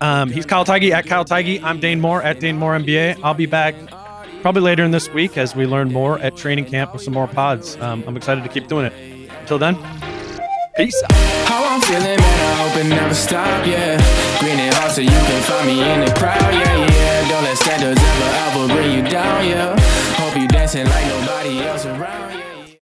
Um, 0.00 0.30
he's 0.30 0.46
Kyle 0.46 0.64
Theige 0.64 0.90
at 0.90 1.06
Kyle 1.06 1.24
Theige. 1.24 1.62
I'm 1.62 1.80
Dane 1.80 2.00
Moore 2.00 2.22
at 2.22 2.40
Dane 2.40 2.56
Moore 2.56 2.78
NBA. 2.78 3.20
I'll 3.22 3.34
be 3.34 3.46
back 3.46 3.74
probably 4.42 4.62
later 4.62 4.84
in 4.84 4.90
this 4.90 5.10
week 5.10 5.36
as 5.36 5.56
we 5.56 5.66
learn 5.66 5.92
more 5.92 6.18
at 6.20 6.36
training 6.36 6.66
camp 6.66 6.92
with 6.92 7.02
some 7.02 7.14
more 7.14 7.26
pods. 7.26 7.76
Um, 7.78 8.04
I'm 8.06 8.16
excited 8.16 8.44
to 8.44 8.50
keep 8.50 8.68
doing 8.68 8.86
it. 8.86 9.30
Until 9.40 9.58
then, 9.58 9.76
peace. 10.76 11.02
How 11.46 11.64
I'm 11.64 11.80
feeling, 11.80 12.02
man, 12.02 12.20
I 12.20 12.68
hope 12.68 12.84
it 12.84 12.88
never 12.88 13.14
stop, 13.14 13.66
yeah. 13.66 13.96
Green 14.40 14.58
and 14.58 14.74
hot 14.74 14.90
so 14.90 15.00
you 15.00 15.08
can 15.08 15.42
find 15.42 15.66
me 15.66 15.80
in 15.82 16.00
the 16.00 16.12
crowd, 16.14 16.40
yeah, 16.52 16.86
yeah. 16.86 17.28
Don't 17.28 17.44
let 17.44 17.56
standards 17.56 18.00
ever, 18.00 18.64
ever 18.64 18.74
bring 18.74 18.92
you 18.92 19.10
down, 19.10 19.46
yeah. 19.46 19.78
Hope 20.16 20.36
you 20.36 20.46
dancing 20.48 20.86
like 20.86 21.06
nobody 21.06 21.60
else 21.60 21.86
around, 21.86 22.32
yeah. 22.32 22.35